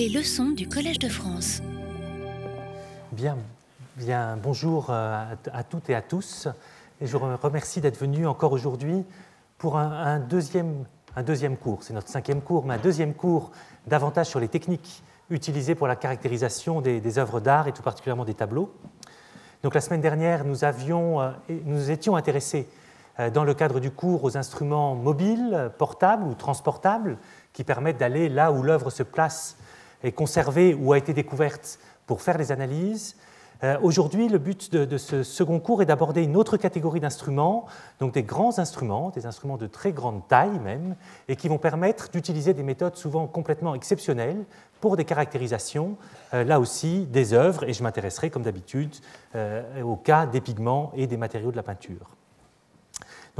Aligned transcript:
Les 0.00 0.08
leçons 0.08 0.52
du 0.52 0.66
Collège 0.66 0.98
de 0.98 1.10
France. 1.10 1.60
Bien, 3.12 3.36
bien 3.96 4.38
bonjour 4.42 4.86
euh, 4.88 5.34
à, 5.52 5.62
toutes 5.62 5.90
et 5.90 5.94
à 5.94 6.00
tous. 6.00 6.48
Et 7.02 7.06
je 7.06 7.14
vous 7.14 7.36
remercie 7.36 7.82
d'être 7.82 7.98
venus 7.98 8.26
encore 8.26 8.52
aujourd'hui 8.52 9.04
pour 9.58 9.76
un, 9.76 10.18
deuxième, 10.18 10.86
un 11.16 11.22
deuxième 11.22 11.58
cours. 11.58 11.82
C'est 11.82 11.92
notre 11.92 12.08
cinquième 12.08 12.40
cours, 12.40 12.64
mais 12.64 12.72
un 12.72 12.78
deuxième 12.78 13.12
cours 13.12 13.50
davantage 13.88 14.28
sur 14.28 14.40
les 14.40 14.48
techniques 14.48 15.02
utilisées 15.28 15.74
pour 15.74 15.86
la 15.86 15.96
caractérisation 15.96 16.80
des, 16.80 17.02
des 17.02 17.18
œuvres 17.18 17.40
d'art 17.40 17.68
et 17.68 17.72
tout 17.72 17.82
particulièrement 17.82 18.24
des 18.24 18.32
tableaux. 18.32 18.74
Donc 19.62 19.74
la 19.74 19.82
semaine 19.82 20.00
dernière, 20.00 20.46
nous, 20.46 20.64
avions, 20.64 21.20
euh, 21.20 21.30
nous 21.66 21.90
étions 21.90 22.16
intéressés 22.16 22.66
euh, 23.18 23.28
dans 23.28 23.44
le 23.44 23.52
cadre 23.52 23.80
du 23.80 23.90
cours 23.90 24.24
aux 24.24 24.38
instruments 24.38 24.94
mobiles, 24.94 25.70
portables 25.76 26.24
ou 26.24 26.32
transportables 26.32 27.18
qui 27.52 27.64
permettent 27.64 27.98
d'aller 27.98 28.30
là 28.30 28.50
où 28.50 28.62
l'œuvre 28.62 28.88
se 28.88 29.02
place 29.02 29.58
est 30.02 30.12
conservée 30.12 30.74
ou 30.74 30.92
a 30.92 30.98
été 30.98 31.12
découverte 31.12 31.78
pour 32.06 32.22
faire 32.22 32.38
des 32.38 32.52
analyses. 32.52 33.16
Euh, 33.62 33.76
aujourd'hui, 33.82 34.28
le 34.28 34.38
but 34.38 34.72
de, 34.72 34.96
ce 34.96 35.22
second 35.22 35.60
cours 35.60 35.82
est 35.82 35.86
d'aborder 35.86 36.22
une 36.22 36.36
autre 36.36 36.56
catégorie 36.56 37.00
d'instruments, 37.00 37.66
donc 37.98 38.14
des 38.14 38.22
grands 38.22 38.58
instruments, 38.58 39.10
des 39.10 39.26
instruments 39.26 39.58
de 39.58 39.66
très 39.66 39.92
grande 39.92 40.26
taille 40.28 40.58
même, 40.60 40.96
et 41.28 41.36
qui 41.36 41.48
vont 41.48 41.58
permettre 41.58 42.10
d'utiliser 42.10 42.54
des 42.54 42.62
méthodes 42.62 42.96
souvent 42.96 43.26
complètement 43.26 43.74
exceptionnelles 43.74 44.44
pour 44.80 44.96
des 44.96 45.04
caractérisations, 45.04 45.96
euh, 46.32 46.42
là 46.42 46.58
aussi, 46.58 47.06
des 47.06 47.34
œuvres, 47.34 47.68
et 47.68 47.74
je 47.74 47.82
m'intéresserai, 47.82 48.30
comme 48.30 48.42
d'habitude, 48.42 48.96
euh, 49.34 49.82
au 49.82 49.96
cas 49.96 50.24
des 50.24 50.40
pigments 50.40 50.90
et 50.94 51.06
des 51.06 51.18
matériaux 51.18 51.50
de 51.50 51.56
la 51.56 51.62
peinture. 51.62 52.16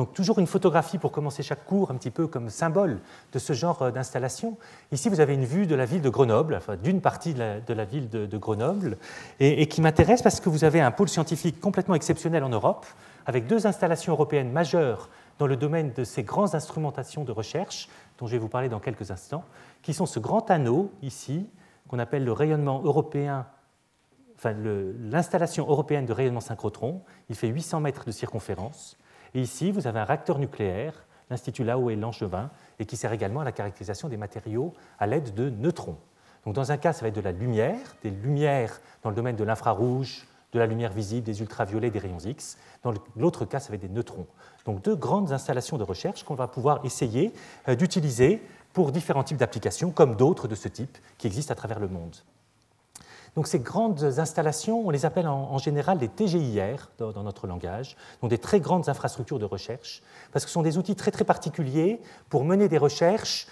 Donc 0.00 0.14
toujours 0.14 0.38
une 0.38 0.46
photographie 0.46 0.96
pour 0.96 1.12
commencer 1.12 1.42
chaque 1.42 1.66
cours, 1.66 1.90
un 1.90 1.94
petit 1.96 2.10
peu 2.10 2.26
comme 2.26 2.48
symbole 2.48 3.00
de 3.34 3.38
ce 3.38 3.52
genre 3.52 3.82
euh, 3.82 3.90
d'installation. 3.90 4.56
Ici, 4.92 5.10
vous 5.10 5.20
avez 5.20 5.34
une 5.34 5.44
vue 5.44 5.66
de 5.66 5.74
la 5.74 5.84
ville 5.84 6.00
de 6.00 6.08
Grenoble, 6.08 6.54
enfin 6.54 6.76
d'une 6.76 7.02
partie 7.02 7.34
de 7.34 7.74
la, 7.74 7.84
ville 7.84 8.08
de, 8.08 8.38
Grenoble, 8.38 8.96
et, 9.40 9.66
qui 9.66 9.82
m'intéresse 9.82 10.22
parce 10.22 10.40
que 10.40 10.48
vous 10.48 10.64
avez 10.64 10.80
un 10.80 10.90
pôle 10.90 11.10
scientifique 11.10 11.60
complètement 11.60 11.94
exceptionnel 11.94 12.44
en 12.44 12.48
Europe, 12.48 12.86
avec 13.26 13.46
deux 13.46 13.66
installations 13.66 14.14
européennes 14.14 14.50
majeures 14.50 15.10
dans 15.38 15.46
le 15.46 15.56
domaine 15.56 15.92
de 15.92 16.04
ces 16.04 16.22
grandes 16.22 16.54
instrumentations 16.54 17.24
de 17.24 17.32
recherche, 17.32 17.90
dont 18.16 18.26
je 18.26 18.32
vais 18.32 18.38
vous 18.38 18.48
parler 18.48 18.70
dans 18.70 18.80
quelques 18.80 19.10
instants, 19.10 19.44
qui 19.82 19.92
sont 19.92 20.06
ce 20.06 20.18
grand 20.18 20.50
anneau 20.50 20.90
ici, 21.02 21.46
qu'on 21.88 21.98
appelle 21.98 22.24
le 22.24 22.32
rayonnement 22.32 22.80
européen 22.82 23.44
enfin 24.38 24.54
l'installation 24.54 25.68
européenne 25.68 26.06
de 26.06 26.14
rayonnement 26.14 26.40
synchrotron, 26.40 27.02
il 27.28 27.36
fait 27.36 27.48
800 27.48 27.80
mètres 27.80 28.06
de 28.06 28.10
circonférence, 28.10 28.96
et 29.34 29.40
ici, 29.40 29.70
vous 29.70 29.86
avez 29.86 30.00
un 30.00 30.04
réacteur 30.04 30.38
nucléaire, 30.38 30.94
l'Institut 31.30 31.64
Lao 31.64 31.90
et 31.90 31.96
Langevin, 31.96 32.50
et 32.78 32.86
qui 32.86 32.96
sert 32.96 33.12
également 33.12 33.40
à 33.40 33.44
la 33.44 33.52
caractérisation 33.52 34.08
des 34.08 34.16
matériaux 34.16 34.74
à 34.98 35.06
l'aide 35.06 35.34
de 35.34 35.50
neutrons. 35.50 35.98
Donc, 36.44 36.54
dans 36.54 36.72
un 36.72 36.76
cas, 36.76 36.92
ça 36.92 37.02
va 37.02 37.08
être 37.08 37.14
de 37.14 37.20
la 37.20 37.32
lumière, 37.32 37.78
des 38.02 38.10
lumières 38.10 38.80
dans 39.02 39.10
le 39.10 39.16
domaine 39.16 39.36
de 39.36 39.44
l'infrarouge, 39.44 40.26
de 40.52 40.58
la 40.58 40.66
lumière 40.66 40.92
visible, 40.92 41.24
des 41.24 41.40
ultraviolets, 41.40 41.90
des 41.90 41.98
rayons 41.98 42.18
X. 42.18 42.58
Dans 42.82 42.92
l'autre 43.16 43.44
cas, 43.44 43.60
ça 43.60 43.68
va 43.68 43.76
être 43.76 43.82
des 43.82 43.88
neutrons. 43.88 44.26
Donc, 44.64 44.82
deux 44.82 44.96
grandes 44.96 45.32
installations 45.32 45.78
de 45.78 45.84
recherche 45.84 46.24
qu'on 46.24 46.34
va 46.34 46.48
pouvoir 46.48 46.84
essayer 46.84 47.32
euh, 47.68 47.76
d'utiliser 47.76 48.42
pour 48.72 48.90
différents 48.90 49.24
types 49.24 49.36
d'applications, 49.36 49.90
comme 49.90 50.16
d'autres 50.16 50.48
de 50.48 50.54
ce 50.54 50.68
type 50.68 50.98
qui 51.18 51.26
existent 51.26 51.52
à 51.52 51.56
travers 51.56 51.78
le 51.78 51.88
monde. 51.88 52.16
Donc 53.34 53.46
ces 53.46 53.60
grandes 53.60 54.02
installations, 54.18 54.86
on 54.86 54.90
les 54.90 55.04
appelle 55.04 55.28
en, 55.28 55.58
général 55.58 55.98
des 55.98 56.08
TGIR 56.08 56.90
dans, 56.98 57.22
notre 57.22 57.46
langage, 57.46 57.96
donc 58.20 58.30
des 58.30 58.38
très 58.38 58.60
grandes 58.60 58.88
infrastructures 58.88 59.38
de 59.38 59.44
recherche, 59.44 60.02
parce 60.32 60.44
que 60.44 60.50
ce 60.50 60.54
sont 60.54 60.62
des 60.62 60.78
outils 60.78 60.96
très 60.96 61.10
très 61.10 61.24
particuliers 61.24 62.00
pour 62.28 62.44
mener 62.44 62.68
des 62.68 62.78
recherches 62.78 63.46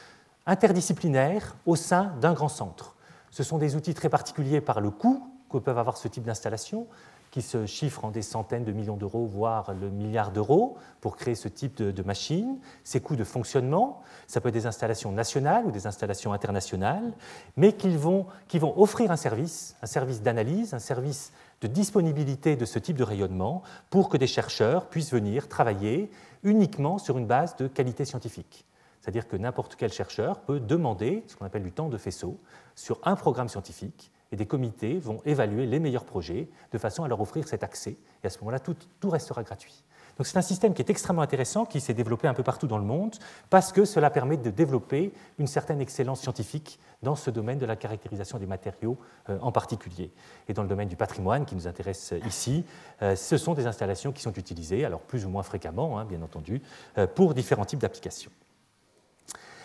interdisciplinaires 0.47 1.55
au 1.67 1.77
sein 1.77 2.12
d'un 2.20 2.33
grand 2.33 2.48
centre. 2.48 2.97
Ce 3.31 3.43
sont 3.43 3.59
des 3.59 3.77
outils 3.77 3.95
très 3.95 4.09
particuliers 4.09 4.61
par 4.61 4.81
le 4.81 4.91
coût 4.91 5.23
que 5.51 5.59
peuvent 5.59 5.79
avoir 5.79 5.97
ce 5.97 6.09
type 6.09 6.25
d'installation, 6.25 6.87
qui 7.31 7.43
se 7.43 7.67
chiffrent 7.67 8.05
en 8.05 8.11
des 8.11 8.23
centaines 8.23 8.65
de 8.65 8.73
millions 8.73 8.97
d'euros, 8.97 9.27
voire 9.27 9.75
le 9.75 9.91
milliard 9.91 10.33
d'euros, 10.33 10.77
pour 11.01 11.17
créer 11.17 11.35
ce 11.35 11.48
type 11.48 11.83
de, 11.83 12.02
machines. 12.02 12.58
Ces 12.85 13.01
coûts 13.01 13.17
de 13.17 13.25
fonctionnement, 13.25 14.02
ça 14.27 14.41
peut 14.41 14.48
être 14.48 14.55
des 14.55 14.67
installations 14.67 15.13
nationales 15.13 15.67
ou 15.67 15.70
des 15.70 15.86
installations 15.86 16.33
internationales, 16.33 17.13
mais 17.57 17.75
vont, 17.97 18.27
qui 18.48 18.58
vont 18.58 18.79
offrir 18.80 19.11
un 19.11 19.17
service, 19.17 19.77
un 19.83 19.86
service 19.86 20.23
d'analyse, 20.23 20.75
un 20.75 20.79
service 20.79 21.33
de 21.61 21.67
disponibilité 21.67 22.57
de 22.57 22.64
ce 22.64 22.79
type 22.79 22.97
de 22.97 23.05
rayonnement 23.05 23.63
pour 23.91 24.08
que 24.08 24.17
des 24.17 24.27
chercheurs 24.27 24.86
puissent 24.86 25.13
venir 25.13 25.48
travailler 25.48 26.11
uniquement 26.45 26.98
sur 26.98 27.19
une 27.19 27.27
base 27.27 27.57
de 27.57 27.67
qualité 27.67 28.05
scientifique. 28.05 28.64
C'est-à-dire 29.01 29.29
que 29.29 29.36
n'importe 29.36 29.77
quel 29.77 29.92
chercheur 29.92 30.41
peut 30.41 30.61
demander 30.61 31.25
ce 31.27 31.36
qu'on 31.36 31.47
appelle 31.47 31.63
du 31.63 31.73
temps 31.73 31.89
de 31.89 31.98
faisceau 31.98 32.39
sur 32.75 33.01
un 33.05 33.17
programme 33.17 33.48
scientifique 33.48 34.13
et 34.33 34.36
des 34.36 34.46
comités 34.46 34.98
vont 34.98 35.20
évaluer 35.24 35.66
les 35.66 35.80
meilleurs 35.80 36.05
projets 36.05 36.48
de 36.72 36.78
façon 36.78 37.05
à 37.05 37.08
leur 37.08 37.20
offrir 37.20 37.48
cet 37.48 37.62
accès. 37.62 37.96
Et 38.22 38.27
à 38.27 38.30
ce 38.30 38.39
moment-là, 38.40 38.58
tout, 38.61 38.77
restera 39.11 39.42
gratuit. 39.42 39.84
Donc 40.16 40.27
c'est 40.27 40.36
un 40.36 40.42
système 40.42 40.74
qui 40.74 40.83
est 40.83 40.90
extrêmement 40.90 41.22
intéressant, 41.22 41.64
qui 41.64 41.80
s'est 41.80 41.94
développé 41.94 42.27
un 42.27 42.34
peu 42.34 42.42
partout 42.42 42.66
dans 42.66 42.78
le 42.78 42.84
monde, 42.84 43.14
parce 43.50 43.70
que 43.70 43.84
cela 43.84 44.11
permet 44.11 44.36
de 44.36 44.50
développer 44.50 45.12
une 45.39 45.46
certaine 45.46 45.80
excellence 45.80 46.20
scientifique 46.20 46.80
dans 47.02 47.14
ce 47.14 47.30
domaine 47.30 47.58
de 47.58 47.66
la 47.66 47.77
caractérisation 47.77 48.39
des 48.39 48.46
matériaux 48.46 48.98
euh, 49.30 49.39
en 49.40 49.52
particulier. 49.52 50.11
Et 50.48 50.55
dans 50.55 50.62
le 50.62 50.68
domaine 50.68 50.89
du 50.89 50.96
patrimoine 50.96 51.46
qui 51.46 51.55
nous 51.55 51.68
intéresse 51.68 52.12
ici, 52.27 52.64
euh, 53.02 53.14
ce 53.14 53.36
sont 53.36 53.55
des 53.55 53.66
installations 53.66 54.10
qui 54.10 54.20
sont 54.20 54.33
utilisées, 54.33 54.84
alors 54.84 55.00
plus 55.00 55.24
ou 55.24 55.28
moins 55.28 55.45
fréquemment, 55.45 56.00
hein, 56.00 56.05
bien 56.05 56.20
entendu, 56.22 56.62
euh, 56.98 57.06
pour 57.06 57.33
différents 57.33 57.64
types 57.64 57.78
d'applications. 57.78 58.33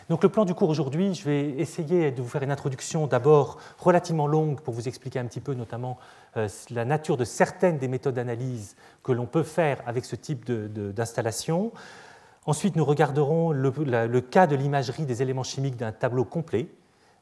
Donc 0.09 0.24
le 0.24 0.30
plan 0.30 0.44
du 0.46 0.53
cours 0.53 0.69
aujourd'hui, 0.69 1.14
je 1.14 1.24
vais 1.24 1.50
essayer 1.52 2.12
de 2.12 2.22
vous 2.22 2.28
faire 2.28 2.44
une 2.44 2.52
introduction 2.52 3.08
d'abord 3.08 3.58
relativement 3.80 4.28
longue 4.28 4.59
pour 4.59 4.74
vous 4.74 4.88
expliquer 4.88 5.19
un 5.19 5.25
petit 5.25 5.40
peu 5.40 5.53
notamment 5.53 5.97
euh, 6.36 6.50
la 6.72 6.84
nature 6.84 7.16
de 7.16 7.24
certaines 7.24 7.78
des 7.78 7.88
méthodes 7.88 8.16
d'analyse 8.16 8.75
que 9.02 9.12
l'on 9.12 9.25
peut 9.25 9.44
faire 9.44 9.81
avec 9.86 10.03
ce 10.06 10.16
type 10.16 10.50
d'installation. 10.50 11.72
Ensuite, 12.46 12.75
nous 12.75 12.84
regarderons 12.84 13.52
le, 13.52 13.72
cas 14.19 14.47
de 14.47 14.56
l'imagerie 14.56 15.06
des 15.06 15.22
éléments 15.22 15.44
chimiques 15.44 15.78
d'un 15.78 15.94
tableau 15.94 16.25
complet. 16.25 16.68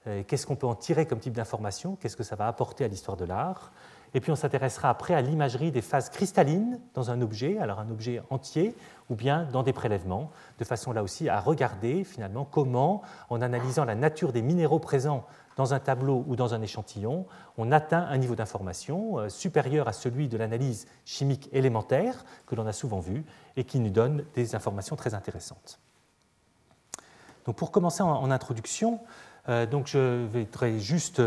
Euh, 0.07 0.23
qu'est-ce 0.27 0.47
qu'on 0.47 0.55
peut 0.55 0.65
en 0.65 0.73
tirer 0.73 1.05
comme 1.05 1.19
type 1.19 1.33
d'information? 1.33 1.95
Qu'est-ce 2.01 2.17
que 2.17 2.23
ça 2.23 2.35
va 2.35 2.47
apporter 2.47 2.83
à 2.83 2.87
l'histoire 2.87 3.17
de 3.17 3.25
l'art? 3.25 3.71
Et 4.13 4.19
puis 4.19 4.31
on 4.31 4.35
s'intéressera 4.35 4.89
après 4.89 5.13
à 5.13 5.21
l'imagerie 5.21 5.71
des 5.71 5.81
phases 5.81 6.09
cristallines 6.09 6.79
dans 6.93 7.11
un 7.11 7.21
objet, 7.21 7.59
alors 7.59 7.79
un 7.79 7.89
objet 7.89 8.21
entier, 8.29 8.75
ou 9.11 9.15
bien 9.15 9.43
dans 9.51 9.61
des 9.61 9.73
prélèvements, 9.73 10.31
de 10.57 10.63
façon 10.63 10.93
là 10.93 11.03
aussi 11.03 11.27
à 11.27 11.41
regarder 11.41 12.05
finalement 12.05 12.45
comment, 12.45 13.01
en 13.29 13.41
analysant 13.41 13.83
la 13.83 13.93
nature 13.93 14.31
des 14.31 14.41
minéraux 14.41 14.79
présents 14.79 15.25
dans 15.57 15.73
un 15.73 15.79
tableau 15.79 16.23
ou 16.27 16.37
dans 16.37 16.53
un 16.53 16.61
échantillon, 16.61 17.25
on 17.57 17.73
atteint 17.73 18.07
un 18.09 18.17
niveau 18.17 18.35
d'information 18.35 19.19
euh, 19.19 19.27
supérieur 19.27 19.89
à 19.89 19.93
celui 19.93 20.29
de 20.29 20.37
l'analyse 20.37 20.87
chimique 21.03 21.49
élémentaire 21.51 22.23
que 22.47 22.55
l'on 22.55 22.65
a 22.65 22.71
souvent 22.71 23.01
vu 23.01 23.25
et 23.57 23.65
qui 23.65 23.81
nous 23.81 23.89
donne 23.89 24.23
des 24.33 24.55
informations 24.55 24.95
très 24.95 25.13
intéressantes. 25.13 25.81
Donc 27.45 27.57
pour 27.57 27.71
commencer 27.71 28.01
en, 28.01 28.31
introduction, 28.31 29.01
euh, 29.49 29.65
donc 29.65 29.87
je 29.87 30.25
vais 30.25 30.79
juste 30.79 31.21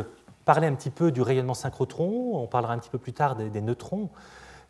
parler 0.46 0.66
un 0.66 0.74
petit 0.74 0.90
peu 0.90 1.12
du 1.12 1.20
rayonnement 1.20 1.54
synchrotron, 1.54 2.42
on 2.42 2.46
parlera 2.46 2.72
un 2.72 2.78
petit 2.78 2.90
peu 2.90 2.98
plus 2.98 3.12
tard 3.12 3.36
des, 3.36 3.60
neutrons. 3.60 4.08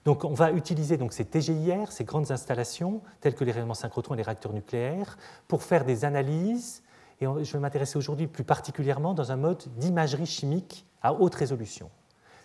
Donc 0.05 0.25
on 0.25 0.35
va 0.35 0.53
utiliser 0.53 0.97
donc, 0.97 1.13
ces 1.13 1.25
TGIR, 1.25 1.91
ces 1.91 2.05
grandes 2.05 2.31
installations, 2.31 3.01
telles 3.21 3.35
que 3.35 3.45
les 3.45 3.53
rayonnements 3.53 3.75
synchrotrons 3.75 4.15
et 4.15 4.19
les 4.19 4.23
réacteurs 4.23 4.53
nucléaires, 4.53 5.17
pour 5.49 5.63
faire 5.63 5.85
des 5.85 6.05
analyses, 6.05 6.83
et 7.21 7.27
je 7.27 7.53
vais 7.53 7.59
m'intéresser 7.59 7.97
aujourd'hui 7.97 8.27
plus 8.27 8.45
particulièrement 8.45 9.15
dans 9.15 9.33
un 9.33 9.37
mode 9.37 9.63
d'imagerie 9.77 10.27
chimique 10.27 10.85
à 11.01 11.15
haute 11.15 11.35
résolution. 11.35 11.91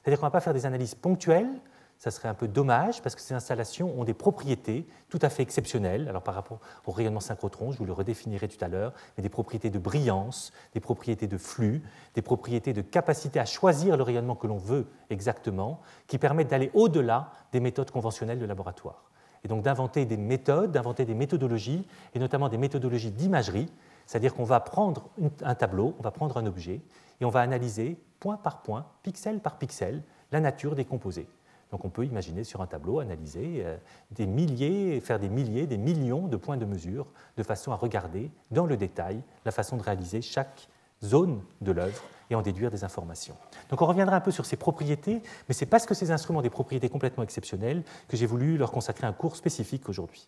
C'est-à-dire 0.02 0.20
qu'on 0.20 0.28
ne 0.28 0.30
va 0.30 0.34
pas 0.34 0.42
faire 0.42 0.54
des 0.54 0.66
analyses 0.66 0.96
ponctuelles, 0.96 1.50
ça 2.00 2.12
serait 2.12 2.30
un 2.30 2.34
peu 2.34 2.48
dommage 2.48 3.02
parce 3.02 3.14
que 3.14 3.22
ces 3.22 3.34
installations 3.34 3.94
ont 4.00 4.06
des 4.06 4.14
propriétés 4.14 4.88
tout 5.10 5.20
à 5.22 5.30
fait 5.30 5.44
exceptionnelles. 5.44 6.08
Alors 6.08 6.24
par 6.24 6.34
rapport 6.34 6.60
au 6.86 6.92
rayonnement 6.92 7.20
synchrotron, 7.20 7.74
je 7.74 7.78
vous 7.78 7.86
le 7.86 7.92
redéfinirai 7.92 8.48
tout 8.48 8.64
à 8.64 8.70
l'heure, 8.70 8.94
mais 9.18 9.22
des 9.22 9.30
propriétés 9.30 9.70
de 9.70 9.78
brillance, 9.78 10.54
des 10.74 10.80
propriétés 10.80 11.28
de 11.28 11.38
flux, 11.38 11.84
des 12.16 12.22
propriétés 12.22 12.72
de 12.72 12.82
capacité 12.82 13.38
à 13.38 13.46
choisir 13.46 13.98
le 13.98 14.04
rayonnement 14.04 14.36
que 14.36 14.48
l'on 14.48 14.58
veut 14.58 14.88
exactement, 15.10 15.82
qui 16.08 16.18
permettent 16.18 16.48
d'aller 16.48 16.72
au-delà 16.74 17.32
des 17.52 17.60
méthodes 17.60 17.92
conventionnelles 17.92 18.40
de 18.40 18.46
laboratoire. 18.46 19.04
Et 19.44 19.50
donc 19.50 19.64
d'inventer 19.64 20.06
des 20.06 20.18
méthodes, 20.18 20.72
d'inventer 20.72 21.04
des 21.04 21.16
méthodologies, 21.16 21.86
et 22.14 22.20
notamment 22.20 22.48
des 22.48 22.58
méthodologies 22.58 23.12
d'imagerie, 23.12 23.70
c'est-à-dire 24.06 24.34
qu'on 24.34 24.46
va 24.46 24.62
prendre 24.62 25.10
un 25.44 25.56
tableau, 25.56 25.96
on 26.00 26.02
va 26.02 26.12
prendre 26.12 26.38
un 26.38 26.46
objet, 26.46 26.82
et 27.20 27.26
on 27.26 27.30
va 27.30 27.42
analyser 27.42 27.98
point 28.22 28.38
par 28.38 28.62
point, 28.62 28.86
pixel 29.04 29.42
par 29.42 29.58
pixel, 29.58 30.02
la 30.32 30.40
nature 30.40 30.76
des 30.76 30.86
composés. 30.86 31.28
Donc 31.72 31.86
on 31.86 31.90
peut 31.90 32.06
imaginer 32.06 32.44
sur 32.44 32.62
un 32.62 32.68
tableau, 32.68 33.00
analyser 33.00 33.62
euh, 33.64 33.78
des 34.12 34.26
milliers, 34.26 35.00
faire 35.02 35.20
des 35.20 35.30
milliers, 35.30 35.68
des 35.68 35.78
millions 35.78 36.28
de 36.28 36.36
points 36.36 36.58
de 36.58 36.66
mesure, 36.66 37.08
de 37.38 37.44
façon 37.44 37.72
à 37.72 37.76
regarder 37.76 38.32
dans 38.52 38.66
le 38.66 38.76
détail 38.76 39.22
la 39.46 39.52
façon 39.52 39.78
de 39.78 39.84
réaliser 39.84 40.22
chaque 40.22 40.68
zone 41.04 41.42
de 41.62 41.72
l'œuvre 41.72 42.02
et 42.30 42.36
en 42.36 42.42
déduire 42.42 42.72
des 42.72 42.84
informations. 42.84 43.36
Donc 43.70 43.82
on 43.82 43.86
reviendra 43.86 44.16
un 44.16 44.22
peu 44.22 44.32
sur 44.32 44.46
ces 44.46 44.58
propriétés, 44.58 45.22
mais 45.48 45.54
c'est 45.54 45.66
parce 45.66 45.86
que 45.86 45.94
ces 45.94 46.12
instruments 46.12 46.40
ont 46.40 46.44
des 46.44 46.50
propriétés 46.50 46.90
complètement 46.90 47.24
exceptionnelles 47.24 47.84
que 48.08 48.18
j'ai 48.18 48.26
voulu 48.26 48.58
leur 48.58 48.72
consacrer 48.72 49.08
un 49.08 49.14
cours 49.14 49.36
spécifique 49.36 49.90
aujourd'hui. 49.90 50.28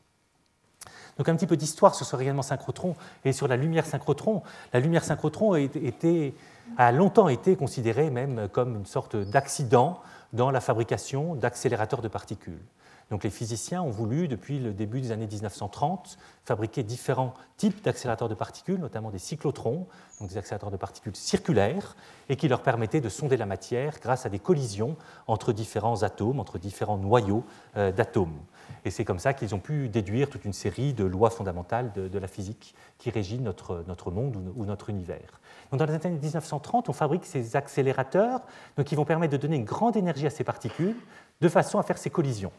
Donc 1.18 1.28
un 1.30 1.36
petit 1.36 1.48
peu 1.48 1.58
d'histoire 1.58 1.94
sur 1.94 2.06
ce 2.06 2.16
rayonnement 2.16 2.42
synchrotron 2.42 2.96
et 3.26 3.34
sur 3.34 3.48
la 3.48 3.58
lumière 3.58 3.86
synchrotron. 3.86 4.42
La 4.74 4.80
lumière 4.80 5.04
synchrotron 5.04 5.54
a 6.78 6.92
longtemps 6.92 7.28
été 7.28 7.56
considérée 7.56 8.10
même 8.10 8.48
comme 8.50 8.78
une 8.78 8.86
sorte 8.86 9.16
d'accident 9.16 10.02
dans 10.34 10.52
la 10.52 10.62
fabrication 10.62 11.36
d'accélérateurs 11.36 12.02
de 12.02 12.08
particules. 12.08 12.62
Donc 13.12 13.26
les 13.26 13.30
physiciens 13.30 13.84
ont 13.84 13.90
voulu, 13.90 14.30
depuis 14.30 14.58
le 14.60 14.74
début 14.74 15.02
des 15.02 15.12
années 15.12 15.28
1930, 15.28 16.18
fabriquer 16.46 16.82
différents 16.82 17.34
types 17.58 17.84
d'accélérateurs 17.84 18.30
de 18.30 18.36
particules, 18.36 18.80
notamment 18.80 19.12
des 19.12 19.20
cyclotrons, 19.20 19.86
donc 20.20 20.30
des 20.30 20.38
accélérateurs 20.38 20.72
de 20.72 20.78
particules 20.78 21.16
circulaires, 21.16 21.98
et 22.30 22.38
qui 22.38 22.48
leur 22.48 22.64
permettaient 22.64 23.02
de 23.02 23.10
sonder 23.10 23.36
la 23.36 23.46
matière 23.46 24.00
grâce 24.00 24.26
à 24.26 24.30
des 24.30 24.40
collisions 24.40 24.96
entre 25.28 25.52
différents 25.52 26.04
atomes, 26.04 26.40
entre 26.40 26.58
différents 26.58 26.98
noyaux 26.98 27.44
euh, 27.76 27.92
d'atomes. 27.92 28.40
Et 28.86 28.92
c'est 28.92 29.06
comme 29.06 29.20
ça 29.20 29.34
qu'ils 29.34 29.56
ont 29.56 29.60
pu 29.60 29.90
déduire 29.90 30.30
toute 30.30 30.46
une 30.46 30.54
série 30.54 30.94
de 30.94 31.04
lois 31.04 31.30
fondamentales 31.30 31.92
de, 31.94 32.20
la 32.20 32.28
physique 32.28 32.76
qui 32.98 33.10
régit 33.10 33.40
notre, 33.40 33.84
notre 33.88 34.12
monde 34.12 34.38
ou, 34.56 34.66
notre 34.66 34.90
univers. 34.90 35.40
Dans 35.72 35.86
les 35.86 35.94
années 35.94 36.20
1930, 36.22 36.90
on 36.90 36.94
fabrique 36.94 37.26
ces 37.26 37.56
accélérateurs 37.56 38.42
donc 38.78 38.86
qui 38.86 38.96
vont 38.96 39.06
permettre 39.06 39.32
de 39.32 39.38
donner 39.38 39.56
une 39.56 39.66
grande 39.66 39.96
énergie 39.96 40.28
à 40.28 40.30
ces 40.30 40.44
particules 40.44 40.96
de 41.40 41.50
façon 41.50 41.80
à 41.80 41.84
faire 41.84 41.98
ces 41.98 42.10
collisions. 42.10 42.52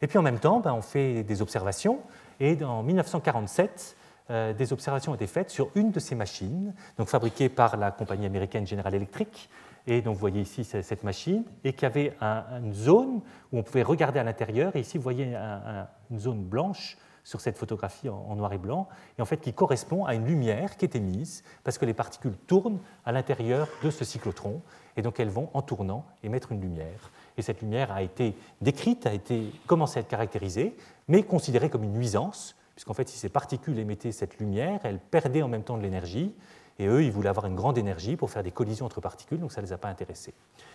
Et 0.00 0.08
puis 0.08 0.18
en 0.18 0.22
même 0.22 0.40
temps, 0.40 0.60
ben, 0.60 0.72
on 0.72 0.82
fait 0.82 1.22
des 1.22 1.42
observations, 1.42 2.00
et 2.40 2.62
en 2.64 2.82
1947, 2.82 3.96
euh, 4.30 4.52
des 4.52 4.72
observations 4.72 5.12
ont 5.12 5.14
été 5.14 5.26
faites 5.26 5.50
sur 5.50 5.70
une 5.74 5.90
de 5.90 6.00
ces 6.00 6.14
machines, 6.14 6.74
donc 6.98 7.08
fabriquée 7.08 7.48
par 7.48 7.76
la 7.76 7.90
compagnie 7.90 8.26
américaine 8.26 8.66
General 8.66 8.94
Electric, 8.94 9.48
et 9.86 10.00
donc 10.02 10.14
vous 10.14 10.20
voyez 10.20 10.40
ici 10.40 10.64
cette 10.64 11.04
machine, 11.04 11.44
et 11.64 11.72
qui 11.72 11.86
avait 11.86 12.14
une 12.20 12.72
zone 12.72 13.20
où 13.52 13.58
on 13.58 13.62
pouvait 13.62 13.82
regarder 13.82 14.18
à 14.18 14.24
l'intérieur, 14.24 14.74
et 14.76 14.80
ici 14.80 14.98
vous 14.98 15.02
voyez 15.02 15.34
une 15.34 16.18
zone 16.18 16.42
blanche 16.42 16.96
sur 17.24 17.40
cette 17.40 17.56
photographie 17.56 18.08
en, 18.08 18.34
noir 18.34 18.52
et 18.52 18.58
blanc, 18.58 18.88
et 19.18 19.22
en 19.22 19.24
fait 19.24 19.38
qui 19.38 19.52
correspond 19.52 20.04
à 20.04 20.14
une 20.14 20.26
lumière 20.26 20.76
qui 20.76 20.84
est 20.84 20.96
émise, 20.96 21.44
parce 21.64 21.78
que 21.78 21.84
les 21.84 21.94
particules 21.94 22.36
tournent 22.46 22.80
à 23.04 23.12
l'intérieur 23.12 23.68
de 23.82 23.90
ce 23.90 24.04
cyclotron, 24.04 24.60
et 24.96 25.02
donc 25.02 25.20
elles 25.20 25.28
vont, 25.28 25.48
en 25.54 25.62
tournant, 25.62 26.04
émettre 26.22 26.52
une 26.52 26.60
lumière. 26.60 27.10
Et 27.36 27.42
cette 27.42 27.60
lumière 27.62 27.92
a 27.92 28.02
été 28.02 28.36
décrite, 28.60 29.06
a 29.06 29.12
été 29.12 29.52
commencé 29.66 29.98
à 29.98 30.00
être 30.00 30.08
caractérisée, 30.08 30.76
mais 31.08 31.22
considérée 31.22 31.70
comme 31.70 31.84
une 31.84 31.92
nuisance, 31.92 32.56
puisqu'en 32.74 32.94
fait, 32.94 33.08
si 33.08 33.18
ces 33.18 33.28
particules 33.28 33.78
émettaient 33.78 34.12
cette 34.12 34.38
lumière, 34.38 34.80
elles 34.84 34.98
perdaient 34.98 35.42
en 35.42 35.48
même 35.48 35.62
temps 35.62 35.76
de 35.76 35.82
l'énergie, 35.82 36.34
et 36.82 36.86
eux, 36.86 37.04
ils 37.04 37.12
voulaient 37.12 37.28
avoir 37.28 37.46
une 37.46 37.54
grande 37.54 37.78
énergie 37.78 38.16
pour 38.16 38.30
faire 38.30 38.42
des 38.42 38.50
collisions 38.50 38.86
entre 38.86 39.00
particules, 39.00 39.38
donc 39.38 39.52
ça 39.52 39.60
ne 39.60 39.66
les 39.66 39.72
a 39.72 39.78
pas 39.78 39.88
intéressés. 39.88 40.34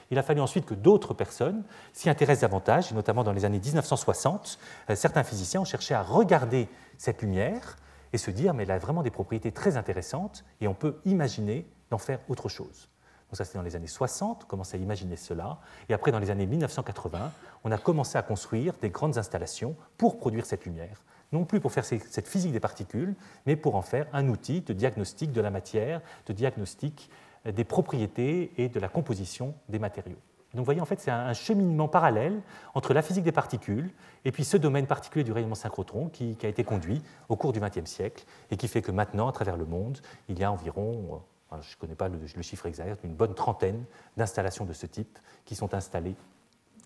Il 0.09 0.17
a 0.17 0.23
fallu 0.23 0.39
ensuite 0.39 0.65
que 0.65 0.73
d'autres 0.73 1.13
personnes 1.13 1.63
s'y 1.93 2.09
intéressent 2.09 2.41
davantage, 2.41 2.91
et 2.91 2.95
notamment 2.95 3.23
dans 3.23 3.33
les 3.33 3.45
années 3.45 3.59
1960, 3.59 4.57
euh, 4.89 4.95
certains 4.95 5.23
physiciens 5.23 5.61
ont 5.61 5.65
cherché 5.65 5.93
à 5.93 6.01
regarder 6.01 6.69
cette 6.97 7.21
lumière 7.21 7.77
et 8.13 8.17
se 8.17 8.31
dire, 8.31 8.53
mais 8.53 8.63
elle 8.63 8.71
a 8.71 8.79
vraiment 8.79 9.03
des 9.03 9.11
propriétés 9.11 9.51
très 9.51 9.75
intéressantes, 9.75 10.45
et 10.61 10.67
on 10.67 10.73
peut 10.73 10.99
imaginer 11.05 11.67
d'en 11.89 11.97
faire 11.97 12.19
autre 12.29 12.47
chose. 12.47 12.89
Donc 13.29 13.35
ça, 13.35 13.43
c'était 13.43 13.57
dans 13.57 13.63
les 13.63 13.75
années 13.75 13.87
60, 13.87 14.43
on 14.43 14.47
commençait 14.47 14.77
à 14.77 14.79
imaginer 14.79 15.17
cela. 15.17 15.59
Et 15.89 15.93
après, 15.93 16.11
dans 16.11 16.19
les 16.19 16.29
années 16.31 16.45
1980, 16.45 17.31
on 17.65 17.71
a 17.71 17.77
commencé 17.77 18.17
à 18.17 18.21
construire 18.21 18.73
des 18.81 18.89
grandes 18.89 19.17
installations 19.17 19.75
pour 19.97 20.17
produire 20.17 20.45
cette 20.45 20.65
lumière. 20.65 21.03
Non 21.31 21.43
plus 21.43 21.59
pour 21.59 21.71
faire 21.71 21.85
cette 21.85 22.27
physique 22.27 22.53
des 22.53 22.59
particules, 22.59 23.15
mais 23.45 23.55
pour 23.55 23.75
en 23.75 23.81
faire 23.81 24.07
un 24.13 24.29
outil 24.29 24.61
de 24.61 24.73
diagnostic 24.73 25.31
de 25.31 25.41
la 25.41 25.49
matière, 25.49 26.01
de 26.25 26.33
diagnostic 26.33 27.09
euh, 27.45 27.51
des 27.51 27.63
propriétés 27.63 28.51
et 28.57 28.69
de 28.69 28.79
la 28.79 28.87
composition 28.87 29.53
des 29.69 29.79
matériaux. 29.79 30.17
Donc 30.53 30.59
vous 30.59 30.65
voyez, 30.65 30.81
en 30.81 30.85
fait, 30.85 30.99
c'est 30.99 31.11
un 31.11 31.33
cheminement 31.33 31.89
parallèle 31.89 32.41
entre 32.73 32.93
la 32.93 33.01
physique 33.01 33.25
des 33.25 33.33
particules 33.33 33.91
et 34.23 34.31
puis 34.31 34.45
ce 34.45 34.55
domaine 34.55 34.87
particulier 34.87 35.25
du 35.25 35.33
rayonnement 35.33 35.55
synchrotron 35.55 36.07
qui, 36.07 36.37
a 36.41 36.47
été 36.47 36.63
conduit 36.63 37.03
au 37.27 37.35
cours 37.35 37.51
du 37.51 37.59
XXe 37.59 37.85
siècle 37.85 38.25
et 38.49 38.55
qui 38.55 38.69
fait 38.69 38.81
que 38.81 38.91
maintenant, 38.91 39.27
à 39.27 39.33
travers 39.33 39.57
le 39.57 39.65
monde, 39.65 39.99
il 40.29 40.39
y 40.39 40.45
a 40.45 40.51
environ 40.51 41.21
euh, 41.51 41.57
je 41.61 41.75
ne 41.75 41.79
connais 41.79 41.95
pas 41.95 42.07
le, 42.07 42.41
chiffre 42.41 42.65
exact, 42.65 43.03
une 43.03 43.13
bonne 43.13 43.33
trentaine 43.33 43.83
d'installations 44.15 44.65
de 44.65 44.73
ce 44.73 44.85
type 44.85 45.19
qui 45.45 45.55
sont 45.55 45.73
installées 45.73 46.15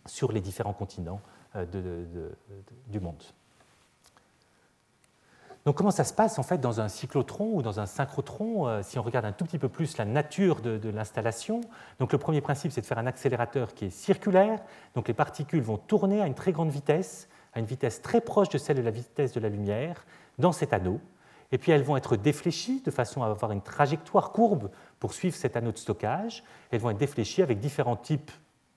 sur 0.05 0.31
les 0.31 0.41
différents 0.41 0.73
continents 0.73 1.21
euh, 1.55 1.65
du 2.87 2.99
monde. 2.99 3.23
Donc 5.65 5.75
comment 5.75 5.91
ça 5.91 6.03
se 6.03 6.13
passe 6.13 6.39
en 6.39 6.43
fait 6.43 6.59
dans 6.59 6.81
un 6.81 6.87
cyclotron 6.87 7.51
ou 7.53 7.61
dans 7.61 7.79
un 7.79 7.85
synchrotron 7.85 8.67
euh, 8.67 8.81
Si 8.81 8.97
on 8.97 9.03
regarde 9.03 9.25
un 9.25 9.31
tout 9.31 9.45
petit 9.45 9.59
peu 9.59 9.69
plus 9.69 9.97
la 9.97 10.05
nature 10.05 10.61
de, 10.61 10.89
l'installation, 10.89 11.61
donc 11.99 12.11
le 12.11 12.17
premier 12.17 12.41
principe 12.41 12.71
c'est 12.71 12.81
de 12.81 12.85
faire 12.85 12.97
un 12.97 13.07
accélérateur 13.07 13.73
qui 13.73 13.85
est 13.85 13.89
circulaire. 13.91 14.59
Donc 14.95 15.07
les 15.07 15.13
particules 15.13 15.61
vont 15.61 15.77
tourner 15.77 16.21
à 16.21 16.27
une 16.27 16.33
très 16.33 16.51
grande 16.51 16.71
vitesse, 16.71 17.29
à 17.53 17.59
une 17.59 17.65
vitesse 17.65 18.01
très 18.01 18.21
proche 18.21 18.49
de 18.49 18.57
celle 18.57 18.77
de 18.77 18.81
la 18.81 18.91
vitesse 18.91 19.33
de 19.33 19.39
la 19.39 19.49
lumière, 19.49 20.05
dans 20.39 20.51
cet 20.51 20.73
anneau 20.73 20.99
et 21.51 21.57
puis 21.57 21.71
elles 21.71 21.83
vont 21.83 21.97
être 21.97 22.15
défléchies 22.15 22.81
de 22.81 22.91
façon 22.91 23.23
à 23.23 23.27
avoir 23.27 23.51
une 23.51 23.61
trajectoire 23.61 24.31
courbe 24.31 24.69
pour 24.99 25.13
suivre 25.13 25.35
cet 25.35 25.57
anneau 25.57 25.71
de 25.71 25.77
stockage. 25.77 26.43
Elles 26.71 26.79
vont 26.79 26.89
être 26.89 26.97
défléchies 26.97 27.41
avec 27.41 27.59
différents 27.59 27.97
types 27.97 28.31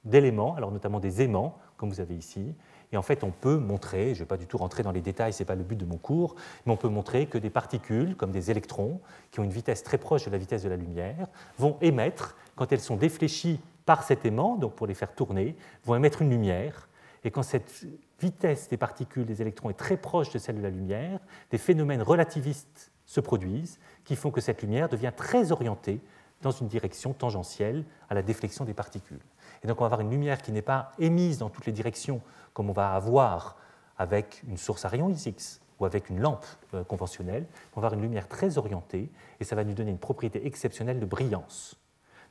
d'éléments, 0.04 0.54
alors 0.56 0.70
notamment 0.72 1.00
des 1.00 1.22
aimants, 1.22 1.56
comme 1.76 1.88
vous 1.88 2.00
avez 2.00 2.16
ici. 2.16 2.54
Et 2.94 2.96
en 2.96 3.02
fait, 3.02 3.24
on 3.24 3.32
peut 3.32 3.56
montrer, 3.56 4.10
je 4.10 4.10
ne 4.10 4.18
vais 4.20 4.24
pas 4.24 4.36
du 4.36 4.46
tout 4.46 4.56
rentrer 4.56 4.84
dans 4.84 4.92
les 4.92 5.00
détails, 5.00 5.32
ce 5.32 5.42
n'est 5.42 5.46
pas 5.46 5.56
le 5.56 5.64
but 5.64 5.74
de 5.74 5.84
mon 5.84 5.96
cours, 5.96 6.36
mais 6.64 6.72
on 6.72 6.76
peut 6.76 6.88
montrer 6.88 7.26
que 7.26 7.38
des 7.38 7.50
particules, 7.50 8.14
comme 8.14 8.30
des 8.30 8.52
électrons, 8.52 9.00
qui 9.32 9.40
ont 9.40 9.42
une 9.42 9.50
vitesse 9.50 9.82
très 9.82 9.98
proche 9.98 10.26
de 10.26 10.30
la 10.30 10.38
vitesse 10.38 10.62
de 10.62 10.68
la 10.68 10.76
lumière, 10.76 11.26
vont 11.58 11.76
émettre, 11.80 12.36
quand 12.54 12.70
elles 12.70 12.78
sont 12.78 12.94
défléchies 12.94 13.58
par 13.84 14.04
cet 14.04 14.24
aimant, 14.24 14.54
donc 14.54 14.76
pour 14.76 14.86
les 14.86 14.94
faire 14.94 15.12
tourner, 15.12 15.56
vont 15.84 15.96
émettre 15.96 16.22
une 16.22 16.30
lumière. 16.30 16.88
Et 17.24 17.32
quand 17.32 17.42
cette 17.42 17.84
vitesse 18.20 18.68
des 18.68 18.76
particules 18.76 19.26
des 19.26 19.42
électrons 19.42 19.70
est 19.70 19.74
très 19.74 19.96
proche 19.96 20.30
de 20.30 20.38
celle 20.38 20.58
de 20.58 20.62
la 20.62 20.70
lumière, 20.70 21.18
des 21.50 21.58
phénomènes 21.58 22.02
relativistes 22.02 22.92
se 23.06 23.18
produisent 23.18 23.80
qui 24.04 24.14
font 24.14 24.30
que 24.30 24.40
cette 24.40 24.62
lumière 24.62 24.88
devient 24.88 25.12
très 25.16 25.50
orientée 25.50 26.00
dans 26.42 26.52
une 26.52 26.68
direction 26.68 27.12
tangentielle 27.12 27.84
à 28.08 28.14
la 28.14 28.22
déflexion 28.22 28.64
des 28.64 28.74
particules. 28.74 29.20
Et 29.64 29.66
donc 29.66 29.80
on 29.80 29.84
va 29.84 29.86
avoir 29.86 30.00
une 30.02 30.10
lumière 30.10 30.42
qui 30.42 30.52
n'est 30.52 30.62
pas 30.62 30.92
émise 30.98 31.38
dans 31.38 31.48
toutes 31.48 31.66
les 31.66 31.72
directions 31.72 32.20
comme 32.52 32.70
on 32.70 32.74
va 32.74 32.94
avoir 32.94 33.56
avec 33.98 34.42
une 34.46 34.56
source 34.56 34.84
à 34.84 34.88
rayons 34.88 35.10
X 35.10 35.60
ou 35.80 35.84
avec 35.84 36.08
une 36.08 36.20
lampe 36.20 36.46
euh, 36.74 36.84
conventionnelle, 36.84 37.46
on 37.74 37.80
va 37.80 37.86
avoir 37.86 37.98
une 37.98 38.02
lumière 38.02 38.28
très 38.28 38.58
orientée 38.58 39.10
et 39.40 39.44
ça 39.44 39.56
va 39.56 39.64
nous 39.64 39.74
donner 39.74 39.90
une 39.90 39.98
propriété 39.98 40.46
exceptionnelle 40.46 41.00
de 41.00 41.06
brillance. 41.06 41.76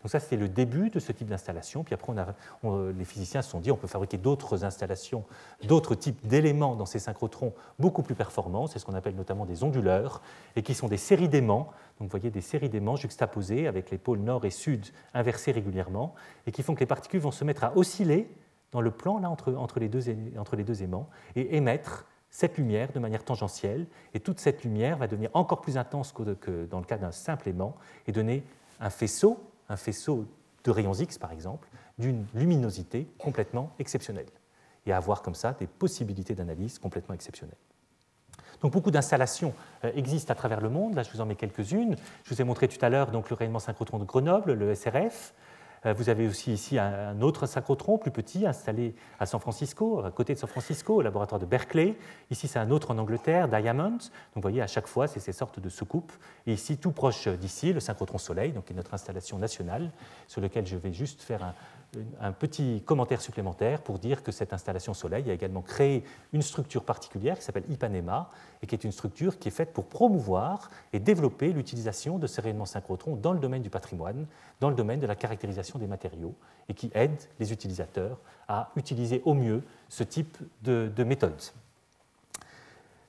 Donc 0.04 0.12
ça, 0.12 0.20
c'était 0.20 0.36
le 0.36 0.50
début 0.50 0.90
de 0.90 1.00
ce 1.00 1.14
type 1.14 1.30
d'installation. 1.30 1.86
Puis 1.86 1.94
après, 1.94 2.14
les 2.64 3.06
physiciens 3.06 3.42
se 3.42 3.50
sont 3.50 3.62
dit 3.62 3.72
on 3.72 3.78
peut 3.78 3.88
fabriquer 3.88 4.18
d'autres 4.18 4.66
installations, 4.66 5.24
d'autres 5.64 5.96
types 5.96 6.28
d'éléments 6.28 6.76
dans 6.76 6.86
ces 6.86 7.00
synchrotrons 7.00 7.54
beaucoup 7.80 8.04
plus 8.04 8.14
performants. 8.14 8.68
C'est 8.68 8.80
ce 8.80 8.86
qu'on 8.86 8.96
appelle 8.96 9.16
notamment 9.16 9.46
des 9.46 9.64
onduleurs, 9.64 10.22
et 10.58 10.62
qui 10.62 10.74
sont 10.74 10.90
des 10.90 10.98
séries 10.98 11.30
d'aimants. 11.30 11.70
Donc 12.00 12.10
vous 12.10 12.18
voyez 12.18 12.32
des 12.32 12.42
séries 12.42 12.68
d'aimants 12.68 12.98
juxtaposées 12.98 13.66
avec 13.66 13.92
les 13.92 13.98
pôles 13.98 14.20
nord 14.20 14.44
et 14.44 14.50
sud 14.50 14.88
inversés 15.14 15.54
régulièrement, 15.54 16.16
et 16.48 16.52
qui 16.52 16.64
font 16.64 16.76
que 16.76 16.82
les 16.82 16.86
particules 16.86 17.22
vont 17.22 17.32
se 17.32 17.46
mettre 17.46 17.64
à 17.64 17.78
osciller 17.78 18.30
dans 18.74 18.82
le 18.82 18.92
plan 18.92 19.20
là, 19.20 19.30
entre, 19.30 19.80
les 19.80 19.88
deux 19.88 20.84
aimants 20.84 21.08
et 21.38 21.56
émettre 21.56 22.08
cette 22.30 22.58
lumière 22.58 22.92
de 22.92 23.00
manière 23.00 23.24
tangentielle. 23.24 23.88
Et 24.14 24.20
toute 24.20 24.42
cette 24.42 24.66
lumière 24.66 24.98
va 24.98 25.08
devenir 25.08 25.30
encore 25.34 25.62
plus 25.62 25.78
intense 25.78 26.12
que 26.12 26.66
dans 26.66 26.80
le 26.80 26.86
cas 26.86 26.98
d'un 26.98 27.12
simple 27.12 27.48
aimant 27.48 27.76
et 28.06 28.12
donner 28.12 28.44
un 28.82 28.90
faisceau 28.90 29.40
un 29.70 29.78
faisceau 29.78 30.26
de 30.64 30.72
rayons 30.72 30.94
X, 30.94 31.18
par 31.18 31.32
exemple, 31.32 31.68
d'une 31.98 32.26
luminosité 32.34 33.08
complètement 33.18 33.72
exceptionnelle, 33.80 34.28
et 34.86 34.94
avoir 34.94 35.22
comme 35.22 35.36
ça 35.36 35.54
des 35.54 35.68
possibilités 35.68 36.36
d'analyse 36.36 36.80
complètement 36.80 37.16
exceptionnelles. 37.16 37.58
Donc 38.62 38.72
beaucoup 38.72 38.92
d'installations 38.92 39.54
euh, 39.84 39.92
existent 39.94 40.32
à 40.32 40.36
travers 40.36 40.62
le 40.62 40.70
monde. 40.70 40.96
Là, 40.96 41.04
je 41.04 41.12
vous 41.12 41.20
en 41.20 41.26
mets 41.26 41.36
quelques-unes. 41.36 41.98
Je 42.24 42.34
vous 42.34 42.42
ai 42.42 42.46
montré 42.46 42.68
tout 42.70 42.84
à 42.84 42.90
l'heure 42.90 43.12
donc 43.12 43.30
le 43.30 43.36
rayonnement 43.36 43.60
synchrotron 43.60 44.00
de 44.00 44.06
Grenoble, 44.06 44.54
le 44.54 44.74
SRF. 44.74 45.34
Euh, 45.86 45.94
vous 45.94 46.10
avez 46.10 46.28
aussi 46.28 46.54
ici 46.54 46.78
un 46.78 47.22
autre 47.22 47.46
synchrotron 47.46 47.98
plus 47.98 48.12
petit 48.12 48.46
installé 48.46 48.96
à 49.20 49.26
San 49.26 49.40
Francisco, 49.40 50.04
à 50.04 50.12
côté 50.12 50.34
de 50.34 50.40
San 50.40 50.50
Francisco, 50.50 50.96
au 50.96 51.02
laboratoire 51.02 51.40
de 51.40 51.46
Berkeley. 51.46 51.96
Ici, 52.32 52.48
c'est 52.48 52.60
un 52.60 52.72
autre 52.72 52.92
en 52.92 52.98
Angleterre, 52.98 53.48
Diamond. 53.48 53.90
Donc, 53.92 54.02
vous 54.36 54.42
voyez, 54.42 54.62
à 54.62 54.68
chaque 54.68 54.88
fois, 54.88 55.08
c'est 55.08 55.20
ces 55.20 55.34
sortes 55.34 55.60
de 55.60 55.70
soucoupes. 55.70 56.12
Et 56.48 56.54
ici, 56.54 56.78
tout 56.78 56.92
proche 56.92 57.28
d'ici, 57.28 57.74
le 57.74 57.80
synchrotron 57.80 58.18
Soleil, 58.18 58.52
donc 58.52 58.66
qui 58.66 58.74
est 58.74 58.76
notre 58.76 58.94
installation 58.94 59.38
nationale, 59.38 59.92
sur 60.28 60.42
lequel 60.42 60.66
je 60.66 60.78
vais 60.78 60.94
juste 60.94 61.22
faire 61.22 61.44
un, 61.44 61.54
un 62.20 62.32
petit 62.32 62.82
commentaire 62.86 63.22
supplémentaire 63.22 63.82
pour 63.82 64.00
dire 64.00 64.24
que 64.24 64.32
cette 64.32 64.54
installation 64.54 64.94
Soleil 64.94 65.30
a 65.30 65.34
également 65.34 65.62
créé 65.62 66.04
une 66.32 66.42
structure 66.42 66.84
particulière 66.84 67.38
qui 67.38 67.44
s'appelle 67.44 67.66
Ipanema 67.70 68.30
et 68.62 68.68
qui 68.68 68.76
est 68.76 68.84
une 68.84 68.92
structure 68.92 69.40
qui 69.40 69.48
est 69.50 69.52
faite 69.52 69.74
pour 69.74 69.86
promouvoir 69.86 70.70
et 70.94 71.00
développer 71.00 71.54
l'utilisation 71.54 72.18
de 72.18 72.28
ces 72.28 72.42
rayonnements 72.42 72.66
synchrotrons 72.66 73.16
dans 73.16 73.34
le 73.34 73.40
domaine 73.40 73.62
du 73.62 73.70
patrimoine, 73.70 74.26
dans 74.60 74.70
le 74.70 74.76
domaine 74.76 75.00
de 75.00 75.08
la 75.08 75.16
caractérisation 75.16 75.80
des 75.80 75.88
matériaux 75.88 76.36
et 76.70 76.74
qui 76.74 76.92
aide 76.94 77.22
les 77.40 77.52
utilisateurs 77.52 78.18
à 78.48 78.72
utiliser 78.76 79.22
au 79.26 79.34
mieux 79.34 79.64
ce 79.90 80.04
type 80.04 80.38
de, 80.64 80.92
de 80.96 81.04
méthode. 81.04 81.42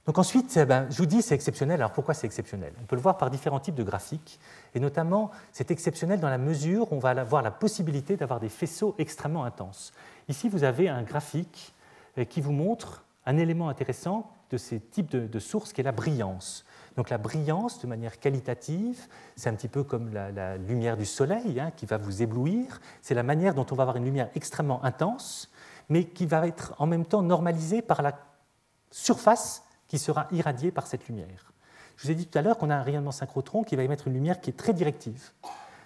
Donc 0.07 0.19
ensuite, 0.19 0.55
eh 0.59 0.67
ben, 0.67 0.87
je 0.91 0.99
vous 0.99 1.07
dis 1.07 1.23
c'est 1.23 1.35
exceptionnel. 1.35 1.81
Alors 1.81 1.93
pourquoi 1.93 2.13
c'est 2.13 2.27
exceptionnel? 2.27 2.75
On 2.83 2.85
peut 2.85 2.97
le 2.97 3.01
voir 3.01 3.17
par 3.17 3.31
différents 3.31 3.61
types 3.61 3.75
de 3.75 3.83
graphiques. 3.83 4.39
Et 4.75 4.81
notamment, 4.81 5.31
c'est 5.53 5.71
exceptionnel 5.71 6.21
dans 6.21 6.29
la 6.29 6.39
mesure 6.39 6.93
où 6.93 6.97
on 6.97 6.99
va 6.99 7.11
avoir 7.11 7.43
la 7.43 7.51
possibilité 7.51 8.17
d'avoir 8.17 8.41
des 8.41 8.49
faisceaux 8.49 8.95
extrêmement 8.99 9.45
intenses. 9.45 9.93
Ici, 10.29 10.49
vous 10.49 10.65
avez 10.65 10.89
un 10.89 11.03
graphique 11.03 11.75
euh, 12.19 12.25
qui 12.25 12.41
vous 12.41 12.53
montre 12.53 13.05
un 13.27 13.37
élément 13.39 13.69
intéressant 13.69 14.31
de 14.51 14.57
ces 14.57 14.81
types 14.81 15.11
de, 15.11 15.39
sources 15.39 15.73
qui 15.73 15.81
est 15.81 15.85
la 15.85 15.93
brillance. 15.93 16.65
Donc 16.97 17.11
la 17.11 17.19
brillance, 17.19 17.81
de 17.81 17.87
manière 17.87 18.21
qualitative, 18.21 19.07
c'est 19.37 19.49
un 19.49 19.55
petit 19.55 19.69
peu 19.69 19.83
comme 19.83 20.13
la, 20.13 20.57
lumière 20.59 20.97
du 20.97 21.07
soleil 21.07 21.59
hein, 21.59 21.73
qui 21.75 21.87
va 21.87 21.97
vous 21.97 22.23
éblouir. 22.23 22.81
C'est 23.03 23.15
la 23.15 23.23
manière 23.23 23.55
dont 23.55 23.67
on 23.71 23.75
va 23.75 23.83
avoir 23.83 23.97
une 23.97 24.05
lumière 24.05 24.29
extrêmement 24.35 24.85
intense, 24.85 25.51
mais 25.89 26.05
qui 26.05 26.27
va 26.27 26.47
être 26.47 26.75
en 26.79 26.87
même 26.87 27.05
temps 27.05 27.23
normalisée 27.23 27.83
par 27.83 28.03
la 28.03 28.13
surface 28.91 29.65
qui 29.89 29.99
sera 29.99 30.29
irradiée 30.31 30.71
par 30.71 30.87
cette 30.87 31.09
lumière. 31.09 31.54
Je 31.97 32.05
vous 32.05 32.11
ai 32.11 32.15
dit 32.15 32.27
tout 32.27 32.39
à 32.39 32.43
l'heure 32.43 32.59
qu'on 32.59 32.71
a 32.71 32.77
un 32.77 32.83
rayonnement 32.83 33.13
synchrotron 33.13 33.63
qui 33.63 33.77
va 33.77 33.83
émettre 33.83 34.09
une 34.09 34.15
lumière 34.15 34.41
qui 34.41 34.51
est 34.51 34.55
très 34.55 34.73
directive. 34.73 35.31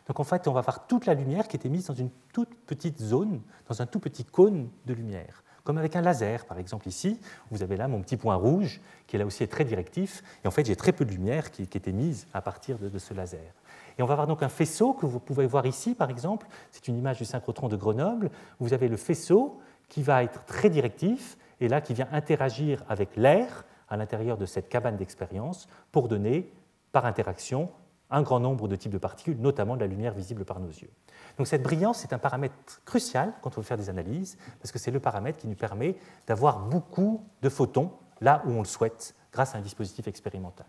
Donc 0.07 0.21
en 0.21 0.25
fait, 0.25 0.49
on 0.49 0.53
va 0.53 0.63
voir 0.63 0.87
toute 0.87 1.07
la 1.07 1.15
lumière 1.15 1.49
qui 1.49 1.57
est 1.57 1.67
émise 1.67 1.87
dans 1.87 1.95
une 1.95 2.11
toute 2.33 2.55
petite 2.67 2.99
zone, 2.99 3.41
dans 3.69 3.83
un 3.83 3.87
tout 3.87 4.01
petit 4.01 4.25
cône 4.25 4.71
de 4.87 4.95
lumière 4.95 5.43
comme 5.69 5.77
avec 5.77 5.97
un 5.97 6.01
laser, 6.01 6.47
par 6.47 6.59
exemple 6.59 6.89
ici. 6.89 7.21
Vous 7.51 7.63
avez 7.63 7.77
là 7.77 7.89
mon 7.89 8.01
petit 8.01 8.17
point 8.17 8.37
rouge, 8.37 8.81
qui 9.07 9.17
est 9.17 9.19
là 9.19 9.27
aussi 9.27 9.47
très 9.47 9.67
directif, 9.67 10.23
et 10.43 10.49
en 10.49 10.51
fait 10.51 10.65
j'ai 10.65 10.77
très 10.77 10.93
peu 10.93 11.05
de 11.05 11.11
lumière 11.11 11.51
qui, 11.51 11.61
est 11.61 11.89
émise 11.89 12.27
à 12.33 12.41
partir 12.41 12.79
de, 12.79 12.99
ce 12.99 13.13
laser. 13.13 13.53
Et 13.99 14.03
on 14.03 14.07
va 14.07 14.15
avoir 14.15 14.27
donc 14.27 14.43
un 14.43 14.49
faisceau 14.49 14.95
que 14.95 15.05
vous 15.05 15.21
pouvez 15.21 15.47
voir 15.47 15.67
ici, 15.67 15.95
par 15.95 16.09
exemple. 16.09 16.47
C'est 16.71 16.89
une 16.89 16.97
image 16.97 17.19
du 17.19 17.27
synchrotron 17.27 17.69
de 17.69 17.77
Grenoble. 17.77 18.31
Vous 18.61 18.73
avez 18.73 18.89
le 18.89 18.97
faisceau 18.97 19.61
qui 19.91 20.03
va 20.03 20.25
être 20.25 20.43
très 20.47 20.71
directif, 20.71 21.37
et 21.61 21.69
là 21.69 21.83
qui 21.83 21.93
vient 21.93 22.09
interagir 22.13 22.83
avec 22.89 23.15
l'air 23.17 23.67
à 23.89 23.97
l'intérieur 23.97 24.37
de 24.37 24.47
cette 24.47 24.69
cabane 24.69 24.97
d'expérience 24.97 25.69
pour 25.93 26.09
donner, 26.09 26.53
par 26.93 27.07
interaction, 27.07 27.71
un 28.11 28.23
grand 28.23 28.41
nombre 28.41 28.69
de 28.69 28.77
types 28.77 28.93
de 28.93 28.99
particules, 28.99 29.39
notamment 29.39 29.77
de 29.77 29.81
la 29.81 29.87
lumière 29.87 30.15
visible 30.15 30.45
par 30.45 30.61
nos 30.61 30.69
yeux. 30.69 30.91
Donc 31.37 31.47
cette 31.47 31.63
brillance 31.63 32.05
est 32.05 32.13
un 32.13 32.19
paramètre 32.19 32.55
crucial 32.85 33.33
quand 33.43 33.57
on 33.57 33.61
veut 33.61 33.67
faire 33.67 33.77
des 33.77 33.91
analyses, 33.91 34.39
parce 34.61 34.73
que 34.73 34.79
c'est 34.79 34.91
le 34.91 35.01
paramètre 35.01 35.39
qui 35.39 35.47
nous 35.47 35.55
permet 35.55 35.97
d'avoir 36.27 36.61
beaucoup 36.61 37.25
de 37.43 37.49
photons 37.49 37.93
là 38.21 38.43
où 38.47 38.51
on 38.51 38.61
le 38.61 38.65
souhaite, 38.65 39.15
grâce 39.33 39.55
à 39.55 39.59
un 39.59 39.61
dispositif 39.61 40.09
expérimental. 40.09 40.67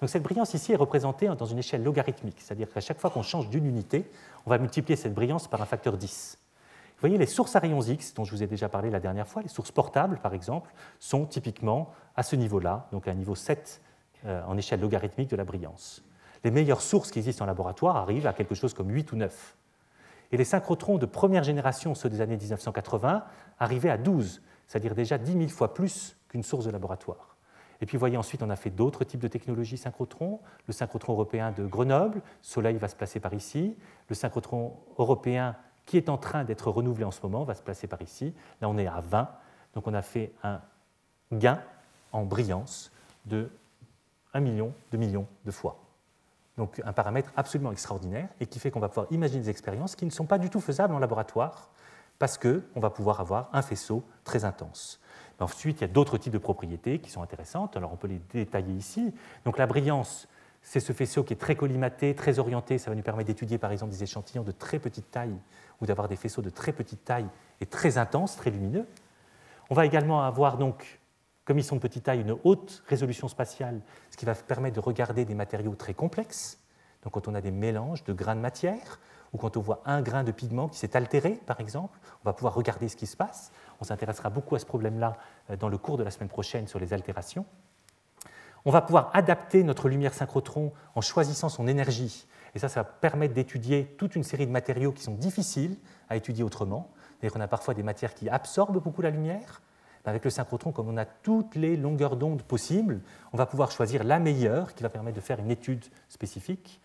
Donc 0.00 0.10
cette 0.10 0.22
brillance 0.22 0.54
ici 0.54 0.72
est 0.72 0.76
représentée 0.76 1.28
dans 1.28 1.46
une 1.46 1.58
échelle 1.58 1.82
logarithmique, 1.82 2.40
c'est-à-dire 2.40 2.70
qu'à 2.70 2.80
chaque 2.80 3.00
fois 3.00 3.10
qu'on 3.10 3.22
change 3.22 3.48
d'une 3.48 3.66
unité, 3.66 4.08
on 4.44 4.50
va 4.50 4.58
multiplier 4.58 4.96
cette 4.96 5.14
brillance 5.14 5.48
par 5.48 5.60
un 5.60 5.66
facteur 5.66 5.96
10. 5.96 6.38
Vous 6.96 7.00
voyez, 7.02 7.18
les 7.18 7.26
sources 7.26 7.54
à 7.54 7.58
rayons 7.58 7.82
X, 7.82 8.14
dont 8.14 8.24
je 8.24 8.30
vous 8.30 8.42
ai 8.42 8.46
déjà 8.46 8.70
parlé 8.70 8.88
la 8.88 9.00
dernière 9.00 9.28
fois, 9.28 9.42
les 9.42 9.48
sources 9.48 9.70
portables 9.70 10.18
par 10.18 10.32
exemple, 10.32 10.72
sont 10.98 11.26
typiquement 11.26 11.90
à 12.16 12.22
ce 12.22 12.36
niveau-là, 12.36 12.88
donc 12.90 13.06
à 13.06 13.10
un 13.10 13.14
niveau 13.14 13.34
7 13.34 13.82
euh, 14.24 14.42
en 14.46 14.56
échelle 14.56 14.80
logarithmique 14.80 15.28
de 15.28 15.36
la 15.36 15.44
brillance. 15.44 16.02
Les 16.42 16.50
meilleures 16.50 16.80
sources 16.80 17.10
qui 17.10 17.18
existent 17.18 17.44
en 17.44 17.46
laboratoire 17.46 17.96
arrivent 17.96 18.26
à 18.26 18.32
quelque 18.32 18.54
chose 18.54 18.72
comme 18.72 18.90
8 18.90 19.12
ou 19.12 19.16
9. 19.16 19.56
Et 20.32 20.38
les 20.38 20.44
synchrotrons 20.44 20.96
de 20.96 21.04
première 21.04 21.44
génération, 21.44 21.94
ceux 21.94 22.08
des 22.08 22.22
années 22.22 22.38
1980, 22.38 23.24
arrivaient 23.58 23.90
à 23.90 23.98
12, 23.98 24.40
c'est-à-dire 24.66 24.94
déjà 24.94 25.18
10 25.18 25.32
000 25.32 25.48
fois 25.48 25.74
plus 25.74 26.16
qu'une 26.28 26.42
source 26.42 26.64
de 26.64 26.70
laboratoire. 26.70 27.36
Et 27.82 27.86
puis, 27.86 27.98
voyez, 27.98 28.16
ensuite, 28.16 28.42
on 28.42 28.48
a 28.48 28.56
fait 28.56 28.70
d'autres 28.70 29.04
types 29.04 29.20
de 29.20 29.28
technologies 29.28 29.76
synchrotron. 29.76 30.40
Le 30.66 30.72
synchrotron 30.72 31.12
européen 31.12 31.52
de 31.52 31.66
Grenoble, 31.66 32.22
Soleil 32.40 32.78
va 32.78 32.88
se 32.88 32.96
placer 32.96 33.20
par 33.20 33.34
ici. 33.34 33.76
Le 34.08 34.14
synchrotron 34.14 34.76
européen 34.98 35.56
qui 35.86 35.96
est 35.96 36.08
en 36.08 36.18
train 36.18 36.44
d'être 36.44 36.70
renouvelé 36.70 37.04
en 37.04 37.10
ce 37.10 37.20
moment 37.22 37.44
va 37.44 37.54
se 37.54 37.62
placer 37.62 37.86
par 37.86 38.02
ici. 38.02 38.34
Là, 38.60 38.68
on 38.68 38.76
est 38.76 38.86
à 38.86 39.00
20. 39.00 39.28
Donc, 39.74 39.86
on 39.86 39.94
a 39.94 40.02
fait 40.02 40.32
un 40.42 40.60
gain 41.32 41.60
en 42.12 42.24
brillance 42.24 42.92
de 43.24 43.50
1 44.34 44.40
million 44.40 44.72
de 44.92 44.96
millions 44.96 45.26
de 45.44 45.50
fois. 45.50 45.78
Donc 46.58 46.80
un 46.84 46.92
paramètre 46.92 47.30
absolument 47.36 47.72
extraordinaire 47.72 48.28
et 48.40 48.46
qui 48.46 48.58
fait 48.58 48.70
qu'on 48.70 48.80
va 48.80 48.88
pouvoir 48.88 49.06
imaginer 49.10 49.42
des 49.42 49.50
expériences 49.50 49.94
qui 49.94 50.06
ne 50.06 50.10
sont 50.10 50.24
pas 50.24 50.38
du 50.38 50.48
tout 50.48 50.60
faisables 50.60 50.94
en 50.94 50.98
laboratoire 50.98 51.70
parce 52.18 52.38
qu'on 52.38 52.80
va 52.80 52.90
pouvoir 52.90 53.20
avoir 53.20 53.50
un 53.52 53.60
faisceau 53.60 54.02
très 54.24 54.44
intense. 54.46 55.00
ensuite, 55.38 55.80
il 55.80 55.80
y 55.82 55.84
a 55.84 55.88
d'autres 55.88 56.16
types 56.16 56.32
de 56.32 56.38
propriétés 56.38 56.98
qui 56.98 57.10
sont 57.10 57.22
intéressantes. 57.22 57.76
Alors 57.76 57.92
on 57.92 57.96
peut 57.96 58.08
les 58.08 58.20
détailler 58.32 58.72
ici. 58.72 59.12
Donc 59.44 59.58
la 59.58 59.66
brillance, 59.66 60.28
c'est 60.68 60.80
ce 60.80 60.92
faisceau 60.92 61.22
qui 61.22 61.32
est 61.32 61.36
très 61.36 61.54
collimaté, 61.54 62.12
très 62.16 62.40
orienté. 62.40 62.76
Ça 62.78 62.90
va 62.90 62.96
nous 62.96 63.02
permettre 63.02 63.28
d'étudier 63.28 63.56
par 63.56 63.70
exemple 63.70 63.92
des 63.92 64.02
échantillons 64.02 64.42
de 64.42 64.50
très 64.50 64.80
petite 64.80 65.12
taille 65.12 65.36
ou 65.80 65.86
d'avoir 65.86 66.08
des 66.08 66.16
faisceaux 66.16 66.42
de 66.42 66.50
très 66.50 66.72
petite 66.72 67.04
taille 67.04 67.28
et 67.60 67.66
très 67.66 67.98
intenses, 67.98 68.34
très 68.34 68.50
lumineux. 68.50 68.84
On 69.70 69.74
va 69.76 69.86
également 69.86 70.24
avoir 70.24 70.58
donc 70.58 70.98
comme 71.44 71.60
ils 71.60 71.64
sont 71.64 71.76
de 71.76 71.80
petite 71.80 72.02
taille, 72.02 72.20
une 72.20 72.36
haute 72.42 72.82
résolution 72.88 73.28
spatiale, 73.28 73.80
ce 74.10 74.16
qui 74.16 74.24
va 74.24 74.34
permettre 74.34 74.74
de 74.74 74.80
regarder 74.80 75.24
des 75.24 75.36
matériaux 75.36 75.76
très 75.76 75.94
complexes. 75.94 76.58
Donc 77.04 77.12
quand 77.12 77.28
on 77.28 77.36
a 77.36 77.40
des 77.40 77.52
mélanges 77.52 78.02
de 78.02 78.12
grains 78.12 78.34
de 78.34 78.40
matière, 78.40 78.98
ou 79.32 79.38
quand 79.38 79.56
on 79.56 79.60
voit 79.60 79.82
un 79.84 80.02
grain 80.02 80.24
de 80.24 80.32
pigment 80.32 80.66
qui 80.68 80.78
s'est 80.78 80.96
altéré, 80.96 81.40
par 81.46 81.60
exemple, 81.60 81.96
on 82.24 82.28
va 82.28 82.32
pouvoir 82.32 82.54
regarder 82.54 82.88
ce 82.88 82.96
qui 82.96 83.06
se 83.06 83.16
passe. 83.16 83.52
On 83.80 83.84
s'intéressera 83.84 84.30
beaucoup 84.30 84.56
à 84.56 84.58
ce 84.58 84.66
problème-là 84.66 85.16
euh, 85.50 85.56
dans 85.56 85.68
le 85.68 85.78
cours 85.78 85.96
de 85.96 86.02
la 86.02 86.10
semaine 86.10 86.28
prochaine 86.28 86.66
sur 86.66 86.80
les 86.80 86.92
altérations. 86.92 87.46
On 88.66 88.72
va 88.72 88.82
pouvoir 88.82 89.10
adapter 89.14 89.62
notre 89.62 89.88
lumière 89.88 90.12
synchrotron 90.12 90.72
en 90.96 91.00
choisissant 91.00 91.48
son 91.48 91.68
énergie. 91.68 92.26
Et 92.54 92.58
ça, 92.58 92.68
ça 92.68 92.82
va 92.82 92.84
permettre 92.84 93.32
d'étudier 93.32 93.94
toute 93.96 94.16
une 94.16 94.24
série 94.24 94.44
de 94.44 94.50
matériaux 94.50 94.90
qui 94.90 95.04
sont 95.04 95.14
difficiles 95.14 95.78
à 96.08 96.16
étudier 96.16 96.42
autrement. 96.42 96.90
On 97.34 97.40
a 97.40 97.46
parfois 97.46 97.74
des 97.74 97.84
matières 97.84 98.12
qui 98.12 98.28
absorbent 98.28 98.80
beaucoup 98.80 99.02
la 99.02 99.10
lumière, 99.10 99.62
avec 100.04 100.24
le 100.24 100.30
synchrotron, 100.30 100.72
comme 100.72 100.88
on 100.88 100.96
a 100.96 101.04
toutes 101.04 101.54
les 101.54 101.76
longueurs 101.76 102.16
d'onde 102.16 102.42
possibles, 102.42 103.00
on 103.32 103.36
va 103.36 103.46
pouvoir 103.46 103.70
choisir 103.70 104.04
la 104.04 104.18
meilleure 104.18 104.74
qui 104.74 104.82
va 104.82 104.88
permettre 104.88 105.16
de 105.16 105.20
faire 105.20 105.40
une 105.40 105.50
étude 105.50 105.84
spécifique. 106.08 106.80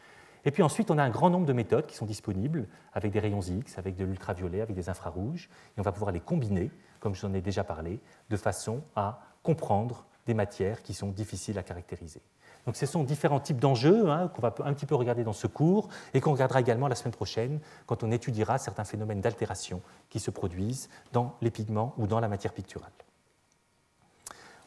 Et 0.45 0.51
puis 0.51 0.63
ensuite, 0.63 0.89
on 0.89 0.97
a 0.97 1.03
un 1.03 1.09
grand 1.09 1.29
nombre 1.29 1.45
de 1.45 1.53
méthodes 1.53 1.85
qui 1.85 1.95
sont 1.95 2.05
disponibles 2.05 2.67
avec 2.93 3.11
des 3.11 3.19
rayons 3.19 3.41
X, 3.41 3.77
avec 3.77 3.95
de 3.95 4.05
l'ultraviolet, 4.05 4.61
avec 4.61 4.75
des 4.75 4.89
infrarouges, 4.89 5.49
et 5.77 5.79
on 5.79 5.83
va 5.83 5.91
pouvoir 5.91 6.11
les 6.11 6.19
combiner, 6.19 6.71
comme 6.99 7.13
je 7.13 7.21
vous 7.21 7.27
en 7.27 7.33
ai 7.35 7.41
déjà 7.41 7.63
parlé, 7.63 7.99
de 8.29 8.37
façon 8.37 8.81
à 8.95 9.21
comprendre 9.43 10.05
des 10.27 10.33
matières 10.33 10.81
qui 10.83 10.93
sont 10.93 11.09
difficiles 11.09 11.57
à 11.57 11.63
caractériser. 11.63 12.21
Donc 12.65 12.75
ce 12.75 12.85
sont 12.85 13.03
différents 13.03 13.39
types 13.39 13.59
d'enjeux 13.59 14.09
hein, 14.09 14.27
qu'on 14.27 14.41
va 14.41 14.53
un 14.63 14.73
petit 14.73 14.85
peu 14.85 14.95
regarder 14.95 15.23
dans 15.23 15.33
ce 15.33 15.47
cours 15.47 15.89
et 16.13 16.21
qu'on 16.21 16.31
regardera 16.31 16.59
également 16.59 16.87
la 16.87 16.95
semaine 16.95 17.13
prochaine 17.13 17.59
quand 17.87 18.03
on 18.03 18.11
étudiera 18.11 18.57
certains 18.57 18.83
phénomènes 18.83 19.21
d'altération 19.21 19.81
qui 20.09 20.19
se 20.19 20.29
produisent 20.29 20.89
dans 21.11 21.35
les 21.41 21.49
pigments 21.49 21.95
ou 21.97 22.05
dans 22.05 22.19
la 22.19 22.27
matière 22.27 22.53
picturale. 22.53 22.91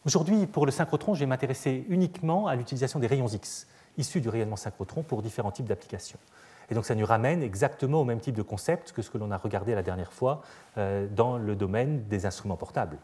Aujourd'hui, 0.05 0.47
pour 0.47 0.67
le 0.67 0.73
synchrotron, 0.73 1.15
je 1.15 1.21
vais 1.21 1.27
m'intéresser 1.27 1.85
uniquement 1.89 2.47
à 2.47 2.57
l'utilisation 2.57 2.99
des 2.99 3.07
rayons 3.07 3.29
X 3.29 3.67
issus 3.97 4.21
du 4.21 4.29
rayonnement 4.29 4.57
synchrotron 4.57 5.03
pour 5.03 5.23
différents 5.23 5.53
types 5.53 5.67
d'applications. 5.67 6.19
Et 6.71 6.75
donc 6.75 6.85
ça 6.85 6.95
nous 6.95 7.07
ramène 7.07 7.43
exactement 7.43 8.01
au 8.01 8.05
même 8.05 8.21
type 8.21 8.35
de 8.35 8.43
concept 8.43 8.93
que 8.93 9.03
ce 9.03 9.11
que 9.11 9.19
l'on 9.19 9.31
a 9.31 9.37
regardé 9.37 9.75
la 9.75 9.83
dernière 9.83 10.13
fois 10.13 10.43
euh, 10.79 11.07
dans 11.09 11.39
le 11.39 11.55
domaine 11.57 12.05
des 12.09 12.27
instruments 12.27 12.57
portables. 12.57 12.99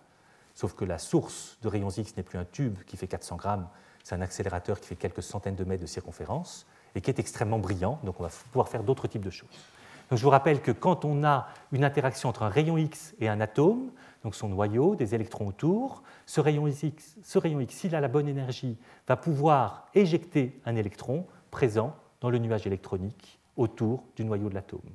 Sauf 0.60 0.74
que 0.74 0.84
la 0.84 0.98
source 0.98 1.56
de 1.62 1.68
rayons 1.68 1.88
X 1.88 2.18
n'est 2.18 2.22
plus 2.22 2.38
un 2.38 2.44
tube 2.44 2.80
qui 2.86 2.98
fait 2.98 3.06
400 3.06 3.36
grammes, 3.36 3.66
c'est 4.04 4.14
un 4.14 4.20
accélérateur 4.20 4.78
qui 4.78 4.88
fait 4.88 4.94
quelques 4.94 5.22
centaines 5.22 5.54
de 5.54 5.64
mètres 5.64 5.80
de 5.80 5.86
circonférence 5.86 6.66
et 6.94 7.00
qui 7.00 7.08
est 7.10 7.18
extrêmement 7.18 7.58
brillant, 7.58 7.98
donc 8.04 8.20
on 8.20 8.24
va 8.24 8.28
pouvoir 8.28 8.68
faire 8.68 8.82
d'autres 8.82 9.08
types 9.08 9.24
de 9.24 9.30
choses. 9.30 9.48
Donc 10.10 10.18
je 10.18 10.22
vous 10.22 10.28
rappelle 10.28 10.60
que 10.60 10.70
quand 10.70 11.06
on 11.06 11.24
a 11.24 11.48
une 11.72 11.82
interaction 11.82 12.28
entre 12.28 12.42
un 12.42 12.50
rayon 12.50 12.76
X 12.76 13.14
et 13.20 13.30
un 13.30 13.40
atome, 13.40 13.90
donc 14.22 14.34
son 14.34 14.50
noyau, 14.50 14.96
des 14.96 15.14
électrons 15.14 15.46
autour. 15.46 16.02
Ce 16.26 16.42
rayon 16.42 16.66
X, 16.66 17.16
ce 17.22 17.38
rayon 17.38 17.60
X 17.60 17.74
s'il 17.74 17.94
a 17.94 18.02
la 18.02 18.08
bonne 18.08 18.28
énergie, 18.28 18.76
va 19.08 19.16
pouvoir 19.16 19.88
éjecter 19.94 20.60
un 20.66 20.76
électron 20.76 21.26
présent 21.50 21.96
dans 22.20 22.28
le 22.28 22.36
nuage 22.36 22.66
électronique 22.66 23.40
autour 23.56 24.04
du 24.14 24.26
noyau 24.26 24.50
de 24.50 24.54
l'atome. 24.54 24.90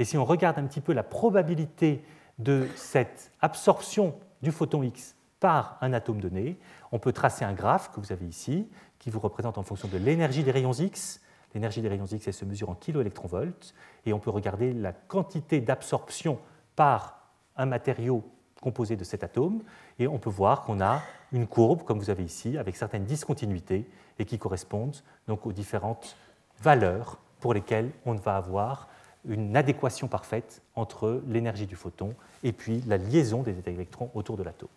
Et 0.00 0.04
si 0.04 0.18
on 0.18 0.24
regarde 0.24 0.58
un 0.58 0.66
petit 0.66 0.80
peu 0.80 0.92
la 0.92 1.04
probabilité 1.04 2.02
de 2.40 2.66
cette 2.74 3.30
absorption 3.40 4.12
du 4.42 4.52
photon 4.52 4.82
X 4.82 5.16
par 5.40 5.78
un 5.80 5.92
atome 5.92 6.20
donné, 6.20 6.58
on 6.92 6.98
peut 6.98 7.12
tracer 7.12 7.44
un 7.44 7.52
graphe 7.52 7.90
que 7.92 8.00
vous 8.00 8.12
avez 8.12 8.26
ici, 8.26 8.68
qui 8.98 9.10
vous 9.10 9.20
représente 9.20 9.58
en 9.58 9.62
fonction 9.62 9.88
de 9.88 9.98
l'énergie 9.98 10.42
des 10.42 10.50
rayons 10.50 10.72
X. 10.72 11.20
L'énergie 11.54 11.82
des 11.82 11.88
rayons 11.88 12.06
X, 12.06 12.30
se 12.30 12.44
mesure 12.44 12.70
en 12.70 12.74
kiloélectronvolts, 12.74 13.74
et 14.04 14.12
on 14.12 14.18
peut 14.18 14.30
regarder 14.30 14.72
la 14.72 14.92
quantité 14.92 15.60
d'absorption 15.60 16.38
par 16.74 17.18
un 17.56 17.66
matériau 17.66 18.24
composé 18.60 18.96
de 18.96 19.04
cet 19.04 19.24
atome, 19.24 19.62
et 19.98 20.08
on 20.08 20.18
peut 20.18 20.30
voir 20.30 20.64
qu'on 20.64 20.80
a 20.80 21.02
une 21.32 21.46
courbe, 21.46 21.82
comme 21.84 21.98
vous 21.98 22.10
avez 22.10 22.24
ici, 22.24 22.56
avec 22.58 22.76
certaines 22.76 23.04
discontinuités, 23.04 23.88
et 24.18 24.24
qui 24.24 24.38
correspondent 24.38 24.96
donc 25.28 25.46
aux 25.46 25.52
différentes 25.52 26.16
valeurs 26.60 27.18
pour 27.40 27.52
lesquelles 27.52 27.92
on 28.06 28.14
va 28.14 28.36
avoir 28.36 28.88
une 29.28 29.56
adéquation 29.56 30.08
parfaite 30.08 30.62
entre 30.74 31.22
l'énergie 31.26 31.66
du 31.66 31.76
photon 31.76 32.14
et 32.42 32.52
puis 32.52 32.82
la 32.86 32.96
liaison 32.96 33.42
des 33.42 33.56
électrons 33.66 34.10
autour 34.14 34.36
de 34.36 34.42
l'atome. 34.42 34.68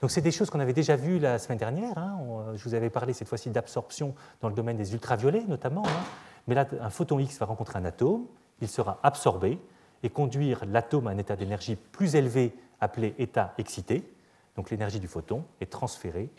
Donc 0.00 0.10
c'est 0.10 0.20
des 0.20 0.30
choses 0.30 0.50
qu'on 0.50 0.60
avait 0.60 0.72
déjà 0.72 0.96
vues 0.96 1.18
la 1.18 1.38
semaine 1.38 1.58
dernière. 1.58 1.96
Hein. 1.96 2.18
Je 2.54 2.64
vous 2.64 2.74
avais 2.74 2.90
parlé 2.90 3.12
cette 3.12 3.28
fois-ci 3.28 3.50
d'absorption 3.50 4.14
dans 4.40 4.48
le 4.48 4.54
domaine 4.54 4.76
des 4.76 4.92
ultraviolets 4.92 5.44
notamment. 5.48 5.84
Hein. 5.86 6.04
Mais 6.46 6.54
là, 6.54 6.66
un 6.80 6.90
photon 6.90 7.18
X 7.18 7.38
va 7.38 7.46
rencontrer 7.46 7.78
un 7.78 7.84
atome, 7.84 8.26
il 8.60 8.68
sera 8.68 8.98
absorbé 9.02 9.58
et 10.02 10.10
conduire 10.10 10.64
l'atome 10.66 11.06
à 11.06 11.10
un 11.10 11.18
état 11.18 11.36
d'énergie 11.36 11.76
plus 11.76 12.14
élevé 12.14 12.54
appelé 12.80 13.14
état 13.18 13.54
excité. 13.58 14.12
Donc 14.54 14.70
l'énergie 14.70 15.00
du 15.00 15.08
photon 15.08 15.44
est 15.60 15.70
transférée 15.70 16.30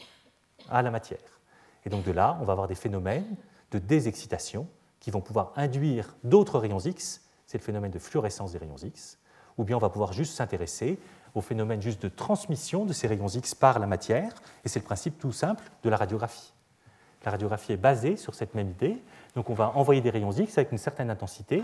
à 0.70 0.82
la 0.82 0.92
matière. 0.92 1.42
Et 1.86 1.89
donc 1.89 2.04
de 2.04 2.12
là, 2.12 2.38
on 2.42 2.46
va 2.46 2.54
avoir 2.54 2.68
des 2.68 2.75
phénomènes 2.75 3.36
de 3.72 3.80
désexcitation 3.80 4.68
qui 5.00 5.12
vont 5.12 5.22
pouvoir 5.22 5.51
induire 5.56 6.16
d'autres 6.24 6.60
rayons 6.60 6.80
X, 6.80 7.22
c'est 7.48 7.58
le 7.58 7.63
phénomène 7.63 7.92
de 7.92 7.98
fluorescence 8.00 8.51
des 8.51 8.60
rayons 8.60 8.77
X, 8.77 9.18
ou 9.58 9.63
bien 9.63 9.75
on 9.75 9.80
va 9.80 9.89
pouvoir 9.89 10.13
juste 10.13 10.36
s'intéresser 10.36 11.00
au 11.34 11.42
phénomène 11.42 11.82
juste 11.82 12.01
de 12.01 12.10
transmission 12.10 12.86
de 12.86 12.94
ces 12.94 13.08
rayons 13.08 13.27
X 13.27 13.56
par 13.56 13.80
la 13.80 13.88
matière, 13.88 14.34
et 14.63 14.70
c'est 14.70 14.80
le 14.80 14.86
principe 14.86 15.18
tout 15.18 15.32
simple 15.32 15.63
de 15.84 15.89
la 15.89 15.98
radiographie. 15.98 16.54
La 17.25 17.32
radiographie 17.32 17.74
est 17.74 17.77
basée 17.77 18.18
sur 18.18 18.36
cette 18.36 18.54
même 18.54 18.70
idée, 18.70 19.01
donc 19.36 19.50
on 19.50 19.54
va 19.54 19.72
envoyer 19.75 20.01
des 20.01 20.10
rayons 20.10 20.32
X 20.32 20.58
avec 20.58 20.72
une 20.72 20.77
certaine 20.77 21.10
intensité, 21.10 21.63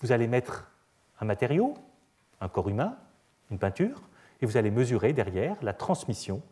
vous 0.00 0.12
allez 0.12 0.28
mettre 0.28 0.70
un 1.20 1.24
matériau, 1.24 1.74
un 2.40 2.48
corps 2.48 2.68
humain, 2.68 2.96
une 3.50 3.58
peinture, 3.58 4.02
et 4.40 4.46
vous 4.46 4.56
allez 4.56 4.70
mesurer 4.70 5.12
derrière 5.12 5.56
la 5.62 5.72
transmission 5.72 6.42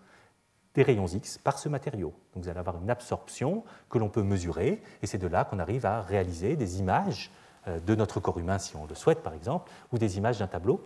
des 0.74 0.82
rayons 0.82 1.06
X 1.06 1.38
par 1.38 1.58
ce 1.58 1.68
matériau. 1.68 2.14
Donc 2.34 2.44
vous 2.44 2.48
allez 2.48 2.60
avoir 2.60 2.80
une 2.80 2.90
absorption 2.90 3.64
que 3.88 3.98
l'on 3.98 4.08
peut 4.08 4.22
mesurer, 4.22 4.80
et 5.02 5.06
c'est 5.06 5.18
de 5.18 5.26
là 5.26 5.44
qu'on 5.44 5.58
arrive 5.58 5.86
à 5.86 6.00
réaliser 6.00 6.56
des 6.56 6.78
images 6.78 7.30
de 7.66 7.94
notre 7.94 8.20
corps 8.20 8.38
humain, 8.38 8.58
si 8.58 8.76
on 8.76 8.86
le 8.86 8.94
souhaite 8.94 9.22
par 9.22 9.34
exemple, 9.34 9.70
ou 9.92 9.98
des 9.98 10.16
images 10.16 10.38
d'un 10.38 10.46
tableau. 10.46 10.80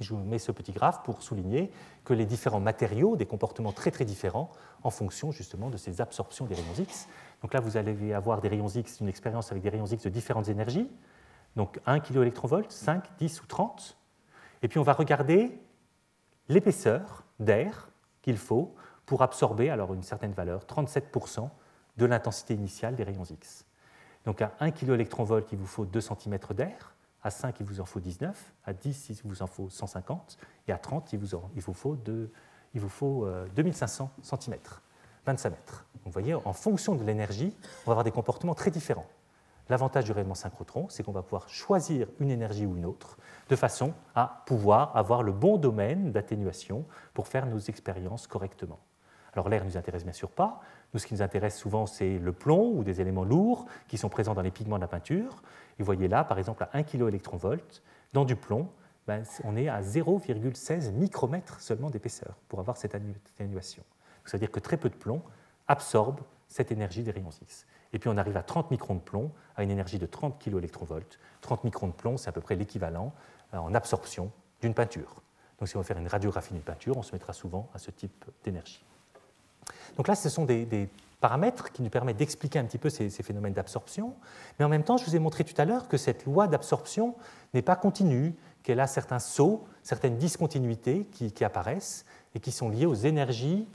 Je 0.00 0.12
vous 0.12 0.18
mets 0.18 0.40
ce 0.40 0.50
petit 0.50 0.72
graphe 0.72 1.02
pour 1.04 1.22
souligner 1.22 1.70
que 2.04 2.14
les 2.14 2.26
différents 2.26 2.60
matériaux 2.60 3.12
ont 3.12 3.16
des 3.16 3.26
comportements 3.26 3.72
très 3.72 3.90
très 3.90 4.04
différents 4.04 4.50
en 4.82 4.90
fonction 4.90 5.30
justement 5.30 5.70
de 5.70 5.76
ces 5.76 6.00
absorptions 6.00 6.46
des 6.46 6.56
rayons 6.56 6.74
X. 6.78 7.06
Donc 7.42 7.54
là, 7.54 7.60
vous 7.60 7.76
allez 7.76 8.12
avoir 8.12 8.40
des 8.40 8.48
rayons 8.48 8.68
X, 8.68 9.00
une 9.00 9.08
expérience 9.08 9.52
avec 9.52 9.62
des 9.62 9.68
rayons 9.68 9.86
X 9.86 10.02
de 10.02 10.08
différentes 10.08 10.48
énergies, 10.48 10.90
donc 11.54 11.80
1 11.86 12.00
kV, 12.00 12.32
5, 12.68 13.16
10 13.18 13.42
ou 13.42 13.46
30. 13.46 13.96
Et 14.62 14.68
puis 14.68 14.78
on 14.80 14.82
va 14.82 14.94
regarder 14.94 15.56
l'épaisseur 16.48 17.22
d'air 17.38 17.88
qu'il 18.22 18.36
faut 18.36 18.74
pour 19.06 19.22
absorber 19.22 19.70
alors 19.70 19.94
une 19.94 20.02
certaine 20.02 20.32
valeur, 20.32 20.64
37% 20.64 21.48
de 21.96 22.06
l'intensité 22.06 22.54
initiale 22.54 22.96
des 22.96 23.04
rayons 23.04 23.24
X. 23.24 23.64
Donc 24.24 24.42
à 24.42 24.52
1 24.60 24.70
kV, 24.70 25.06
il 25.52 25.58
vous 25.58 25.66
faut 25.66 25.84
2 25.84 26.00
cm 26.00 26.38
d'air, 26.50 26.94
à 27.22 27.30
5 27.30 27.60
il 27.60 27.66
vous 27.66 27.80
en 27.80 27.84
faut 27.84 28.00
19, 28.00 28.52
à 28.64 28.72
10 28.72 29.10
il 29.10 29.16
vous 29.24 29.42
en 29.42 29.46
faut 29.46 29.68
150, 29.68 30.38
et 30.68 30.72
à 30.72 30.78
30 30.78 31.12
il 31.12 31.18
vous, 31.18 31.38
il 31.54 31.62
vous 31.62 31.72
faut, 31.72 31.96
il 32.74 32.80
vous 32.80 32.88
faut 32.88 33.28
2500 33.54 34.10
cm, 34.22 34.56
25 35.26 35.50
mètres. 35.50 35.86
Vous 36.04 36.10
voyez, 36.10 36.34
en 36.34 36.52
fonction 36.52 36.94
de 36.94 37.04
l'énergie, 37.04 37.54
on 37.84 37.90
va 37.90 37.92
avoir 37.92 38.04
des 38.04 38.10
comportements 38.10 38.54
très 38.54 38.70
différents. 38.70 39.06
L'avantage 39.70 40.04
du 40.04 40.12
rayonnement 40.12 40.34
synchrotron, 40.34 40.88
c'est 40.90 41.02
qu'on 41.02 41.12
va 41.12 41.22
pouvoir 41.22 41.48
choisir 41.48 42.08
une 42.20 42.30
énergie 42.30 42.66
ou 42.66 42.76
une 42.76 42.84
autre 42.84 43.16
de 43.48 43.56
façon 43.56 43.94
à 44.14 44.42
pouvoir 44.44 44.94
avoir 44.94 45.22
le 45.22 45.32
bon 45.32 45.56
domaine 45.56 46.12
d'atténuation 46.12 46.84
pour 47.14 47.28
faire 47.28 47.46
nos 47.46 47.58
expériences 47.58 48.26
correctement. 48.26 48.78
Alors 49.32 49.48
l'air 49.48 49.64
ne 49.64 49.70
nous 49.70 49.76
intéresse 49.78 50.04
bien 50.04 50.12
sûr 50.12 50.30
pas. 50.30 50.60
Nous, 50.94 51.00
ce 51.00 51.06
qui 51.06 51.14
nous 51.14 51.22
intéresse 51.22 51.58
souvent, 51.58 51.86
c'est 51.86 52.18
le 52.18 52.32
plomb 52.32 52.72
ou 52.72 52.84
des 52.84 53.00
éléments 53.00 53.24
lourds 53.24 53.66
qui 53.88 53.98
sont 53.98 54.08
présents 54.08 54.34
dans 54.34 54.42
les 54.42 54.52
pigments 54.52 54.76
de 54.76 54.80
la 54.80 54.88
peinture. 54.88 55.42
Vous 55.78 55.84
voyez 55.84 56.06
là, 56.06 56.22
par 56.22 56.38
exemple, 56.38 56.62
à 56.62 56.70
1 56.72 56.84
kV 56.84 57.20
dans 58.12 58.24
du 58.24 58.36
plomb, 58.36 58.68
ben, 59.08 59.24
on 59.42 59.56
est 59.56 59.68
à 59.68 59.82
0,16 59.82 60.92
micromètres 60.92 61.60
seulement 61.60 61.90
d'épaisseur 61.90 62.36
pour 62.48 62.60
avoir 62.60 62.76
cette 62.76 62.94
atténuation. 62.94 63.82
C'est-à-dire 64.24 64.52
que 64.52 64.60
très 64.60 64.76
peu 64.76 64.88
de 64.88 64.94
plomb 64.94 65.20
absorbe 65.66 66.20
cette 66.48 66.70
énergie 66.70 67.02
des 67.02 67.10
rayons 67.10 67.30
X. 67.42 67.66
Et 67.92 67.98
puis 67.98 68.08
on 68.08 68.16
arrive 68.16 68.36
à 68.36 68.42
30 68.42 68.70
microns 68.70 68.94
de 68.94 69.00
plomb, 69.00 69.32
à 69.56 69.64
une 69.64 69.70
énergie 69.70 69.98
de 69.98 70.06
30 70.06 70.38
kV. 70.38 70.68
30 71.40 71.64
microns 71.64 71.88
de 71.88 71.92
plomb, 71.92 72.16
c'est 72.16 72.28
à 72.28 72.32
peu 72.32 72.40
près 72.40 72.54
l'équivalent 72.54 73.12
euh, 73.52 73.58
en 73.58 73.74
absorption 73.74 74.30
d'une 74.62 74.74
peinture. 74.74 75.22
Donc 75.58 75.68
si 75.68 75.76
on 75.76 75.80
veut 75.80 75.84
faire 75.84 75.98
une 75.98 76.08
radiographie 76.08 76.52
d'une 76.52 76.62
peinture, 76.62 76.96
on 76.96 77.02
se 77.02 77.12
mettra 77.12 77.32
souvent 77.32 77.68
à 77.74 77.78
ce 77.78 77.90
type 77.90 78.24
d'énergie. 78.44 78.84
Donc 79.96 80.08
là, 80.08 80.14
ce 80.14 80.28
sont 80.28 80.44
des, 80.44 80.88
paramètres 81.20 81.72
qui 81.72 81.80
nous 81.80 81.88
permettent 81.88 82.18
d'expliquer 82.18 82.58
un 82.58 82.64
petit 82.64 82.76
peu 82.76 82.90
ces, 82.90 83.08
phénomènes 83.08 83.54
d'absorption. 83.54 84.14
Mais 84.58 84.64
en 84.66 84.68
même 84.68 84.82
temps, 84.82 84.98
je 84.98 85.06
vous 85.06 85.16
ai 85.16 85.18
montré 85.18 85.42
tout 85.42 85.54
à 85.56 85.64
l'heure 85.64 85.88
que 85.88 85.96
cette 85.96 86.26
loi 86.26 86.48
d'absorption 86.48 87.14
n'est 87.54 87.62
pas 87.62 87.76
continue, 87.76 88.34
qu'elle 88.62 88.78
a 88.78 88.86
certains 88.86 89.18
sauts, 89.18 89.64
certaines 89.82 90.18
discontinuités 90.18 91.06
qui, 91.12 91.42
apparaissent 91.42 92.04
et 92.34 92.40
qui 92.40 92.52
sont 92.52 92.68
liées 92.68 92.84
aux 92.84 92.94
énergies 92.94 93.66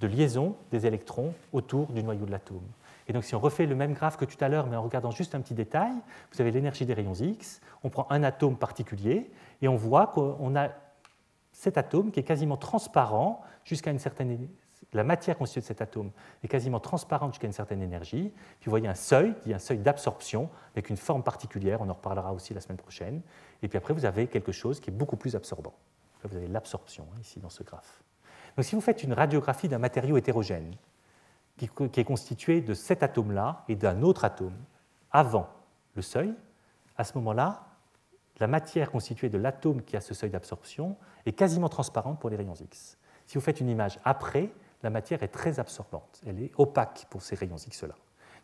de 0.00 0.08
liaison 0.08 0.56
des 0.72 0.84
électrons 0.84 1.34
autour 1.52 1.92
du 1.92 2.02
noyau 2.02 2.26
de 2.26 2.32
l'atome. 2.32 2.66
Et 3.06 3.12
donc 3.12 3.24
si 3.24 3.34
on 3.36 3.40
refait 3.40 3.66
le 3.66 3.76
même 3.76 3.94
graphe 3.94 4.16
que 4.16 4.24
tout 4.24 4.42
à 4.42 4.48
l'heure, 4.48 4.66
mais 4.66 4.76
en 4.76 4.82
regardant 4.82 5.10
juste 5.10 5.34
un 5.34 5.40
petit 5.40 5.54
détail, 5.54 5.92
vous 6.32 6.40
avez 6.40 6.50
l'énergie 6.50 6.86
des 6.86 6.94
rayons 6.94 7.14
X, 7.14 7.60
on 7.84 7.90
prend 7.90 8.06
un 8.10 8.22
atome 8.22 8.56
particulier 8.56 9.30
et 9.60 9.68
on 9.68 9.76
voit 9.76 10.08
qu'on 10.08 10.56
a 10.56 10.70
cet 11.52 11.78
atome 11.78 12.10
qui 12.10 12.20
est 12.20 12.24
quasiment 12.24 12.56
transparent 12.56 13.42
jusqu'à 13.64 13.90
une 13.90 13.98
certaine 13.98 14.48
la 14.92 15.04
matière 15.04 15.38
constituée 15.38 15.62
de 15.62 15.66
cet 15.66 15.80
atome 15.80 16.10
est 16.42 16.48
quasiment 16.48 16.80
transparente 16.80 17.32
jusqu'à 17.32 17.46
une 17.46 17.52
certaine 17.52 17.82
énergie. 17.82 18.32
Puis 18.60 18.66
vous 18.66 18.70
voyez 18.70 18.88
un 18.88 18.94
seuil, 18.94 19.34
qui 19.42 19.50
est 19.50 19.54
un 19.54 19.58
seuil 19.58 19.78
d'absorption 19.78 20.50
avec 20.74 20.90
une 20.90 20.98
forme 20.98 21.22
particulière, 21.22 21.80
on 21.80 21.88
en 21.88 21.94
reparlera 21.94 22.32
aussi 22.32 22.52
la 22.52 22.60
semaine 22.60 22.76
prochaine. 22.76 23.22
Et 23.62 23.68
puis 23.68 23.78
après, 23.78 23.94
vous 23.94 24.04
avez 24.04 24.26
quelque 24.26 24.52
chose 24.52 24.80
qui 24.80 24.90
est 24.90 24.92
beaucoup 24.92 25.16
plus 25.16 25.34
absorbant. 25.34 25.74
Vous 26.24 26.36
avez 26.36 26.46
l'absorption 26.46 27.06
hein, 27.12 27.18
ici 27.20 27.40
dans 27.40 27.48
ce 27.48 27.62
graphe. 27.62 28.02
Donc 28.56 28.64
si 28.64 28.74
vous 28.74 28.80
faites 28.80 29.02
une 29.02 29.14
radiographie 29.14 29.68
d'un 29.68 29.78
matériau 29.78 30.16
hétérogène 30.16 30.74
qui, 31.56 31.68
qui 31.90 32.00
est 32.00 32.04
constitué 32.04 32.60
de 32.60 32.74
cet 32.74 33.02
atome-là 33.02 33.64
et 33.68 33.76
d'un 33.76 34.02
autre 34.02 34.24
atome 34.24 34.56
avant 35.10 35.48
le 35.94 36.02
seuil, 36.02 36.34
à 36.96 37.04
ce 37.04 37.14
moment-là, 37.18 37.66
la 38.40 38.46
matière 38.46 38.90
constituée 38.90 39.30
de 39.30 39.38
l'atome 39.38 39.82
qui 39.82 39.96
a 39.96 40.00
ce 40.00 40.14
seuil 40.14 40.30
d'absorption 40.30 40.96
est 41.26 41.32
quasiment 41.32 41.68
transparente 41.68 42.20
pour 42.20 42.28
les 42.30 42.36
rayons 42.36 42.54
X. 42.54 42.98
Si 43.26 43.34
vous 43.34 43.40
faites 43.40 43.60
une 43.60 43.68
image 43.68 43.98
après, 44.04 44.52
la 44.82 44.90
matière 44.90 45.22
est 45.22 45.28
très 45.28 45.60
absorbante, 45.60 46.20
elle 46.26 46.40
est 46.42 46.52
opaque 46.56 47.06
pour 47.10 47.22
ces 47.22 47.34
rayons 47.34 47.56
X-là. 47.56 47.94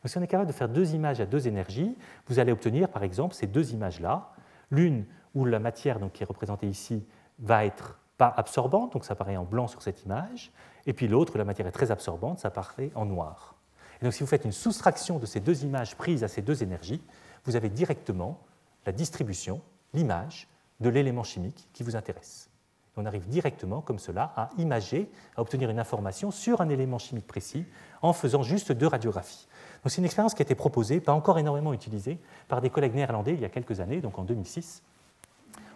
Donc 0.03 0.11
si 0.11 0.19
on 0.19 0.23
est 0.23 0.29
capable 0.29 0.49
de 0.49 0.55
faire 0.55 0.69
deux 0.69 0.95
images 0.95 1.21
à 1.21 1.27
deux 1.27 1.49
énergies, 1.49 1.97
vous 2.27 2.39
allez 2.39 2.53
obtenir 2.53 2.89
par 2.89 3.03
exemple 3.03 3.35
ces 3.35 3.47
deux 3.47 3.73
images-là, 3.73 4.31
l'une 4.71 5.05
où 5.35 5.45
la 5.45 5.59
matière 5.59 5.99
donc, 5.99 6.13
qui 6.13 6.23
est 6.23 6.27
représentée 6.27 6.69
ici 6.69 7.05
va 7.41 7.65
être 7.65 7.99
pas 8.17 8.33
absorbante, 8.37 8.93
donc 8.93 9.05
ça 9.05 9.13
apparaît 9.13 9.37
en 9.37 9.45
blanc 9.45 9.69
sur 9.69 9.83
cette 9.83 10.05
image, 10.05 10.53
et 10.87 10.93
puis 10.93 11.09
l'autre 11.09 11.35
où 11.35 11.39
la 11.39 11.45
matière 11.45 11.67
est 11.67 11.73
très 11.73 11.91
absorbante, 11.91 12.39
ça 12.39 12.49
apparaît 12.49 12.91
en 12.95 13.05
noir. 13.05 13.57
Et 14.01 14.05
donc 14.05 14.15
si 14.15 14.21
vous 14.21 14.29
faites 14.29 14.45
une 14.45 14.53
soustraction 14.53 15.19
de 15.19 15.27
ces 15.27 15.41
deux 15.41 15.65
images 15.65 15.97
prises 15.97 16.23
à 16.25 16.29
ces 16.29 16.43
deux 16.43 16.63
énergies, 16.63 17.03
vous 17.45 17.57
avez 17.57 17.69
directement 17.69 18.41
la 18.87 18.93
distribution, 18.93 19.61
l'image 19.95 20.49
de 20.81 20.89
l'élément 20.89 21.25
chimique 21.25 21.69
qui 21.73 21.83
vous 21.83 21.97
intéresse 21.97 22.51
on 22.99 23.07
arrive 23.07 23.29
directement, 23.29 23.81
comme 23.81 23.99
cela, 23.99 24.33
à 24.37 24.51
imager, 24.59 25.11
à 25.37 25.41
obtenir 25.41 25.71
une 25.71 25.79
information 25.79 26.31
sur 26.31 26.61
un 26.61 26.69
élément 26.69 26.99
chimique 26.99 27.27
précis 27.27 27.65
en 28.03 28.13
faisant 28.13 28.43
juste 28.43 28.73
deux 28.73 28.87
radiographies. 28.87 29.47
c'est 29.87 29.99
une 29.99 30.05
expérience 30.05 30.35
qui 30.35 30.43
a 30.43 30.45
été 30.45 30.55
proposée, 30.55 31.01
pas 31.01 31.13
encore 31.13 31.39
énormément 31.39 31.73
utilisée, 31.73 32.19
par 32.49 32.61
des 32.61 32.71
collègues 32.71 32.95
néerlandais 32.95 33.35
il 33.35 33.41
y 33.41 33.45
a 33.45 33.49
quelques 33.49 33.81
années, 33.81 34.01
donc 34.01 34.19
en 34.19 34.25
2006, 34.25 34.83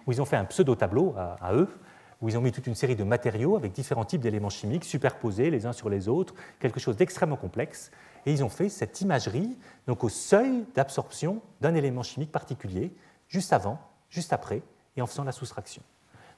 où 0.06 0.12
ils 0.12 0.20
ont 0.20 0.24
fait 0.24 0.36
un 0.36 0.44
pseudo-tableau 0.44 1.14
à, 1.16 1.54
eux, 1.54 1.68
où 2.20 2.28
ils 2.28 2.36
ont 2.36 2.40
mis 2.40 2.52
toute 2.52 2.66
une 2.66 2.74
série 2.74 2.96
de 2.96 3.04
matériaux 3.04 3.56
avec 3.56 3.72
différents 3.72 4.04
types 4.04 4.20
d'éléments 4.20 4.50
chimiques 4.50 4.84
superposés 4.84 5.50
les 5.50 5.66
uns 5.66 5.72
sur 5.72 5.88
les 5.88 6.08
autres, 6.08 6.34
quelque 6.60 6.80
chose 6.80 6.96
d'extrêmement 6.96 7.36
complexe, 7.36 7.90
et 8.26 8.32
ils 8.32 8.44
ont 8.44 8.48
fait 8.48 8.68
cette 8.68 9.00
imagerie 9.00 9.58
donc 9.86 10.04
au 10.04 10.08
seuil 10.08 10.64
d'absorption 10.74 11.40
d'un 11.60 11.74
élément 11.74 12.02
chimique 12.02 12.30
particulier, 12.30 12.94
juste 13.28 13.52
avant, 13.52 13.78
juste 14.10 14.32
après, 14.32 14.62
et 14.96 15.02
en 15.02 15.06
faisant 15.06 15.24
la 15.24 15.32
soustraction. 15.32 15.82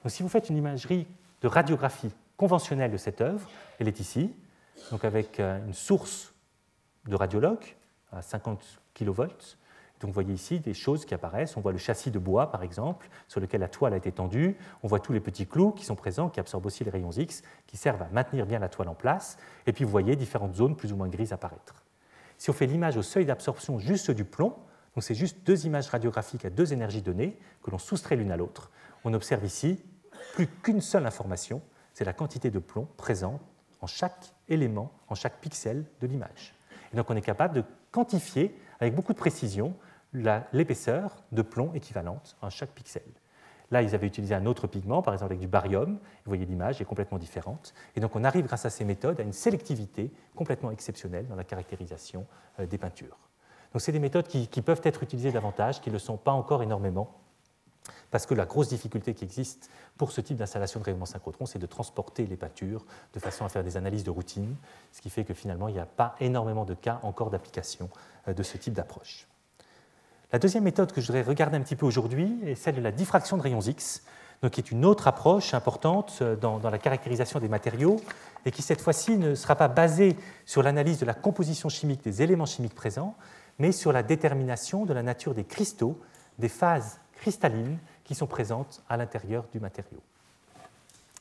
Donc, 0.05 0.11
si 0.11 0.23
vous 0.23 0.29
faites 0.29 0.51
une 0.51 0.57
imagerie 0.57 1.07
de 1.41 1.49
radiographie 1.49 2.13
conventionnelle 2.37 2.91
de 2.93 2.97
cette 2.99 3.23
œuvre, 3.23 3.49
elle 3.79 3.89
est 3.89 4.01
ici, 4.01 4.35
donc 4.91 5.05
avec 5.05 5.41
euh, 5.41 5.65
une 5.67 5.73
source 5.73 6.35
de 7.07 7.17
radiologue 7.17 7.65
à 8.13 8.21
50 8.21 8.63
kV. 8.93 9.29
Donc 10.01 10.11
vous 10.11 10.13
voyez 10.13 10.35
ici 10.35 10.61
des 10.61 10.75
choses 10.75 11.07
qui 11.07 11.15
apparaissent. 11.15 11.57
On 11.57 11.63
voit 11.63 11.73
le 11.73 11.79
châssis 11.79 12.11
de 12.11 12.19
bois, 12.19 12.51
par 12.51 12.63
exemple, 12.63 13.09
sur 13.29 13.41
lequel 13.41 13.61
la 13.61 13.69
toile 13.69 13.95
a 13.95 13.97
été 13.97 14.13
tendue. 14.13 14.57
On 14.83 14.89
voit 14.89 15.01
tous 15.01 15.15
les 15.15 15.21
petits 15.21 15.47
clous 15.47 15.71
qui 15.71 15.85
sont 15.85 15.97
présents, 15.97 16.29
qui 16.29 16.41
absorbent 16.41 16.67
aussi 16.67 16.85
les 16.85 16.91
rayons 16.91 17.11
X, 17.11 17.43
qui 17.67 17.79
servent 17.79 18.03
à 18.03 18.09
maintenir 18.13 18.45
bien 18.45 18.59
la 18.59 18.69
toile 18.69 18.89
en 18.89 18.95
place. 18.95 19.39
Et 19.67 19.73
puis 19.73 19.85
vous 19.85 19.91
voyez 19.91 20.17
différentes 20.17 20.55
zones 20.55 20.77
plus 20.77 20.93
ou 20.93 20.97
moins 20.97 21.09
grises 21.09 21.33
apparaître. 21.33 21.83
Si 22.37 22.51
on 22.51 22.53
fait 22.53 22.67
l'image 22.67 22.99
au 22.99 23.03
seuil 23.03 23.25
d'absorption 23.25 23.79
juste 23.79 24.11
du 24.11 24.25
plomb, 24.25 24.57
donc 24.95 25.03
c'est 25.03 25.15
juste 25.15 25.39
deux 25.47 25.65
images 25.65 25.89
radiographiques 25.89 26.45
à 26.45 26.51
deux 26.51 26.73
énergies 26.73 27.03
données 27.03 27.39
que 27.63 27.71
l'on 27.71 27.79
soustrait 27.79 28.17
l'une 28.17 28.33
à 28.33 28.37
l'autre, 28.37 28.71
on 29.05 29.15
observe 29.15 29.45
ici 29.45 29.83
plus 30.35 30.49
qu'une 30.49 30.81
seule 30.81 31.07
information, 31.07 31.63
c'est 31.93 32.05
la 32.05 32.13
quantité 32.13 32.51
de 32.51 32.59
plomb 32.59 32.89
présente 32.97 33.41
en 33.81 33.87
chaque 33.87 34.35
élément, 34.49 34.91
en 35.09 35.15
chaque 35.15 35.41
pixel 35.41 35.85
de 36.01 36.09
l'image. 36.09 36.55
Et 36.93 36.97
donc 36.97 37.09
on 37.09 37.15
est 37.15 37.23
capable 37.23 37.55
de 37.55 37.65
quantifier 37.93 38.59
avec 38.81 38.97
beaucoup 38.97 39.13
de 39.13 39.19
précision 39.19 39.77
l'épaisseur 40.13 41.23
de 41.31 41.43
plomb 41.43 41.73
équivalente 41.75 42.37
en 42.43 42.51
chaque 42.51 42.71
pixel. 42.71 43.05
Là, 43.71 43.83
ils 43.83 43.95
avaient 43.95 44.09
utilisé 44.09 44.35
un 44.35 44.45
autre 44.47 44.67
pigment, 44.67 45.03
par 45.03 45.15
exemple 45.15 45.33
avec 45.33 45.41
du 45.41 45.49
barium. 45.49 45.95
Vous 45.95 46.31
voyez, 46.31 46.45
l'image 46.45 46.81
est 46.81 46.85
complètement 46.85 47.19
différente. 47.19 47.73
Et 47.97 48.01
donc, 48.01 48.15
on 48.15 48.23
arrive, 48.23 48.47
grâce 48.47 48.67
à 48.67 48.71
ces 48.71 48.85
méthodes, 48.85 49.19
à 49.19 49.23
une 49.23 49.33
sélectivité 49.33 50.13
complètement 50.37 50.71
exceptionnelle 50.71 51.27
dans 51.27 51.35
la 51.35 51.45
caractérisation 51.45 52.27
euh, 52.61 52.67
des 52.67 52.79
peintures. 52.79 53.19
Donc, 53.73 53.81
c'est 53.81 53.91
des 53.91 53.99
méthodes 53.99 54.29
qui, 54.29 54.47
qui, 54.49 54.63
peuvent 54.63 54.83
être 54.85 55.03
utilisées 55.03 55.33
davantage, 55.33 55.81
qui 55.81 55.89
ne 55.89 55.95
le 55.95 55.99
sont 55.99 56.19
pas 56.19 56.31
encore 56.31 56.63
énormément, 56.63 57.24
parce 58.15 58.27
que 58.27 58.35
la 58.35 58.47
grosse 58.47 58.69
difficulté 58.69 59.13
qui 59.13 59.25
existe 59.25 59.69
pour 59.99 60.13
ce 60.13 60.21
type 60.21 60.37
d'installation 60.37 60.79
de 60.79 60.85
rayonnement 60.85 61.05
synchrotron, 61.05 61.47
c'est 61.47 61.59
de 61.59 61.67
transporter 61.67 62.27
les 62.27 62.37
peintures 62.37 62.87
de 63.13 63.19
façon 63.19 63.45
à 63.45 63.49
faire 63.49 63.65
des 63.65 63.77
analyses 63.77 64.05
de 64.05 64.11
routine, 64.13 64.55
ce 64.93 65.01
qui 65.03 65.11
fait 65.11 65.25
que 65.25 65.35
finalement, 65.35 65.67
il 65.67 65.75
n'y 65.75 65.81
a 65.81 65.85
pas 65.85 66.15
énormément 66.21 66.65
de 66.65 66.75
cas 66.75 67.01
encore 67.03 67.31
d'application 67.31 67.91
euh, 68.29 68.33
de 68.33 68.45
ce 68.45 68.57
type 68.57 68.73
d'approche. 68.73 69.27
La 70.33 70.39
deuxième 70.39 70.63
méthode 70.63 70.93
que 70.93 71.01
je 71.01 71.09
voudrais 71.09 71.23
regarder 71.23 71.57
un 71.57 71.63
petit 71.63 71.75
peu 71.75 71.87
aujourd'hui 71.87 72.39
est 72.47 72.55
celle 72.55 72.77
de 72.77 72.81
la 72.81 72.93
diffraction 72.93 73.37
de 73.37 73.43
rayons 73.43 73.61
X. 73.61 74.05
donc 74.43 74.53
qui 74.53 74.61
est 74.61 74.71
une 74.71 74.85
autre 74.85 75.09
approche 75.09 75.53
importante 75.53 76.23
dans, 76.23 76.61
dans 76.61 76.71
la 76.71 76.79
caractérisation 76.79 77.41
des 77.41 77.49
matériaux 77.49 77.97
et 78.47 78.53
qui 78.53 78.63
cette 78.63 78.81
fois-ci 78.81 79.17
ne 79.17 79.35
sera 79.35 79.57
pas 79.57 79.67
basée 79.67 80.17
sur 80.47 80.63
l'analyse 80.63 81.01
de 81.01 81.05
la 81.05 81.15
composition 81.15 81.69
chimique 81.69 82.05
des 82.05 82.23
éléments 82.23 82.47
chimiques 82.47 82.77
présents, 82.77 83.17
mais 83.59 83.73
sur 83.73 83.91
la 83.91 84.05
détermination 84.05 84.85
de 84.85 84.93
la 84.93 85.03
nature 85.03 85.35
des 85.35 85.43
cristaux, 85.43 86.01
des 86.39 86.49
phases 86.49 87.01
cristallines 87.25 87.79
qui 88.05 88.15
sont 88.15 88.27
présentes 88.27 88.83
à 88.89 88.97
l'intérieur 88.97 89.45
du 89.53 89.61
matériau. 89.61 90.01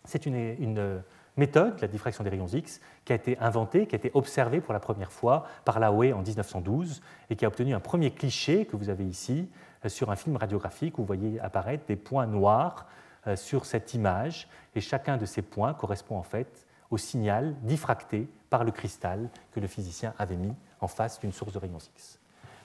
C'est 0.06 0.26
une, 0.26 1.02
méthode, 1.38 1.80
la 1.82 1.88
diffraction 1.88 2.24
des 2.24 2.30
rayons 2.30 2.48
X, 2.48 2.80
qui 3.06 3.14
a 3.14 3.16
été 3.16 3.38
inventée, 3.40 3.88
qui 3.88 3.96
a 3.96 3.98
été 3.98 4.12
observée 4.14 4.62
pour 4.62 4.74
la 4.74 4.80
première 4.80 5.12
fois 5.12 5.48
par 5.66 5.80
Laue 5.80 6.14
en 6.14 6.22
1912 6.22 7.02
et 7.30 7.36
qui 7.36 7.46
a 7.46 7.48
obtenu 7.48 7.74
un 7.74 7.80
premier 7.80 8.12
cliché 8.12 8.66
que 8.66 8.76
vous 8.76 8.90
avez 8.90 9.06
ici 9.06 9.50
euh, 9.86 9.90
sur 9.90 10.12
un 10.12 10.16
film 10.16 10.36
radiographique 10.38 11.00
où 11.00 11.02
vous 11.02 11.08
voyez 11.08 11.40
apparaître 11.40 11.86
des 11.88 11.96
points 11.96 12.28
noirs 12.28 12.86
euh, 13.26 13.36
sur 13.36 13.66
cette 13.66 13.94
image 13.94 14.48
et 14.76 14.82
chacun 14.82 15.18
de 15.18 15.26
ces 15.26 15.42
points 15.42 15.74
correspond 15.74 16.18
en 16.18 16.24
fait 16.24 16.68
au 16.92 16.98
signal 16.98 17.56
diffracté 17.62 18.28
par 18.50 18.64
le 18.64 18.72
cristal 18.72 19.30
que 19.52 19.60
le 19.60 19.68
physicien 19.68 20.14
avait 20.20 20.36
mis 20.36 20.54
en 20.82 20.88
face 20.88 21.20
d'une 21.20 21.32
source 21.32 21.54
de 21.54 21.58
rayons 21.58 21.80
X. 21.80 22.20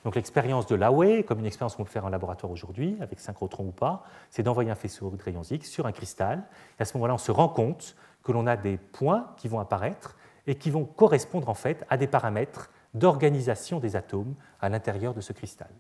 Donc 0.05 0.15
l'expérience 0.15 0.67
de 0.67 0.75
Laue, 0.75 1.23
comme 1.23 1.41
une 1.41 1.47
expérience 1.47 1.77
qu'on 1.77 1.85
peut 1.85 1.91
faire 1.91 2.05
en 2.05 2.11
laboratoire 2.11 2.53
aujourd'hui, 2.53 2.97
avec 3.01 3.21
synchrotrons 3.21 3.67
ou 3.67 3.73
pas, 3.73 4.05
c'est 4.31 4.43
d'envoyer 4.43 4.71
un 4.71 4.75
faisceau 4.75 5.11
de 5.11 5.23
rayons 5.23 5.43
X 5.43 5.69
sur 5.69 5.87
un 5.87 5.93
cristal. 5.93 6.45
À 6.79 6.85
ce 6.85 6.97
moment-là, 6.97 7.15
on 7.15 7.19
se 7.19 7.33
rend 7.33 7.49
compte 7.49 7.97
que 8.23 8.33
l'on 8.33 8.47
a 8.47 8.57
des 8.57 8.77
points 8.77 9.29
qui 9.37 9.49
vont 9.49 9.61
apparaître 9.61 10.17
et 10.47 10.55
qui 10.55 10.71
vont 10.71 10.85
correspondre 10.85 11.49
en 11.49 11.55
fait 11.55 11.85
à 11.91 11.97
des 11.97 12.07
paramètres 12.07 12.71
d'organisation 12.95 13.81
des 13.81 13.97
atomes 13.97 14.35
à 14.61 14.69
l'intérieur 14.69 15.15
de 15.15 15.21
ce 15.21 15.33
cristal. 15.33 15.71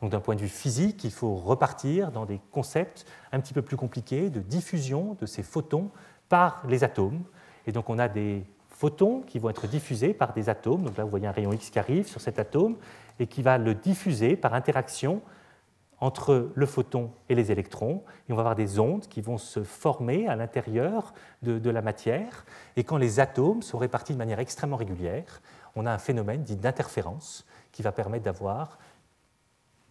Donc 0.00 0.10
d'un 0.10 0.20
point 0.20 0.34
de 0.34 0.40
vue 0.40 0.48
physique, 0.48 1.04
il 1.04 1.10
faut 1.10 1.34
repartir 1.34 2.10
dans 2.10 2.24
des 2.24 2.40
concepts 2.50 3.04
un 3.32 3.40
petit 3.40 3.52
peu 3.52 3.62
plus 3.62 3.76
compliqués 3.76 4.30
de 4.30 4.40
diffusion 4.40 5.16
de 5.20 5.26
ces 5.26 5.42
photons 5.42 5.90
par 6.28 6.62
les 6.66 6.84
atomes. 6.84 7.22
Et 7.66 7.72
donc 7.72 7.90
on 7.90 7.98
a 7.98 8.08
des 8.08 8.44
photons 8.68 9.20
qui 9.20 9.38
vont 9.38 9.50
être 9.50 9.66
diffusés 9.66 10.14
par 10.14 10.32
des 10.32 10.48
atomes. 10.48 10.84
Donc 10.84 10.96
là, 10.96 11.04
vous 11.04 11.10
voyez 11.10 11.26
un 11.26 11.32
rayon 11.32 11.52
X 11.52 11.68
qui 11.68 11.78
arrive 11.78 12.06
sur 12.06 12.22
cet 12.22 12.38
atome 12.38 12.76
et 13.20 13.28
qui 13.28 13.42
va 13.42 13.58
le 13.58 13.74
diffuser 13.74 14.34
par 14.34 14.54
interaction 14.54 15.22
entre 16.00 16.50
le 16.54 16.66
photon 16.66 17.12
et 17.28 17.34
les 17.34 17.52
électrons, 17.52 18.02
et 18.28 18.32
on 18.32 18.36
va 18.36 18.40
avoir 18.40 18.54
des 18.56 18.78
ondes 18.78 19.06
qui 19.06 19.20
vont 19.20 19.36
se 19.36 19.62
former 19.62 20.26
à 20.26 20.34
l'intérieur 20.34 21.12
de, 21.42 21.70
la 21.70 21.82
matière, 21.82 22.46
et 22.76 22.84
quand 22.84 22.96
les 22.96 23.20
atomes 23.20 23.62
sont 23.62 23.76
répartis 23.78 24.14
de 24.14 24.18
manière 24.18 24.40
extrêmement 24.40 24.78
régulière, 24.78 25.42
on 25.76 25.84
a 25.84 25.92
un 25.92 25.98
phénomène 25.98 26.42
dit 26.42 26.56
d'interférence 26.56 27.46
qui 27.70 27.82
va 27.82 27.92
permettre 27.92 28.24
d'avoir 28.24 28.78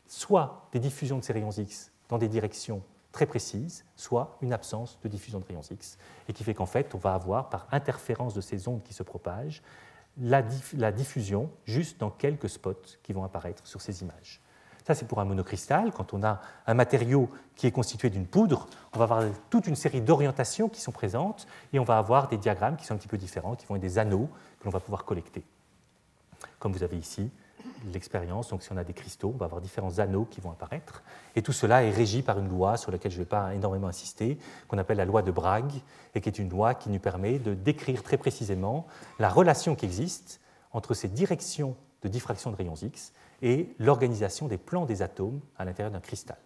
soit 0.08 0.68
des 0.72 0.80
diffusions 0.80 1.20
de 1.20 1.24
ces 1.24 1.34
rayons 1.34 1.52
X 1.52 1.92
dans 2.10 2.18
des 2.18 2.28
directions 2.28 2.82
très 3.12 3.28
précises, 3.28 3.86
soit 3.96 4.38
une 4.42 4.54
absence 4.54 5.00
de 5.04 5.08
diffusion 5.08 5.40
de 5.40 5.46
rayons 5.46 5.62
X, 5.62 6.00
et 6.28 6.34
qui 6.34 6.44
fait 6.44 6.56
qu'en 6.56 6.66
fait, 6.66 6.96
on 6.96 6.98
va 6.98 7.14
avoir, 7.14 7.50
par 7.50 7.68
interférence 7.72 8.34
de 8.34 8.42
ces 8.42 8.68
ondes 8.68 8.82
qui 8.82 8.94
se 8.94 9.04
propagent, 9.04 9.62
la, 10.22 10.92
diffusion 10.92 11.50
juste 11.66 12.00
dans 12.00 12.10
quelques 12.10 12.50
spots 12.50 12.98
qui 13.04 13.14
vont 13.14 13.24
apparaître 13.24 13.66
sur 13.66 13.82
ces 13.82 14.02
images. 14.02 14.42
Ça, 14.86 14.96
c'est 14.96 15.08
pour 15.08 15.20
un 15.20 15.26
monocristal. 15.26 15.92
Quand 15.92 16.14
on 16.14 16.24
a 16.24 16.42
un 16.66 16.74
matériau 16.74 17.30
qui 17.56 17.68
est 17.68 17.72
constitué 17.72 18.10
d'une 18.10 18.26
poudre, 18.26 18.68
on 18.94 18.98
va 18.98 19.04
avoir 19.04 19.24
toute 19.50 19.68
une 19.68 19.76
série 19.76 20.02
d'orientations 20.02 20.68
qui 20.68 20.82
sont 20.82 20.92
présentes 20.92 21.48
et 21.74 21.80
on 21.80 21.84
va 21.84 21.98
avoir 21.98 22.28
des 22.28 22.38
diagrammes 22.38 22.76
qui 22.76 22.86
sont 22.86 22.96
un 22.96 22.98
petit 22.98 23.08
peu 23.08 23.18
différents, 23.18 23.56
qui 23.56 23.68
vont 23.68 23.76
être 23.76 23.82
des 23.82 24.00
anneaux 24.00 24.30
que 24.60 24.66
l'on 24.66 24.72
va 24.72 24.80
pouvoir 24.80 25.06
collecter. 25.06 25.44
Comme 26.58 26.74
vous 26.74 26.84
avez 26.84 26.98
ici 26.98 27.30
l'expérience, 27.94 28.50
donc 28.50 28.64
si 28.64 28.72
on 28.72 28.78
a 28.78 28.84
des 28.84 28.94
cristaux, 28.94 29.32
on 29.34 29.38
va 29.38 29.46
avoir 29.46 29.62
différents 29.62 30.00
anneaux 30.00 30.26
qui 30.26 30.42
vont 30.42 30.52
apparaître. 30.52 31.04
Et 31.36 31.42
tout 31.42 31.52
cela 31.52 31.84
est 31.84 31.92
régi 31.92 32.22
par 32.22 32.40
une 32.40 32.50
loi 32.50 32.78
sur 32.78 32.92
laquelle 32.92 33.12
je 33.12 33.18
ne 33.18 33.24
vais 33.24 33.30
pas 33.30 33.54
énormément 33.54 33.88
insister, 33.88 34.38
qu'on 34.68 34.78
appelle 34.78 34.98
la 34.98 35.06
loi 35.06 35.22
de 35.22 35.32
Bragg, 35.32 35.72
et 36.16 36.22
qui 36.22 36.30
est 36.30 36.40
une 36.40 36.50
loi 36.50 36.74
qui 36.74 36.90
nous 36.90 37.00
permet 37.00 37.40
de 37.40 37.54
décrire 37.54 38.04
très 38.04 38.18
précisément 38.18 38.88
la 39.20 39.30
relation 39.30 39.76
qui 39.76 39.86
existe 39.86 40.40
entre 40.72 40.94
ces 40.94 41.08
directions 41.08 41.76
de 42.02 42.08
diffraction 42.08 42.52
de 42.52 42.56
rayons 42.56 42.76
X 42.76 43.14
et 43.42 43.74
l'organisation 43.80 44.48
des 44.48 44.58
plans 44.58 44.86
des 44.86 45.02
atomes 45.02 45.40
à 45.58 45.66
l'intérieur 45.66 45.92
d'un 45.92 46.00
cristal. 46.00 46.38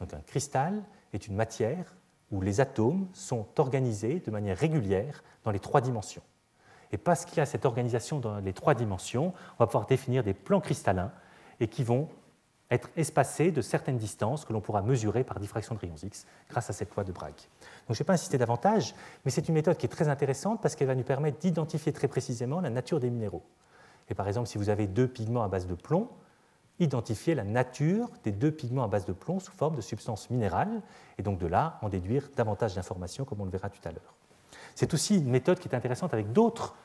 Donc 0.00 0.12
un 0.12 0.20
cristal 0.20 0.82
est 1.12 1.26
une 1.26 1.34
matière 1.34 1.94
où 2.30 2.40
les 2.40 2.60
atomes 2.60 3.08
sont 3.12 3.46
organisés 3.58 4.20
de 4.24 4.30
manière 4.30 4.56
régulière 4.56 5.22
dans 5.44 5.50
les 5.50 5.60
trois 5.60 5.80
dimensions. 5.80 6.22
Et 6.92 6.98
parce 6.98 7.24
qu'il 7.24 7.38
y 7.38 7.40
a 7.40 7.46
cette 7.46 7.66
organisation 7.66 8.18
dans 8.18 8.38
les 8.38 8.52
trois 8.52 8.74
dimensions, 8.74 9.32
on 9.58 9.64
va 9.64 9.66
pouvoir 9.66 9.86
définir 9.86 10.22
des 10.22 10.34
plans 10.34 10.60
cristallins 10.60 11.12
et 11.60 11.68
qui 11.68 11.84
vont 11.84 12.08
être 12.70 12.88
espacés 12.96 13.52
de 13.52 13.60
certaines 13.60 13.96
distances 13.96 14.44
que 14.44 14.52
l'on 14.52 14.60
pourra 14.60 14.82
mesurer 14.82 15.22
par 15.22 15.38
diffraction 15.38 15.74
de 15.74 15.80
rayons 15.80 15.96
X 16.02 16.26
grâce 16.48 16.68
à 16.68 16.72
cette 16.72 16.94
loi 16.94 17.04
de 17.04 17.12
Bragg. 17.12 17.34
Donc 17.34 17.90
je 17.90 17.92
ne 17.92 17.98
vais 17.98 18.04
pas 18.04 18.14
insister 18.14 18.38
davantage, 18.38 18.94
mais 19.24 19.30
c'est 19.30 19.48
une 19.48 19.54
méthode 19.54 19.76
qui 19.76 19.86
est 19.86 19.90
très 19.90 20.08
intéressante 20.08 20.60
parce 20.60 20.74
qu'elle 20.74 20.88
va 20.88 20.96
nous 20.96 21.04
permettre 21.04 21.38
d'identifier 21.38 21.92
très 21.92 22.08
précisément 22.08 22.60
la 22.60 22.70
nature 22.70 22.98
des 22.98 23.10
minéraux. 23.10 23.44
Et 24.08 24.14
par 24.14 24.26
exemple, 24.26 24.48
si 24.48 24.58
vous 24.58 24.68
avez 24.68 24.86
deux 24.86 25.08
pigments 25.08 25.44
à 25.44 25.48
base 25.48 25.66
de 25.66 25.74
plomb, 25.74 26.08
identifier 26.78 27.34
la 27.34 27.44
nature 27.44 28.10
des 28.24 28.32
deux 28.32 28.50
pigments 28.50 28.84
à 28.84 28.88
base 28.88 29.06
de 29.06 29.12
plomb 29.12 29.38
sous 29.38 29.52
forme 29.52 29.76
de 29.76 29.80
substances 29.80 30.28
minérales, 30.30 30.82
et 31.18 31.22
donc 31.22 31.38
de 31.38 31.46
là 31.46 31.78
en 31.82 31.88
déduire 31.88 32.28
davantage 32.36 32.74
d'informations, 32.74 33.24
comme 33.24 33.40
on 33.40 33.44
le 33.44 33.50
verra 33.50 33.70
tout 33.70 33.86
à 33.88 33.92
l'heure. 33.92 34.14
C'est 34.76 34.94
aussi 34.94 35.16
une 35.16 35.30
méthode 35.30 35.58
qui 35.58 35.68
est 35.68 35.74
intéressante 35.74 36.14
avec 36.14 36.32
d'autres 36.32 36.76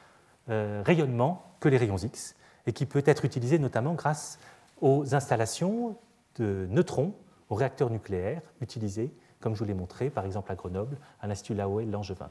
euh, 0.50 0.82
rayonnements 0.84 1.54
que 1.60 1.70
les 1.70 1.78
rayons 1.78 1.98
X, 1.98 2.36
et 2.66 2.74
qui 2.74 2.88
peut 2.88 3.04
être 3.06 3.26
utilisée 3.26 3.60
notamment 3.60 3.94
grâce 3.94 4.40
aux 4.82 5.14
installations 5.14 5.96
de 6.38 6.68
neutrons 6.70 7.14
aux 7.50 7.56
réacteurs 7.56 7.90
nucléaires 7.90 8.42
utilisés, 8.62 9.14
comme 9.42 9.56
je 9.56 9.60
vous 9.60 9.66
l'ai 9.66 9.74
montré, 9.74 10.10
par 10.10 10.26
exemple 10.26 10.52
à 10.52 10.56
Grenoble, 10.56 10.98
à 11.20 11.28
l'Institut 11.28 11.54
Laoé 11.54 11.86
Langevin. 11.86 12.30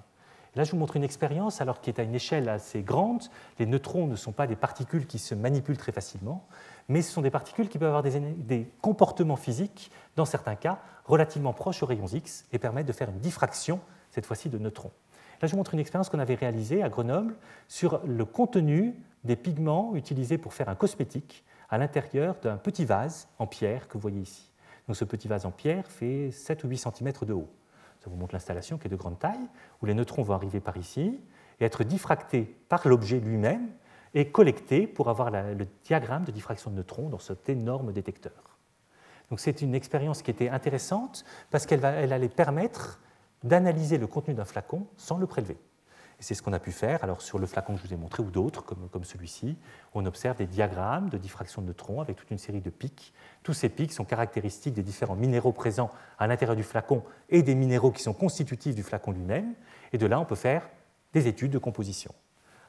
Là, 0.57 0.65
je 0.65 0.73
vous 0.73 0.79
montre 0.79 0.97
une 0.97 1.05
expérience 1.05 1.61
alors 1.61 1.81
qui 1.81 1.91
est 1.91 2.01
à 2.01 2.03
une 2.03 2.15
échelle 2.15 2.49
assez 2.49 2.83
grande. 2.83 3.23
Les 3.59 3.67
neutrons 3.67 4.07
ne 4.07 4.17
sont 4.17 4.33
pas 4.33 4.49
des 4.49 4.57
particules 4.57 5.07
qui 5.07 5.19
se 5.19 5.35
manipulent 5.35 5.77
très 5.77 5.93
facilement, 5.93 6.45
mais 6.89 7.03
ce 7.03 7.13
sont 7.13 7.23
des 7.23 7.31
particules 7.31 7.69
qui 7.69 7.79
peuvent 7.79 7.95
avoir 7.95 8.03
des, 8.03 8.67
comportements 8.81 9.37
physiques, 9.37 9.93
dans 10.17 10.25
certains 10.25 10.57
cas, 10.57 10.81
relativement 11.05 11.53
proches 11.53 11.83
aux 11.83 11.87
rayons 11.87 12.09
X 12.09 12.47
et 12.53 12.59
permettent 12.59 12.89
de 12.89 12.93
faire 12.93 13.11
une 13.11 13.21
diffraction, 13.21 13.79
cette 14.11 14.27
fois-ci 14.27 14.49
de 14.49 14.59
neutrons. 14.59 14.91
Là, 15.41 15.49
je 15.49 15.53
vous 15.53 15.57
montre 15.57 15.75
une 15.75 15.81
expérience 15.81 16.11
qu'on 16.11 16.19
avait 16.19 16.35
réalisée 16.35 16.83
à 16.83 16.89
Grenoble 16.89 17.35
sur 17.67 18.05
le 18.05 18.25
contenu 18.25 18.95
des 19.25 19.37
pigments 19.37 19.95
utilisés 19.95 20.39
pour 20.39 20.53
faire 20.53 20.69
un 20.69 20.75
cosmétique 20.75 21.45
à 21.71 21.79
l'intérieur 21.79 22.37
d'un 22.43 22.57
petit 22.57 22.85
vase 22.85 23.29
en 23.39 23.47
pierre 23.47 23.89
que 23.89 23.95
vous 23.95 24.01
voyez 24.01 24.21
ici. 24.21 24.51
Donc, 24.87 24.97
ce 24.97 25.05
petit 25.05 25.29
vase 25.29 25.47
en 25.47 25.51
pierre 25.51 25.87
fait 25.87 26.31
7 26.31 26.65
ou 26.65 26.69
8 26.69 26.79
cm 26.79 27.13
de 27.23 27.33
haut. 27.33 27.49
Ça 28.01 28.11
vous 28.11 28.17
montre 28.17 28.35
l'installation 28.35 28.77
qui 28.77 28.87
est 28.87 28.91
de 28.91 28.97
grande 28.97 29.19
taille, 29.19 29.49
où 29.81 29.87
les 29.87 29.95
neutrons 29.95 30.23
vont 30.23 30.35
arriver 30.35 30.61
par 30.61 30.77
ici 30.77 31.21
et 31.59 31.65
être 31.65 31.85
diffractés 31.85 32.57
par 32.69 32.87
l'objet 32.89 33.21
lui-même 33.21 33.69
et 34.15 34.31
collectés 34.31 34.87
pour 34.87 35.09
avoir 35.09 35.31
le 35.31 35.67
diagramme 35.85 36.25
de 36.25 36.33
diffraction 36.33 36.71
de 36.71 36.77
neutrons 36.77 37.09
dans 37.09 37.19
cet 37.19 37.49
énorme 37.49 37.93
détecteur. 37.93 38.59
Donc 39.29 39.39
c'est 39.39 39.63
une 39.63 39.75
expérience 39.75 40.23
qui 40.23 40.31
était 40.31 40.49
intéressante 40.49 41.25
parce 41.51 41.67
qu'elle 41.67 41.85
allait 41.85 42.29
permettre 42.29 43.01
d'analyser 43.45 43.99
le 43.99 44.07
contenu 44.07 44.35
d'un 44.35 44.45
flacon 44.45 44.87
sans 44.97 45.19
le 45.19 45.27
prélever. 45.27 45.59
Et 46.21 46.23
c'est 46.23 46.35
ce 46.35 46.43
qu'on 46.43 46.53
a 46.53 46.59
pu 46.59 46.71
faire. 46.71 47.03
Alors 47.03 47.23
sur 47.23 47.39
le 47.39 47.47
flacon 47.47 47.75
que 47.75 47.81
je 47.81 47.87
vous 47.87 47.95
ai 47.95 47.97
montré 47.97 48.23
ou 48.23 48.31
d'autres, 48.31 48.63
comme, 48.63 48.89
comme 48.91 49.05
celui-ci, 49.05 49.57
on 49.95 50.05
observe 50.05 50.37
des 50.37 50.47
diagrammes 50.47 51.09
de 51.09 51.17
diffraction 51.17 51.63
de 51.63 51.69
neutrons 51.69 52.03
avec 52.03 52.17
toute 52.17 52.31
une 52.31 52.39
série 52.39 52.61
de 52.61 52.69
pics. 52.69 53.15
Tous 53.43 53.55
ces 53.55 53.71
pics 53.71 53.93
sont 53.93 54.05
caractéristiques 54.05 54.75
des 54.75 54.83
différents 54.83 55.17
minéraux 55.17 55.53
présents 55.53 55.91
à 56.19 56.27
l'intérieur 56.27 56.57
du 56.57 56.63
flacon 56.63 57.03
et 57.31 57.43
des 57.43 57.55
minéraux 57.55 57.91
qui 57.91 58.03
sont 58.03 58.13
constitutifs 58.13 58.75
du 58.75 58.83
flacon 58.83 59.13
lui-même. 59.13 59.55
Et 59.95 59.99
de 59.99 60.07
là, 60.07 60.21
on 60.21 60.27
peut 60.27 60.35
faire 60.35 60.69
des 61.15 61.27
études 61.27 61.53
de 61.53 61.59
composition. 61.59 62.15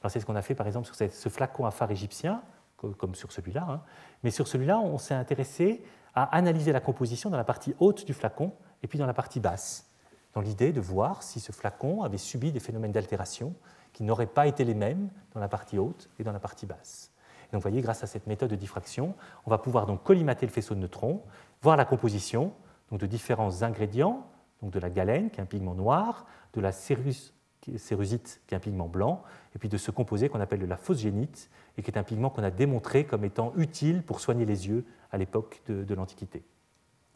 Alors 0.02 0.12
c'est 0.12 0.22
ce 0.22 0.26
qu'on 0.26 0.36
a 0.38 0.42
fait 0.42 0.56
par 0.56 0.66
exemple 0.66 0.88
sur 0.88 0.96
ce 0.96 1.30
flacon 1.30 1.66
à 1.66 1.72
phare 1.72 1.92
égyptien, 1.92 2.42
comme 2.78 3.16
sur 3.16 3.34
celui-là. 3.34 3.68
Hein. 3.70 3.82
Mais 4.24 4.32
sur 4.32 4.48
celui-là, 4.48 4.80
on 4.80 4.98
s'est 4.98 5.14
intéressé 5.14 5.84
à 6.16 6.36
analyser 6.36 6.72
la 6.72 6.80
composition 6.80 7.30
dans 7.30 7.38
la 7.38 7.44
partie 7.44 7.76
haute 7.80 8.06
du 8.06 8.14
flacon 8.14 8.54
et 8.82 8.88
puis 8.88 8.98
dans 8.98 9.06
la 9.06 9.14
partie 9.14 9.40
basse 9.40 9.91
dans 10.34 10.42
l'idée 10.42 10.72
de 10.72 10.82
voir 10.82 11.24
si 11.24 11.40
ce 11.40 11.52
flacon 11.52 12.04
avait 12.04 12.18
subi 12.18 12.52
des 12.52 12.60
phénomènes 12.60 12.92
d'altération 12.92 13.54
qui 13.94 14.04
n'auraient 14.04 14.28
pas 14.28 14.48
été 14.48 14.64
les 14.64 14.74
mêmes 14.74 15.10
dans 15.34 15.40
la 15.40 15.50
partie 15.50 15.78
haute 15.78 16.10
et 16.20 16.24
dans 16.24 16.32
la 16.32 16.40
partie 16.40 16.66
basse. 16.66 17.12
donc 17.52 17.62
vous 17.62 17.70
voyez, 17.70 17.82
grâce 17.82 18.04
à 18.04 18.08
cette 18.08 18.28
méthode 18.28 18.50
de 18.50 18.56
diffraction, 18.56 19.16
on 19.46 19.50
va 19.50 19.58
pouvoir 19.58 19.86
donc 19.86 20.04
collimater 20.04 20.46
le 20.46 20.52
faisceau 20.52 20.76
de 20.76 20.80
neutrons, 20.80 21.22
voir 21.62 21.76
la 21.76 21.86
composition 21.86 22.54
donc 22.90 23.00
de 23.00 23.08
différents 23.08 23.64
ingrédients, 23.64 24.26
donc 24.62 24.72
de 24.72 24.80
la 24.80 24.90
galène, 24.90 25.30
qui 25.30 25.40
est 25.40 25.44
un 25.44 25.48
pigment 25.48 25.74
noir, 25.74 26.26
de 26.54 26.62
la 26.62 26.72
cérusite, 26.72 27.34
qui 27.62 27.74
est 27.74 28.54
un 28.54 28.60
pigment 28.60 28.88
blanc, 28.88 29.24
et 29.56 29.60
puis 29.60 29.70
de 29.70 29.78
ce 29.78 29.92
composé 29.92 30.30
qu'on 30.30 30.42
appelle 30.42 30.60
de 30.60 30.66
la 30.66 30.78
phosgénite, 30.78 31.50
et 31.78 31.84
qui 31.84 31.90
est 31.90 31.98
un 31.98 32.04
pigment 32.04 32.30
qu'on 32.30 32.44
a 32.44 32.52
démontré 32.52 33.06
comme 33.06 33.24
étant 33.24 33.54
utile 33.56 34.04
pour 34.04 34.20
soigner 34.20 34.46
les 34.46 34.68
yeux 34.68 34.86
à 35.12 35.18
l'époque 35.18 35.62
de, 35.68 35.84
de 35.84 35.94
l'Antiquité. 35.94 36.44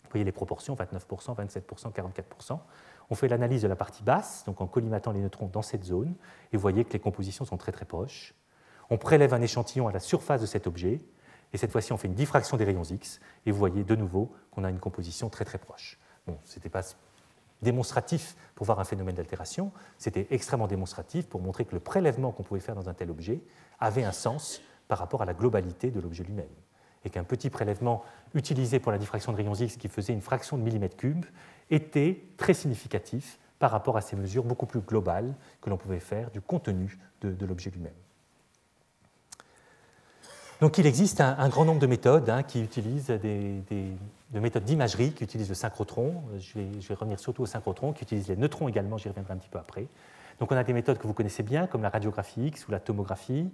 Vous 0.03 0.09
voyez 0.11 0.23
les 0.23 0.31
proportions, 0.31 0.75
29%, 0.75 1.35
27%, 1.35 1.91
44%. 1.91 2.59
On 3.09 3.15
fait 3.15 3.27
l'analyse 3.27 3.61
de 3.61 3.67
la 3.67 3.75
partie 3.75 4.03
basse, 4.03 4.43
donc 4.45 4.61
en 4.61 4.67
collimatant 4.67 5.11
les 5.11 5.19
neutrons 5.19 5.47
dans 5.47 5.61
cette 5.61 5.83
zone, 5.83 6.15
et 6.51 6.57
vous 6.57 6.61
voyez 6.61 6.85
que 6.85 6.93
les 6.93 6.99
compositions 6.99 7.45
sont 7.45 7.57
très 7.57 7.71
très 7.71 7.85
proches. 7.85 8.33
On 8.89 8.97
prélève 8.97 9.33
un 9.33 9.41
échantillon 9.41 9.87
à 9.87 9.91
la 9.91 9.99
surface 9.99 10.41
de 10.41 10.45
cet 10.45 10.67
objet, 10.67 11.01
et 11.53 11.57
cette 11.57 11.71
fois-ci 11.71 11.93
on 11.93 11.97
fait 11.97 12.07
une 12.07 12.15
diffraction 12.15 12.57
des 12.57 12.65
rayons 12.65 12.83
X, 12.83 13.19
et 13.45 13.51
vous 13.51 13.57
voyez 13.57 13.83
de 13.83 13.95
nouveau 13.95 14.31
qu'on 14.51 14.63
a 14.63 14.69
une 14.69 14.79
composition 14.79 15.29
très 15.29 15.45
très 15.45 15.57
proche. 15.57 15.99
Ce 16.45 16.55
n'était 16.55 16.69
pas 16.69 16.81
démonstratif 17.61 18.35
pour 18.55 18.65
voir 18.65 18.79
un 18.79 18.83
phénomène 18.83 19.15
d'altération, 19.15 19.71
c'était 19.97 20.27
extrêmement 20.31 20.67
démonstratif 20.67 21.27
pour 21.27 21.41
montrer 21.41 21.65
que 21.65 21.73
le 21.73 21.79
prélèvement 21.79 22.31
qu'on 22.31 22.43
pouvait 22.43 22.59
faire 22.59 22.75
dans 22.75 22.89
un 22.89 22.93
tel 22.93 23.09
objet 23.11 23.41
avait 23.79 24.03
un 24.03 24.11
sens 24.11 24.61
par 24.87 24.97
rapport 24.97 25.21
à 25.21 25.25
la 25.25 25.33
globalité 25.33 25.91
de 25.91 25.99
l'objet 25.99 26.23
lui-même. 26.23 26.47
Et 27.05 27.09
qu'un 27.09 27.23
petit 27.23 27.49
prélèvement 27.49 28.03
utilisé 28.33 28.79
pour 28.79 28.91
la 28.91 28.97
diffraction 28.97 29.31
de 29.31 29.37
rayons 29.37 29.53
X 29.53 29.77
qui 29.77 29.87
faisait 29.87 30.13
une 30.13 30.21
fraction 30.21 30.57
de 30.57 30.63
millimètre 30.63 30.97
cube 30.97 31.25
était 31.69 32.21
très 32.37 32.53
significatif 32.53 33.39
par 33.59 33.71
rapport 33.71 33.95
à 33.95 34.01
ces 34.01 34.15
mesures 34.15 34.43
beaucoup 34.43 34.65
plus 34.65 34.81
globales 34.81 35.33
que 35.61 35.69
l'on 35.69 35.77
pouvait 35.77 35.99
faire 35.99 36.31
du 36.31 36.41
contenu 36.41 36.97
de, 37.21 37.45
l'objet 37.45 37.69
lui-même. 37.69 37.93
Donc 40.61 40.77
il 40.77 40.85
existe 40.85 41.21
un, 41.21 41.49
grand 41.49 41.65
nombre 41.65 41.79
de 41.79 41.87
méthodes 41.87 42.29
hein, 42.29 42.43
qui 42.43 42.61
utilisent 42.63 43.07
des, 43.07 43.61
de 43.69 44.39
méthodes 44.39 44.63
d'imagerie 44.63 45.11
qui 45.11 45.23
utilisent 45.23 45.49
le 45.49 45.55
synchrotron. 45.55 46.23
Je 46.39 46.59
vais, 46.59 46.81
je 46.81 46.87
vais, 46.87 46.95
revenir 46.95 47.19
surtout 47.19 47.43
au 47.43 47.45
synchrotron, 47.45 47.93
qui 47.93 48.03
utilise 48.03 48.27
les 48.27 48.35
neutrons 48.35 48.67
également, 48.67 48.97
j'y 48.97 49.09
reviendrai 49.09 49.33
un 49.33 49.37
petit 49.37 49.49
peu 49.49 49.59
après. 49.59 49.87
Donc 50.39 50.51
on 50.51 50.55
a 50.55 50.63
des 50.63 50.73
méthodes 50.73 50.97
que 50.97 51.07
vous 51.07 51.13
connaissez 51.13 51.43
bien, 51.43 51.67
comme 51.67 51.81
la 51.81 51.89
radiographie 51.89 52.47
X 52.47 52.67
ou 52.67 52.71
la 52.71 52.79
tomographie. 52.79 53.49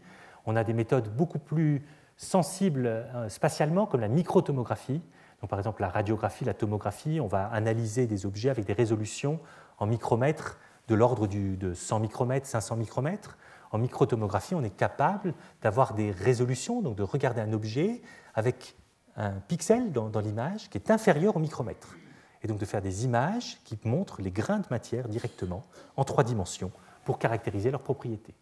On 0.46 0.56
a 0.56 0.64
des 0.64 0.74
méthodes 0.74 1.10
beaucoup 1.16 1.40
plus 1.40 1.84
sensibles 2.22 2.86
euh, 2.86 3.30
spatialement, 3.30 3.88
comme 3.88 4.02
la 4.02 4.08
microtomographie. 4.08 5.02
Donc, 5.42 5.50
par 5.50 5.60
exemple, 5.60 5.82
la 5.82 5.90
radiographie, 5.90 6.46
la 6.46 6.54
tomographie, 6.54 7.20
on 7.20 7.28
va 7.28 7.48
analyser 7.48 8.06
des 8.06 8.26
objets 8.26 8.50
avec 8.50 8.66
des 8.66 8.74
résolutions 8.74 9.40
en 9.80 9.88
micromètres 9.88 10.60
de 10.88 10.94
l'ordre 10.96 11.26
de 11.26 11.74
100 11.74 12.00
micromètres, 12.00 12.46
500 12.46 12.76
micromètres. 12.76 13.38
En 13.72 13.80
microtomographie, 13.80 14.54
on 14.54 14.64
est 14.64 14.76
capable 14.76 15.34
d'avoir 15.62 15.94
des 15.94 16.12
résolutions, 16.12 16.82
donc 16.82 16.96
de 16.96 17.04
regarder 17.04 17.42
un 17.42 17.54
objet 17.54 18.02
avec 18.36 18.76
un 19.16 19.32
pixel 19.32 19.92
dans, 19.92 20.10
dans 20.10 20.20
l'image 20.20 20.70
qui 20.70 20.78
est 20.78 20.92
inférieur 20.92 21.36
au 21.36 21.40
micromètre. 21.40 21.96
Et 22.44 22.48
donc 22.48 22.60
de 22.60 22.66
faire 22.66 22.82
des 22.82 23.06
images 23.06 23.60
qui 23.64 23.80
montrent 23.84 24.22
les 24.22 24.32
grains 24.32 24.60
de 24.60 24.68
matière 24.70 25.08
directement 25.08 25.64
en 25.96 26.04
trois 26.04 26.24
dimensions 26.24 26.72
pour 27.04 27.18
caractériser 27.18 27.72
leurs 27.72 27.84
propriétés. 27.84 28.36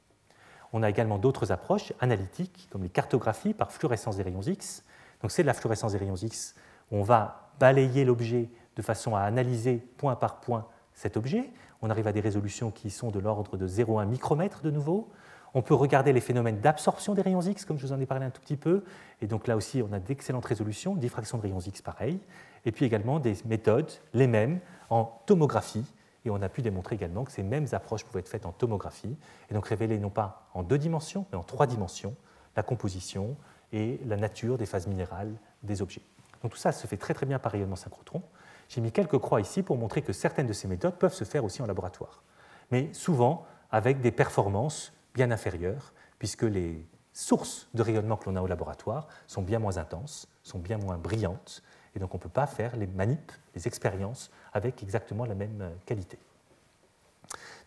On 0.73 0.83
a 0.83 0.89
également 0.89 1.17
d'autres 1.17 1.51
approches 1.51 1.93
analytiques, 1.99 2.67
comme 2.71 2.83
les 2.83 2.89
cartographies 2.89 3.53
par 3.53 3.71
fluorescence 3.71 4.17
des 4.17 4.23
rayons 4.23 4.41
X. 4.41 4.83
Donc 5.21 5.31
c'est 5.31 5.41
de 5.41 5.47
la 5.47 5.53
fluorescence 5.53 5.93
des 5.93 5.97
rayons 5.97 6.15
X. 6.15 6.55
On 6.91 7.03
va 7.03 7.51
balayer 7.59 8.05
l'objet 8.05 8.49
de 8.75 8.81
façon 8.81 9.15
à 9.15 9.21
analyser 9.21 9.77
point 9.97 10.15
par 10.15 10.39
point 10.39 10.65
cet 10.93 11.17
objet. 11.17 11.49
On 11.81 11.89
arrive 11.89 12.07
à 12.07 12.11
des 12.11 12.19
résolutions 12.19 12.71
qui 12.71 12.89
sont 12.89 13.09
de 13.09 13.19
l'ordre 13.19 13.57
de 13.57 13.67
0,1 13.67 14.05
micromètre 14.05 14.61
de 14.61 14.71
nouveau. 14.71 15.09
On 15.53 15.61
peut 15.61 15.73
regarder 15.73 16.13
les 16.13 16.21
phénomènes 16.21 16.59
d'absorption 16.59 17.15
des 17.15 17.21
rayons 17.21 17.41
X, 17.41 17.65
comme 17.65 17.79
je 17.79 17.87
vous 17.87 17.93
en 17.93 17.99
ai 17.99 18.05
parlé 18.05 18.25
un 18.25 18.29
tout 18.29 18.41
petit 18.41 18.57
peu. 18.57 18.83
Et 19.21 19.27
donc 19.27 19.47
là 19.47 19.55
aussi, 19.55 19.81
on 19.81 19.91
a 19.93 19.99
d'excellentes 19.99 20.45
résolutions, 20.45 20.95
diffraction 20.95 21.37
de 21.37 21.43
rayons 21.43 21.59
X 21.59 21.81
pareil. 21.81 22.19
Et 22.65 22.71
puis 22.71 22.85
également 22.85 23.19
des 23.19 23.35
méthodes, 23.45 23.91
les 24.13 24.27
mêmes, 24.27 24.59
en 24.89 25.05
tomographie, 25.25 25.85
et 26.29 26.31
on 26.31 26.41
a 26.41 26.49
pu 26.49 26.61
démontrer 26.61 26.95
également 26.95 27.25
que 27.25 27.31
ces 27.31 27.43
mêmes 27.43 27.67
approches 27.71 28.05
pouvaient 28.05 28.21
être 28.21 28.29
faites 28.29 28.45
en 28.45 28.51
tomographie, 28.51 29.17
et 29.49 29.53
donc 29.53 29.67
révéler 29.67 29.97
non 29.97 30.09
pas 30.09 30.47
en 30.53 30.63
deux 30.63 30.77
dimensions, 30.77 31.25
mais 31.31 31.37
en 31.37 31.43
trois 31.43 31.67
dimensions, 31.67 32.15
la 32.55 32.63
composition 32.63 33.35
et 33.73 33.99
la 34.05 34.15
nature 34.15 34.57
des 34.57 34.65
phases 34.65 34.87
minérales 34.87 35.33
des 35.63 35.81
objets. 35.81 36.01
Donc 36.41 36.51
tout 36.51 36.57
ça 36.57 36.71
se 36.71 36.87
fait 36.87 36.97
très 36.97 37.13
très 37.13 37.25
bien 37.25 37.39
par 37.39 37.51
rayonnement 37.51 37.75
synchrotron. 37.75 38.21
J'ai 38.69 38.81
mis 38.81 38.91
quelques 38.91 39.17
croix 39.17 39.41
ici 39.41 39.63
pour 39.63 39.77
montrer 39.77 40.01
que 40.01 40.13
certaines 40.13 40.47
de 40.47 40.53
ces 40.53 40.67
méthodes 40.67 40.95
peuvent 40.95 41.13
se 41.13 41.23
faire 41.23 41.43
aussi 41.43 41.61
en 41.61 41.65
laboratoire, 41.65 42.23
mais 42.71 42.93
souvent 42.93 43.45
avec 43.71 44.01
des 44.01 44.11
performances 44.11 44.93
bien 45.13 45.31
inférieures, 45.31 45.93
puisque 46.17 46.43
les 46.43 46.85
sources 47.13 47.67
de 47.73 47.81
rayonnement 47.81 48.17
que 48.17 48.29
l'on 48.29 48.35
a 48.35 48.41
au 48.41 48.47
laboratoire 48.47 49.07
sont 49.27 49.41
bien 49.41 49.59
moins 49.59 49.77
intenses, 49.77 50.27
sont 50.43 50.59
bien 50.59 50.77
moins 50.77 50.97
brillantes, 50.97 51.63
et 51.95 51.99
donc 51.99 52.13
on 52.13 52.17
ne 52.17 52.21
peut 52.21 52.29
pas 52.29 52.47
faire 52.47 52.75
les 52.75 52.87
manips, 52.87 53.31
les 53.55 53.67
expériences 53.67 54.29
avec 54.53 54.83
exactement 54.83 55.25
la 55.25 55.35
même 55.35 55.61
euh, 55.61 55.69
qualité. 55.85 56.17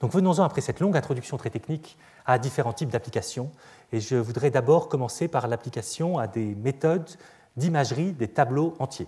Donc 0.00 0.12
venons-en 0.12 0.42
après 0.42 0.60
cette 0.60 0.80
longue 0.80 0.96
introduction 0.96 1.36
très 1.36 1.50
technique 1.50 1.96
à 2.26 2.38
différents 2.38 2.72
types 2.72 2.88
d'applications. 2.88 3.50
Et 3.92 4.00
je 4.00 4.16
voudrais 4.16 4.50
d'abord 4.50 4.88
commencer 4.88 5.28
par 5.28 5.46
l'application 5.46 6.18
à 6.18 6.26
des 6.26 6.54
méthodes 6.56 7.08
d'imagerie 7.56 8.12
des 8.12 8.28
tableaux 8.28 8.74
entiers. 8.80 9.06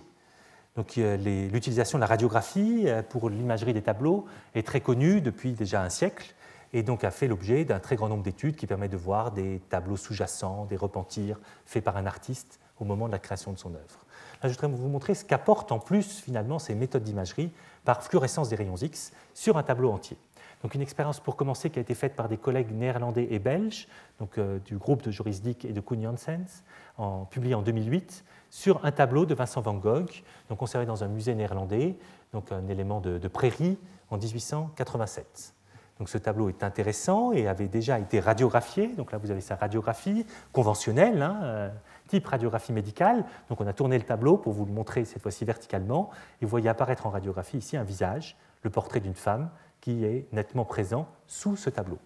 Donc 0.75 0.95
l'utilisation 0.95 1.97
de 1.97 2.01
la 2.01 2.07
radiographie 2.07 2.83
euh, 2.85 3.01
pour 3.01 3.29
l'imagerie 3.29 3.73
des 3.73 3.81
tableaux 3.81 4.25
est 4.53 4.65
très 4.65 4.81
connue 4.81 5.21
depuis 5.21 5.53
déjà 5.53 5.81
un 5.81 5.89
siècle 5.89 6.33
et 6.73 6.83
donc 6.83 7.03
a 7.03 7.11
fait 7.11 7.27
l'objet 7.27 7.63
d'un 7.63 7.79
très 7.79 7.95
grand 7.95 8.09
nombre 8.09 8.23
d'études 8.23 8.55
qui 8.55 8.67
permettent 8.67 8.91
de 8.91 8.97
voir 8.97 9.31
des 9.31 9.61
tableaux 9.69 9.95
sous-jacents, 9.95 10.65
des 10.65 10.75
repentirs 10.75 11.39
faits 11.65 11.83
par 11.83 11.95
un 11.95 12.05
artiste 12.05 12.59
au 12.79 12.85
moment 12.85 13.07
de 13.07 13.13
la 13.13 13.19
création 13.19 13.53
de 13.53 13.57
son 13.57 13.73
œuvre 13.73 14.04
je 14.47 14.53
voudrais 14.53 14.67
vous 14.67 14.87
montrer 14.87 15.13
ce 15.13 15.25
qu'apportent 15.25 15.71
en 15.71 15.79
plus 15.79 16.21
finalement 16.21 16.59
ces 16.59 16.75
méthodes 16.75 17.03
d'imagerie 17.03 17.51
par 17.83 18.03
fluorescence 18.03 18.49
des 18.49 18.55
rayons 18.55 18.75
X 18.75 19.11
sur 19.33 19.57
un 19.57 19.63
tableau 19.63 19.91
entier. 19.91 20.17
Donc 20.63 20.73
une 20.73 20.81
expérience 20.81 21.19
pour 21.19 21.35
commencer 21.35 21.69
qui 21.69 21.79
a 21.79 21.81
été 21.81 21.93
faite 21.93 22.15
par 22.15 22.27
des 22.27 22.37
collègues 22.37 22.71
néerlandais 22.71 23.27
et 23.29 23.39
belges, 23.39 23.87
donc, 24.19 24.37
euh, 24.37 24.59
du 24.65 24.77
groupe 24.77 25.03
de 25.03 25.11
Joris 25.11 25.41
et 25.45 25.73
de 25.73 25.79
Koen 25.79 26.01
Janssens, 26.01 26.63
en, 26.97 27.25
publié 27.25 27.53
en 27.53 27.61
2008, 27.61 28.23
sur 28.49 28.83
un 28.85 28.91
tableau 28.91 29.25
de 29.25 29.35
Vincent 29.35 29.61
van 29.61 29.75
Gogh, 29.75 30.23
donc 30.49 30.57
conservé 30.57 30.85
dans 30.85 31.03
un 31.03 31.07
musée 31.07 31.35
néerlandais, 31.35 31.97
donc 32.33 32.51
un 32.51 32.67
élément 32.67 32.99
de, 32.99 33.27
prairie 33.27 33.77
en 34.09 34.17
1887. 34.17 35.53
Donc 35.99 36.09
ce 36.09 36.17
tableau 36.17 36.49
est 36.49 36.63
intéressant 36.63 37.31
et 37.31 37.47
avait 37.47 37.67
déjà 37.67 37.99
été 37.99 38.19
radiographié. 38.19 38.87
Donc 38.87 39.11
là, 39.11 39.17
vous 39.17 39.31
avez 39.31 39.41
sa 39.41 39.55
radiographie 39.55 40.25
conventionnelle, 40.51 41.21
hein, 41.21 41.39
euh, 41.43 41.69
type 42.07 42.25
radiographie 42.27 42.73
médicale. 42.73 43.25
Donc 43.49 43.61
on 43.61 43.67
a 43.67 43.73
tourné 43.73 43.97
le 43.97 44.03
tableau 44.03 44.37
pour 44.37 44.53
vous 44.53 44.65
le 44.65 44.71
montrer 44.71 45.05
cette 45.05 45.21
fois-ci 45.21 45.45
verticalement. 45.45 46.09
Et 46.41 46.45
vous 46.45 46.49
voyez 46.49 46.69
apparaître 46.69 47.05
en 47.05 47.09
radiographie 47.09 47.57
ici 47.57 47.77
un 47.77 47.83
visage, 47.83 48.37
le 48.63 48.69
portrait 48.69 48.99
d'une 48.99 49.15
femme 49.15 49.49
qui 49.81 50.03
est 50.03 50.27
nettement 50.31 50.65
présent 50.65 51.07
sous 51.27 51.55
ce 51.55 51.69
tableau. 51.69 51.99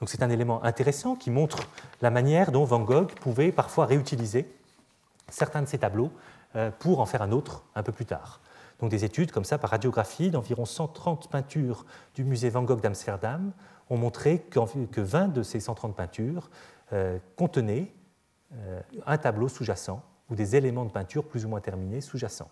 Donc 0.00 0.08
c'est 0.08 0.22
un 0.22 0.30
élément 0.30 0.64
intéressant 0.64 1.14
qui 1.14 1.30
montre 1.30 1.58
la 2.00 2.10
manière 2.10 2.52
dont 2.52 2.64
Van 2.64 2.80
Gogh 2.80 3.12
pouvait 3.20 3.52
parfois 3.52 3.84
réutiliser 3.86 4.50
certains 5.28 5.62
de 5.62 5.66
ses 5.66 5.78
tableaux 5.78 6.10
euh, 6.56 6.70
pour 6.78 7.00
en 7.00 7.06
faire 7.06 7.22
un 7.22 7.32
autre 7.32 7.64
un 7.74 7.82
peu 7.82 7.92
plus 7.92 8.06
tard. 8.06 8.40
Donc 8.80 8.90
des 8.90 9.04
études 9.04 9.30
comme 9.30 9.44
ça 9.44 9.58
par 9.58 9.70
radiographie 9.70 10.30
d'environ 10.30 10.64
130 10.64 11.28
peintures 11.28 11.84
du 12.14 12.24
musée 12.24 12.48
Van 12.48 12.62
Gogh 12.62 12.80
d'Amsterdam 12.80 13.52
ont 13.90 13.98
montré 13.98 14.38
que 14.38 15.00
20 15.00 15.28
de 15.28 15.42
ces 15.42 15.60
130 15.60 15.94
peintures 15.94 16.48
euh, 16.92 17.18
contenaient 17.36 17.92
un 19.06 19.18
tableau 19.18 19.48
sous-jacent 19.48 20.02
ou 20.30 20.34
des 20.34 20.56
éléments 20.56 20.84
de 20.84 20.90
peinture 20.90 21.24
plus 21.24 21.44
ou 21.44 21.48
moins 21.48 21.60
terminés 21.60 22.00
sous-jacents. 22.00 22.50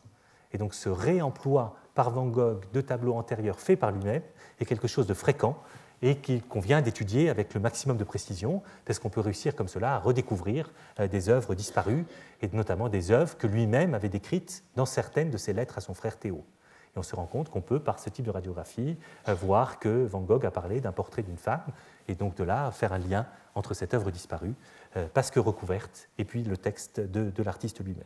Et 0.53 0.59
donc 0.59 0.75
ce 0.75 0.89
réemploi 0.89 1.77
par 1.95 2.11
Van 2.11 2.27
Gogh 2.27 2.65
de 2.73 2.81
tableaux 2.81 3.15
antérieurs 3.15 3.61
faits 3.61 3.79
par 3.79 3.91
lui-même 3.91 4.23
est 4.61 4.65
quelque 4.65 4.89
chose 4.89 5.07
de 5.07 5.15
fréquent 5.15 5.59
et 6.03 6.17
qu'il 6.17 6.43
convient 6.43 6.81
d'étudier 6.81 7.29
avec 7.29 7.55
le 7.55 7.61
maximum 7.61 7.97
de 7.97 8.05
précision, 8.05 8.63
parce 8.85 8.99
qu'on 8.99 9.09
peut 9.09 9.21
réussir 9.21 9.57
comme 9.57 9.69
cela 9.69 9.95
à 9.95 9.99
redécouvrir 9.99 10.71
euh, 11.01 11.09
des 11.09 11.29
œuvres 11.29 11.55
disparues, 11.55 12.07
et 12.41 12.49
notamment 12.53 12.89
des 12.89 13.11
œuvres 13.11 13.37
que 13.37 13.47
lui-même 13.47 13.95
avait 13.95 14.09
décrites 14.09 14.63
dans 14.77 14.87
certaines 14.87 15.31
de 15.31 15.37
ses 15.37 15.53
lettres 15.53 15.79
à 15.79 15.81
son 15.81 15.95
frère 15.95 16.17
Théo. 16.17 16.45
Et 16.95 16.99
on 16.99 17.03
se 17.03 17.17
rend 17.17 17.27
compte 17.27 17.49
qu'on 17.49 17.61
peut, 17.61 17.81
par 17.81 17.99
ce 17.99 18.11
type 18.11 18.25
de 18.25 18.31
radiographie, 18.31 18.97
euh, 19.29 19.35
voir 19.35 19.79
que 19.79 20.05
Van 20.05 20.21
Gogh 20.21 20.47
a 20.47 20.51
parlé 20.51 20.81
d'un 20.81 20.93
portrait 20.93 21.23
d'une 21.23 21.37
femme, 21.37 21.67
et 22.09 22.15
donc 22.15 22.35
de 22.37 22.45
là 22.45 22.71
faire 22.71 22.93
un 22.93 22.99
lien 22.99 23.27
entre 23.55 23.75
cette 23.75 23.95
œuvre 23.95 24.11
disparue 24.11 24.55
euh, 24.97 25.07
parce 25.13 25.31
que 25.31 25.41
recouverte, 25.41 26.09
et 26.19 26.25
puis 26.25 26.43
le 26.43 26.57
texte 26.57 27.01
de, 27.01 27.43
l'artiste 27.43 27.85
lui-même. 27.85 28.05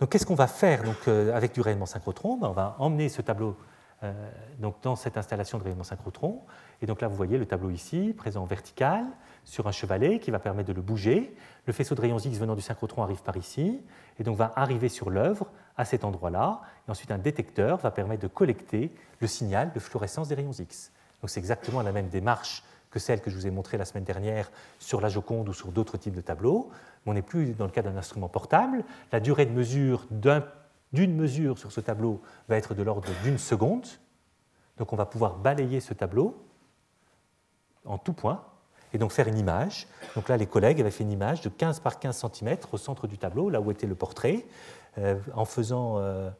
Donc 0.00 0.10
qu'est-ce 0.10 0.26
qu'on 0.26 0.34
va 0.34 0.46
faire 0.46 0.82
donc, 0.82 0.96
euh, 1.06 1.34
avec 1.34 1.52
du 1.52 1.60
rayonnement 1.60 1.86
synchrotron? 1.86 2.36
Ben, 2.36 2.48
On 2.48 2.52
va 2.52 2.76
emmener 2.78 3.08
ce 3.08 3.22
tableau 3.22 3.56
euh, 4.02 4.12
donc, 4.58 4.76
dans 4.82 4.96
cette 4.96 5.16
installation 5.16 5.58
de 5.58 5.62
rayonnement 5.62 5.84
synchrotron. 5.84 6.40
Et 6.80 6.86
donc 6.86 7.00
là, 7.00 7.08
vous 7.08 7.14
voyez 7.14 7.38
le 7.38 7.46
tableau 7.46 7.70
ici, 7.70 8.14
présent 8.16 8.44
vertical, 8.44 9.04
sur 9.44 9.68
un 9.68 9.72
chevalet 9.72 10.18
qui 10.18 10.30
va 10.30 10.38
permettre 10.40 10.68
de 10.68 10.72
le 10.72 10.82
bouger. 10.82 11.36
Le 11.66 11.72
faisceau 11.72 11.94
de 11.94 12.00
rayons 12.00 12.18
X 12.18 12.38
venant 12.38 12.56
du 12.56 12.62
synchrotron 12.62 13.02
arrive 13.02 13.22
par 13.22 13.36
ici, 13.36 13.80
et 14.18 14.24
donc 14.24 14.36
va 14.36 14.52
arriver 14.56 14.88
sur 14.88 15.10
l'œuvre 15.10 15.46
à 15.76 15.84
cet 15.84 16.04
endroit-là. 16.04 16.62
Et 16.86 16.90
ensuite, 16.90 17.12
un 17.12 17.18
détecteur 17.18 17.78
va 17.78 17.90
permettre 17.92 18.22
de 18.22 18.28
collecter 18.28 18.92
le 19.20 19.26
signal 19.28 19.72
de 19.72 19.78
fluorescence 19.78 20.28
des 20.28 20.34
rayons 20.34 20.52
X. 20.52 20.90
Donc 21.22 21.30
c'est 21.30 21.40
exactement 21.40 21.82
la 21.82 21.92
même 21.92 22.08
démarche 22.08 22.64
que 22.90 22.98
celle 22.98 23.22
que 23.22 23.30
je 23.30 23.36
vous 23.36 23.46
ai 23.46 23.50
montrée 23.50 23.78
la 23.78 23.84
semaine 23.84 24.04
dernière 24.04 24.50
sur 24.78 25.00
la 25.00 25.08
Joconde 25.08 25.48
ou 25.48 25.54
sur 25.54 25.72
d'autres 25.72 25.96
types 25.96 26.14
de 26.14 26.20
tableaux. 26.20 26.70
on 27.06 27.14
n'est 27.14 27.22
plus 27.22 27.54
dans 27.54 27.64
le 27.64 27.70
cas 27.70 27.82
d'un 27.82 27.96
instrument 27.96 28.28
portable. 28.28 28.84
La 29.12 29.20
durée 29.20 29.46
de 29.46 29.52
mesure 29.52 30.06
d'une 30.92 31.16
mesure 31.16 31.58
sur 31.58 31.72
ce 31.72 31.80
tableau 31.80 32.20
va 32.48 32.56
être 32.56 32.74
de 32.74 32.82
l'ordre 32.82 33.08
d'une 33.22 33.38
seconde. 33.38 33.86
Donc 34.76 34.92
on 34.92 34.96
va 34.96 35.06
pouvoir 35.06 35.36
balayer 35.36 35.80
ce 35.80 35.94
tableau 35.94 36.36
en 37.84 37.98
tout 37.98 38.12
point 38.12 38.44
et 38.92 38.98
donc 38.98 39.12
faire 39.12 39.28
une 39.28 39.38
image. 39.38 39.86
Donc 40.14 40.28
là, 40.28 40.36
les 40.36 40.46
collègues 40.46 40.80
avaient 40.80 40.90
fait 40.90 41.04
une 41.04 41.12
image 41.12 41.40
de 41.40 41.48
15 41.48 41.80
par 41.80 41.98
15 41.98 42.26
cm 42.32 42.58
au 42.72 42.76
centre 42.76 43.06
du 43.06 43.16
tableau, 43.16 43.48
là 43.48 43.60
où 43.60 43.70
était 43.70 43.86
le 43.86 43.94
portrait, 43.94 44.44
euh, 44.98 45.18
en 45.34 45.44
faisant 45.44 45.98
euh, 45.98 46.30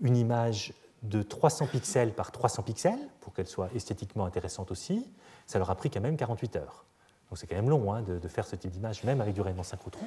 une 0.00 0.16
image 0.16 0.72
de 1.02 1.22
300 1.22 1.66
pixels 1.66 2.12
par 2.12 2.30
300 2.30 2.62
pixels, 2.62 3.08
pour 3.20 3.32
qu'elle 3.32 3.46
soit 3.46 3.68
esthétiquement 3.74 4.24
intéressante 4.24 4.70
aussi, 4.70 5.10
ça 5.46 5.58
leur 5.58 5.70
a 5.70 5.74
pris 5.74 5.90
quand 5.90 6.00
même 6.00 6.16
48 6.16 6.56
heures. 6.56 6.84
Donc 7.28 7.38
c'est 7.38 7.46
quand 7.46 7.56
même 7.56 7.70
long 7.70 7.92
hein, 7.92 8.02
de, 8.02 8.28
faire 8.28 8.46
ce 8.46 8.56
type 8.56 8.70
d'image, 8.70 9.04
même 9.04 9.20
avec 9.20 9.34
du 9.34 9.40
rayonnement 9.40 9.62
synchrotron. 9.62 10.06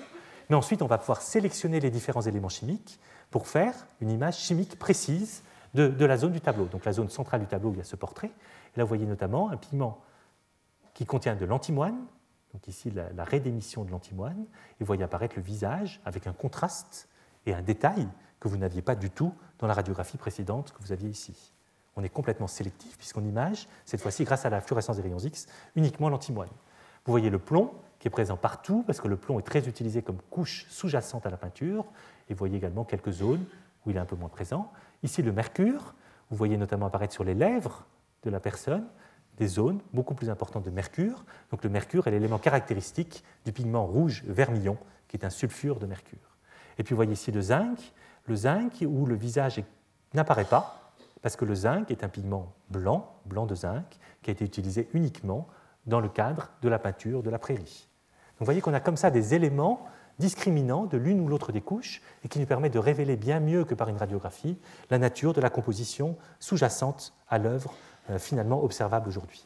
Mais 0.49 0.55
ensuite, 0.55 0.81
on 0.81 0.87
va 0.87 0.97
pouvoir 0.97 1.21
sélectionner 1.21 1.79
les 1.79 1.89
différents 1.89 2.21
éléments 2.21 2.49
chimiques 2.49 2.99
pour 3.31 3.47
faire 3.47 3.73
une 3.99 4.11
image 4.11 4.37
chimique 4.37 4.77
précise 4.77 5.41
de, 5.73 6.05
la 6.05 6.17
zone 6.17 6.31
du 6.31 6.39
tableau. 6.39 6.65
Donc 6.65 6.85
la 6.85 6.93
zone 6.93 7.09
centrale 7.09 7.41
du 7.41 7.47
tableau, 7.47 7.71
il 7.73 7.79
y 7.79 7.81
a 7.81 7.83
ce 7.83 7.95
portrait. 7.95 8.31
Là, 8.77 8.83
vous 8.83 8.87
voyez 8.87 9.05
notamment 9.05 9.49
un 9.49 9.57
pigment 9.57 10.01
qui 10.93 11.05
contient 11.05 11.35
de 11.35 11.45
l'antimoine, 11.45 11.97
donc 12.53 12.67
ici 12.67 12.91
la, 12.91 13.11
la 13.11 13.23
rédémission 13.25 13.83
de 13.83 13.91
l'antimoine, 13.91 14.39
et 14.39 14.75
vous 14.81 14.85
voyez 14.85 15.03
apparaître 15.03 15.35
le 15.35 15.41
visage 15.41 15.99
avec 16.05 16.27
un 16.27 16.33
contraste 16.33 17.09
et 17.45 17.53
un 17.53 17.61
détail 17.61 18.07
que 18.45 18.49
vous 18.49 18.57
n'aviez 18.57 18.83
pas 18.83 18.93
du 18.93 19.09
tout 19.09 19.33
dans 19.57 19.65
la 19.65 19.73
radiographie 19.73 20.17
précédente 20.17 20.71
que 20.71 20.79
vous 20.83 20.91
aviez 20.91 21.09
ici. 21.09 21.51
On 21.95 22.03
est 22.03 22.09
complètement 22.09 22.45
sélectif 22.45 22.95
puisqu'on 22.95 23.25
image, 23.25 23.67
cette 23.85 24.01
fois-ci 24.01 24.23
grâce 24.23 24.45
à 24.45 24.51
la 24.51 24.61
fluorescence 24.61 24.97
des 24.97 25.01
rayons 25.01 25.17
X, 25.17 25.47
uniquement 25.75 26.09
l'antimoine. 26.09 26.49
Vous 27.05 27.11
voyez 27.11 27.31
le 27.31 27.39
plomb 27.39 27.71
qui 27.97 28.07
est 28.07 28.11
présent 28.11 28.37
partout 28.37 28.83
parce 28.85 29.01
que 29.01 29.07
le 29.07 29.17
plomb 29.17 29.39
est 29.39 29.43
très 29.43 29.67
utilisé 29.67 30.03
comme 30.03 30.19
couche 30.29 30.67
sous-jacente 30.69 31.25
à 31.25 31.31
la 31.31 31.37
peinture. 31.37 31.85
Et 32.29 32.35
vous 32.35 32.37
voyez 32.37 32.55
également 32.55 32.83
quelques 32.83 33.09
zones 33.09 33.43
où 33.83 33.89
il 33.89 33.95
est 33.95 33.99
un 33.99 34.05
peu 34.05 34.15
moins 34.15 34.29
présent. 34.29 34.71
Ici, 35.01 35.23
le 35.23 35.31
mercure, 35.31 35.95
vous 36.29 36.37
voyez 36.37 36.55
notamment 36.55 36.85
apparaître 36.85 37.13
sur 37.13 37.23
les 37.23 37.33
lèvres 37.33 37.87
de 38.21 38.29
la 38.29 38.39
personne 38.39 38.85
des 39.37 39.47
zones 39.47 39.79
beaucoup 39.91 40.13
plus 40.13 40.29
importantes 40.29 40.65
de 40.65 40.69
mercure. 40.69 41.25
Donc 41.49 41.63
le 41.63 41.71
mercure 41.71 42.05
est 42.05 42.11
l'élément 42.11 42.37
caractéristique 42.37 43.23
du 43.43 43.51
pigment 43.51 43.87
rouge 43.87 44.23
vermillon, 44.27 44.77
qui 45.07 45.17
est 45.17 45.25
un 45.25 45.31
sulfure 45.31 45.79
de 45.79 45.87
mercure. 45.87 46.37
Et 46.77 46.83
puis 46.83 46.93
vous 46.93 46.97
voyez 46.97 47.13
ici 47.13 47.31
le 47.31 47.41
zinc, 47.41 47.79
le 48.25 48.35
zinc 48.35 48.83
où 48.87 49.05
le 49.05 49.15
visage 49.15 49.63
n'apparaît 50.13 50.45
pas, 50.45 50.93
parce 51.21 51.35
que 51.35 51.45
le 51.45 51.55
zinc 51.55 51.89
est 51.91 52.03
un 52.03 52.09
pigment 52.09 52.53
blanc, 52.69 53.15
blanc 53.25 53.45
de 53.45 53.55
zinc, 53.55 53.85
qui 54.21 54.29
a 54.29 54.33
été 54.33 54.45
utilisé 54.45 54.89
uniquement 54.93 55.47
dans 55.85 55.99
le 55.99 56.09
cadre 56.09 56.49
de 56.61 56.69
la 56.69 56.79
peinture 56.79 57.23
de 57.23 57.29
la 57.29 57.39
prairie. 57.39 57.87
Donc 58.33 58.41
vous 58.41 58.45
voyez 58.45 58.61
qu'on 58.61 58.73
a 58.73 58.79
comme 58.79 58.97
ça 58.97 59.11
des 59.11 59.33
éléments 59.33 59.85
discriminants 60.19 60.85
de 60.85 60.97
l'une 60.97 61.19
ou 61.19 61.27
l'autre 61.27 61.51
des 61.51 61.61
couches 61.61 62.01
et 62.23 62.27
qui 62.27 62.39
nous 62.39 62.45
permettent 62.45 62.73
de 62.73 62.79
révéler 62.79 63.17
bien 63.17 63.39
mieux 63.39 63.65
que 63.65 63.75
par 63.75 63.89
une 63.89 63.97
radiographie 63.97 64.57
la 64.89 64.97
nature 64.97 65.33
de 65.33 65.41
la 65.41 65.49
composition 65.49 66.17
sous-jacente 66.39 67.13
à 67.29 67.37
l'œuvre 67.37 67.73
euh, 68.09 68.19
finalement 68.19 68.63
observable 68.63 69.09
aujourd'hui. 69.09 69.45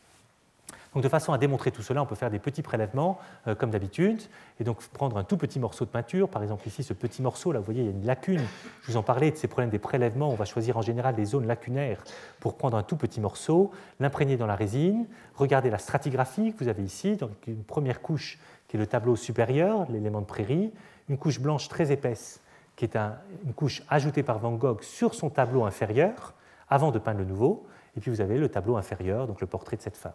De 0.95 1.07
façon 1.07 1.33
à 1.33 1.37
démontrer 1.37 1.69
tout 1.69 1.83
cela, 1.83 2.01
on 2.01 2.07
peut 2.07 2.15
faire 2.15 2.31
des 2.31 2.39
petits 2.39 2.63
prélèvements 2.63 3.19
euh, 3.47 3.53
comme 3.53 3.69
d'habitude, 3.69 4.23
et 4.59 4.63
donc 4.63 4.81
prendre 4.87 5.17
un 5.17 5.23
tout 5.23 5.37
petit 5.37 5.59
morceau 5.59 5.85
de 5.85 5.89
peinture, 5.91 6.27
par 6.29 6.41
exemple 6.41 6.67
ici 6.67 6.81
ce 6.81 6.93
petit 6.93 7.21
morceau, 7.21 7.51
là 7.51 7.59
vous 7.59 7.65
voyez 7.65 7.81
il 7.81 7.85
y 7.85 7.89
a 7.89 7.91
une 7.91 8.05
lacune, 8.05 8.41
je 8.81 8.91
vous 8.91 8.97
en 8.97 9.03
parlais 9.03 9.29
de 9.29 9.35
ces 9.35 9.47
problèmes 9.47 9.69
des 9.69 9.77
prélèvements, 9.77 10.31
on 10.31 10.35
va 10.35 10.45
choisir 10.45 10.77
en 10.77 10.81
général 10.81 11.15
des 11.15 11.25
zones 11.25 11.45
lacunaires 11.45 12.03
pour 12.39 12.57
prendre 12.57 12.75
un 12.75 12.81
tout 12.81 12.97
petit 12.97 13.21
morceau, 13.21 13.69
l'imprégner 13.99 14.35
dans 14.35 14.47
la 14.47 14.55
résine, 14.55 15.05
regarder 15.35 15.69
la 15.69 15.77
stratigraphie 15.77 16.53
que 16.53 16.63
vous 16.63 16.69
avez 16.69 16.83
ici, 16.83 17.17
donc 17.17 17.31
une 17.45 17.63
première 17.63 18.01
couche 18.01 18.39
qui 18.67 18.75
est 18.75 18.79
le 18.79 18.87
tableau 18.87 19.15
supérieur, 19.15 19.85
l'élément 19.91 20.21
de 20.21 20.25
prairie, 20.25 20.71
une 21.07 21.19
couche 21.19 21.39
blanche 21.39 21.67
très 21.69 21.91
épaisse 21.91 22.41
qui 22.75 22.85
est 22.85 22.95
une 22.95 23.53
couche 23.53 23.83
ajoutée 23.89 24.23
par 24.23 24.39
Van 24.39 24.53
Gogh 24.53 24.81
sur 24.81 25.13
son 25.13 25.29
tableau 25.29 25.65
inférieur 25.65 26.33
avant 26.69 26.91
de 26.91 26.97
peindre 26.97 27.19
le 27.19 27.25
nouveau, 27.25 27.67
et 27.97 27.99
puis 27.99 28.09
vous 28.09 28.21
avez 28.21 28.37
le 28.37 28.47
tableau 28.47 28.77
inférieur, 28.77 29.27
donc 29.27 29.41
le 29.41 29.47
portrait 29.47 29.75
de 29.75 29.81
cette 29.81 29.97
femme. 29.97 30.13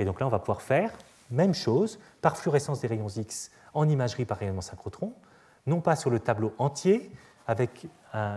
Et 0.00 0.04
donc 0.06 0.18
là, 0.18 0.26
on 0.26 0.30
va 0.30 0.38
pouvoir 0.38 0.62
faire 0.62 0.92
même 1.30 1.54
chose 1.54 2.00
par 2.22 2.36
fluorescence 2.36 2.80
des 2.80 2.88
rayons 2.88 3.08
X 3.08 3.52
en 3.74 3.88
imagerie 3.88 4.24
par 4.24 4.38
rayonnement 4.38 4.62
synchrotron, 4.62 5.12
non 5.66 5.80
pas 5.80 5.94
sur 5.94 6.10
le 6.10 6.18
tableau 6.18 6.54
entier 6.58 7.12
avec 7.46 7.86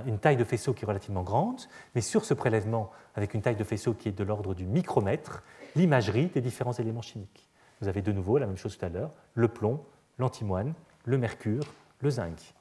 une 0.06 0.20
taille 0.20 0.38
de 0.38 0.44
faisceau 0.44 0.74
qui 0.74 0.84
est 0.84 0.88
relativement 0.88 1.24
grande, 1.24 1.62
mais 1.96 2.02
sur 2.02 2.26
ce 2.26 2.34
prélèvement 2.34 2.92
avec 3.16 3.34
une 3.34 3.42
taille 3.42 3.56
de 3.56 3.64
faisceau 3.64 3.94
qui 3.94 4.10
est 4.10 4.12
de 4.12 4.24
l'ordre 4.24 4.54
du 4.54 4.66
micromètre, 4.66 5.42
l'imagerie 5.76 6.28
des 6.28 6.42
différents 6.42 6.74
éléments 6.74 7.02
chimiques. 7.02 7.50
Vous 7.82 7.88
avez 7.88 8.02
de 8.02 8.12
nouveau 8.12 8.38
la 8.38 8.46
même 8.46 8.58
chose 8.58 8.78
tout 8.78 8.86
à 8.86 8.90
l'heure, 8.90 9.12
le 9.34 9.48
plomb, 9.48 9.84
l'antimoine, 10.20 10.74
le 11.06 11.18
mercure, 11.18 11.64
le 12.02 12.10
zinc. 12.10 12.54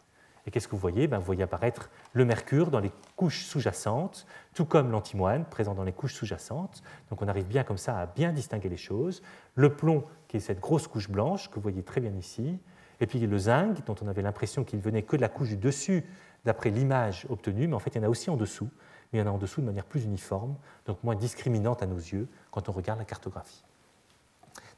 Et 0.46 0.50
qu'est-ce 0.50 0.66
que 0.66 0.72
vous 0.72 0.80
voyez? 0.80 1.06
Ben, 1.06 1.18
Vous 1.18 1.24
voyez 1.24 1.42
apparaître 1.42 1.90
le 2.12 2.24
mercure 2.24 2.70
dans 2.70 2.80
les 2.80 2.90
couches 3.16 3.44
sous-jacentes, 3.44 4.26
tout 4.54 4.64
comme 4.64 4.90
l'antimoine 4.90 5.44
présent 5.44 5.74
dans 5.74 5.84
les 5.84 5.92
couches 5.92 6.14
sous-jacentes. 6.14 6.82
Donc 7.10 7.22
on 7.22 7.28
arrive 7.28 7.46
bien 7.46 7.64
comme 7.64 7.78
ça 7.78 7.98
à 7.98 8.06
bien 8.06 8.32
distinguer 8.32 8.68
les 8.68 8.76
choses. 8.76 9.22
Le 9.54 9.74
plomb, 9.74 10.04
qui 10.28 10.38
est 10.38 10.40
cette 10.40 10.60
grosse 10.60 10.88
couche 10.88 11.08
blanche 11.08 11.48
que 11.48 11.56
vous 11.56 11.60
voyez 11.60 11.82
très 11.82 12.00
bien 12.00 12.14
ici, 12.14 12.58
et 13.00 13.06
puis 13.06 13.18
le 13.18 13.38
zinc, 13.38 13.84
dont 13.86 13.96
on 14.02 14.08
avait 14.08 14.22
l'impression 14.22 14.64
qu'il 14.64 14.80
venait 14.80 15.02
que 15.02 15.16
de 15.16 15.20
la 15.20 15.28
couche 15.28 15.48
du 15.48 15.56
dessus 15.56 16.04
d'après 16.44 16.70
l'image 16.70 17.26
obtenue, 17.30 17.68
mais 17.68 17.74
en 17.74 17.78
fait 17.78 17.90
il 17.90 17.98
y 17.98 18.00
en 18.00 18.04
a 18.04 18.08
aussi 18.08 18.30
en 18.30 18.36
dessous, 18.36 18.68
mais 19.12 19.18
il 19.18 19.22
y 19.22 19.24
en 19.24 19.30
a 19.30 19.34
en 19.34 19.38
dessous 19.38 19.60
de 19.60 19.66
manière 19.66 19.84
plus 19.84 20.04
uniforme, 20.04 20.56
donc 20.86 21.02
moins 21.04 21.14
discriminante 21.14 21.82
à 21.82 21.86
nos 21.86 21.96
yeux 21.96 22.28
quand 22.50 22.68
on 22.68 22.72
regarde 22.72 22.98
la 22.98 23.04
cartographie. 23.04 23.64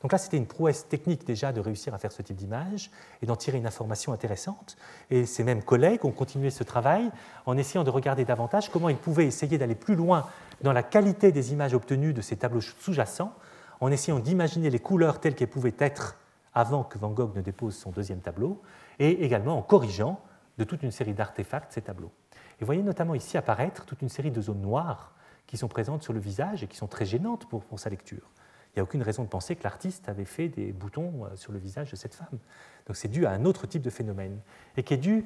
Donc 0.04 0.12
là, 0.12 0.18
c'était 0.18 0.36
une 0.36 0.46
prouesse 0.46 0.86
technique 0.86 1.26
déjà 1.26 1.50
de 1.50 1.60
réussir 1.60 1.94
à 1.94 1.98
faire 1.98 2.12
ce 2.12 2.20
type 2.20 2.36
d'image 2.36 2.90
et 3.22 3.26
d'en 3.26 3.36
tirer 3.36 3.56
une 3.56 3.66
information 3.66 4.12
intéressante. 4.12 4.76
Et 5.08 5.24
ces 5.24 5.44
mêmes 5.44 5.62
collègues 5.62 6.04
ont 6.04 6.10
continué 6.10 6.50
ce 6.50 6.62
travail 6.62 7.10
en 7.46 7.56
essayant 7.56 7.84
de 7.84 7.90
regarder 7.90 8.26
davantage 8.26 8.68
comment 8.68 8.90
ils 8.90 8.98
pouvaient 8.98 9.24
essayer 9.24 9.56
d'aller 9.56 9.74
plus 9.74 9.94
loin 9.94 10.26
dans 10.60 10.74
la 10.74 10.82
qualité 10.82 11.32
des 11.32 11.54
images 11.54 11.72
obtenues 11.72 12.12
de 12.12 12.20
ces 12.20 12.36
tableaux 12.36 12.60
sous-jacents, 12.60 13.32
en 13.80 13.90
essayant 13.90 14.18
d'imaginer 14.18 14.68
les 14.68 14.78
couleurs 14.78 15.20
telles 15.20 15.34
qu'elles 15.34 15.48
pouvaient 15.48 15.72
être 15.78 16.18
avant 16.52 16.84
que 16.84 16.98
Van 16.98 17.08
Gogh 17.08 17.34
ne 17.34 17.40
dépose 17.40 17.74
son 17.74 17.90
deuxième 17.90 18.20
tableau, 18.20 18.60
et 18.98 19.24
également 19.24 19.56
en 19.56 19.62
corrigeant 19.62 20.20
de 20.58 20.64
toute 20.64 20.82
une 20.82 20.90
série 20.90 21.14
d'artefacts 21.14 21.72
ces 21.72 21.80
tableaux. 21.80 22.12
Et 22.32 22.60
vous 22.60 22.66
voyez 22.66 22.82
notamment 22.82 23.14
ici 23.14 23.38
apparaître 23.38 23.86
toute 23.86 24.02
une 24.02 24.10
série 24.10 24.30
de 24.30 24.42
zones 24.42 24.60
noires 24.60 25.12
qui 25.46 25.56
sont 25.56 25.68
présentes 25.68 26.02
sur 26.02 26.12
le 26.12 26.20
visage 26.20 26.62
et 26.62 26.66
qui 26.66 26.76
sont 26.76 26.88
très 26.88 27.06
gênantes 27.06 27.48
pour 27.48 27.64
sa 27.80 27.88
lecture 27.88 28.28
n'y 28.76 28.80
a 28.80 28.82
aucune 28.82 29.02
raison 29.02 29.22
de 29.22 29.28
penser 29.28 29.56
que 29.56 29.64
l'artiste 29.64 30.08
avait 30.08 30.24
fait 30.24 30.48
des 30.48 30.72
boutons 30.72 31.24
euh, 31.24 31.36
sur 31.36 31.52
le 31.52 31.58
visage 31.58 31.90
de 31.90 31.96
cette 31.96 32.14
femme. 32.14 32.38
Donc 32.86 32.96
c'est 32.96 33.08
dû 33.08 33.26
à 33.26 33.30
un 33.30 33.44
autre 33.44 33.66
type 33.66 33.82
de 33.82 33.90
phénomène, 33.90 34.38
et 34.76 34.82
qui 34.82 34.94
est 34.94 34.98
dû 34.98 35.24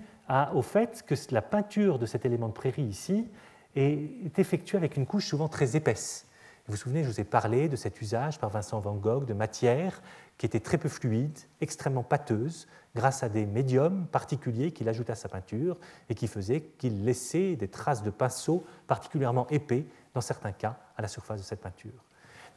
au 0.55 0.63
fait 0.63 1.03
que 1.07 1.15
la 1.31 1.43
peinture 1.43 1.99
de 1.99 2.07
cet 2.07 2.25
élément 2.25 2.49
de 2.49 2.53
prairie 2.53 2.83
ici 2.83 3.27
est, 3.75 4.39
effectuée 4.39 4.77
avec 4.77 4.97
une 4.97 5.07
couche 5.07 5.27
souvent 5.27 5.49
très 5.49 5.75
épaisse. 5.75 6.27
Vous 6.67 6.73
vous 6.73 6.79
souvenez, 6.79 7.03
je 7.03 7.09
vous 7.09 7.21
ai 7.21 7.25
parlé 7.25 7.69
de 7.69 7.77
cet 7.77 8.01
usage 8.01 8.39
par 8.39 8.51
Vincent 8.51 8.79
Van 8.79 8.95
Gogh 8.95 9.25
de 9.25 9.33
matière 9.33 10.03
qui 10.37 10.47
était 10.47 10.61
très 10.61 10.79
peu 10.79 10.89
fluide, 10.89 11.37
extrêmement 11.61 12.03
pâteuse, 12.03 12.69
grâce 12.95 13.23
à 13.23 13.29
des 13.29 13.47
médiums 13.47 14.07
particuliers 14.07 14.71
qu'il 14.71 14.89
ajoutait 14.89 15.13
à 15.13 15.17
sa 15.17 15.29
peinture 15.29 15.79
et 16.09 16.15
qui 16.15 16.29
faisaient 16.29 16.61
qu'il 16.61 17.05
laissait 17.05 17.57
des 17.57 17.69
traces 17.69 18.03
de 18.03 18.11
pinceau 18.11 18.65
particulièrement 18.87 19.49
épais, 19.49 19.87
dans 20.15 20.21
certains 20.21 20.53
cas, 20.53 20.79
à 20.97 21.03
la 21.03 21.09
surface 21.09 21.41
de 21.41 21.45
cette 21.45 21.61
peinture. 21.61 22.05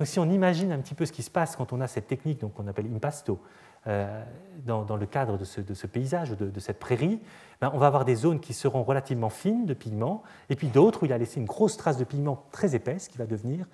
Donc 0.02 0.08
si 0.08 0.18
on 0.18 0.32
imagine 0.32 0.72
un 0.72 0.80
petit 0.80 0.96
peu 0.96 1.06
ce 1.06 1.12
qui 1.12 1.22
se 1.22 1.30
passe 1.30 1.56
quand 1.56 1.74
on 1.74 1.80
a 1.80 1.86
cette 1.88 2.08
technique 2.08 2.40
qu'on 2.56 2.66
appelle 2.66 2.92
impasto 2.92 3.40
euh, 3.86 4.26
dans, 4.66 4.98
le 4.98 5.06
cadre 5.06 5.38
de 5.38 5.46
ce, 5.46 5.86
paysage, 5.86 6.32
de, 6.32 6.50
de 6.50 6.60
cette 6.60 6.80
prairie, 6.80 7.22
ben, 7.62 7.70
on 7.76 7.78
va 7.78 7.86
avoir 7.86 8.04
des 8.04 8.16
zones 8.16 8.40
qui 8.40 8.56
seront 8.56 8.82
relativement 8.82 9.30
fines 9.30 9.68
de 9.68 9.76
pigments, 9.76 10.24
et 10.50 10.56
puis 10.56 10.70
d'autres 10.70 11.04
où 11.04 11.06
il 11.06 11.14
a 11.14 11.20
laissé 11.20 11.40
une 11.40 11.46
grosse 11.46 11.78
trace 11.78 11.98
de 11.98 12.04
pigment 12.04 12.48
très 12.50 12.74
épaisse 12.74 13.10
qui 13.10 13.20
va 13.20 13.28
devenir 13.28 13.68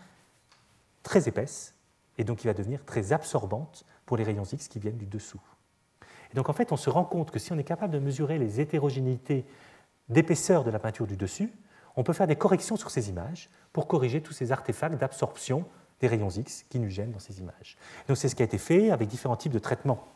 très 1.01 1.29
épaisse, 1.29 1.75
et 2.17 2.25
donc 2.25 2.39
qui 2.39 2.47
va 2.47 2.53
devenir 2.53 2.83
très 2.83 3.13
absorbante 3.13 3.85
pour 4.05 4.17
les 4.17 4.25
rayons 4.25 4.43
X 4.43 4.67
qui 4.67 4.79
viennent 4.79 4.97
du 4.97 5.07
dessous. 5.07 5.39
Donc 6.33 6.49
en 6.49 6.53
fait, 6.53 6.73
on 6.73 6.77
se 6.77 6.89
rend 6.89 7.05
compte 7.05 7.31
que 7.31 7.39
si 7.39 7.53
on 7.53 7.57
est 7.57 7.63
capable 7.63 7.93
de 7.93 7.99
mesurer 7.99 8.37
les 8.37 8.59
hétérogénéités 8.59 9.45
d'épaisseur 10.09 10.65
de 10.65 10.71
la 10.71 10.79
peinture 10.79 11.07
du 11.07 11.15
dessus, 11.15 11.53
on 11.95 12.03
peut 12.03 12.11
faire 12.11 12.27
des 12.27 12.35
corrections 12.35 12.75
sur 12.75 12.91
ces 12.91 13.07
images 13.09 13.49
pour 13.71 13.87
corriger 13.87 14.21
tous 14.21 14.33
ces 14.33 14.51
artefacts 14.51 14.97
d'absorption 14.97 15.65
des 16.01 16.07
rayons 16.07 16.29
X 16.29 16.65
qui 16.69 16.79
nous 16.79 16.89
gênent 16.89 17.11
dans 17.11 17.19
ces 17.19 17.39
images. 17.39 17.77
Donc 18.07 18.17
c'est 18.17 18.29
ce 18.29 18.35
qui 18.35 18.41
a 18.41 18.45
été 18.45 18.57
fait 18.57 18.91
avec 18.91 19.07
différents 19.07 19.35
types 19.35 19.51
de 19.51 19.59
traitements 19.59 20.07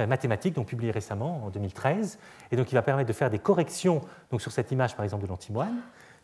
euh, 0.00 0.06
mathématiques, 0.06 0.54
donc 0.54 0.66
publiés 0.66 0.90
récemment 0.90 1.44
en 1.44 1.50
2013, 1.50 2.18
et 2.50 2.56
donc 2.56 2.70
il 2.72 2.74
va 2.74 2.82
permettre 2.82 3.08
de 3.08 3.12
faire 3.12 3.30
des 3.30 3.38
corrections 3.38 4.00
donc 4.30 4.40
sur 4.40 4.52
cette 4.52 4.70
image 4.72 4.96
par 4.96 5.04
exemple 5.04 5.24
de 5.24 5.28
l'antimoine, 5.28 5.76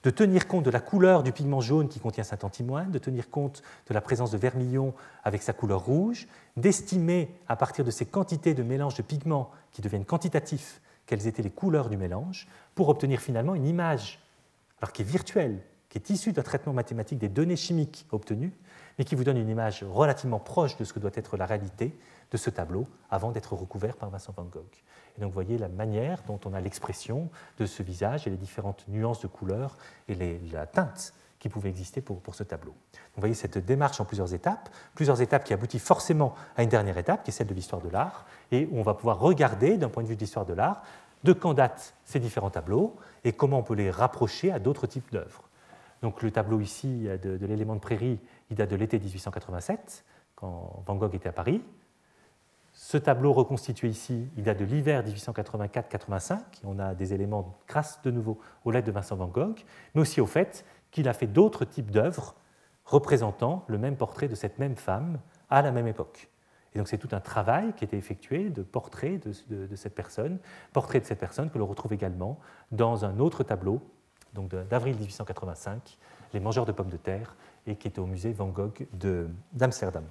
de 0.03 0.11
tenir 0.11 0.47
compte 0.47 0.65
de 0.65 0.71
la 0.71 0.81
couleur 0.81 1.23
du 1.23 1.33
pigment 1.33 1.61
jaune 1.61 1.89
qui 1.89 1.99
contient 1.99 2.25
cet 2.25 2.45
antimoine, 2.45 2.91
de 2.91 2.99
tenir 2.99 3.31
compte 3.31 3.63
de 3.89 3.95
la 3.95 4.01
présence 4.01 4.31
de 4.31 4.39
vermillon 4.39 4.95
avec 5.25 5.43
sa 5.43 5.55
couleur 5.55 5.81
rouge, 5.81 6.29
d'estimer 6.57 7.35
à 7.49 7.57
partir 7.57 7.85
de 7.85 7.91
ces 7.91 8.05
quantités 8.05 8.55
de 8.55 8.63
mélange 8.63 8.95
de 8.95 9.03
pigments 9.03 9.51
qui 9.73 9.81
deviennent 9.81 10.05
quantitatifs 10.05 10.81
quelles 11.07 11.27
étaient 11.27 11.43
les 11.43 11.51
couleurs 11.51 11.89
du 11.89 11.97
mélange, 11.97 12.49
pour 12.75 12.89
obtenir 12.89 13.21
finalement 13.21 13.55
une 13.55 13.67
image, 13.67 14.21
alors 14.81 14.93
qui 14.93 15.03
est 15.03 15.05
virtuelle, 15.05 15.61
qui 15.95 15.99
est 15.99 16.11
issu 16.11 16.33
d'un 16.33 16.43
traitement 16.43 16.73
mathématique 16.73 17.21
des 17.21 17.29
données 17.29 17.55
chimiques 17.55 18.05
obtenues, 18.11 18.53
mais 18.99 19.05
qui 19.05 19.15
vous 19.15 19.23
donne 19.23 19.37
une 19.37 19.49
image 19.49 19.85
relativement 19.89 20.41
proche 20.41 20.77
de 20.77 20.83
ce 20.83 20.93
que 20.93 20.99
doit 20.99 21.13
être 21.15 21.37
la 21.37 21.47
réalité 21.47 21.97
de 22.33 22.37
ce 22.37 22.51
tableau 22.51 22.89
avant 23.13 23.31
d'être 23.31 23.53
recouvert 23.53 23.95
par 23.95 24.11
Vincent 24.11 24.35
Van 24.37 24.43
Gogh. 24.43 24.65
Et 25.17 25.21
donc 25.21 25.31
vous 25.31 25.35
voyez 25.35 25.57
la 25.57 25.69
manière 25.69 26.25
dont 26.27 26.41
on 26.47 26.53
a 26.53 26.61
l'expression 26.61 27.31
de 27.61 27.67
ce 27.67 27.85
visage 27.85 28.27
et 28.27 28.31
les 28.31 28.37
différentes 28.37 28.85
nuances 28.89 29.21
de 29.21 29.29
couleurs 29.29 29.77
et 30.09 30.17
la 30.51 30.67
teinte 30.67 31.15
qui 31.39 31.49
pouvait 31.49 31.69
exister 31.69 32.01
pour, 32.01 32.21
ce 32.35 32.43
tableau. 32.43 32.75
vous 33.15 33.21
voyez 33.21 33.35
cette 33.35 33.59
démarche 33.59 34.01
en 34.01 34.05
plusieurs 34.05 34.35
étapes, 34.35 34.71
plusieurs 34.97 35.23
étapes 35.23 35.45
qui 35.45 35.55
aboutissent 35.55 35.85
forcément 35.85 36.35
à 36.57 36.65
une 36.65 36.71
dernière 36.71 36.99
étape, 36.99 37.23
qui 37.23 37.31
est 37.31 37.35
celle 37.35 37.47
de 37.47 37.55
l'histoire 37.55 37.83
de 37.83 37.89
l'art, 37.89 38.27
et 38.51 38.67
où 38.73 38.81
on 38.81 38.83
va 38.83 38.95
pouvoir 38.95 39.21
regarder 39.21 39.77
d'un 39.77 39.91
point 39.91 40.03
de 40.03 40.09
vue 40.09 40.17
de 40.17 40.21
l'histoire 40.21 40.47
de 40.47 40.55
l'art 40.55 40.83
de 41.23 41.33
quand 41.33 41.55
datent 41.55 41.95
ces 42.05 42.19
différents 42.19 42.51
tableaux 42.51 42.97
et 43.23 43.33
comment 43.33 43.59
on 43.59 43.63
peut 43.63 43.75
les 43.75 43.93
rapprocher 43.93 44.51
à 44.51 44.59
d'autres 44.59 44.89
types 44.89 45.13
d'œuvres. 45.13 45.44
Donc 46.05 46.21
le 46.21 46.31
tableau 46.31 46.61
ici 46.61 47.09
de, 47.23 47.47
l'élément 47.47 47.75
de 47.75 47.81
prairie, 47.81 48.21
il 48.51 48.57
date 48.57 48.69
de 48.69 48.77
l'été 48.77 48.99
1887, 48.99 50.05
quand 50.35 50.83
Van 50.85 50.97
Gogh 50.97 51.15
était 51.15 51.31
à 51.31 51.33
Paris. 51.33 51.65
Ce 52.75 52.99
tableau 52.99 53.33
reconstitué 53.33 53.89
ici, 53.89 54.29
il 54.37 54.43
date 54.43 54.59
de 54.59 54.67
l'hiver 54.67 55.03
1884-85. 55.03 56.41
On 56.65 56.79
a 56.79 56.95
des 56.95 57.15
éléments 57.15 57.57
grâce 57.67 58.03
de 58.03 58.11
nouveau 58.11 58.39
aux 58.67 58.71
lettres 58.71 58.87
de 58.87 58.93
Vincent 58.93 59.17
Van 59.17 59.29
Gogh, 59.29 59.65
mais 59.95 60.03
aussi 60.03 60.21
au 60.21 60.27
fait 60.27 60.67
qu'il 60.91 61.09
a 61.09 61.15
fait 61.15 61.27
d'autres 61.27 61.65
types 61.65 61.91
d'œuvres 61.91 62.35
représentant 62.85 63.65
le 63.69 63.79
même 63.79 63.97
portrait 63.97 64.29
de 64.29 64.35
cette 64.35 64.59
même 64.59 64.77
femme 64.77 65.21
à 65.49 65.63
la 65.63 65.73
même 65.73 65.87
époque. 65.87 66.29
Et 66.75 66.79
donc 66.79 66.89
c'est 66.89 66.99
tout 66.99 67.09
un 67.13 67.21
travail 67.21 67.73
qui 67.73 67.85
été 67.85 67.97
effectué 67.97 68.51
de 68.51 68.63
portrait 68.63 69.19
de, 69.49 69.75
cette 69.75 69.95
personne, 69.95 70.39
portrait 70.75 71.01
de 71.01 71.07
cette 71.07 71.21
personne 71.21 71.49
que 71.49 71.57
l'on 71.57 71.67
retrouve 71.67 71.95
également 71.95 72.39
dans 72.73 73.07
un 73.07 73.21
autre 73.21 73.43
tableau, 73.43 73.81
donc 74.35 74.55
d'avril 74.55 74.97
1885, 74.97 75.99
Les 76.33 76.41
mangeurs 76.41 76.67
de 76.67 76.73
pommes 76.73 76.91
de 76.91 76.97
terre, 76.97 77.37
et 77.67 77.77
qui 77.77 77.89
est 77.89 77.99
au 77.99 78.07
musée 78.07 78.33
Van 78.33 78.49
Gogh 78.49 78.87
d'Amsterdam. 79.53 80.05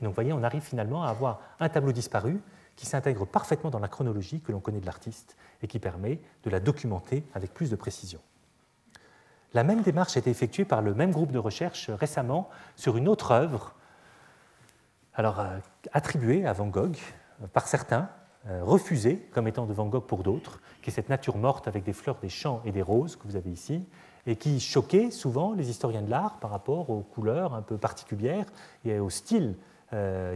Donc 0.00 0.10
vous 0.10 0.14
voyez, 0.14 0.32
on 0.32 0.42
arrive 0.42 0.62
finalement 0.62 1.04
à 1.04 1.08
avoir 1.08 1.40
un 1.60 1.68
tableau 1.68 1.92
disparu 1.92 2.40
qui 2.74 2.86
s'intègre 2.86 3.24
parfaitement 3.24 3.70
dans 3.70 3.78
la 3.78 3.88
chronologie 3.88 4.40
que 4.40 4.52
l'on 4.52 4.60
connaît 4.60 4.80
de 4.80 4.86
l'artiste 4.86 5.36
et 5.62 5.66
qui 5.66 5.78
permet 5.78 6.20
de 6.44 6.50
la 6.50 6.60
documenter 6.60 7.24
avec 7.34 7.54
plus 7.54 7.70
de 7.70 7.76
précision. 7.76 8.20
La 9.54 9.64
même 9.64 9.82
démarche 9.82 10.16
a 10.16 10.20
été 10.20 10.30
effectuée 10.30 10.64
par 10.64 10.82
le 10.82 10.92
même 10.92 11.12
groupe 11.12 11.32
de 11.32 11.38
recherche 11.38 11.88
récemment 11.90 12.50
sur 12.74 12.96
une 12.96 13.08
autre 13.08 13.30
œuvre 13.30 13.74
alors 15.16 15.40
euh, 15.40 15.58
attribué 15.92 16.46
à 16.46 16.52
Van 16.52 16.66
Gogh 16.66 16.98
euh, 17.42 17.46
par 17.46 17.66
certains, 17.66 18.08
euh, 18.48 18.62
refusé 18.62 19.16
comme 19.32 19.48
étant 19.48 19.66
de 19.66 19.72
Van 19.72 19.86
Gogh 19.86 20.04
pour 20.04 20.22
d'autres, 20.22 20.60
qui 20.82 20.90
est 20.90 20.92
cette 20.92 21.08
nature 21.08 21.36
morte 21.36 21.68
avec 21.68 21.84
des 21.84 21.92
fleurs, 21.92 22.18
des 22.20 22.28
champs 22.28 22.62
et 22.64 22.72
des 22.72 22.82
roses 22.82 23.16
que 23.16 23.26
vous 23.26 23.36
avez 23.36 23.50
ici, 23.50 23.84
et 24.26 24.36
qui 24.36 24.60
choquait 24.60 25.10
souvent 25.10 25.52
les 25.52 25.70
historiens 25.70 26.02
de 26.02 26.10
l'art 26.10 26.38
par 26.38 26.50
rapport 26.50 26.90
aux 26.90 27.00
couleurs 27.00 27.54
un 27.54 27.62
peu 27.62 27.76
particulières 27.76 28.46
et 28.84 28.98
au 28.98 29.10
style 29.10 29.54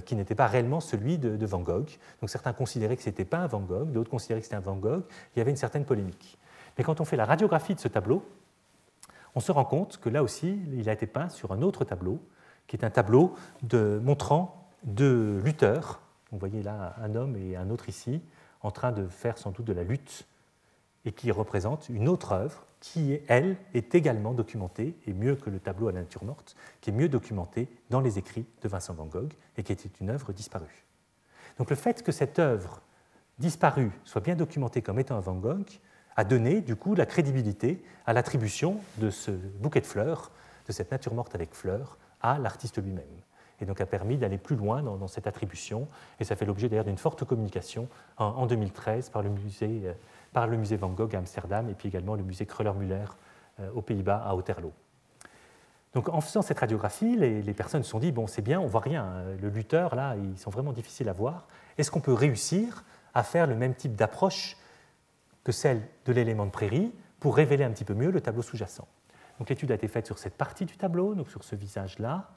qui 0.06 0.14
n'était 0.14 0.36
pas 0.36 0.46
réellement 0.46 0.78
celui 0.78 1.18
de, 1.18 1.44
Van 1.44 1.58
Gogh. 1.58 1.98
Donc 2.20 2.30
certains 2.30 2.52
considéraient 2.52 2.96
que 2.96 3.02
ce 3.02 3.08
n'était 3.08 3.24
pas 3.24 3.38
un 3.38 3.46
Van 3.48 3.58
Gogh, 3.58 3.90
d'autres 3.90 4.08
considéraient 4.08 4.40
que 4.40 4.46
c'était 4.46 4.56
un 4.56 4.60
Van 4.60 4.76
Gogh. 4.76 5.02
Il 5.34 5.40
y 5.40 5.42
avait 5.42 5.50
une 5.50 5.56
certaine 5.56 5.84
polémique. 5.84 6.38
Mais 6.78 6.84
quand 6.84 7.00
on 7.00 7.04
fait 7.04 7.16
la 7.16 7.24
radiographie 7.24 7.74
de 7.74 7.80
ce 7.80 7.88
tableau, 7.88 8.24
on 9.34 9.40
se 9.40 9.52
rend 9.52 9.64
compte 9.64 9.98
que 9.98 10.08
là 10.08 10.22
aussi, 10.22 10.58
il 10.72 10.88
a 10.88 10.92
été 10.92 11.06
peint 11.06 11.28
sur 11.28 11.52
un 11.52 11.62
autre 11.62 11.84
tableau, 11.84 12.20
qui 12.66 12.76
est 12.76 12.84
un 12.84 12.90
tableau 12.90 13.34
de, 13.62 14.00
montrant 14.02 14.68
de 14.84 15.40
lutteurs. 15.44 16.00
Vous 16.32 16.38
voyez 16.38 16.62
là 16.62 16.94
un 17.02 17.14
homme 17.14 17.36
et 17.36 17.56
un 17.56 17.70
autre 17.70 17.88
ici, 17.88 18.22
en 18.62 18.70
train 18.70 18.92
de 18.92 19.06
faire 19.06 19.38
sans 19.38 19.50
doute 19.50 19.66
de 19.66 19.72
la 19.72 19.82
lutte, 19.82 20.26
et 21.04 21.12
qui 21.12 21.30
représente 21.30 21.88
une 21.88 22.08
autre 22.08 22.32
œuvre 22.32 22.66
qui, 22.80 23.18
elle, 23.28 23.56
est 23.74 23.94
également 23.94 24.32
documentée, 24.32 24.96
et 25.06 25.12
mieux 25.12 25.36
que 25.36 25.50
le 25.50 25.58
tableau 25.58 25.88
à 25.88 25.92
la 25.92 26.00
nature 26.00 26.24
morte, 26.24 26.56
qui 26.80 26.90
est 26.90 26.92
mieux 26.92 27.08
documentée 27.08 27.68
dans 27.90 28.00
les 28.00 28.18
écrits 28.18 28.46
de 28.62 28.68
Vincent 28.68 28.94
van 28.94 29.06
Gogh, 29.06 29.32
et 29.56 29.62
qui 29.62 29.72
était 29.72 29.90
une 30.00 30.10
œuvre 30.10 30.32
disparue. 30.32 30.84
Donc 31.58 31.70
le 31.70 31.76
fait 31.76 32.02
que 32.02 32.12
cette 32.12 32.38
œuvre 32.38 32.80
disparue 33.38 33.90
soit 34.04 34.20
bien 34.20 34.36
documentée 34.36 34.82
comme 34.82 34.98
étant 34.98 35.16
un 35.16 35.20
Van 35.20 35.34
Gogh 35.34 35.80
a 36.16 36.24
donné 36.24 36.60
du 36.60 36.76
coup 36.76 36.94
la 36.94 37.06
crédibilité 37.06 37.82
à 38.06 38.12
l'attribution 38.12 38.80
de 38.98 39.10
ce 39.10 39.30
bouquet 39.30 39.80
de 39.80 39.86
fleurs, 39.86 40.30
de 40.66 40.72
cette 40.72 40.90
nature 40.90 41.14
morte 41.14 41.34
avec 41.34 41.54
fleurs, 41.54 41.98
à 42.20 42.38
l'artiste 42.38 42.82
lui-même 42.82 43.04
et 43.60 43.66
donc 43.66 43.80
a 43.80 43.86
permis 43.86 44.16
d'aller 44.16 44.38
plus 44.38 44.56
loin 44.56 44.82
dans, 44.82 45.08
cette 45.08 45.26
attribution. 45.26 45.88
Et 46.18 46.24
ça 46.24 46.36
fait 46.36 46.44
l'objet 46.44 46.68
d'ailleurs 46.68 46.84
d'une 46.84 46.98
forte 46.98 47.24
communication 47.24 47.88
en, 48.16 48.46
2013 48.46 49.10
par 49.10 49.22
le, 49.22 49.30
musée, 49.30 49.82
euh, 49.84 49.92
par 50.32 50.46
le 50.46 50.56
musée 50.56 50.76
Van 50.76 50.88
Gogh 50.88 51.14
à 51.14 51.18
Amsterdam 51.18 51.68
et 51.68 51.74
puis 51.74 51.88
également 51.88 52.14
le 52.14 52.22
musée 52.22 52.46
Kröller-Müller 52.46 53.06
euh, 53.60 53.70
aux 53.74 53.82
Pays-Bas 53.82 54.22
à 54.24 54.34
Otterlo. 54.34 54.72
Donc 55.94 56.08
en 56.08 56.20
faisant 56.20 56.42
cette 56.42 56.60
radiographie, 56.60 57.16
les, 57.16 57.54
personnes 57.54 57.82
se 57.82 57.90
sont 57.90 57.98
dit, 57.98 58.12
bon 58.12 58.26
c'est 58.26 58.42
bien, 58.42 58.60
on 58.60 58.66
voit 58.66 58.80
rien, 58.80 59.04
hein. 59.04 59.24
le 59.40 59.48
lutteur 59.48 59.96
là, 59.96 60.14
ils 60.16 60.38
sont 60.38 60.50
vraiment 60.50 60.72
difficiles 60.72 61.08
à 61.08 61.12
voir. 61.12 61.48
Est-ce 61.78 61.90
qu'on 61.90 62.00
peut 62.00 62.14
réussir 62.14 62.84
à 63.12 63.24
faire 63.24 63.48
le 63.48 63.56
même 63.56 63.74
type 63.74 63.96
d'approche 63.96 64.56
que 65.42 65.50
celle 65.50 65.82
de 66.04 66.12
l'élément 66.12 66.46
de 66.46 66.52
prairie 66.52 66.92
pour 67.18 67.34
révéler 67.34 67.64
un 67.64 67.70
petit 67.70 67.84
peu 67.84 67.94
mieux 67.94 68.10
le 68.10 68.20
tableau 68.20 68.42
sous-jacent? 68.42 68.86
Donc 69.40 69.48
l'étude 69.48 69.72
a 69.72 69.74
été 69.74 69.88
faite 69.88 70.06
sur 70.06 70.18
cette 70.18 70.36
partie 70.36 70.66
du 70.66 70.76
tableau, 70.76 71.14
donc 71.14 71.28
sur 71.28 71.42
ce 71.42 71.56
visage-là, 71.56 72.30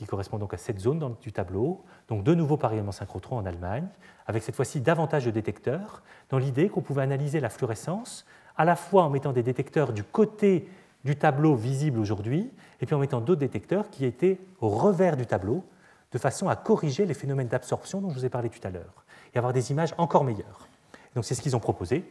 qui 0.00 0.06
correspond 0.06 0.38
donc 0.38 0.54
à 0.54 0.56
cette 0.56 0.78
zone 0.78 1.14
du 1.20 1.30
tableau. 1.30 1.84
Donc 2.08 2.24
de 2.24 2.34
nouveau 2.34 2.56
par 2.56 2.72
synchrotron 2.90 3.36
en 3.36 3.44
Allemagne, 3.44 3.86
avec 4.26 4.42
cette 4.42 4.56
fois-ci 4.56 4.80
davantage 4.80 5.26
de 5.26 5.30
détecteurs, 5.30 6.02
dans 6.30 6.38
l'idée 6.38 6.70
qu'on 6.70 6.80
pouvait 6.80 7.02
analyser 7.02 7.38
la 7.38 7.50
fluorescence 7.50 8.24
à 8.56 8.64
la 8.64 8.76
fois 8.76 9.02
en 9.04 9.10
mettant 9.10 9.34
des 9.34 9.42
détecteurs 9.42 9.92
du 9.92 10.02
côté 10.02 10.66
du 11.04 11.16
tableau 11.16 11.54
visible 11.54 11.98
aujourd'hui, 11.98 12.50
et 12.80 12.86
puis 12.86 12.94
en 12.94 12.98
mettant 12.98 13.20
d'autres 13.20 13.40
détecteurs 13.40 13.90
qui 13.90 14.06
étaient 14.06 14.38
au 14.62 14.70
revers 14.70 15.18
du 15.18 15.26
tableau, 15.26 15.64
de 16.12 16.18
façon 16.18 16.48
à 16.48 16.56
corriger 16.56 17.04
les 17.04 17.12
phénomènes 17.12 17.48
d'absorption 17.48 18.00
dont 18.00 18.08
je 18.08 18.14
vous 18.14 18.24
ai 18.24 18.30
parlé 18.30 18.48
tout 18.48 18.66
à 18.66 18.70
l'heure, 18.70 19.04
et 19.34 19.38
avoir 19.38 19.52
des 19.52 19.70
images 19.70 19.94
encore 19.98 20.24
meilleures. 20.24 20.66
Donc 21.14 21.26
c'est 21.26 21.34
ce 21.34 21.42
qu'ils 21.42 21.56
ont 21.56 21.60
proposé, 21.60 22.10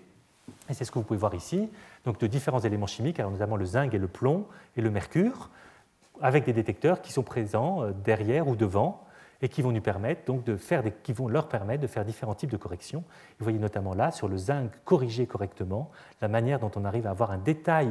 et 0.70 0.76
c'est 0.76 0.86
ce 0.86 0.92
que 0.92 1.00
vous 1.00 1.06
pouvez 1.06 1.20
voir 1.20 1.34
ici, 1.34 1.72
donc 2.06 2.20
de 2.20 2.28
différents 2.28 2.60
éléments 2.60 2.86
chimiques, 2.86 3.18
notamment 3.18 3.56
le 3.56 3.66
zinc 3.66 3.96
et 3.96 3.98
le 3.98 4.08
plomb 4.08 4.46
et 4.78 4.82
le 4.82 4.92
mercure, 4.92 5.50
avec 6.22 6.45
des 6.45 6.53
détecteurs 6.53 7.01
qui 7.01 7.11
sont 7.11 7.24
présents 7.24 7.84
euh, 7.84 7.91
derrière 7.91 8.47
ou 8.47 8.55
devant 8.55 9.05
et 9.41 9.47
qui 9.47 9.61
vont, 9.61 9.72
nous 9.72 9.82
permettre, 9.82 10.26
donc 10.26 10.43
de 10.43 10.57
faire 10.57 10.84
qui 11.01 11.13
vont 11.13 11.30
leur 11.30 11.47
permettre 11.47 11.82
de 11.82 11.88
faire 11.88 12.03
différents 12.03 12.36
types 12.36 12.51
de 12.51 12.57
corrections. 12.57 13.05
Vous 13.39 13.45
voyez 13.45 13.59
notamment 13.59 13.93
là, 13.93 14.11
sur 14.11 14.28
le 14.28 14.36
zinc 14.36 14.72
corrigé 14.84 15.28
correctement, 15.28 15.91
la 16.22 16.28
manière 16.28 16.59
dont 16.59 16.72
on 16.76 16.84
arrive 16.84 17.07
à 17.07 17.11
avoir 17.11 17.32
un 17.32 17.38
détail 17.38 17.89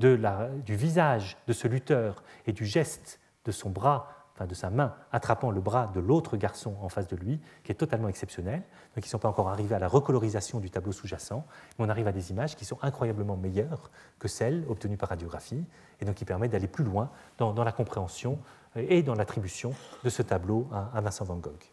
de 0.00 0.08
la, 0.08 0.48
du 0.66 0.74
visage 0.74 1.36
de 1.46 1.52
ce 1.52 1.68
lutteur 1.68 2.24
et 2.46 2.52
du 2.52 2.64
geste 2.64 3.20
de 3.44 3.52
son 3.52 3.70
bras 3.70 4.17
de 4.46 4.54
sa 4.54 4.70
main 4.70 4.94
attrapant 5.12 5.50
le 5.50 5.60
bras 5.60 5.90
de 5.94 6.00
l'autre 6.00 6.36
garçon 6.36 6.74
en 6.80 6.88
face 6.88 7.08
de 7.08 7.16
lui, 7.16 7.40
qui 7.64 7.72
est 7.72 7.76
totalement 7.76 8.08
exceptionnel. 8.08 8.62
Donc 8.94 9.04
ils 9.04 9.08
ne 9.08 9.10
sont 9.10 9.18
pas 9.18 9.28
encore 9.28 9.48
arrivés 9.48 9.74
à 9.74 9.78
la 9.78 9.88
recolorisation 9.88 10.60
du 10.60 10.70
tableau 10.70 10.92
sous-jacent, 10.92 11.44
mais 11.78 11.84
on 11.84 11.88
arrive 11.88 12.08
à 12.08 12.12
des 12.12 12.30
images 12.30 12.56
qui 12.56 12.64
sont 12.64 12.78
incroyablement 12.82 13.36
meilleures 13.36 13.90
que 14.18 14.28
celles 14.28 14.64
obtenues 14.68 14.96
par 14.96 15.08
radiographie, 15.10 15.64
et 16.00 16.04
donc 16.04 16.14
qui 16.14 16.24
permettent 16.24 16.52
d'aller 16.52 16.68
plus 16.68 16.84
loin 16.84 17.10
dans, 17.38 17.52
la 17.64 17.72
compréhension 17.72 18.38
et 18.76 19.02
dans 19.02 19.14
l'attribution 19.14 19.74
de 20.04 20.10
ce 20.10 20.22
tableau 20.22 20.68
à, 20.72 21.00
Vincent 21.00 21.24
van 21.24 21.36
Gogh. 21.36 21.64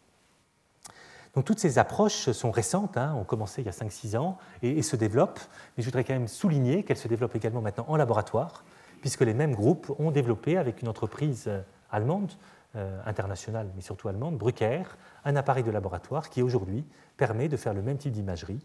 Donc 1.34 1.44
toutes 1.44 1.58
ces 1.58 1.78
approches 1.78 2.30
sont 2.30 2.50
récentes, 2.50 2.96
hein, 2.96 3.14
ont 3.14 3.24
commencé 3.24 3.60
il 3.60 3.66
y 3.66 3.68
a 3.68 3.72
5-6 3.72 4.16
ans 4.16 4.38
et, 4.62 4.82
se 4.82 4.96
développent, 4.96 5.40
mais 5.76 5.82
je 5.82 5.88
voudrais 5.88 6.02
quand 6.02 6.14
même 6.14 6.28
souligner 6.28 6.82
qu'elles 6.82 6.96
se 6.96 7.08
développent 7.08 7.36
également 7.36 7.60
maintenant 7.60 7.84
en 7.88 7.96
laboratoire, 7.96 8.64
puisque 9.02 9.20
les 9.20 9.34
mêmes 9.34 9.54
groupes 9.54 9.92
ont 9.98 10.10
développé 10.10 10.56
avec 10.56 10.80
une 10.80 10.88
entreprise 10.88 11.50
allemande 11.90 12.32
euh, 12.32 12.55
internationale, 13.04 13.70
mais 13.74 13.80
surtout 13.80 14.08
allemande, 14.08 14.36
Brucker, 14.36 14.82
un 15.24 15.36
appareil 15.36 15.64
de 15.64 15.70
laboratoire 15.70 16.28
qui 16.28 16.42
aujourd'hui 16.42 16.84
permet 17.16 17.48
de 17.48 17.56
faire 17.56 17.74
le 17.74 17.82
même 17.82 17.96
type 17.96 18.12
d'imagerie, 18.12 18.60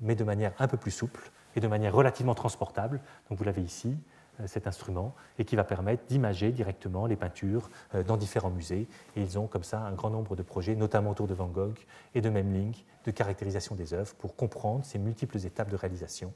mais 0.00 0.14
de 0.14 0.24
manière 0.24 0.52
un 0.58 0.68
peu 0.68 0.76
plus 0.76 0.90
souple 0.90 1.30
et 1.56 1.60
de 1.60 1.68
manière 1.68 1.94
relativement 1.94 2.34
transportable. 2.34 3.00
Donc 3.28 3.38
vous 3.38 3.44
l'avez 3.44 3.62
ici, 3.62 3.96
euh, 4.40 4.46
cet 4.46 4.66
instrument, 4.66 5.14
et 5.38 5.44
qui 5.44 5.56
va 5.56 5.64
permettre 5.64 6.04
d'imager 6.06 6.52
directement 6.52 7.06
les 7.06 7.16
peintures 7.16 7.70
euh, 7.94 8.02
dans 8.02 8.16
différents 8.16 8.50
musées. 8.50 8.88
Et 9.16 9.22
ils 9.22 9.38
ont 9.38 9.46
comme 9.46 9.64
ça 9.64 9.80
un 9.80 9.92
grand 9.92 10.10
nombre 10.10 10.36
de 10.36 10.42
projets, 10.42 10.74
notamment 10.74 11.10
autour 11.10 11.26
de 11.26 11.34
Van 11.34 11.48
Gogh 11.48 11.78
et 12.14 12.20
de 12.20 12.30
Memling, 12.30 12.74
de 13.04 13.10
caractérisation 13.10 13.74
des 13.74 13.94
œuvres 13.94 14.14
pour 14.14 14.36
comprendre 14.36 14.84
ces 14.84 14.98
multiples 14.98 15.38
étapes 15.44 15.70
de 15.70 15.76
réalisation, 15.76 16.32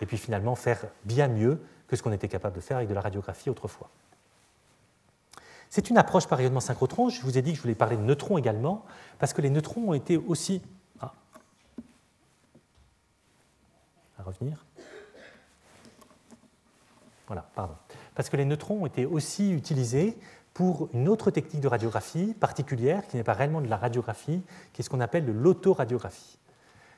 et 0.00 0.06
puis 0.06 0.18
finalement 0.18 0.54
faire 0.54 0.84
bien 1.04 1.28
mieux 1.28 1.60
que 1.86 1.96
ce 1.96 2.02
qu'on 2.02 2.12
était 2.12 2.28
capable 2.28 2.56
de 2.56 2.60
faire 2.60 2.76
avec 2.76 2.88
de 2.88 2.94
la 2.94 3.00
radiographie 3.00 3.50
autrefois. 3.50 3.88
C'est 5.70 5.90
une 5.90 5.98
approche 5.98 6.26
par 6.26 6.38
rayonnement 6.38 6.60
synchrotron. 6.60 7.08
Je 7.08 7.20
vous 7.22 7.36
ai 7.38 7.42
dit 7.42 7.52
que 7.52 7.56
je 7.56 7.62
voulais 7.62 7.74
parler 7.74 7.96
de 7.96 8.02
neutrons 8.02 8.38
également, 8.38 8.84
parce 9.18 9.32
que 9.32 9.42
les 9.42 9.50
neutrons 9.50 9.90
ont 9.90 9.94
été 9.94 10.16
aussi. 10.16 10.62
Ah. 11.00 11.12
À 14.18 14.22
revenir. 14.22 14.64
Voilà, 17.26 17.42
pardon. 17.54 17.74
Parce 18.14 18.30
que 18.30 18.36
les 18.36 18.46
neutrons 18.46 18.82
ont 18.82 18.86
été 18.86 19.04
aussi 19.04 19.52
utilisés 19.52 20.18
pour 20.54 20.88
une 20.92 21.08
autre 21.08 21.30
technique 21.30 21.60
de 21.60 21.68
radiographie 21.68 22.34
particulière, 22.34 23.06
qui 23.06 23.16
n'est 23.16 23.22
pas 23.22 23.34
réellement 23.34 23.60
de 23.60 23.68
la 23.68 23.76
radiographie, 23.76 24.42
qui 24.72 24.80
est 24.80 24.84
ce 24.84 24.90
qu'on 24.90 25.00
appelle 25.00 25.24
de 25.24 25.32
l'autoradiographie. 25.32 26.38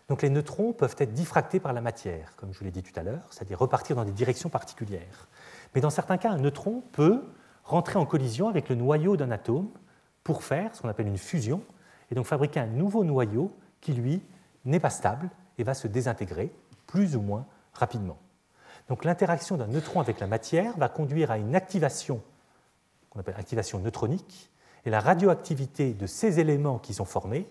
Donc 0.09 0.23
les 0.23 0.31
neutrons 0.31 0.73
peuvent 0.73 0.97
être 0.99 1.13
diffractés 1.13 1.61
par 1.61 1.73
la 1.73 1.81
matière, 1.81 2.35
comme 2.37 2.53
je 2.53 2.59
vous 2.59 2.65
l'ai 2.65 2.71
dit 2.71 2.83
tout 2.83 2.99
à 2.99 3.03
l'heure, 3.03 3.27
c'est-à-dire 3.31 3.59
repartir 3.59 3.97
dans 3.97 4.05
des 4.05 4.13
directions 4.13 4.49
particulières. 4.49 5.29
Mais 5.75 5.81
dans 5.81 5.91
certains 5.91 6.17
cas, 6.17 6.31
un 6.31 6.39
neutron 6.39 6.83
peut 6.93 7.23
rentrer 7.71 7.99
en 7.99 8.07
collision 8.07 8.49
avec 8.49 8.69
le 8.69 8.75
noyau 8.75 9.17
d'un 9.17 9.31
atome 9.31 9.69
pour 10.25 10.43
faire 10.43 10.75
ce 10.75 10.83
qu'on 10.83 10.89
appelle 10.89 11.07
une 11.07 11.19
fusion, 11.19 11.63
et 12.11 12.15
donc 12.15 12.27
fabriquer 12.27 12.61
un 12.61 12.67
nouveau 12.67 13.05
noyau 13.05 13.57
qui, 13.81 13.93
lui, 13.93 14.23
n'est 14.65 14.81
pas 14.81 14.91
stable 14.91 15.31
et 15.59 15.63
va 15.63 15.75
se 15.75 15.89
désintégrer 15.89 16.53
plus 16.87 17.17
ou 17.17 17.21
moins 17.21 17.47
rapidement. 17.73 18.19
Donc 18.89 19.05
l'interaction 19.05 19.57
d'un 19.57 19.69
neutron 19.69 20.01
avec 20.01 20.19
la 20.21 20.27
matière 20.27 20.77
va 20.77 20.89
conduire 20.89 21.31
à 21.31 21.39
une 21.39 21.55
activation 21.55 22.21
qu'on 23.09 23.21
appelle 23.21 23.37
activation 23.39 23.79
neutronique, 23.79 24.51
et 24.85 24.91
la 24.91 25.01
radioactivité 25.01 25.93
de 25.93 26.07
ces 26.07 26.41
éléments 26.41 26.79
qui 26.79 26.95
sont 26.95 27.05
formés 27.05 27.47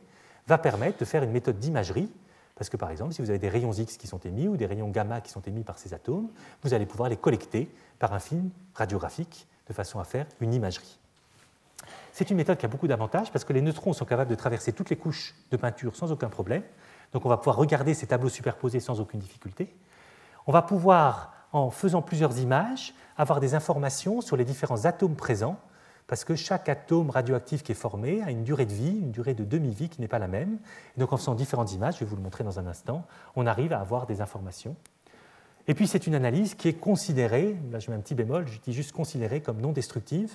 va 0.47 0.57
permettre 0.57 0.97
de 0.97 1.05
faire 1.05 1.24
une 1.24 1.32
méthode 1.32 1.59
d'imagerie, 1.59 2.09
parce 2.55 2.70
que 2.70 2.78
par 2.78 2.91
exemple, 2.91 3.13
si 3.13 3.22
vous 3.22 3.30
avez 3.30 3.39
des 3.39 3.49
rayons 3.49 3.72
X 3.72 3.97
qui 3.97 4.07
sont 4.07 4.20
émis 4.20 4.47
ou 4.47 4.57
des 4.57 4.65
rayons 4.65 4.89
gamma 4.89 5.22
qui 5.22 5.32
sont 5.32 5.41
émis 5.41 5.63
par 5.63 5.78
ces 5.78 5.93
atomes, 5.93 6.30
vous 6.63 6.74
allez 6.74 6.86
pouvoir 6.86 7.07
les 7.07 7.17
collecter 7.17 7.72
par 7.99 8.13
un 8.13 8.20
film 8.20 8.49
radiographique 8.74 9.47
de 9.70 9.74
façon 9.74 9.99
à 9.99 10.03
faire 10.03 10.26
une 10.41 10.53
imagerie. 10.53 10.99
C'est 12.11 12.30
une 12.30 12.38
méthode 12.38 12.57
qui 12.57 12.65
a 12.65 12.70
beaucoup 12.70 12.88
d'avantages 12.88 13.32
parce 13.32 13.45
que 13.45 13.53
les 13.53 13.61
neutrons 13.61 13.93
sont 13.93 14.03
capables 14.03 14.30
de 14.30 14.36
traverser 14.36 14.74
toutes 14.74 14.89
les 14.89 14.97
couches 14.97 15.36
de 15.51 15.57
peinture 15.57 15.95
sans 15.95 16.11
aucun 16.11 16.28
problème. 16.28 16.63
Donc 17.13 17.26
on 17.26 17.30
va 17.30 17.38
pouvoir 17.38 17.55
regarder 17.55 17.93
ces 17.93 18.07
tableaux 18.07 18.30
superposés 18.30 18.80
sans 18.80 18.99
aucune 18.99 19.20
difficulté. 19.20 19.74
On 20.47 20.51
va 20.51 20.61
pouvoir 20.61 21.34
en 21.51 21.72
faisant 21.72 22.01
plusieurs 22.01 22.38
images, 22.39 22.93
avoir 23.17 23.39
des 23.39 23.55
informations 23.55 24.22
sur 24.22 24.36
les 24.36 24.45
différents 24.45 24.86
atomes 24.86 25.15
présents, 25.15 25.57
parce 26.07 26.24
que 26.24 26.36
chaque 26.36 26.70
atome 26.70 27.11
radioactif 27.11 27.61
qui 27.63 27.72
est 27.72 27.76
formé 27.76 28.22
a 28.24 28.32
une 28.32 28.43
durée 28.43 28.65
de 28.65 28.74
vie, 28.74 28.99
une 28.99 29.11
durée 29.11 29.36
de 29.36 29.43
demi-vie 29.43 29.89
qui 29.89 30.01
n'est 30.01 30.07
pas 30.07 30.17
la 30.17 30.28
même. 30.28 30.57
Donc 30.97 31.13
en 31.13 31.17
faisant 31.17 31.36
différentes 31.36 31.72
images, 31.72 31.95
je 31.95 31.99
vais 31.99 32.05
vous 32.07 32.15
le 32.15 32.22
montrer 32.22 32.43
dans 32.43 32.59
un 32.59 32.65
instant, 32.65 33.05
on 33.36 33.45
arrive 33.45 33.74
à 33.74 33.80
avoir 33.80 34.07
des 34.07 34.22
informations. 34.22 34.76
Et 35.68 35.74
puis 35.74 35.88
c'est 35.88 36.07
une 36.07 36.16
analyse 36.16 36.55
qui 36.55 36.68
est 36.68 36.74
considérée, 36.74 37.55
là 37.72 37.80
je 37.80 37.91
mets 37.91 37.97
un 37.97 37.99
petit 37.99 38.16
bémol, 38.16 38.47
je 38.47 38.60
dis 38.60 38.74
juste 38.74 38.91
considérée 38.91 39.41
comme 39.41 39.62
non 39.62 39.72
destructive. 39.72 40.32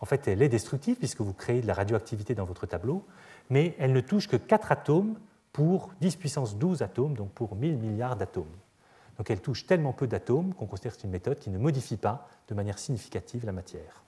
En 0.00 0.06
fait, 0.06 0.28
elle 0.28 0.42
est 0.42 0.48
destructive 0.48 0.96
puisque 0.96 1.20
vous 1.20 1.32
créez 1.32 1.60
de 1.60 1.66
la 1.66 1.74
radioactivité 1.74 2.34
dans 2.34 2.44
votre 2.44 2.66
tableau, 2.66 3.04
mais 3.50 3.74
elle 3.78 3.92
ne 3.92 4.00
touche 4.00 4.28
que 4.28 4.36
4 4.36 4.72
atomes 4.72 5.18
pour 5.52 5.90
10 6.00 6.16
puissance 6.16 6.56
12 6.56 6.82
atomes, 6.82 7.14
donc 7.14 7.30
pour 7.32 7.56
1000 7.56 7.78
milliards 7.78 8.16
d'atomes. 8.16 8.44
Donc 9.16 9.30
elle 9.30 9.40
touche 9.40 9.66
tellement 9.66 9.92
peu 9.92 10.06
d'atomes 10.06 10.54
qu'on 10.54 10.66
considère 10.66 10.92
que 10.92 11.00
c'est 11.00 11.06
une 11.06 11.12
méthode 11.12 11.38
qui 11.38 11.50
ne 11.50 11.58
modifie 11.58 11.96
pas 11.96 12.28
de 12.46 12.54
manière 12.54 12.78
significative 12.78 13.44
la 13.44 13.52
matière. 13.52 14.04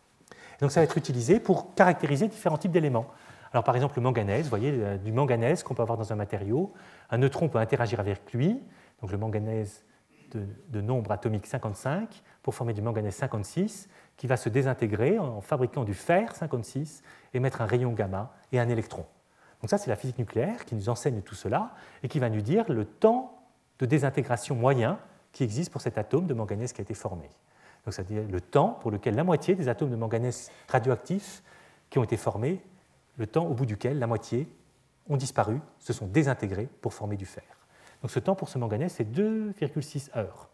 donc 0.61 0.71
ça 0.71 0.81
va 0.81 0.85
être 0.85 0.97
utilisé 0.97 1.41
pour 1.41 1.75
caractériser 1.75 2.29
différents 2.29 2.59
types 2.59 2.71
d'éléments. 2.71 3.07
Alors 3.53 3.65
par 3.65 3.75
exemple 3.75 3.97
le 3.97 4.03
manganèse, 4.03 4.45
vous 4.45 4.51
voyez, 4.51 4.73
euh, 4.73 4.97
du 4.97 5.11
manganèse 5.11 5.65
qu'on 5.65 5.75
peut 5.75 5.83
avoir 5.83 5.99
dans 5.99 6.13
un 6.13 6.17
matériau, 6.17 6.73
un 7.11 7.19
neutron 7.19 7.49
peut 7.49 7.59
interagir 7.59 7.99
avec 7.99 8.33
lui, 8.33 8.61
donc 9.01 9.11
le 9.11 9.19
manganèse 9.19 9.83
de, 10.37 10.81
nombre 10.81 11.13
atomique 11.13 11.47
55 11.47 12.23
pour 12.43 12.55
former 12.55 12.73
du 12.73 12.83
manganèse 12.83 13.15
56 13.17 13.89
qui 14.17 14.27
va 14.27 14.37
se 14.37 14.49
désintégrer 14.49 15.19
en 15.19 15.41
fabriquant 15.41 15.85
du 15.85 15.95
fer 15.95 16.35
56 16.35 17.03
et 17.35 17.41
mettre 17.41 17.61
un 17.61 17.67
rayon 17.67 17.93
gamma 17.93 18.33
et 18.53 18.61
un 18.61 18.69
électron. 18.69 19.05
Donc 19.61 19.71
ça 19.71 19.79
c'est 19.79 19.91
la 19.91 19.97
physique 19.97 20.19
nucléaire 20.19 20.65
qui 20.65 20.75
nous 20.75 20.89
enseigne 20.89 21.23
tout 21.23 21.35
cela 21.35 21.75
et 22.03 22.09
qui 22.09 22.19
va 22.19 22.31
nous 22.31 22.41
dire 22.41 22.71
le 22.71 22.85
temps 22.85 23.43
de 23.79 23.87
désintégration 23.87 24.55
moyen 24.55 24.99
qui 25.33 25.45
existe 25.45 25.71
pour 25.71 25.81
cet 25.81 25.99
atome 25.99 26.27
de 26.27 26.35
manganèse 26.35 26.73
qui 26.73 26.81
a 26.81 26.83
été 26.83 26.95
formé. 26.95 27.29
Donc, 27.85 27.95
c'est-à-dire 27.95 28.23
le 28.29 28.41
temps 28.41 28.79
pour 28.81 28.91
lequel 28.91 29.15
la 29.15 29.25
moitié 29.25 29.55
des 29.55 29.69
atomes 29.69 29.91
de 29.91 29.97
manganèse 29.97 30.51
radioactifs 30.69 31.43
qui 31.89 31.99
ont 31.99 32.05
été 32.05 32.17
formés, 32.17 32.61
le 33.17 33.27
temps 33.27 33.47
au 33.47 33.55
bout 33.55 33.67
duquel 33.67 33.99
la 33.99 34.07
moitié 34.07 34.49
ont 35.09 35.17
disparu, 35.17 35.61
se 35.79 35.93
sont 35.93 36.07
désintégrés 36.07 36.69
pour 36.81 36.95
former 36.95 37.17
du 37.17 37.27
fer. 37.27 37.45
Donc, 38.03 38.11
ce 38.11 38.19
temps 38.19 38.35
pour 38.35 38.49
ce 38.49 38.59
manganèse, 38.59 38.93
c'est 38.93 39.11
2,6 39.11 40.17
heures. 40.17 40.49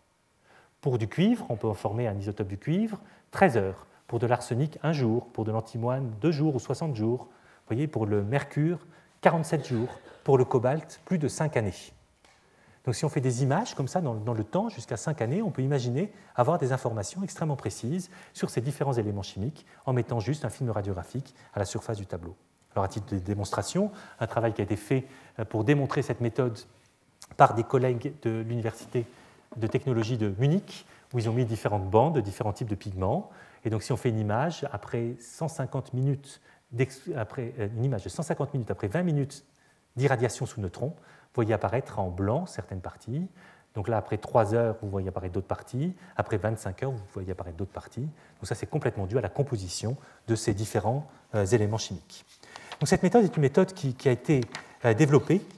Pour 0.81 0.99
du 0.99 1.09
cuivre, 1.09 1.47
on 1.49 1.57
peut 1.57 1.69
en 1.69 1.75
former 1.75 2.07
un 2.07 2.17
isotope 2.17 2.49
du 2.49 2.59
cuivre, 2.59 3.01
13 3.31 3.57
heures. 3.57 3.87
Pour 4.07 4.19
de 4.19 4.27
l'arsenic, 4.27 4.79
un 4.83 4.93
jour. 4.93 5.27
Pour 5.33 5.45
de 5.45 5.53
l'antimoine, 5.53 6.13
deux 6.21 6.31
jours 6.31 6.55
ou 6.55 6.61
60 6.61 6.95
jours. 6.95 7.25
Vous 7.25 7.75
voyez, 7.75 7.87
pour 7.87 8.07
le 8.07 8.23
mercure, 8.23 8.87
47 9.23 9.67
jours. 9.67 9.89
Pour 10.25 10.39
le 10.39 10.45
cobalt, 10.45 11.01
plus 11.05 11.19
de 11.19 11.29
5 11.29 11.57
années. 11.57 11.75
Donc 12.87 12.95
si 12.95 13.05
on 13.05 13.09
fait 13.09 13.21
des 13.21 13.43
images 13.43 13.75
comme 13.75 13.89
ça 13.89 14.01
dans, 14.01 14.33
le 14.33 14.45
temps, 14.45 14.69
jusqu'à 14.69 14.97
5 14.97 15.21
années, 15.21 15.43
on 15.43 15.51
peut 15.51 15.63
imaginer 15.63 16.13
avoir 16.37 16.59
des 16.59 16.73
informations 16.73 17.25
extrêmement 17.25 17.57
précises 17.57 18.11
sur 18.33 18.49
ces 18.49 18.61
différents 18.61 18.93
éléments 18.93 19.25
chimiques 19.25 19.67
en 19.87 19.93
mettant 19.93 20.21
juste 20.21 20.45
un 20.45 20.51
film 20.51 20.71
radiographique 20.71 21.35
à 21.53 21.59
la 21.59 21.65
surface 21.65 21.99
du 21.99 22.07
tableau. 22.07 22.37
Alors 22.73 22.85
à 22.85 22.89
titre 22.89 23.13
de 23.13 23.19
démonstration, 23.19 23.91
un 24.21 24.29
travail 24.29 24.53
qui 24.53 24.61
a 24.61 24.65
été 24.65 24.77
fait 24.77 25.05
euh, 25.41 25.45
pour 25.45 25.65
démontrer 25.65 26.03
cette 26.03 26.21
méthode 26.21 26.57
par 27.37 27.55
des 27.55 27.65
collègues 27.65 28.13
de 28.23 28.41
l'Université 28.41 29.07
de 29.57 29.67
technologie 29.67 30.19
de 30.19 30.33
Munich, 30.39 30.87
où 31.13 31.19
ils 31.19 31.29
ont 31.29 31.33
mis 31.33 31.45
différentes 31.45 31.89
bandes 31.89 32.15
de 32.15 32.21
différents 32.21 32.53
types 32.53 32.69
de 32.69 32.75
pigments. 32.75 33.31
Et 33.65 33.71
donc 33.71 33.83
si 33.83 33.93
on 33.93 33.97
fait 33.97 34.09
une 34.09 34.19
image 34.19 34.67
après 34.73 35.17
150 35.21 35.95
minutes, 35.95 36.41
après, 37.17 37.55
euh, 37.59 37.69
image 37.83 38.05
de 38.05 38.09
150 38.09 38.53
minutes 38.55 38.71
après 38.71 38.89
20 38.89 39.03
minutes 39.03 39.45
d'irradiation 39.97 40.47
sous 40.47 40.61
neutrons, 40.61 40.89
vous 40.89 41.43
voyez 41.43 41.55
apparaître 41.55 41.99
en 41.99 42.11
blanc 42.11 42.47
certaines 42.47 42.81
parties. 42.81 43.29
Donc 43.77 43.89
là, 43.89 43.99
après 43.99 44.17
3 44.17 44.55
heures, 44.55 44.77
vous 44.81 44.89
voyez 44.89 45.09
apparaître 45.09 45.35
d'autres 45.35 45.47
parties. 45.47 45.95
Après 46.17 46.39
25 46.39 46.83
heures, 46.83 46.91
vous 46.93 46.99
voyez 47.13 47.31
apparaître 47.33 47.59
d'autres 47.59 47.73
parties. 47.73 48.01
Donc 48.01 48.45
ça, 48.45 48.55
c'est 48.55 48.67
complètement 48.67 49.07
dû 49.07 49.19
à 49.19 49.21
la 49.21 49.29
composition 49.29 49.97
de 50.29 50.35
ces 50.35 50.55
différents 50.55 51.07
euh, 51.35 51.45
éléments 51.45 51.77
chimiques. 51.77 52.25
Donc 52.81 52.89
cette 52.89 53.03
méthode 53.03 53.25
est 53.25 53.37
une 53.37 53.43
méthode 53.43 53.73
qui, 53.75 53.95
a 54.07 54.11
été 54.11 54.41
euh, 54.87 54.95
développée 54.95 55.43
euh, 55.43 55.56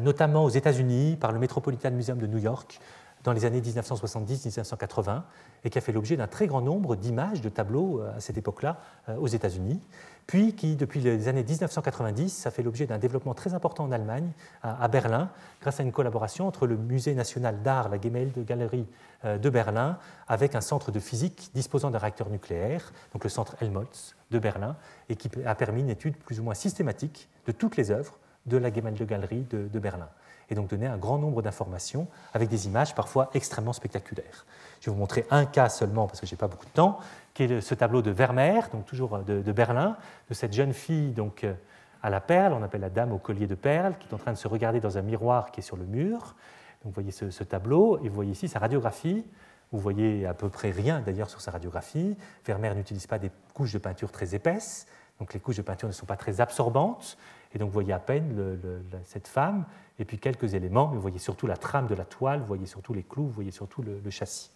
notamment 0.00 0.44
aux 0.44 0.50
États-Unis 0.50 1.16
par 1.18 1.32
le 1.32 1.38
Metropolitan 1.38 1.90
Museum 1.90 2.18
de 2.18 2.26
New 2.26 2.38
York 2.38 2.80
dans 3.24 3.32
les 3.32 3.44
années 3.44 3.60
1970-1980 3.60 5.22
et 5.64 5.70
qui 5.70 5.78
a 5.78 5.80
fait 5.80 5.92
l'objet 5.92 6.16
d'un 6.16 6.26
très 6.26 6.46
grand 6.46 6.60
nombre 6.60 6.96
d'images, 6.96 7.40
de 7.40 7.48
tableaux 7.48 8.00
à 8.16 8.20
cette 8.20 8.38
époque-là 8.38 8.78
aux 9.18 9.26
États-Unis. 9.26 9.80
Puis 10.30 10.54
qui, 10.54 10.76
depuis 10.76 11.00
les 11.00 11.26
années 11.26 11.42
1990, 11.42 12.46
a 12.46 12.52
fait 12.52 12.62
l'objet 12.62 12.86
d'un 12.86 12.98
développement 12.98 13.34
très 13.34 13.52
important 13.52 13.82
en 13.82 13.90
Allemagne, 13.90 14.30
à, 14.62 14.86
Berlin, 14.86 15.28
grâce 15.60 15.80
à 15.80 15.82
une 15.82 15.90
collaboration 15.90 16.46
entre 16.46 16.68
le 16.68 16.76
Musée 16.76 17.16
national 17.16 17.62
d'art, 17.62 17.88
la 17.88 18.00
Gemäldegalerie 18.00 18.86
euh, 19.24 19.38
de 19.38 19.50
Berlin, 19.50 19.98
avec 20.28 20.54
un 20.54 20.60
centre 20.60 20.92
de 20.92 21.00
physique 21.00 21.50
disposant 21.52 21.90
d'un 21.90 21.98
réacteur 21.98 22.30
nucléaire, 22.30 22.92
donc 23.12 23.24
le 23.24 23.28
centre 23.28 23.56
Helmholtz 23.60 24.14
de 24.30 24.38
Berlin, 24.38 24.76
et 25.08 25.16
qui 25.16 25.28
a 25.44 25.56
permis 25.56 25.80
une 25.80 25.90
étude 25.90 26.16
plus 26.16 26.38
ou 26.38 26.44
moins 26.44 26.54
systématique 26.54 27.28
de 27.46 27.50
toutes 27.50 27.76
les 27.76 27.90
œuvres 27.90 28.16
de 28.46 28.56
la 28.56 28.72
Gemäldegalerie 28.72 29.46
de, 29.50 29.68
de 29.68 29.78
Berlin 29.78 30.08
et 30.50 30.54
donc 30.54 30.68
donné 30.68 30.86
un 30.86 30.96
grand 30.96 31.18
nombre 31.18 31.42
d'informations 31.42 32.08
avec 32.34 32.48
des 32.48 32.66
images 32.66 32.94
parfois 32.94 33.30
extrêmement 33.34 33.72
spectaculaires. 33.72 34.44
Je 34.80 34.86
vais 34.86 34.94
vous 34.94 34.98
montrer 34.98 35.24
un 35.30 35.46
cas 35.46 35.68
seulement 35.68 36.06
parce 36.06 36.20
que 36.20 36.26
je 36.26 36.34
n'ai 36.34 36.38
pas 36.38 36.48
beaucoup 36.48 36.66
de 36.66 36.70
temps, 36.70 36.98
qui 37.34 37.44
est 37.44 37.60
ce 37.60 37.74
tableau 37.74 38.02
de 38.02 38.10
Vermeer, 38.10 38.68
donc 38.72 38.84
toujours 38.84 39.18
de, 39.18 39.52
Berlin, 39.52 39.96
de 40.28 40.34
cette 40.34 40.52
jeune 40.52 40.72
fille 40.72 41.12
donc, 41.12 41.44
euh, 41.44 41.54
à 42.02 42.10
la 42.10 42.20
perle, 42.20 42.54
on 42.54 42.62
appelle 42.62 42.80
la 42.80 42.90
dame 42.90 43.12
au 43.12 43.18
collier 43.18 43.46
de 43.46 43.54
perles, 43.54 43.94
qui 44.00 44.08
est 44.08 44.14
en 44.14 44.18
train 44.18 44.32
de 44.32 44.38
se 44.38 44.48
regarder 44.48 44.80
dans 44.80 44.98
un 44.98 45.02
miroir 45.02 45.52
qui 45.52 45.60
est 45.60 45.62
sur 45.62 45.76
le 45.76 45.84
mur. 45.84 46.34
Donc 46.82 46.94
vous 46.94 47.02
voyez 47.02 47.10
ce, 47.10 47.44
tableau, 47.44 47.98
et 48.02 48.08
vous 48.08 48.14
voyez 48.14 48.32
ici 48.32 48.48
sa 48.48 48.58
radiographie. 48.58 49.24
Vous 49.70 49.78
voyez 49.78 50.26
à 50.26 50.32
peu 50.32 50.48
près 50.48 50.70
rien 50.70 51.00
d'ailleurs 51.00 51.28
sur 51.28 51.42
sa 51.42 51.50
radiographie. 51.50 52.16
Vermeer 52.46 52.74
n'utilise 52.74 53.06
pas 53.06 53.18
des 53.18 53.30
couches 53.52 53.74
de 53.74 53.78
peinture 53.78 54.10
très 54.10 54.34
épaisses, 54.34 54.86
donc 55.18 55.34
les 55.34 55.40
couches 55.40 55.58
de 55.58 55.62
peinture 55.62 55.88
ne 55.88 55.92
sont 55.92 56.06
pas 56.06 56.16
très 56.16 56.40
absorbantes. 56.40 57.18
Et 57.52 57.58
donc 57.58 57.68
vous 57.68 57.74
voyez 57.74 57.92
à 57.92 57.98
peine 57.98 58.58
cette 59.04 59.26
femme, 59.26 59.64
et 59.98 60.04
puis 60.04 60.18
quelques 60.18 60.54
éléments, 60.54 60.88
mais 60.88 60.96
vous 60.96 61.02
voyez 61.02 61.18
surtout 61.18 61.46
la 61.46 61.56
trame 61.56 61.86
de 61.86 61.94
la 61.94 62.04
toile, 62.04 62.40
vous 62.40 62.46
voyez 62.46 62.66
surtout 62.66 62.94
les 62.94 63.02
clous, 63.02 63.24
vous 63.24 63.32
voyez 63.32 63.50
surtout 63.50 63.82
le, 63.82 64.10
châssis. 64.10 64.50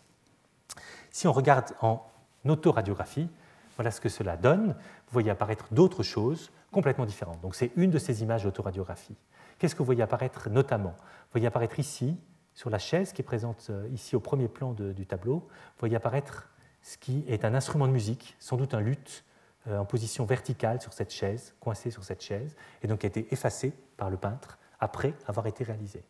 Si 1.10 1.26
on 1.26 1.32
regarde 1.32 1.74
en 1.80 2.06
autoradiographie, 2.46 3.28
voilà 3.76 3.90
ce 3.90 4.00
que 4.00 4.08
cela 4.08 4.36
donne. 4.36 4.68
Vous 4.68 5.12
voyez 5.12 5.30
apparaître 5.30 5.66
d'autres 5.72 6.02
choses 6.02 6.52
complètement 6.70 7.06
différentes. 7.06 7.40
Donc 7.40 7.56
c'est 7.56 7.72
une 7.76 7.90
de 7.90 7.98
ces 7.98 8.22
images 8.22 8.44
d'autoradiographie. 8.44 9.16
Qu'est-ce 9.58 9.74
que 9.74 9.80
vous 9.80 9.86
voyez 9.86 10.02
apparaître 10.02 10.48
notamment? 10.48 10.94
Vous 10.96 11.32
voyez 11.32 11.46
apparaître 11.46 11.78
ici, 11.78 12.16
sur 12.54 12.70
la 12.70 12.78
chaise 12.78 13.12
qui 13.12 13.22
est 13.22 13.24
présente 13.24 13.66
euh, 13.70 13.88
ici 13.92 14.14
au 14.14 14.20
premier 14.20 14.46
plan 14.46 14.72
du 14.72 15.06
tableau, 15.06 15.38
vous 15.38 15.80
voyez 15.80 15.96
apparaître 15.96 16.48
ce 16.82 16.96
qui 16.98 17.24
est 17.26 17.44
un 17.44 17.54
instrument 17.54 17.88
de 17.88 17.92
musique, 17.92 18.36
sans 18.38 18.56
doute 18.56 18.74
un 18.74 18.80
luth, 18.80 19.24
en 19.70 19.84
position 19.84 20.24
verticale 20.24 20.80
sur 20.80 20.92
cette 20.92 21.12
chaise, 21.12 21.54
coincé 21.60 21.90
sur 21.90 22.04
cette 22.04 22.22
chaise, 22.22 22.54
et 22.82 22.86
donc 22.86 23.04
a 23.04 23.06
été 23.06 23.26
effacé 23.32 23.72
par 23.96 24.10
le 24.10 24.16
peintre 24.16 24.58
après 24.80 25.14
avoir 25.26 25.46
été 25.46 25.64
réalisé. 25.64 26.04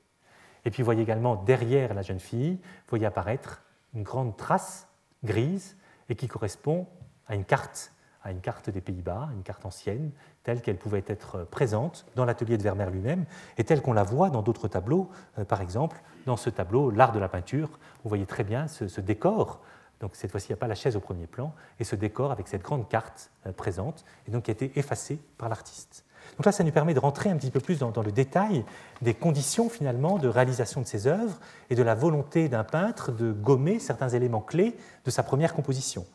Et 0.64 0.70
puis 0.70 0.82
vous 0.82 0.86
voyez 0.86 1.02
également 1.02 1.36
derrière 1.36 1.94
la 1.94 2.02
jeune 2.02 2.20
fille, 2.20 2.55
vous 2.55 2.90
voyez 2.90 3.07
apparaître 3.07 3.62
une 3.94 4.02
grande 4.02 4.36
trace 4.36 4.88
grise 5.22 5.76
et 6.09 6.16
qui 6.16 6.28
correspond 6.28 6.86
à 7.26 7.34
une 7.34 7.44
carte, 7.44 7.92
à 8.22 8.30
une 8.30 8.40
carte 8.40 8.70
des 8.70 8.80
Pays-Bas, 8.80 9.28
une 9.34 9.42
carte 9.42 9.64
ancienne, 9.64 10.11
telle 10.42 10.61
qu'elle 10.61 10.76
pouvait 10.76 11.05
être 11.07 11.44
présente 11.44 12.07
dans 12.14 12.24
l'atelier 12.24 12.57
de 12.57 12.62
Vermeer 12.62 12.90
lui-même 12.90 13.24
et 13.59 13.64
telle 13.64 13.82
qu'on 13.82 13.92
la 13.92 14.02
voit 14.02 14.30
dans 14.30 14.42
d'autres 14.42 14.68
tableaux. 14.68 15.11
Euh, 15.38 15.44
par 15.44 15.61
exemple, 15.61 16.02
dans 16.26 16.36
ce 16.36 16.50
tableau, 16.50 16.90
L'art 16.90 17.12
de 17.12 17.18
la 17.18 17.28
peinture, 17.28 17.68
vous 18.02 18.09
voyez 18.09 18.26
très 18.26 18.44
bien 18.44 18.66
ce, 18.68 19.00
décor. 19.00 19.61
Donc 20.01 20.16
cette 20.16 20.30
fois-ci, 20.30 20.49
il 20.49 20.53
n'y 20.53 20.59
a 20.59 20.61
pas 20.61 20.68
la 20.68 20.74
chaise 20.74 20.97
au 20.97 21.01
premier 21.01 21.26
plan, 21.26 21.55
et 21.78 21.84
ce 21.84 21.97
décor 21.97 22.32
avec 22.32 22.49
cette 22.49 22.62
grande 22.62 22.88
carte 22.88 23.30
euh, 23.47 23.53
présente, 23.53 24.05
et 24.28 24.30
donc 24.30 24.45
qui 24.45 24.51
a 24.51 24.53
été 24.53 24.72
effacée 24.76 25.18
par 25.38 25.49
l'artiste. 25.49 26.05
Donc 26.36 26.47
là, 26.47 26.53
ça 26.53 26.64
nous 26.64 26.72
permet 26.72 26.95
de 26.95 26.99
rentrer 26.99 27.30
un 27.30 27.36
petit 27.36 27.51
peu 27.51 27.61
plus 27.61 27.78
dans, 27.78 27.92
le 28.03 28.12
détail 28.12 28.64
des 29.03 29.14
conditions 29.14 29.68
finalement 29.68 30.18
de 30.18 30.28
réalisation 30.28 30.80
de 30.80 30.86
ces 30.86 31.07
œuvres 31.07 31.38
et 31.70 31.74
de 31.74 31.82
la 31.82 31.95
volonté 31.95 32.49
d'un 32.49 32.64
peintre 32.64 33.12
de 33.12 33.32
gommer 33.32 33.78
certains 33.78 34.09
éléments 34.09 34.40
clés 34.40 34.76
de 35.05 35.11
sa 35.11 35.22
première 35.22 35.55
composition. 35.55 36.07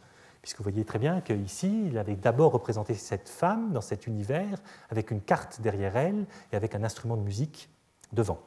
Puisque 0.41 0.57
vous 0.57 0.63
voyez 0.63 0.83
très 0.85 0.99
bien 0.99 1.21
qu'ici, 1.21 1.85
il 1.87 1.97
avait 1.97 2.15
d'abord 2.15 2.51
représenté 2.51 2.93
cette 2.95 3.29
femme 3.29 3.71
dans 3.71 3.81
cet 3.81 4.07
univers 4.07 4.59
avec 4.89 5.11
une 5.11 5.21
carte 5.21 5.61
derrière 5.61 5.95
elle 5.95 6.25
et 6.51 6.55
avec 6.55 6.75
un 6.75 6.83
instrument 6.83 7.17
de 7.17 7.21
musique 7.21 7.69
devant. 8.13 8.39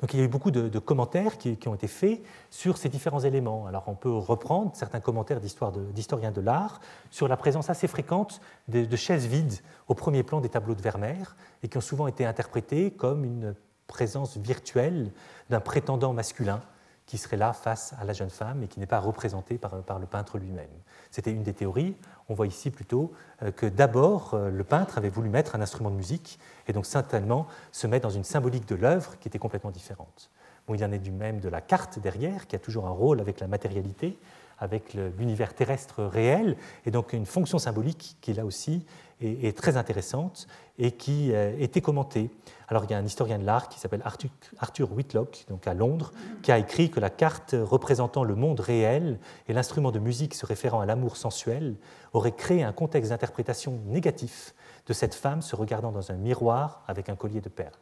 Donc 0.00 0.12
il 0.12 0.20
y 0.20 0.22
a 0.22 0.24
eu 0.24 0.28
beaucoup 0.28 0.50
de, 0.50 0.78
commentaires 0.78 1.38
qui, 1.38 1.58
ont 1.66 1.74
été 1.74 1.88
faits 1.88 2.22
sur 2.50 2.76
ces 2.76 2.88
différents 2.88 3.20
éléments. 3.20 3.66
Alors 3.66 3.84
on 3.86 3.94
peut 3.94 4.12
reprendre 4.12 4.72
certains 4.74 5.00
commentaires 5.00 5.40
d'historiens 5.40 6.32
de, 6.32 6.40
l'art 6.40 6.80
sur 7.10 7.28
la 7.28 7.36
présence 7.36 7.70
assez 7.70 7.88
fréquente 7.88 8.40
de, 8.68 8.96
chaises 8.96 9.26
vides 9.26 9.60
au 9.88 9.94
premier 9.94 10.22
plan 10.22 10.40
des 10.40 10.48
tableaux 10.48 10.74
de 10.74 10.82
Vermeer 10.82 11.36
et 11.62 11.68
qui 11.68 11.78
ont 11.78 11.82
souvent 11.82 12.06
été 12.06 12.26
interprétées 12.26 12.90
comme 12.90 13.24
une 13.24 13.54
présence 13.86 14.36
virtuelle 14.36 15.12
d'un 15.50 15.60
prétendant 15.60 16.12
masculin 16.12 16.60
qui 17.06 17.18
serait 17.18 17.36
là 17.36 17.52
face 17.52 17.94
à 18.00 18.04
la 18.04 18.12
jeune 18.12 18.30
femme 18.30 18.64
et 18.64 18.66
qui 18.68 18.80
n'est 18.80 18.86
pas 18.86 18.98
représenté 18.98 19.58
par 19.58 19.98
le 19.98 20.06
peintre 20.06 20.38
lui-même. 20.38 20.66
C'était 21.12 21.30
une 21.30 21.44
des 21.44 21.54
théories. 21.54 21.96
On 22.28 22.34
voit 22.34 22.46
ici 22.46 22.70
plutôt 22.70 23.12
euh, 23.42 23.52
que 23.52 23.66
d'abord, 23.66 24.34
euh, 24.34 24.50
le 24.50 24.64
peintre 24.64 24.98
avait 24.98 25.08
voulu 25.08 25.28
mettre 25.28 25.54
un 25.54 25.60
instrument 25.60 25.90
de 25.90 25.96
musique 25.96 26.38
et 26.66 26.72
donc 26.72 26.86
certainement 26.86 27.46
se 27.72 27.86
mettre 27.86 28.08
dans 28.08 28.14
une 28.14 28.24
symbolique 28.24 28.66
de 28.68 28.74
l'œuvre 28.74 29.18
qui 29.18 29.28
était 29.28 29.38
complètement 29.38 29.70
différente. 29.70 30.30
il 30.74 30.84
en 30.84 30.92
est 30.92 30.98
du 30.98 31.12
même 31.12 31.40
de 31.40 31.48
la 31.48 31.60
carte 31.60 31.98
derrière, 31.98 32.46
qui 32.46 32.56
a 32.56 32.58
toujours 32.58 32.86
un 32.86 32.90
rôle 32.90 33.20
avec 33.20 33.38
la 33.40 33.46
matérialité, 33.46 34.18
avec 34.58 34.94
l'univers 35.18 35.54
terrestre 35.54 36.02
réel, 36.04 36.56
et 36.86 36.90
donc 36.90 37.12
une 37.12 37.26
fonction 37.26 37.58
symbolique 37.58 38.16
qui 38.20 38.32
là 38.32 38.44
aussi 38.44 38.84
est, 39.20 39.56
très 39.56 39.76
intéressante 39.76 40.46
et 40.78 40.92
qui 40.92 41.32
euh, 41.32 41.54
été 41.58 41.80
commentée. 41.80 42.30
Alors 42.68 42.84
il 42.84 42.90
y 42.90 42.94
a 42.94 42.98
un 42.98 43.04
historien 43.04 43.38
de 43.38 43.44
l'art 43.44 43.68
qui 43.68 43.78
s'appelle 43.78 44.02
Arthur, 44.04 44.92
Whitlock, 44.92 45.44
donc 45.48 45.66
à 45.66 45.74
Londres, 45.74 46.12
qui 46.42 46.50
a 46.50 46.58
écrit 46.58 46.90
que 46.90 46.98
la 46.98 47.10
carte 47.10 47.54
représentant 47.58 48.24
le 48.24 48.34
monde 48.34 48.60
réel 48.60 49.18
et 49.48 49.52
l'instrument 49.52 49.92
de 49.92 49.98
musique 49.98 50.34
se 50.34 50.44
référant 50.46 50.80
à 50.80 50.86
l'amour 50.86 51.16
sensuel 51.16 51.76
aurait 52.12 52.32
créé 52.32 52.62
un 52.64 52.72
contexte 52.72 53.10
d'interprétation 53.10 53.80
négatif 53.86 54.54
de 54.86 54.92
cette 54.92 55.14
femme 55.14 55.42
se 55.42 55.54
regardant 55.54 55.92
dans 55.92 56.10
un 56.10 56.16
miroir 56.16 56.82
avec 56.88 57.08
un 57.08 57.16
collier 57.16 57.40
de 57.40 57.48
perles. 57.48 57.72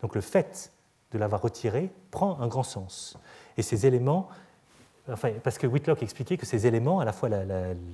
Donc 0.00 0.14
le 0.14 0.20
fait 0.20 0.72
de 1.12 1.18
l'avoir 1.18 1.40
retiré 1.40 1.90
prend 2.10 2.40
un 2.40 2.48
grand 2.48 2.62
sens. 2.62 3.16
Et 3.56 3.62
ces 3.62 3.86
éléments 3.86 4.28
enfin, 5.12 5.32
parce 5.42 5.58
que 5.58 5.66
Whitlock 5.66 6.02
expliquait 6.02 6.36
que 6.36 6.46
ces 6.46 6.66
éléments, 6.66 7.00
à 7.00 7.04
la 7.04 7.12
fois 7.12 7.28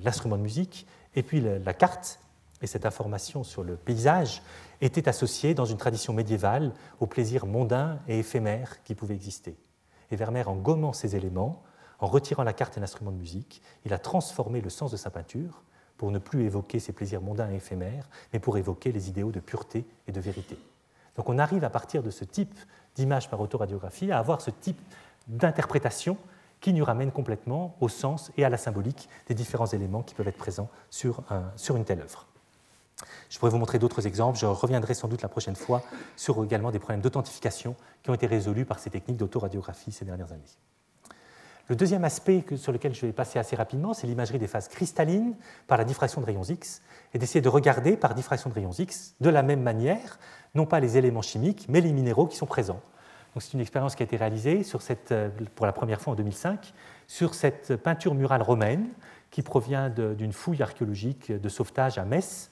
l'instrument 0.03 0.37
de 0.37 0.41
musique 0.41 0.87
et 1.15 1.23
puis 1.23 1.41
la, 1.41 1.73
carte 1.73 2.19
et 2.61 2.67
cette 2.67 2.85
information 2.85 3.43
sur 3.43 3.63
le 3.63 3.75
paysage, 3.75 4.41
étaient 4.81 5.07
associés 5.07 5.53
dans 5.53 5.65
une 5.65 5.77
tradition 5.77 6.13
médiévale 6.13 6.73
aux 6.99 7.07
plaisirs 7.07 7.45
mondains 7.45 7.99
et 8.07 8.19
éphémères 8.19 8.83
qui 8.83 8.95
pouvaient 8.95 9.15
exister. 9.15 9.57
Et 10.11 10.15
Vermeer, 10.15 10.49
en 10.49 10.55
gommant 10.55 10.93
ces 10.93 11.15
éléments, 11.15 11.63
en 11.99 12.07
retirant 12.07 12.43
la 12.43 12.53
carte 12.53 12.77
et 12.77 12.79
l'instrument 12.79 13.11
de 13.11 13.17
musique, 13.17 13.61
il 13.85 13.93
a 13.93 13.99
transformé 13.99 14.61
le 14.61 14.69
sens 14.69 14.91
de 14.91 14.97
sa 14.97 15.09
peinture 15.09 15.63
pour 15.97 16.11
ne 16.11 16.19
plus 16.19 16.43
évoquer 16.43 16.79
ces 16.79 16.91
plaisirs 16.91 17.21
mondains 17.21 17.49
et 17.51 17.55
éphémères, 17.55 18.09
mais 18.33 18.39
pour 18.39 18.57
évoquer 18.57 18.91
les 18.91 19.09
idéaux 19.09 19.31
de 19.31 19.39
pureté 19.39 19.85
et 20.07 20.11
de 20.11 20.19
vérité. 20.19 20.57
Donc 21.15 21.29
on 21.29 21.37
arrive 21.37 21.63
à 21.63 21.69
partir 21.69 22.03
de 22.03 22.09
ce 22.09 22.25
type 22.25 22.59
d'image 22.95 23.29
par 23.29 23.39
autoradiographie 23.39 24.11
à 24.11 24.19
avoir 24.19 24.41
ce 24.41 24.51
type 24.51 24.81
d'interprétation 25.27 26.17
qui 26.59 26.73
nous 26.73 26.83
ramène 26.83 27.11
complètement 27.11 27.75
au 27.79 27.89
sens 27.89 28.31
et 28.37 28.43
à 28.43 28.49
la 28.49 28.57
symbolique 28.57 29.09
des 29.27 29.33
différents 29.33 29.67
éléments 29.67 30.03
qui 30.03 30.15
peuvent 30.15 30.27
être 30.27 30.37
présents 30.37 30.69
sur, 30.89 31.23
sur 31.55 31.77
une 31.77 31.85
telle 31.85 32.01
œuvre. 32.01 32.27
Je 33.29 33.39
pourrais 33.39 33.51
vous 33.51 33.57
montrer 33.57 33.79
d'autres 33.79 34.07
exemples. 34.07 34.37
Je 34.37 34.45
reviendrai 34.45 34.93
sans 34.93 35.07
doute 35.07 35.21
la 35.21 35.29
prochaine 35.29 35.55
fois 35.55 35.83
sur 36.15 36.43
également 36.43 36.71
des 36.71 36.79
problèmes 36.79 37.01
d'authentification 37.01 37.75
qui 38.03 38.09
ont 38.09 38.13
été 38.13 38.27
résolus 38.27 38.65
par 38.65 38.79
ces 38.79 38.89
techniques 38.89 39.17
d'autoradiographie 39.17 39.91
ces 39.91 40.05
dernières 40.05 40.31
années. 40.31 40.43
Le 41.67 41.75
deuxième 41.75 42.03
aspect 42.03 42.45
sur 42.57 42.71
lequel 42.71 42.93
je 42.93 43.05
vais 43.05 43.11
passer 43.11 43.39
assez 43.39 43.55
rapidement, 43.55 43.93
c'est 43.93 44.05
l'imagerie 44.05 44.37
des 44.37 44.47
phases 44.47 44.67
cristallines 44.67 45.35
par 45.65 45.79
la 45.79 45.83
diffraction 45.83 46.21
de 46.21 46.25
rayons 46.25 46.43
X, 46.43 46.81
et 47.13 47.17
d'essayer 47.17 47.41
de 47.41 47.49
regarder 47.49 47.97
par 47.97 48.13
diffraction 48.13 48.51
de 48.51 48.55
rayons 48.55 48.71
X 48.71 49.15
de 49.19 49.29
la 49.31 49.41
même 49.41 49.63
manière, 49.63 50.19
non 50.53 50.67
pas 50.67 50.79
les 50.79 50.97
éléments 50.97 51.23
chimiques, 51.23 51.65
mais 51.67 51.81
les 51.81 51.91
minéraux 51.91 52.27
qui 52.27 52.37
sont 52.37 52.45
présents 52.45 52.81
c'est 53.39 53.53
une 53.53 53.61
expérience 53.61 53.95
qui 53.95 54.03
a 54.03 54.05
été 54.05 54.17
réalisée 54.17 54.61
euh, 55.11 55.29
pour 55.55 55.65
la 55.65 55.73
première 55.73 56.01
fois 56.01 56.13
en 56.13 56.15
2005 56.15 56.73
sur 57.07 57.33
cette 57.33 57.75
peinture 57.75 58.15
murale 58.15 58.41
romaine 58.41 58.87
qui 59.31 59.41
provient 59.41 59.89
d'une 59.89 60.31
fouille 60.31 60.61
archéologique 60.61 61.31
de 61.31 61.49
sauvetage 61.49 61.97
à 61.97 62.05
Metz 62.05 62.49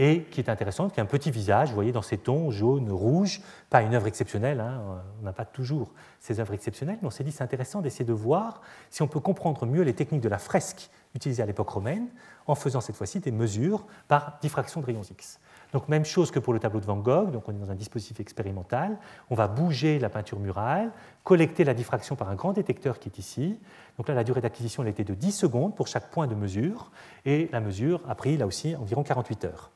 et 0.00 0.22
qui 0.30 0.40
est 0.40 0.48
intéressante, 0.48 0.94
qui 0.94 1.00
a 1.00 1.02
un 1.02 1.06
petit 1.06 1.32
visage, 1.32 1.70
vous 1.70 1.74
voyez, 1.74 1.90
dans 1.90 2.02
ces 2.02 2.18
tons 2.18 2.52
jaune, 2.52 2.88
rouge, 2.90 3.42
pas 3.68 3.82
une 3.82 3.94
œuvre 3.94 4.06
exceptionnelle, 4.06 4.60
hein, 4.60 5.02
on 5.20 5.24
n'a 5.24 5.32
pas 5.32 5.44
toujours 5.44 5.92
ces 6.20 6.38
œuvres 6.38 6.54
exceptionnelles, 6.54 6.98
mais 7.02 7.08
on 7.08 7.10
s'est 7.10 7.24
dit 7.24 7.32
c'est 7.32 7.42
intéressant 7.42 7.80
d'essayer 7.80 8.04
de 8.04 8.12
voir 8.12 8.62
si 8.90 9.02
on 9.02 9.08
peut 9.08 9.18
comprendre 9.18 9.66
mieux 9.66 9.82
les 9.82 9.94
techniques 9.94 10.20
de 10.20 10.28
la 10.28 10.38
fresque 10.38 10.88
utilisées 11.16 11.42
à 11.42 11.46
l'époque 11.46 11.68
romaine 11.68 12.06
en 12.46 12.54
faisant 12.54 12.80
cette 12.80 12.94
fois-ci 12.94 13.18
des 13.18 13.32
mesures 13.32 13.84
par 14.06 14.38
diffraction 14.40 14.80
de 14.80 14.86
rayons 14.86 15.02
X. 15.02 15.40
Donc 15.72 15.88
même 15.88 16.04
chose 16.04 16.30
que 16.30 16.38
pour 16.38 16.52
le 16.52 16.60
tableau 16.60 16.78
de 16.78 16.86
Van 16.86 16.96
Gogh, 16.96 17.32
donc 17.32 17.48
on 17.48 17.52
est 17.52 17.58
dans 17.58 17.72
un 17.72 17.74
dispositif 17.74 18.20
expérimental, 18.20 18.98
on 19.30 19.34
va 19.34 19.48
bouger 19.48 19.98
la 19.98 20.10
peinture 20.10 20.38
murale, 20.38 20.92
collecter 21.24 21.64
la 21.64 21.74
diffraction 21.74 22.14
par 22.14 22.30
un 22.30 22.36
grand 22.36 22.52
détecteur 22.52 23.00
qui 23.00 23.08
est 23.08 23.18
ici. 23.18 23.58
Donc 23.96 24.06
là, 24.08 24.14
la 24.14 24.22
durée 24.22 24.40
d'acquisition 24.40 24.84
était 24.84 25.04
de 25.04 25.14
10 25.14 25.32
secondes 25.32 25.74
pour 25.74 25.88
chaque 25.88 26.10
point 26.10 26.28
de 26.28 26.36
mesure, 26.36 26.92
et 27.26 27.48
la 27.52 27.60
mesure 27.60 28.00
a 28.08 28.14
pris 28.14 28.36
là 28.36 28.46
aussi 28.46 28.76
environ 28.76 29.02
48 29.02 29.44
heures. 29.44 29.72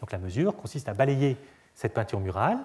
Donc 0.00 0.12
la 0.12 0.18
mesure 0.18 0.56
consiste 0.56 0.88
à 0.88 0.94
balayer 0.94 1.36
cette 1.74 1.94
peinture 1.94 2.20
murale, 2.20 2.58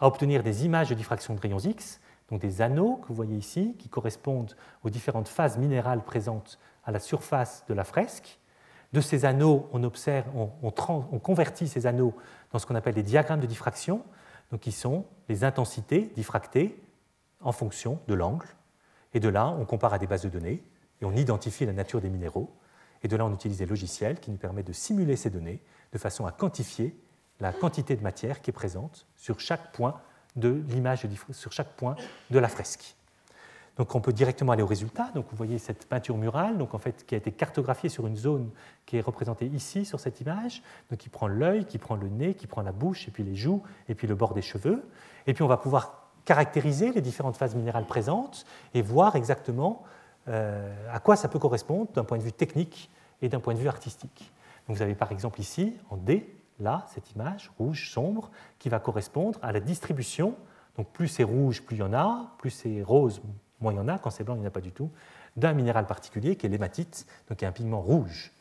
à 0.00 0.06
obtenir 0.06 0.42
des 0.42 0.64
images 0.64 0.88
de 0.88 0.94
diffraction 0.94 1.34
de 1.34 1.40
rayons 1.40 1.58
X, 1.58 2.00
donc 2.30 2.40
des 2.40 2.62
anneaux 2.62 2.96
que 2.96 3.08
vous 3.08 3.14
voyez 3.14 3.36
ici, 3.36 3.76
qui 3.78 3.88
correspondent 3.88 4.56
aux 4.82 4.90
différentes 4.90 5.28
phases 5.28 5.58
minérales 5.58 6.02
présentes 6.02 6.58
à 6.84 6.90
la 6.90 6.98
surface 6.98 7.64
de 7.68 7.74
la 7.74 7.84
fresque, 7.84 8.38
de 8.92 9.00
ces 9.00 9.24
anneaux, 9.24 9.68
on, 9.72 9.82
observe, 9.84 10.26
on, 10.34 10.70
convertit 10.70 11.68
ces 11.68 11.86
anneaux 11.86 12.14
dans 12.52 12.58
ce 12.58 12.66
qu'on 12.66 12.74
appelle 12.74 12.94
des 12.94 13.02
diagrammes 13.02 13.40
de 13.40 13.46
diffraction, 13.46 14.02
donc 14.50 14.60
qui 14.60 14.72
sont 14.72 15.04
les 15.28 15.44
intensités 15.44 16.10
diffractées 16.14 16.80
en 17.40 17.52
fonction 17.52 18.00
de 18.08 18.14
l'angle. 18.14 18.46
Et 19.12 19.20
de 19.20 19.28
là, 19.28 19.54
on 19.58 19.64
compare 19.64 19.92
à 19.92 19.98
des 19.98 20.06
bases 20.06 20.22
de 20.22 20.28
données 20.28 20.62
et 21.00 21.04
on 21.04 21.12
identifie 21.12 21.66
la 21.66 21.72
nature 21.72 22.00
des 22.00 22.08
minéraux. 22.08 22.50
Et 23.02 23.08
de 23.08 23.16
là, 23.16 23.26
on 23.26 23.34
utilise 23.34 23.58
des 23.58 23.66
logiciels 23.66 24.20
qui 24.20 24.30
nous 24.30 24.36
permettent 24.38 24.68
de 24.68 24.72
simuler 24.72 25.16
ces 25.16 25.30
données 25.30 25.60
de 25.96 26.00
façon 26.00 26.26
à 26.26 26.32
quantifier 26.32 26.94
la 27.40 27.52
quantité 27.52 27.96
de 27.96 28.02
matière 28.02 28.42
qui 28.42 28.50
est 28.50 28.52
présente 28.52 29.06
sur 29.16 29.40
chaque 29.40 29.72
point 29.72 29.98
de 30.36 30.62
l'image, 30.68 31.06
sur 31.32 31.52
chaque 31.52 31.72
point 31.72 31.96
de 32.30 32.38
la 32.38 32.48
fresque. 32.48 32.94
Donc 33.78 33.94
on 33.94 34.00
peut 34.00 34.12
directement 34.12 34.52
aller 34.52 34.62
au 34.62 34.66
résultat. 34.66 35.10
Donc 35.14 35.26
vous 35.30 35.36
voyez 35.36 35.58
cette 35.58 35.86
peinture 35.86 36.18
murale, 36.18 36.58
donc 36.58 36.74
en 36.74 36.78
fait 36.78 37.06
qui 37.06 37.14
a 37.14 37.18
été 37.18 37.32
cartographiée 37.32 37.88
sur 37.88 38.06
une 38.06 38.16
zone 38.16 38.50
qui 38.84 38.98
est 38.98 39.00
représentée 39.00 39.46
ici 39.46 39.86
sur 39.86 39.98
cette 39.98 40.20
image. 40.20 40.62
Donc 40.90 40.98
qui 40.98 41.08
prend 41.08 41.28
l'œil, 41.28 41.64
qui 41.64 41.78
prend 41.78 41.96
le 41.96 42.08
nez, 42.08 42.34
qui 42.34 42.46
prend 42.46 42.62
la 42.62 42.72
bouche, 42.72 43.08
et 43.08 43.10
puis 43.10 43.22
les 43.22 43.34
joues, 43.34 43.62
et 43.88 43.94
puis 43.94 44.06
le 44.06 44.14
bord 44.14 44.34
des 44.34 44.42
cheveux. 44.42 44.86
Et 45.26 45.32
puis 45.32 45.42
on 45.42 45.48
va 45.48 45.56
pouvoir 45.56 46.10
caractériser 46.26 46.92
les 46.92 47.00
différentes 47.00 47.36
phases 47.36 47.54
minérales 47.54 47.86
présentes 47.86 48.44
et 48.74 48.82
voir 48.82 49.16
exactement 49.16 49.82
euh, 50.28 50.74
à 50.92 51.00
quoi 51.00 51.16
ça 51.16 51.28
peut 51.28 51.38
correspondre 51.38 51.90
d'un 51.94 52.04
point 52.04 52.18
de 52.18 52.22
vue 52.22 52.32
technique 52.32 52.90
et 53.22 53.28
d'un 53.30 53.40
point 53.40 53.54
de 53.54 53.60
vue 53.60 53.68
artistique. 53.68 54.32
Vous 54.68 54.82
avez 54.82 54.94
par 54.94 55.12
exemple 55.12 55.40
ici 55.40 55.76
en 55.90 55.96
D, 55.96 56.34
là, 56.58 56.86
cette 56.92 57.12
image 57.12 57.52
rouge 57.58 57.90
sombre 57.90 58.30
qui 58.58 58.68
va 58.68 58.78
correspondre 58.78 59.38
à 59.42 59.52
la 59.52 59.60
distribution. 59.60 60.36
Donc 60.76 60.88
plus 60.88 61.08
c'est 61.08 61.24
rouge, 61.24 61.62
plus 61.62 61.76
il 61.76 61.80
y 61.80 61.82
en 61.82 61.92
a, 61.92 62.34
plus 62.38 62.50
c'est 62.50 62.82
rose, 62.82 63.22
Moins 63.60 63.72
il 63.72 63.76
y 63.76 63.78
en 63.78 63.88
a, 63.88 63.98
quand 63.98 64.10
c'est 64.10 64.24
blanc, 64.24 64.34
il 64.34 64.40
n'y 64.40 64.44
en 64.44 64.48
a 64.48 64.52
pas 64.52 64.60
du 64.60 64.72
tout, 64.72 64.90
d'un 65.36 65.54
minéral 65.54 65.86
particulier 65.86 66.36
qui 66.36 66.46
est 66.46 66.48
l'hématite, 66.48 67.06
donc 67.28 67.38
qui 67.38 67.44
est 67.44 67.48
un 67.48 67.52
pigment 67.52 67.80
rouge. 67.80 68.32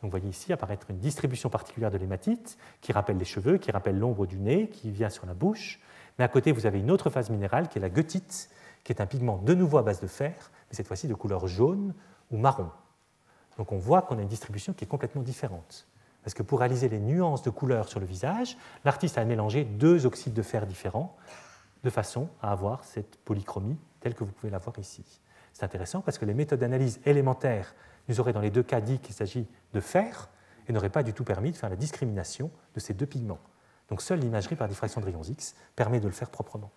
Donc 0.00 0.10
vous 0.10 0.18
voyez 0.18 0.28
ici 0.28 0.52
apparaître 0.52 0.90
une 0.90 0.98
distribution 0.98 1.48
particulière 1.48 1.90
de 1.90 1.98
l'hématite 1.98 2.58
qui 2.80 2.92
rappelle 2.92 3.16
les 3.16 3.24
cheveux, 3.24 3.58
qui 3.58 3.70
rappelle 3.70 3.98
l'ombre 3.98 4.26
du 4.26 4.38
nez, 4.38 4.68
qui 4.68 4.90
vient 4.90 5.08
sur 5.08 5.26
la 5.26 5.34
bouche. 5.34 5.80
Mais 6.18 6.24
à 6.24 6.28
côté, 6.28 6.52
vous 6.52 6.66
avez 6.66 6.80
une 6.80 6.90
autre 6.90 7.10
phase 7.10 7.30
minérale 7.30 7.68
qui 7.68 7.78
est 7.78 7.80
la 7.80 7.88
goethite, 7.88 8.50
qui 8.84 8.92
est 8.92 9.00
un 9.00 9.06
pigment 9.06 9.38
de 9.38 9.54
nouveau 9.54 9.78
à 9.78 9.82
base 9.82 10.00
de 10.00 10.06
fer, 10.06 10.50
mais 10.68 10.76
cette 10.76 10.86
fois-ci 10.86 11.08
de 11.08 11.14
couleur 11.14 11.46
jaune 11.48 11.94
ou 12.30 12.36
marron. 12.36 12.70
Donc 13.58 13.72
on 13.72 13.76
voit 13.76 14.02
qu'on 14.02 14.18
a 14.18 14.22
une 14.22 14.28
distribution 14.28 14.72
qui 14.72 14.84
est 14.84 14.88
complètement 14.88 15.22
différente. 15.22 15.86
Parce 16.22 16.34
que 16.34 16.42
pour 16.42 16.60
réaliser 16.60 16.88
les 16.88 17.00
nuances 17.00 17.42
de 17.42 17.50
couleur 17.50 17.88
sur 17.88 18.00
le 18.00 18.06
visage, 18.06 18.56
l'artiste 18.84 19.18
a 19.18 19.24
mélangé 19.24 19.64
deux 19.64 20.06
oxydes 20.06 20.34
de 20.34 20.42
fer 20.42 20.66
différents 20.66 21.16
de 21.84 21.90
façon 21.90 22.28
à 22.40 22.52
avoir 22.52 22.84
cette 22.84 23.16
polychromie 23.18 23.78
telle 24.00 24.14
que 24.14 24.24
vous 24.24 24.32
pouvez 24.32 24.50
la 24.50 24.58
voir 24.58 24.78
ici. 24.78 25.04
C'est 25.52 25.64
intéressant 25.64 26.00
parce 26.00 26.18
que 26.18 26.24
les 26.24 26.34
méthodes 26.34 26.60
d'analyse 26.60 27.00
élémentaires 27.04 27.74
nous 28.08 28.20
auraient 28.20 28.32
dans 28.32 28.40
les 28.40 28.50
deux 28.50 28.62
cas 28.62 28.80
dit 28.80 28.98
qu'il 28.98 29.14
s'agit 29.14 29.46
de 29.72 29.80
fer 29.80 30.28
et 30.68 30.72
n'auraient 30.72 30.90
pas 30.90 31.02
du 31.02 31.12
tout 31.12 31.24
permis 31.24 31.50
de 31.50 31.56
faire 31.56 31.70
la 31.70 31.76
discrimination 31.76 32.50
de 32.74 32.80
ces 32.80 32.94
deux 32.94 33.06
pigments. 33.06 33.40
Donc 33.88 34.02
seule 34.02 34.20
l'imagerie 34.20 34.56
par 34.56 34.68
diffraction 34.68 35.00
de 35.00 35.06
rayons 35.06 35.22
X 35.22 35.54
permet 35.74 36.00
de 36.00 36.06
le 36.06 36.12
faire 36.12 36.30
proprement. 36.30 36.70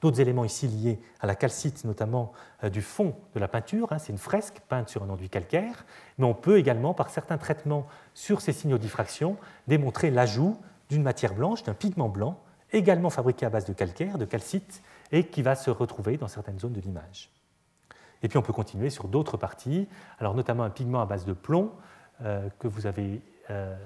D'autres 0.00 0.20
éléments 0.20 0.44
ici 0.44 0.68
liés 0.68 1.00
à 1.20 1.26
la 1.26 1.34
calcite, 1.34 1.84
notamment 1.84 2.32
euh, 2.64 2.68
du 2.68 2.82
fond 2.82 3.14
de 3.34 3.40
la 3.40 3.48
peinture, 3.48 3.92
hein, 3.92 3.98
c'est 3.98 4.12
une 4.12 4.18
fresque 4.18 4.60
peinte 4.68 4.88
sur 4.88 5.02
un 5.02 5.08
enduit 5.08 5.30
calcaire, 5.30 5.84
mais 6.18 6.26
on 6.26 6.34
peut 6.34 6.58
également, 6.58 6.94
par 6.94 7.10
certains 7.10 7.38
traitements 7.38 7.86
sur 8.14 8.40
ces 8.40 8.52
signaux 8.52 8.78
de 8.78 8.82
diffraction, 8.82 9.36
démontrer 9.66 10.10
l'ajout 10.10 10.58
d'une 10.90 11.02
matière 11.02 11.34
blanche, 11.34 11.62
d'un 11.62 11.74
pigment 11.74 12.08
blanc, 12.08 12.38
également 12.72 13.10
fabriqué 13.10 13.46
à 13.46 13.50
base 13.50 13.64
de 13.64 13.72
calcaire, 13.72 14.18
de 14.18 14.24
calcite, 14.24 14.82
et 15.12 15.24
qui 15.24 15.42
va 15.42 15.54
se 15.54 15.70
retrouver 15.70 16.16
dans 16.16 16.28
certaines 16.28 16.58
zones 16.58 16.72
de 16.72 16.80
l'image. 16.80 17.30
Et 18.22 18.28
puis 18.28 18.38
on 18.38 18.42
peut 18.42 18.52
continuer 18.52 18.90
sur 18.90 19.08
d'autres 19.08 19.36
parties, 19.36 19.88
notamment 20.20 20.64
un 20.64 20.70
pigment 20.70 21.00
à 21.00 21.06
base 21.06 21.24
de 21.24 21.32
plomb 21.32 21.72
euh, 22.22 22.48
que 22.58 22.66
vous 22.66 22.86
avez 22.86 23.22
euh, 23.50 23.76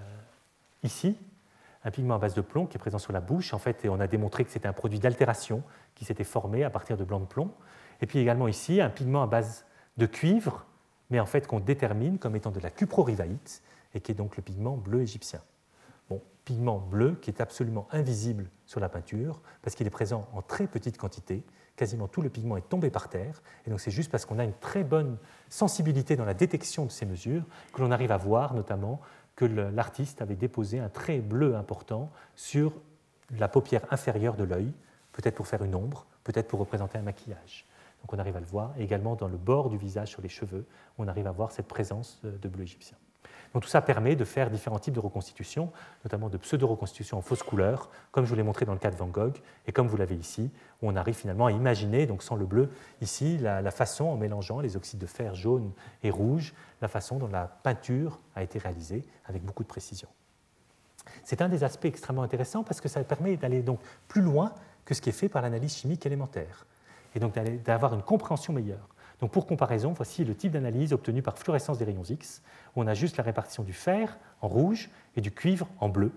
ici, 0.83 1.17
un 1.85 1.91
pigment 1.91 2.15
à 2.15 2.19
base 2.19 2.35
de 2.35 2.41
plomb 2.41 2.67
qui 2.67 2.77
est 2.77 2.79
présent 2.81 2.99
sur 2.99 3.13
la 3.13 3.21
bouche, 3.21 3.55
en 3.55 3.59
fait, 3.59 3.85
et 3.85 3.89
on 3.89 4.01
a 4.01 4.07
démontré 4.07 4.45
que 4.45 4.51
c'était 4.51 4.69
un 4.69 4.73
produit 4.73 4.99
d'altération 4.99 5.63
qui 5.95 6.05
s'était 6.05 6.25
formé 6.25 6.65
à 6.65 6.71
partir 6.71 6.97
de 6.97 7.05
blanc 7.05 7.21
de 7.21 7.27
plomb. 7.27 7.53
Et 8.01 8.07
puis 8.07 8.19
également 8.19 8.49
ici, 8.49 8.81
un 8.81 8.91
pigment 8.91 9.23
à 9.23 9.27
base 9.27 9.65
de 9.97 10.07
cuivre, 10.07 10.67
mais 11.11 11.21
en 11.21 11.27
fait 11.27 11.47
qu'on 11.47 11.61
détermine 11.61 12.19
comme 12.19 12.37
étant 12.37 12.51
de 12.51 12.61
la 12.61 12.71
cuprorivaïte, 12.71 13.63
et 13.95 14.01
qui 14.01 14.13
est 14.13 14.15
donc 14.15 14.37
le 14.37 14.43
pigment 14.43 14.77
bleu 14.77 15.03
égyptien 15.03 15.41
pigment 16.45 16.79
bleu 16.79 17.17
qui 17.21 17.31
est 17.31 17.41
absolument 17.41 17.87
invisible 17.93 18.51
sur 18.67 18.81
la 18.81 18.89
peinture 18.89 19.41
parce 19.63 19.77
qu'il 19.77 19.87
est 19.87 19.91
présent 19.91 20.29
en 20.33 20.43
très 20.43 20.67
petite 20.67 20.99
quantité. 20.99 21.45
Quasiment 21.77 22.09
tout 22.09 22.23
le 22.23 22.29
pigment 22.29 22.57
est 22.57 22.69
tombé 22.69 22.91
par 22.91 23.09
terre. 23.09 23.41
Et 23.67 23.71
donc 23.71 23.81
c'est 23.81 23.93
juste 23.93 24.11
parce 24.11 24.27
qu'on 24.27 24.39
a 24.39 24.45
une 24.45 24.55
très 24.55 24.83
bonne 24.83 25.17
sensibilité 25.49 26.17
dans 26.17 26.25
la 26.25 26.35
détection 26.35 26.85
de 26.85 26.91
ces 26.91 27.07
mesures 27.07 27.45
que 27.73 27.81
l'on 27.81 27.91
arrive 27.91 28.11
à 28.11 28.17
voir 28.17 28.55
notamment 28.55 29.01
que 29.37 29.45
l'artiste 29.45 30.23
avait 30.23 30.37
déposé 30.37 30.79
un 30.81 30.89
trait 30.89 31.21
bleu 31.21 31.57
important 31.57 32.11
sur 32.37 32.73
la 33.39 33.49
paupière 33.49 33.83
inférieure 33.91 34.37
de 34.37 34.45
l'œil 34.45 34.73
peut-être 35.13 35.35
pour 35.35 35.47
faire 35.47 35.63
une 35.63 35.75
ombre, 35.75 36.07
peut-être 36.25 36.49
pour 36.49 36.61
représenter 36.61 36.99
un 36.99 37.03
maquillage. 37.03 37.67
Donc 38.03 38.13
on 38.13 38.19
arrive 38.19 38.37
à 38.37 38.41
le 38.41 38.47
voir, 38.47 38.73
et 38.79 38.83
également 38.83 39.17
dans 39.17 39.29
le 39.29 39.37
bord 39.37 39.69
du 39.69 39.77
visage, 39.77 40.09
sur 40.09 40.23
les 40.23 40.29
cheveux, 40.29 40.65
on 40.99 41.09
arrive 41.09 41.27
à 41.27 41.33
voir 41.33 41.53
cette 41.53 41.69
présence 41.69 42.21
de 42.23 42.49
bleu 42.49 42.63
égyptien. 42.63 42.97
Tout 43.59 43.69
ça 43.69 43.83
permet 43.83 44.15
de 44.15 44.25
faire 44.25 44.49
différents 44.49 44.79
types 44.79 44.95
de 44.95 45.01
reconstitutions, 45.01 45.73
notamment 46.05 46.29
de 46.29 46.37
pseudo-reconstitutions 46.37 47.19
en 47.19 47.21
fausse 47.21 47.43
couleur, 47.43 47.91
comme 48.13 48.25
je 48.25 48.31
vous 48.31 48.37
l'ai 48.37 48.45
montré 48.45 48.65
dans 48.65 48.75
le 48.75 48.79
cas 48.79 48.93
de 48.93 48.97
Van 48.97 49.09
Gogh, 49.09 49.39
et 49.67 49.73
comme 49.73 49.89
vous 49.89 49.97
l'avez 49.97 50.15
ici, 50.15 50.51
où 50.81 50.89
on 50.89 50.95
arrive 50.95 51.17
finalement 51.17 51.47
à 51.47 51.53
imaginer, 51.53 52.07
donc 52.07 52.23
sans 52.23 52.37
le 52.37 52.47
bleu, 52.47 52.71
ici, 53.01 53.39
la, 53.39 53.71
façon, 53.73 54.05
en 54.05 54.17
mélangeant 54.17 54.61
les 54.61 54.77
oxydes 54.77 55.01
de 55.01 55.07
fer 55.07 55.35
jaune 55.35 55.73
et 56.05 56.11
rouge, 56.11 56.55
la 56.81 56.87
façon 56.87 57.19
dont 57.19 57.27
la 57.27 57.47
peinture 57.47 58.21
a 58.37 58.45
été 58.45 58.61
réalisée 58.61 59.05
avec 59.27 59.45
beaucoup 59.45 59.65
de 59.65 59.69
précision. 59.69 60.09
C'est 61.25 61.43
un 61.43 61.49
des 61.49 61.65
aspects 61.65 61.87
extrêmement 61.87 62.23
intéressants 62.23 62.63
parce 62.63 62.81
que 62.81 62.89
ça 62.89 63.03
permet 63.03 63.37
d'aller 63.37 63.65
plus 64.07 64.23
loin 64.23 64.55
que 64.85 64.95
ce 64.95 65.01
qui 65.01 65.09
est 65.09 65.13
fait 65.13 65.29
par 65.29 65.43
l'analyse 65.43 65.77
chimique 65.77 66.07
élémentaire, 66.07 66.67
et 67.17 67.19
donc 67.19 67.35
d'avoir 67.65 67.95
une 67.95 68.03
compréhension 68.03 68.53
meilleure. 68.53 68.89
Donc 69.21 69.31
pour 69.31 69.47
comparaison, 69.47 69.93
voici 69.93 70.25
le 70.25 70.35
type 70.35 70.53
d'analyse 70.53 70.93
obtenu 70.93 71.23
par 71.23 71.39
fluorescence 71.39 71.79
des 71.79 71.85
rayons 71.85 72.05
X, 72.05 72.43
où 72.75 72.83
on 72.83 72.87
a 72.87 72.95
juste 72.95 73.17
la 73.17 73.25
répartition 73.25 73.63
du 73.63 73.73
fer 73.73 74.19
en 74.41 74.49
rouge 74.49 74.91
et 75.17 75.21
du 75.21 75.31
cuivre 75.31 75.69
en 75.79 75.89
bleu. 75.89 76.13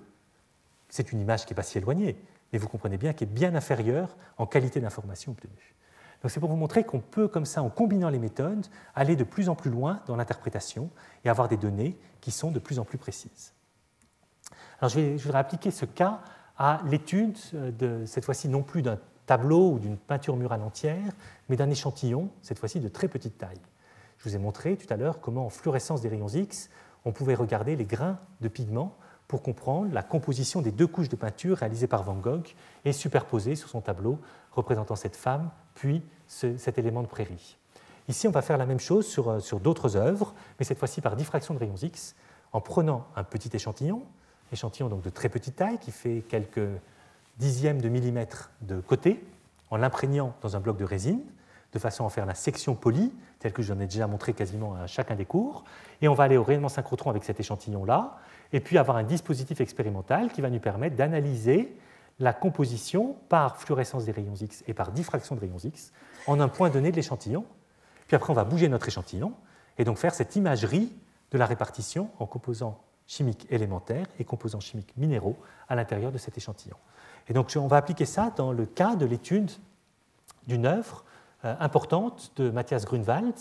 C'est 0.90 1.12
une 1.12 1.20
image 1.20 1.46
qui 1.46 1.52
n'est 1.52 1.56
pas 1.56 1.64
si 1.64 1.78
éloignée, 1.78 2.16
mais 2.52 2.60
vous 2.60 2.68
comprenez 2.68 2.98
bien 2.98 3.14
qu'elle 3.14 3.28
est 3.28 3.32
bien 3.32 3.56
inférieure 3.56 4.16
en 4.38 4.46
qualité 4.46 4.80
d'information 4.80 5.34
obtenue. 5.34 5.76
Donc 6.22 6.32
c'est 6.32 6.40
pour 6.40 6.50
vous 6.50 6.56
montrer 6.56 6.86
qu'on 6.86 7.02
peut, 7.02 7.28
comme 7.28 7.46
ça, 7.46 7.62
en 7.62 7.70
combinant 7.70 8.10
les 8.10 8.20
méthodes, 8.20 8.66
aller 8.96 9.18
de 9.18 9.26
plus 9.26 9.50
en 9.50 9.56
plus 9.56 9.70
loin 9.70 10.00
dans 10.08 10.16
l'interprétation 10.16 10.90
et 11.26 11.30
avoir 11.30 11.50
des 11.50 11.58
données 11.58 11.98
qui 12.22 12.32
sont 12.32 12.52
de 12.52 12.60
plus 12.60 12.80
en 12.80 12.86
plus 12.86 12.98
précises. 12.98 13.54
Alors 14.80 14.90
je, 14.90 15.00
vais, 15.00 15.18
je 15.18 15.24
voudrais 15.24 15.40
appliquer 15.40 15.72
ce 15.72 15.84
cas 15.84 16.22
à 16.58 16.82
l'étude, 16.86 17.38
de, 17.54 18.06
cette 18.06 18.24
fois-ci 18.24 18.48
non 18.48 18.64
plus 18.64 18.82
d'un 18.82 19.00
tableau 19.26 19.72
ou 19.72 19.80
d'une 19.80 19.98
peinture 19.98 20.36
murale 20.36 20.62
entière, 20.62 21.14
mais 21.50 21.56
d'un 21.56 21.70
échantillon, 21.70 22.30
cette 22.42 22.60
fois-ci 22.60 22.80
de 22.80 22.88
très 22.88 23.08
petite 23.08 23.38
taille. 23.38 23.62
Je 24.18 24.30
vous 24.30 24.36
ai 24.36 24.40
montré 24.40 24.78
tout 24.78 24.92
à 24.92 24.98
l'heure 24.98 25.20
comment 25.20 25.46
en 25.46 25.50
fluorescence 25.50 26.02
des 26.02 26.10
rayons 26.10 26.28
X, 26.28 26.70
on 27.06 27.12
pouvait 27.12 27.36
regarder 27.36 27.76
les 27.76 27.86
grains 27.86 28.20
de 28.42 28.48
pigments 28.48 28.96
pour 29.28 29.42
comprendre 29.42 29.94
la 29.94 30.04
composition 30.04 30.62
des 30.62 30.72
deux 30.72 30.88
couches 30.88 31.10
de 31.10 31.16
peinture 31.16 31.58
réalisées 31.58 31.88
par 31.88 32.04
Van 32.04 32.16
Gogh 32.16 32.54
et 32.86 32.94
superposées 32.94 33.56
sur 33.56 33.70
son 33.70 33.82
tableau 33.82 34.20
représentant 34.52 34.96
cette 34.96 35.16
femme, 35.16 35.50
puis 35.76 36.04
ce, 36.28 36.58
cet 36.58 36.78
élément 36.78 37.02
de 37.02 37.08
prairie. 37.08 37.58
Ici, 38.08 38.28
on 38.28 38.32
va 38.32 38.42
faire 38.42 38.58
la 38.58 38.66
même 38.66 38.80
chose 38.80 39.08
sur, 39.08 39.30
euh, 39.30 39.40
sur 39.40 39.60
d'autres 39.60 39.96
œuvres, 39.96 40.34
mais 40.60 40.66
cette 40.66 40.78
fois-ci 40.78 41.02
par 41.02 41.16
diffraction 41.16 41.54
de 41.54 41.60
rayons 41.60 41.76
X, 41.76 42.16
en 42.52 42.62
prenant 42.62 43.08
un 43.16 43.24
petit 43.24 43.50
échantillon, 43.54 44.04
échantillon 44.52 44.90
donc 44.90 45.02
de 45.02 45.10
très 45.10 45.30
petite 45.30 45.56
taille 45.56 45.80
qui 45.80 45.92
fait 45.92 46.24
quelques 46.28 46.70
dixième 47.38 47.82
de 47.82 47.90
millimètre 47.90 48.52
de 48.62 48.80
côté 48.80 49.24
en 49.70 49.78
l'imprégnant 49.78 50.34
dans 50.42 50.56
un 50.56 50.60
bloc 50.60 50.78
de 50.78 50.86
résine 50.86 51.22
de 51.74 51.80
façon 51.80 52.06
à 52.06 52.10
faire 52.10 52.26
la 52.26 52.36
section 52.36 52.76
polie, 52.76 53.12
telle 53.40 53.52
que 53.52 53.62
j'en 53.62 53.80
ai 53.80 53.86
déjà 53.86 54.08
montré 54.08 54.34
quasiment 54.34 54.76
à 54.76 54.88
chacun 54.88 55.16
des 55.16 55.26
cours. 55.26 55.64
Et 56.02 56.08
on 56.08 56.14
va 56.14 56.26
aller 56.26 56.38
au 56.38 56.44
rayonnement 56.44 56.70
synchrotron 56.70 57.10
avec 57.10 57.24
cet 57.24 57.40
échantillon-là, 57.40 58.18
et 58.54 58.60
puis 58.60 58.78
avoir 58.78 58.98
un 58.98 59.04
dispositif 59.04 59.60
expérimental 59.60 60.32
qui 60.32 60.42
va 60.42 60.50
nous 60.50 60.60
permettre 60.60 60.96
d'analyser 60.96 61.76
la 62.20 62.32
composition 62.32 63.18
par 63.28 63.58
fluorescence 63.58 64.06
des 64.06 64.12
rayons 64.12 64.36
X 64.36 64.64
et 64.68 64.76
par 64.76 64.92
diffraction 64.92 65.36
de 65.36 65.42
rayons 65.42 65.58
X 65.58 65.92
en 66.28 66.40
un 66.40 66.48
point 66.48 66.70
donné 66.70 66.92
de 66.92 66.96
l'échantillon. 66.96 67.44
Puis 68.08 68.16
après, 68.16 68.30
on 68.30 68.36
va 68.36 68.44
bouger 68.44 68.70
notre 68.70 68.88
échantillon 68.88 69.34
et 69.80 69.84
donc 69.84 69.98
faire 69.98 70.14
cette 70.14 70.36
imagerie 70.36 70.94
de 71.32 71.38
la 71.40 71.48
répartition 71.48 72.12
en 72.20 72.28
composants 72.28 72.80
chimiques 73.08 73.48
élémentaires 73.50 74.08
et 74.20 74.24
composants 74.24 74.60
chimiques 74.60 74.94
minéraux 74.98 75.38
à 75.68 75.76
l'intérieur 75.76 76.12
de 76.12 76.18
cet 76.18 76.38
échantillon. 76.38 76.78
Et 77.28 77.34
donc 77.34 77.54
on 77.56 77.68
va 77.68 77.78
appliquer 77.78 78.06
ça 78.06 78.32
dans 78.36 78.52
le 78.52 78.66
cas 78.66 78.96
de 78.96 79.06
l'étude 79.06 79.52
d'une 80.48 80.66
œuvre 80.66 81.04
euh, 81.46 81.56
importante 81.60 82.32
de 82.38 82.50
Matthias 82.50 82.86
Grunwald, 82.86 83.36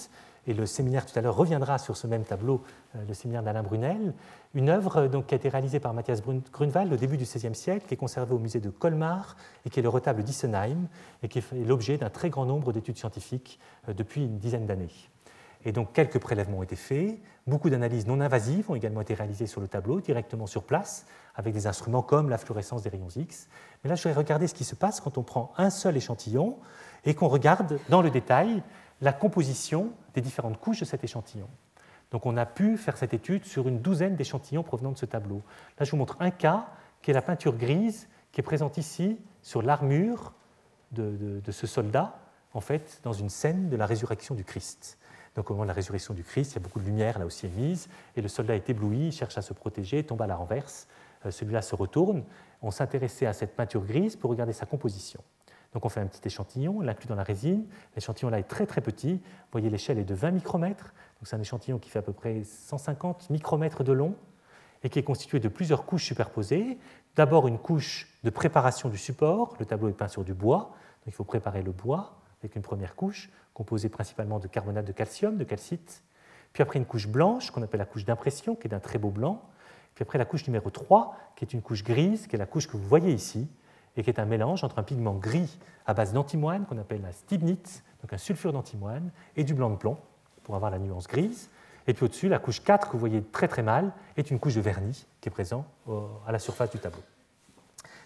et 0.48 0.54
le 0.54 0.66
séminaire 0.66 1.06
tout 1.06 1.16
à 1.16 1.22
l'heure 1.22 1.36
reviendra 1.36 1.78
sur 1.78 1.96
ce 1.96 2.08
même 2.08 2.24
tableau, 2.24 2.64
euh, 2.96 3.04
le 3.06 3.14
séminaire 3.14 3.44
d'Alain 3.44 3.62
Brunel, 3.62 4.12
une 4.54 4.70
œuvre 4.70 4.96
euh, 4.96 5.08
donc, 5.08 5.28
qui 5.28 5.34
a 5.34 5.36
été 5.36 5.48
réalisée 5.48 5.78
par 5.78 5.94
Matthias 5.94 6.20
Grunwald 6.52 6.92
au 6.92 6.96
début 6.96 7.16
du 7.16 7.24
XVIe 7.24 7.54
siècle, 7.54 7.86
qui 7.86 7.94
est 7.94 7.96
conservée 7.96 8.34
au 8.34 8.40
musée 8.40 8.58
de 8.58 8.70
Colmar 8.70 9.36
et 9.64 9.70
qui 9.70 9.78
est 9.78 9.82
le 9.84 9.88
retable 9.88 10.24
d'Issenheim, 10.24 10.88
et 11.22 11.28
qui 11.28 11.38
est 11.38 11.52
l'objet 11.64 11.96
d'un 11.96 12.10
très 12.10 12.28
grand 12.28 12.44
nombre 12.44 12.72
d'études 12.72 12.98
scientifiques 12.98 13.60
depuis 13.86 14.24
une 14.24 14.38
dizaine 14.38 14.66
d'années. 14.66 14.90
Et 15.64 15.72
donc 15.72 15.92
quelques 15.92 16.18
prélèvements 16.18 16.58
ont 16.58 16.62
été 16.62 16.76
faits, 16.76 17.18
beaucoup 17.46 17.70
d'analyses 17.70 18.06
non 18.06 18.20
invasives 18.20 18.70
ont 18.70 18.74
également 18.74 19.00
été 19.00 19.14
réalisées 19.14 19.46
sur 19.46 19.60
le 19.60 19.68
tableau, 19.68 20.00
directement 20.00 20.46
sur 20.46 20.64
place, 20.64 21.06
avec 21.34 21.54
des 21.54 21.66
instruments 21.66 22.02
comme 22.02 22.28
la 22.28 22.38
fluorescence 22.38 22.82
des 22.82 22.90
rayons 22.90 23.08
X. 23.08 23.48
Mais 23.82 23.90
là, 23.90 23.96
je 23.96 24.08
vais 24.08 24.14
regarder 24.14 24.46
ce 24.46 24.54
qui 24.54 24.64
se 24.64 24.74
passe 24.74 25.00
quand 25.00 25.18
on 25.18 25.22
prend 25.22 25.52
un 25.56 25.70
seul 25.70 25.96
échantillon 25.96 26.58
et 27.04 27.14
qu'on 27.14 27.28
regarde 27.28 27.78
dans 27.88 28.02
le 28.02 28.10
détail 28.10 28.62
la 29.00 29.12
composition 29.12 29.92
des 30.14 30.20
différentes 30.20 30.58
couches 30.58 30.80
de 30.80 30.84
cet 30.84 31.04
échantillon. 31.04 31.48
Donc 32.10 32.26
on 32.26 32.36
a 32.36 32.44
pu 32.46 32.76
faire 32.76 32.96
cette 32.96 33.14
étude 33.14 33.44
sur 33.44 33.68
une 33.68 33.80
douzaine 33.80 34.16
d'échantillons 34.16 34.62
provenant 34.62 34.92
de 34.92 34.98
ce 34.98 35.06
tableau. 35.06 35.42
Là, 35.78 35.84
je 35.84 35.90
vous 35.90 35.96
montre 35.96 36.16
un 36.20 36.30
cas 36.30 36.68
qui 37.00 37.10
est 37.10 37.14
la 37.14 37.22
peinture 37.22 37.56
grise 37.56 38.08
qui 38.32 38.40
est 38.40 38.44
présente 38.44 38.78
ici 38.78 39.18
sur 39.42 39.62
l'armure 39.62 40.32
de, 40.92 41.40
de, 41.44 41.52
ce 41.52 41.66
soldat, 41.66 42.18
en 42.54 42.60
fait, 42.60 43.00
dans 43.02 43.12
une 43.12 43.28
scène 43.28 43.68
de 43.68 43.76
la 43.76 43.86
résurrection 43.86 44.34
du 44.34 44.44
Christ. 44.44 44.98
Donc 45.36 45.50
au 45.50 45.54
moment 45.54 45.64
de 45.64 45.68
la 45.68 45.74
résurrection 45.74 46.14
du 46.14 46.24
Christ, 46.24 46.52
il 46.52 46.54
y 46.56 46.58
a 46.58 46.60
beaucoup 46.60 46.80
de 46.80 46.84
lumière 46.84 47.18
là 47.18 47.26
aussi 47.26 47.46
émise, 47.46 47.88
et 48.16 48.20
le 48.20 48.28
soldat 48.28 48.54
est 48.54 48.68
ébloui, 48.68 49.06
il 49.06 49.12
cherche 49.12 49.38
à 49.38 49.42
se 49.42 49.52
protéger, 49.52 50.04
tombe 50.04 50.20
à 50.22 50.26
la 50.26 50.36
renverse, 50.36 50.88
euh, 51.24 51.30
celui-là 51.30 51.62
se 51.62 51.74
retourne. 51.74 52.24
On 52.60 52.70
s'intéressait 52.70 53.26
à 53.26 53.32
cette 53.32 53.56
peinture 53.56 53.84
grise 53.84 54.16
pour 54.16 54.30
regarder 54.30 54.52
sa 54.52 54.66
composition. 54.66 55.22
Donc 55.72 55.86
on 55.86 55.88
fait 55.88 56.00
un 56.00 56.06
petit 56.06 56.20
échantillon, 56.26 56.76
on 56.78 56.80
l'inclut 56.82 57.08
dans 57.08 57.14
la 57.14 57.22
résine. 57.22 57.66
L'échantillon 57.96 58.28
là 58.28 58.38
est 58.38 58.48
très 58.48 58.66
très 58.66 58.80
petit. 58.80 59.14
Vous 59.14 59.52
voyez 59.52 59.70
l'échelle 59.70 59.98
est 59.98 60.04
de 60.04 60.14
20 60.14 60.32
micromètres. 60.32 60.92
Donc 61.18 61.28
c'est 61.28 61.36
un 61.36 61.40
échantillon 61.40 61.78
qui 61.78 61.88
fait 61.88 62.00
à 62.00 62.02
peu 62.02 62.12
près 62.12 62.44
150 62.44 63.30
micromètres 63.30 63.82
de 63.82 63.92
long 63.92 64.14
et 64.82 64.90
qui 64.90 64.98
est 64.98 65.02
constitué 65.02 65.40
de 65.40 65.48
plusieurs 65.48 65.86
couches 65.86 66.04
superposées. 66.04 66.78
D'abord 67.16 67.48
une 67.48 67.58
couche 67.58 68.08
de 68.22 68.30
préparation 68.30 68.90
du 68.90 68.98
support. 68.98 69.56
Le 69.58 69.64
tableau 69.64 69.88
est 69.88 69.94
peint 69.94 70.08
sur 70.08 70.24
du 70.24 70.34
bois, 70.34 70.72
donc 71.04 71.06
il 71.06 71.12
faut 71.12 71.24
préparer 71.24 71.62
le 71.62 71.72
bois 71.72 72.18
avec 72.42 72.56
une 72.56 72.62
première 72.62 72.94
couche 72.94 73.30
composée 73.54 73.88
principalement 73.88 74.38
de 74.38 74.46
carbonate 74.46 74.84
de 74.84 74.92
calcium, 74.92 75.36
de 75.36 75.44
calcite. 75.44 76.02
Puis 76.52 76.62
après 76.62 76.78
une 76.78 76.86
couche 76.86 77.08
blanche 77.08 77.50
qu'on 77.50 77.62
appelle 77.62 77.78
la 77.78 77.86
couche 77.86 78.04
d'impression, 78.04 78.54
qui 78.54 78.66
est 78.66 78.70
d'un 78.70 78.80
très 78.80 78.98
beau 78.98 79.10
blanc. 79.10 79.42
Puis 79.94 80.02
après 80.02 80.18
la 80.18 80.24
couche 80.24 80.46
numéro 80.46 80.70
3, 80.70 81.16
qui 81.36 81.44
est 81.44 81.52
une 81.52 81.62
couche 81.62 81.84
grise, 81.84 82.26
qui 82.26 82.36
est 82.36 82.38
la 82.38 82.46
couche 82.46 82.66
que 82.66 82.76
vous 82.76 82.86
voyez 82.86 83.12
ici, 83.12 83.48
et 83.96 84.02
qui 84.02 84.10
est 84.10 84.18
un 84.18 84.24
mélange 84.24 84.64
entre 84.64 84.78
un 84.78 84.82
pigment 84.82 85.14
gris 85.14 85.58
à 85.86 85.94
base 85.94 86.12
d'antimoine, 86.12 86.64
qu'on 86.64 86.78
appelle 86.78 87.02
la 87.02 87.12
stibnite, 87.12 87.82
donc 88.00 88.12
un 88.12 88.18
sulfure 88.18 88.52
d'antimoine, 88.52 89.10
et 89.36 89.44
du 89.44 89.54
blanc 89.54 89.70
de 89.70 89.76
plomb, 89.76 89.98
pour 90.44 90.54
avoir 90.54 90.70
la 90.70 90.78
nuance 90.78 91.06
grise. 91.06 91.50
Et 91.86 91.94
puis 91.94 92.04
au-dessus, 92.04 92.28
la 92.28 92.38
couche 92.38 92.62
4, 92.62 92.88
que 92.88 92.92
vous 92.92 92.98
voyez 92.98 93.22
très 93.22 93.48
très 93.48 93.62
mal, 93.62 93.92
est 94.16 94.30
une 94.30 94.38
couche 94.38 94.54
de 94.54 94.60
vernis 94.60 95.06
qui 95.20 95.28
est 95.28 95.32
présent 95.32 95.66
à 96.26 96.32
la 96.32 96.38
surface 96.38 96.70
du 96.70 96.78
tableau. 96.78 97.02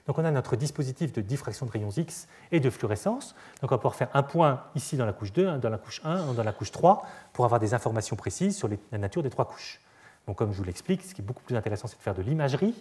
Donc 0.07 0.19
on 0.19 0.25
a 0.25 0.31
notre 0.31 0.57
dispositif 0.57 1.13
de 1.13 1.21
diffraction 1.21 1.67
de 1.67 1.71
rayons 1.71 1.91
X 1.91 2.29
et 2.53 2.61
de 2.61 2.71
fluorescence. 2.71 3.35
Donc 3.61 3.73
on 3.73 3.75
va 3.75 3.79
pouvoir 3.79 3.97
faire 3.97 4.11
un 4.15 4.23
point 4.23 4.63
ici 4.75 4.97
dans 4.97 5.07
la 5.07 5.13
couche 5.13 5.33
2, 5.33 5.59
dans 5.59 5.71
la 5.71 5.79
couche 5.79 6.01
1, 6.05 6.35
dans 6.35 6.45
la 6.45 6.53
couche 6.53 6.71
3, 6.71 7.07
pour 7.33 7.45
avoir 7.45 7.61
des 7.61 7.75
informations 7.75 8.17
précises 8.17 8.57
sur 8.57 8.69
la 8.93 8.99
nature 8.99 9.23
des 9.23 9.31
trois 9.31 9.47
couches. 9.47 9.81
Donc 10.27 10.37
comme 10.37 10.53
je 10.53 10.59
vous 10.59 10.65
l'explique, 10.65 11.03
ce 11.03 11.15
qui 11.15 11.23
est 11.23 11.25
beaucoup 11.25 11.43
plus 11.43 11.57
intéressant, 11.57 11.89
c'est 11.89 11.99
de 11.99 12.03
faire 12.03 12.15
de 12.15 12.23
l'imagerie, 12.23 12.75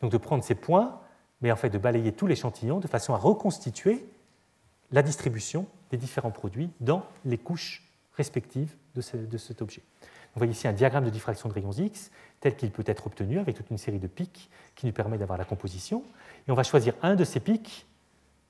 donc 0.00 0.10
de 0.10 0.18
prendre 0.18 0.42
ces 0.42 0.54
points 0.54 0.98
mais 1.42 1.52
en 1.52 1.56
fait 1.56 1.68
de 1.68 1.78
balayer 1.78 2.12
tout 2.12 2.26
l'échantillon 2.26 2.78
de 2.78 2.86
façon 2.86 3.12
à 3.12 3.18
reconstituer 3.18 4.06
la 4.92 5.02
distribution 5.02 5.66
des 5.90 5.96
différents 5.96 6.30
produits 6.30 6.70
dans 6.80 7.04
les 7.24 7.38
couches 7.38 7.82
respectives 8.16 8.74
de, 8.94 9.00
cet 9.38 9.62
objet. 9.62 9.82
Vous 10.34 10.38
voyez 10.38 10.52
ici 10.52 10.66
un 10.66 10.72
diagramme 10.72 11.04
de 11.04 11.10
diffraction 11.10 11.48
de 11.48 11.54
rayons 11.54 11.72
X 11.72 12.10
tel 12.40 12.56
qu'il 12.56 12.70
peut 12.70 12.84
être 12.86 13.06
obtenu 13.06 13.38
avec 13.38 13.56
toute 13.56 13.70
une 13.70 13.78
série 13.78 13.98
de 13.98 14.06
pics 14.06 14.50
qui 14.74 14.86
nous 14.86 14.92
permet 14.92 15.18
d'avoir 15.18 15.38
la 15.38 15.44
composition. 15.44 16.02
Et 16.48 16.50
on 16.50 16.54
va 16.54 16.62
choisir 16.62 16.94
un 17.02 17.16
de 17.16 17.24
ces 17.24 17.38
pics 17.38 17.86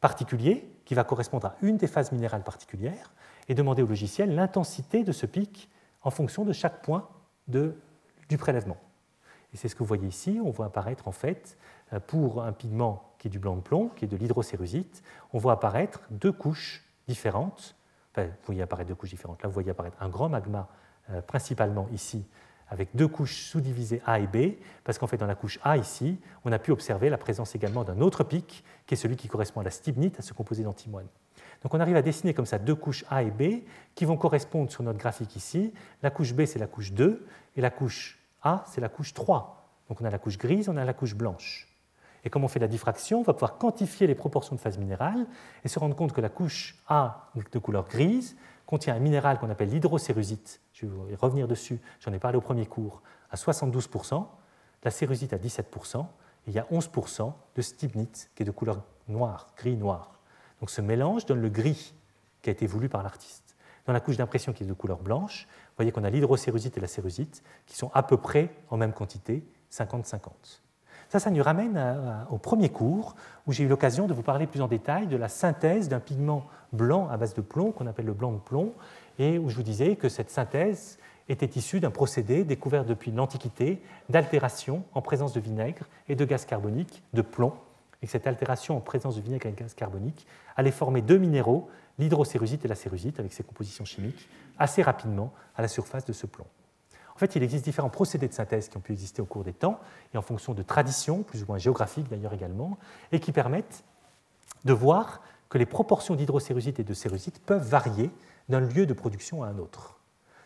particuliers 0.00 0.68
qui 0.84 0.94
va 0.94 1.04
correspondre 1.04 1.48
à 1.48 1.56
une 1.60 1.76
des 1.76 1.88
phases 1.88 2.12
minérales 2.12 2.44
particulières 2.44 3.12
et 3.48 3.54
demander 3.54 3.82
au 3.82 3.86
logiciel 3.86 4.34
l'intensité 4.34 5.02
de 5.02 5.12
ce 5.12 5.26
pic 5.26 5.68
en 6.02 6.10
fonction 6.10 6.44
de 6.44 6.52
chaque 6.52 6.82
point 6.82 7.08
de, 7.48 7.74
du 8.28 8.38
prélèvement. 8.38 8.78
Et 9.52 9.56
c'est 9.56 9.68
ce 9.68 9.74
que 9.74 9.80
vous 9.80 9.86
voyez 9.86 10.06
ici. 10.06 10.40
On 10.44 10.50
voit 10.50 10.66
apparaître 10.66 11.08
en 11.08 11.12
fait 11.12 11.56
euh, 11.92 12.00
pour 12.00 12.42
un 12.42 12.52
pigment 12.52 13.12
qui 13.18 13.28
est 13.28 13.30
du 13.30 13.38
blanc 13.38 13.56
de 13.56 13.60
plomb, 13.60 13.88
qui 13.96 14.04
est 14.04 14.08
de 14.08 14.16
l'hydrocérusite, 14.16 15.02
on 15.32 15.38
voit 15.38 15.52
apparaître 15.52 16.00
deux 16.10 16.32
couches 16.32 16.84
différentes. 17.06 17.76
Vous 18.16 18.24
voyez 18.46 18.62
apparaître 18.62 18.88
deux 18.88 18.96
couches 18.96 19.10
différentes. 19.10 19.42
Là, 19.42 19.48
vous 19.48 19.54
voyez 19.54 19.70
apparaître 19.70 19.96
un 20.00 20.08
grand 20.08 20.28
magma, 20.28 20.68
principalement 21.26 21.88
ici, 21.92 22.24
avec 22.68 22.88
deux 22.94 23.08
couches 23.08 23.42
sous-divisées 23.42 24.00
A 24.06 24.18
et 24.18 24.26
B, 24.26 24.56
parce 24.84 24.98
qu'en 24.98 25.06
fait, 25.06 25.18
dans 25.18 25.26
la 25.26 25.34
couche 25.34 25.58
A 25.62 25.76
ici, 25.76 26.18
on 26.44 26.52
a 26.52 26.58
pu 26.58 26.70
observer 26.70 27.10
la 27.10 27.18
présence 27.18 27.54
également 27.54 27.84
d'un 27.84 28.00
autre 28.00 28.24
pic, 28.24 28.64
qui 28.86 28.94
est 28.94 28.96
celui 28.96 29.16
qui 29.16 29.28
correspond 29.28 29.60
à 29.60 29.64
la 29.64 29.70
stibnite, 29.70 30.18
à 30.18 30.22
ce 30.22 30.32
composé 30.32 30.62
d'antimoine. 30.62 31.06
Donc 31.62 31.74
on 31.74 31.80
arrive 31.80 31.96
à 31.96 32.02
dessiner 32.02 32.34
comme 32.34 32.46
ça 32.46 32.58
deux 32.58 32.74
couches 32.74 33.04
A 33.10 33.22
et 33.22 33.30
B 33.30 33.64
qui 33.94 34.04
vont 34.04 34.16
correspondre 34.16 34.70
sur 34.70 34.82
notre 34.82 34.98
graphique 34.98 35.36
ici. 35.36 35.72
La 36.02 36.10
couche 36.10 36.34
B, 36.34 36.44
c'est 36.44 36.58
la 36.58 36.66
couche 36.66 36.92
2, 36.92 37.26
et 37.56 37.60
la 37.60 37.70
couche 37.70 38.18
A, 38.42 38.64
c'est 38.66 38.80
la 38.80 38.88
couche 38.88 39.14
3. 39.14 39.68
Donc 39.88 40.00
on 40.00 40.04
a 40.04 40.10
la 40.10 40.18
couche 40.18 40.38
grise, 40.38 40.68
on 40.68 40.76
a 40.76 40.84
la 40.84 40.94
couche 40.94 41.14
blanche. 41.14 41.68
Et 42.24 42.30
comme 42.30 42.44
on 42.44 42.48
fait 42.48 42.60
la 42.60 42.68
diffraction, 42.68 43.20
on 43.20 43.22
va 43.22 43.32
pouvoir 43.32 43.58
quantifier 43.58 44.06
les 44.06 44.14
proportions 44.14 44.54
de 44.54 44.60
phase 44.60 44.78
minérale 44.78 45.26
et 45.64 45.68
se 45.68 45.78
rendre 45.78 45.96
compte 45.96 46.12
que 46.12 46.20
la 46.20 46.28
couche 46.28 46.76
A 46.88 47.30
de 47.52 47.58
couleur 47.58 47.86
grise 47.88 48.36
contient 48.72 48.94
un 48.94 49.00
minéral 49.00 49.38
qu'on 49.38 49.50
appelle 49.50 49.68
l'hydrocérusite. 49.68 50.62
Je 50.72 50.86
vais 50.86 51.14
revenir 51.16 51.46
dessus, 51.46 51.78
j'en 52.00 52.10
ai 52.14 52.18
parlé 52.18 52.38
au 52.38 52.40
premier 52.40 52.64
cours, 52.64 53.02
à 53.30 53.36
72%, 53.36 54.26
la 54.82 54.90
cérusite 54.90 55.34
à 55.34 55.36
17%, 55.36 56.00
et 56.00 56.06
il 56.46 56.54
y 56.54 56.58
a 56.58 56.62
11% 56.72 57.34
de 57.54 57.60
stibnite 57.60 58.30
qui 58.34 58.44
est 58.44 58.46
de 58.46 58.50
couleur 58.50 58.82
noire, 59.08 59.48
gris-noir. 59.58 60.20
Donc 60.60 60.70
ce 60.70 60.80
mélange 60.80 61.26
donne 61.26 61.42
le 61.42 61.50
gris 61.50 61.92
qui 62.40 62.48
a 62.48 62.52
été 62.54 62.66
voulu 62.66 62.88
par 62.88 63.02
l'artiste. 63.02 63.56
Dans 63.84 63.92
la 63.92 64.00
couche 64.00 64.16
d'impression 64.16 64.54
qui 64.54 64.62
est 64.62 64.66
de 64.66 64.72
couleur 64.72 65.00
blanche, 65.00 65.46
vous 65.50 65.76
voyez 65.76 65.92
qu'on 65.92 66.04
a 66.04 66.08
l'hydrocérusite 66.08 66.78
et 66.78 66.80
la 66.80 66.88
cérusite 66.88 67.42
qui 67.66 67.76
sont 67.76 67.90
à 67.92 68.02
peu 68.02 68.16
près 68.16 68.54
en 68.70 68.78
même 68.78 68.94
quantité, 68.94 69.44
50-50. 69.70 70.30
Ça, 71.12 71.18
ça 71.18 71.30
nous 71.30 71.42
ramène 71.42 71.78
au 72.30 72.38
premier 72.38 72.70
cours 72.70 73.16
où 73.46 73.52
j'ai 73.52 73.64
eu 73.64 73.68
l'occasion 73.68 74.06
de 74.06 74.14
vous 74.14 74.22
parler 74.22 74.46
plus 74.46 74.62
en 74.62 74.66
détail 74.66 75.06
de 75.08 75.18
la 75.18 75.28
synthèse 75.28 75.90
d'un 75.90 76.00
pigment 76.00 76.46
blanc 76.72 77.06
à 77.10 77.18
base 77.18 77.34
de 77.34 77.42
plomb 77.42 77.70
qu'on 77.70 77.86
appelle 77.86 78.06
le 78.06 78.14
blanc 78.14 78.32
de 78.32 78.38
plomb 78.38 78.72
et 79.18 79.38
où 79.38 79.50
je 79.50 79.56
vous 79.56 79.62
disais 79.62 79.96
que 79.96 80.08
cette 80.08 80.30
synthèse 80.30 80.98
était 81.28 81.58
issue 81.58 81.80
d'un 81.80 81.90
procédé 81.90 82.44
découvert 82.44 82.86
depuis 82.86 83.10
l'Antiquité 83.10 83.82
d'altération 84.08 84.84
en 84.94 85.02
présence 85.02 85.34
de 85.34 85.40
vinaigre 85.40 85.84
et 86.08 86.14
de 86.14 86.24
gaz 86.24 86.46
carbonique 86.46 87.02
de 87.12 87.20
plomb 87.20 87.52
et 88.00 88.06
que 88.06 88.12
cette 88.12 88.26
altération 88.26 88.78
en 88.78 88.80
présence 88.80 89.16
de 89.16 89.20
vinaigre 89.20 89.48
et 89.48 89.50
de 89.50 89.56
gaz 89.56 89.74
carbonique 89.74 90.26
allait 90.56 90.70
former 90.70 91.02
deux 91.02 91.18
minéraux, 91.18 91.68
l'hydrocérusite 91.98 92.64
et 92.64 92.68
la 92.68 92.74
cérusite, 92.74 93.20
avec 93.20 93.34
ses 93.34 93.42
compositions 93.42 93.84
chimiques, 93.84 94.30
assez 94.58 94.80
rapidement 94.80 95.30
à 95.56 95.60
la 95.60 95.68
surface 95.68 96.06
de 96.06 96.14
ce 96.14 96.24
plomb. 96.24 96.46
Fait, 97.22 97.36
il 97.36 97.44
existe 97.44 97.64
différents 97.64 97.88
procédés 97.88 98.26
de 98.26 98.32
synthèse 98.32 98.68
qui 98.68 98.76
ont 98.76 98.80
pu 98.80 98.90
exister 98.90 99.22
au 99.22 99.26
cours 99.26 99.44
des 99.44 99.52
temps 99.52 99.78
et 100.12 100.18
en 100.18 100.22
fonction 100.22 100.54
de 100.54 100.62
traditions, 100.64 101.22
plus 101.22 101.44
ou 101.44 101.46
moins 101.46 101.56
géographiques 101.56 102.08
d'ailleurs 102.08 102.34
également, 102.34 102.78
et 103.12 103.20
qui 103.20 103.30
permettent 103.30 103.84
de 104.64 104.72
voir 104.72 105.20
que 105.48 105.56
les 105.56 105.64
proportions 105.64 106.16
d'hydrocérusite 106.16 106.80
et 106.80 106.82
de 106.82 106.94
cérusite 106.94 107.40
peuvent 107.46 107.62
varier 107.62 108.10
d'un 108.48 108.58
lieu 108.58 108.86
de 108.86 108.92
production 108.92 109.44
à 109.44 109.46
un 109.46 109.58
autre. 109.58 110.00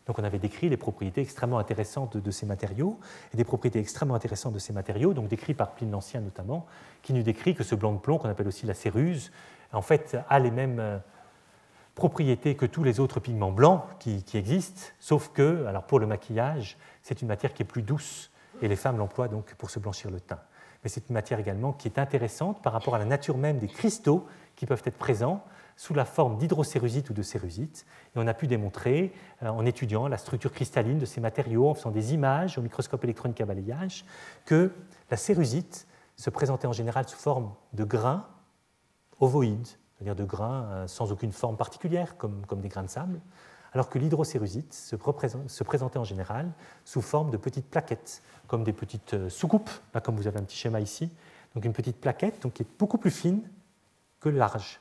Donc 0.06 0.18
on 0.18 0.22
avait 0.22 0.38
décrit 0.38 0.68
les 0.68 0.76
propriétés 0.76 1.22
extrêmement 1.22 1.58
intéressantes 1.58 2.18
de, 2.18 2.30
ces 2.30 2.44
matériaux, 2.44 3.00
et 3.32 3.38
des 3.38 3.44
propriétés 3.44 3.78
extrêmement 3.78 4.14
intéressantes 4.14 4.52
de 4.52 4.58
ces 4.58 4.74
matériaux, 4.74 5.14
donc 5.14 5.28
décrits 5.28 5.54
par 5.54 5.70
Pline 5.70 5.90
l'Ancien 5.90 6.20
notamment, 6.20 6.66
qui 7.00 7.14
nous 7.14 7.22
décrit 7.22 7.54
que 7.54 7.64
ce 7.64 7.74
blanc 7.74 7.94
de 7.94 8.00
plomb, 8.00 8.18
qu'on 8.18 8.28
appelle 8.28 8.48
aussi 8.48 8.66
la 8.66 8.74
céruse, 8.74 9.32
en 9.72 9.80
fait 9.80 10.18
a 10.28 10.38
les 10.40 10.50
mêmes 10.50 11.00
propriétés 11.96 12.54
que 12.54 12.66
tous 12.66 12.84
les 12.84 13.00
autres 13.00 13.18
pigments 13.18 13.50
blancs 13.50 13.82
qui, 13.98 14.22
existent, 14.34 14.82
sauf 15.00 15.30
que, 15.32 15.64
alors 15.64 15.82
pour 15.82 15.98
le 15.98 16.06
maquillage, 16.06 16.76
c'est 17.02 17.22
une 17.22 17.28
matière 17.28 17.52
qui 17.52 17.62
est 17.62 17.66
plus 17.66 17.82
douce 17.82 18.30
et 18.62 18.68
les 18.68 18.76
femmes 18.76 18.98
l'emploient 18.98 19.28
donc 19.28 19.54
pour 19.54 19.70
se 19.70 19.80
blanchir 19.80 20.10
le 20.10 20.20
teint. 20.20 20.38
Mais 20.84 20.90
c'est 20.90 21.08
une 21.08 21.14
matière 21.14 21.40
également 21.40 21.72
qui 21.72 21.88
est 21.88 21.98
intéressante 21.98 22.62
par 22.62 22.74
rapport 22.74 22.94
à 22.94 22.98
la 22.98 23.06
nature 23.06 23.38
même 23.38 23.58
des 23.58 23.66
cristaux 23.66 24.26
qui 24.54 24.66
peuvent 24.66 24.82
être 24.84 24.98
présents 24.98 25.42
sous 25.76 25.94
la 25.94 26.04
forme 26.04 26.36
d'hydrocérusite 26.36 27.10
ou 27.10 27.14
de 27.14 27.22
cérusite. 27.22 27.86
Et 28.14 28.18
on 28.18 28.26
a 28.26 28.34
pu 28.34 28.46
démontrer, 28.46 29.12
euh, 29.42 29.48
en 29.48 29.64
étudiant 29.64 30.06
la 30.06 30.18
structure 30.18 30.52
cristalline 30.52 30.98
de 30.98 31.06
ces 31.06 31.20
matériaux, 31.20 31.68
en 31.68 31.74
faisant 31.74 31.90
des 31.90 32.14
images 32.14 32.58
au 32.58 32.62
microscope 32.62 33.04
électronique 33.04 33.40
à 33.40 33.46
balayage, 33.46 34.04
que 34.44 34.70
la 35.10 35.16
cérusite 35.16 35.86
se 36.16 36.30
présentait 36.30 36.66
en 36.66 36.72
général 36.72 37.08
sous 37.08 37.18
forme 37.18 37.52
de 37.72 37.84
grains 37.84 38.26
ovoïdes, 39.20 39.68
c'est-à-dire 39.96 40.16
de 40.16 40.24
grains 40.24 40.64
euh, 40.64 40.86
sans 40.86 41.12
aucune 41.12 41.32
forme 41.32 41.56
particulière, 41.56 42.16
comme, 42.16 42.42
des 42.56 42.68
grains 42.68 42.82
de 42.82 42.88
sable, 42.88 43.20
alors 43.72 43.88
que 43.88 43.98
l'hydrocérusite 43.98 44.72
se, 44.72 44.96
se, 45.46 45.64
présentait 45.64 45.98
en 45.98 46.04
général 46.04 46.50
sous 46.84 47.02
forme 47.02 47.30
de 47.30 47.36
petites 47.36 47.68
plaquettes, 47.68 48.22
comme 48.46 48.64
des 48.64 48.72
petites 48.72 49.14
euh, 49.14 49.28
soucoupes, 49.28 49.70
comme 50.02 50.16
vous 50.16 50.26
avez 50.26 50.38
un 50.38 50.44
petit 50.44 50.56
schéma 50.56 50.80
ici, 50.80 51.10
donc 51.54 51.64
une 51.64 51.72
petite 51.72 52.00
plaquette 52.00 52.42
donc, 52.42 52.54
qui 52.54 52.62
est 52.62 52.78
beaucoup 52.78 52.98
plus 52.98 53.10
fine 53.10 53.42
que 54.20 54.28
large, 54.28 54.80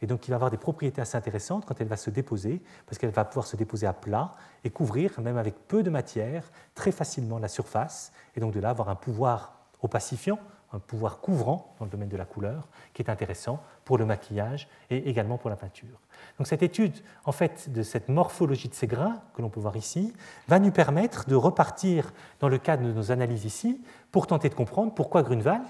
et 0.00 0.06
donc 0.06 0.20
qui 0.20 0.30
va 0.30 0.36
avoir 0.36 0.50
des 0.50 0.56
propriétés 0.56 1.00
assez 1.00 1.16
intéressantes 1.16 1.64
quand 1.64 1.80
elle 1.80 1.88
va 1.88 1.96
se 1.96 2.10
déposer, 2.10 2.62
parce 2.86 2.98
qu'elle 2.98 3.10
va 3.10 3.24
pouvoir 3.24 3.46
se 3.46 3.56
déposer 3.56 3.86
à 3.86 3.92
plat 3.92 4.32
et 4.64 4.70
couvrir, 4.70 5.20
même 5.20 5.36
avec 5.36 5.54
peu 5.68 5.82
de 5.82 5.90
matière, 5.90 6.50
très 6.74 6.92
facilement 6.92 7.38
la 7.38 7.48
surface, 7.48 8.12
et 8.36 8.40
donc 8.40 8.52
de 8.52 8.60
là 8.60 8.70
avoir 8.70 8.88
un 8.88 8.94
pouvoir 8.94 9.54
opacifiant, 9.82 10.38
un 10.72 10.78
pouvoir 10.78 11.20
couvrant 11.20 11.74
dans 11.78 11.86
le 11.86 11.90
domaine 11.90 12.08
de 12.08 12.16
la 12.16 12.26
couleur 12.26 12.68
qui 12.92 13.02
est 13.02 13.10
intéressant 13.10 13.62
pour 13.88 13.96
le 13.96 14.04
maquillage 14.04 14.68
et 14.90 15.08
également 15.08 15.38
pour 15.38 15.48
la 15.48 15.56
peinture. 15.56 15.98
Donc 16.36 16.46
cette 16.46 16.62
étude 16.62 16.92
en 17.24 17.32
fait 17.32 17.72
de 17.72 17.82
cette 17.82 18.10
morphologie 18.10 18.68
de 18.68 18.74
ces 18.74 18.86
grains 18.86 19.22
que 19.32 19.40
l'on 19.40 19.48
peut 19.48 19.60
voir 19.60 19.78
ici 19.78 20.12
va 20.46 20.58
nous 20.58 20.70
permettre 20.70 21.26
de 21.26 21.34
repartir 21.34 22.12
dans 22.38 22.50
le 22.50 22.58
cadre 22.58 22.84
de 22.84 22.92
nos 22.92 23.12
analyses 23.12 23.46
ici 23.46 23.80
pour 24.12 24.26
tenter 24.26 24.50
de 24.50 24.54
comprendre 24.54 24.92
pourquoi 24.92 25.22
Grunewald 25.22 25.64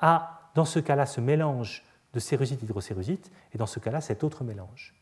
a 0.00 0.50
dans 0.54 0.66
ce 0.66 0.80
cas-là 0.80 1.06
ce 1.06 1.22
mélange 1.22 1.82
de 2.12 2.20
cérusite 2.20 2.62
hydrocérusite 2.62 3.32
et 3.54 3.56
dans 3.56 3.64
ce 3.64 3.80
cas-là 3.80 4.02
cet 4.02 4.22
autre 4.22 4.44
mélange. 4.44 4.94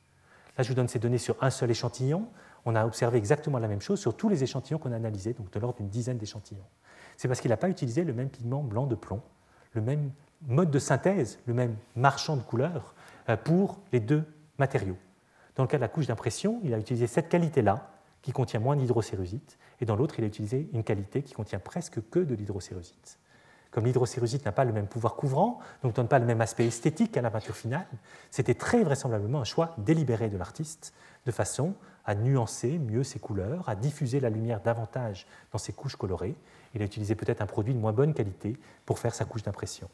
Là 0.56 0.62
je 0.62 0.68
vous 0.68 0.76
donne 0.76 0.86
ces 0.86 1.00
données 1.00 1.18
sur 1.18 1.34
un 1.42 1.50
seul 1.50 1.72
échantillon. 1.72 2.28
On 2.64 2.76
a 2.76 2.86
observé 2.86 3.18
exactement 3.18 3.58
la 3.58 3.66
même 3.66 3.80
chose 3.80 3.98
sur 3.98 4.16
tous 4.16 4.28
les 4.28 4.44
échantillons 4.44 4.78
qu'on 4.78 4.92
a 4.92 4.96
analysés, 4.96 5.32
donc 5.32 5.50
de 5.50 5.58
l'ordre 5.58 5.78
d'une 5.78 5.88
dizaine 5.88 6.18
d'échantillons. 6.18 6.68
C'est 7.16 7.26
parce 7.26 7.40
qu'il 7.40 7.50
n'a 7.50 7.56
pas 7.56 7.68
utilisé 7.68 8.04
le 8.04 8.12
même 8.12 8.28
pigment 8.28 8.62
blanc 8.62 8.86
de 8.86 8.94
plomb 8.94 9.22
le 9.72 9.80
même 9.80 10.10
mode 10.47 10.70
de 10.70 10.78
synthèse, 10.78 11.38
le 11.47 11.55
même 11.55 11.76
marchand 11.97 12.36
de 12.36 12.43
couleurs 12.43 12.95
euh, 13.28 13.36
pour 13.36 13.78
les 13.93 14.01
deux 14.01 14.24
matériaux. 14.59 14.97
Dans 15.57 15.64
le 15.64 15.68
cas 15.68 15.76
de 15.76 15.82
la 15.82 15.88
couche 15.88 16.07
d'impression, 16.07 16.61
il 16.64 16.72
a 16.74 16.78
utilisé 16.78 17.07
cette 17.07 17.28
qualité-là, 17.28 17.91
qui 18.22 18.32
contient 18.32 18.61
moins 18.61 18.76
d'hydrocérusite, 18.76 19.59
et 19.80 19.86
dans 19.86 19.97
l'autre, 19.97 20.16
il 20.18 20.24
a 20.24 20.26
utilisé 20.26 20.68
une 20.72 20.84
qualité 20.84 21.22
qui 21.22 21.32
contient 21.32 21.59
presque 21.59 22.01
que 22.11 22.18
de 22.18 22.34
l'hydrocérusite. 22.34 23.18
Comme 23.70 23.84
l'hydrocérusite 23.84 24.45
n'a 24.45 24.53
pas 24.53 24.64
le 24.64 24.72
même 24.72 24.86
pouvoir 24.86 25.14
couvrant, 25.14 25.61
donc 25.82 25.93
ne 25.93 25.97
donne 25.97 26.09
pas 26.09 26.18
le 26.18 26.26
même 26.26 26.41
aspect 26.41 26.66
esthétique 26.66 27.16
à 27.16 27.22
la 27.22 27.30
peinture 27.30 27.57
finale, 27.57 27.86
c'était 28.30 28.55
très 28.55 28.82
vraisemblablement 28.82 29.41
un 29.41 29.45
choix 29.45 29.74
délibéré 29.78 30.28
de 30.28 30.36
l'artiste, 30.36 30.93
de 31.24 31.30
façon 31.30 31.74
à 32.05 32.14
nuancer 32.14 32.78
mieux 32.78 33.05
ses 33.05 33.20
couleurs, 33.20 33.68
à 33.68 33.76
diffuser 33.76 34.20
la 34.20 34.30
lumière 34.30 34.61
davantage 34.61 35.26
dans 35.53 35.59
ses 35.59 35.72
couches 35.72 35.97
colorées, 35.97 36.34
il 36.74 36.82
a 36.82 36.84
utilisé 36.84 37.14
peut-être 37.14 37.43
un 37.43 37.47
produit 37.47 37.74
de 37.74 37.78
moins 37.78 37.93
bonne 37.93 38.14
qualité 38.14 38.57
pour 38.86 38.99
faire 38.99 39.14
sa 39.14 39.24
couche 39.24 39.43
d'impression. 39.43 39.88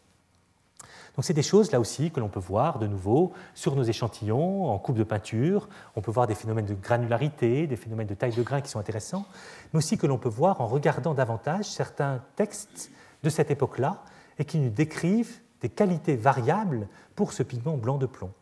Donc 1.17 1.25
c'est 1.25 1.33
des 1.33 1.43
choses 1.43 1.73
là 1.73 1.81
aussi 1.81 2.11
que 2.11 2.21
l'on 2.21 2.29
peut 2.29 2.41
voir 2.41 2.79
de 2.79 2.87
nouveau 2.87 3.33
sur 3.55 3.75
nos 3.75 3.83
échantillons 3.83 4.67
en 4.67 4.79
coupe 4.79 4.99
de 4.99 5.05
peinture. 5.05 5.69
On 5.97 6.03
peut 6.03 6.11
voir 6.11 6.27
des 6.27 6.35
phénomènes 6.35 6.67
de 6.67 6.75
granularité, 6.75 7.67
des 7.67 7.77
phénomènes 7.77 8.07
de 8.07 8.15
taille 8.15 8.35
de 8.35 8.43
grain 8.43 8.61
qui 8.61 8.69
sont 8.69 8.79
intéressants, 8.79 9.25
mais 9.73 9.79
aussi 9.79 9.97
que 9.97 10.07
l'on 10.07 10.19
peut 10.19 10.29
voir 10.29 10.61
en 10.61 10.67
regardant 10.67 11.15
davantage 11.15 11.65
certains 11.65 12.21
textes 12.37 12.91
de 13.23 13.31
cette 13.31 13.51
époque-là 13.51 14.03
et 14.39 14.45
qui 14.45 14.59
nous 14.59 14.69
décrivent 14.69 15.41
des 15.63 15.71
qualités 15.71 16.17
variables 16.17 16.87
pour 17.15 17.33
ce 17.33 17.43
pigment 17.43 17.79
blanc 17.79 17.97
de 17.97 18.07
plomb. 18.07 18.33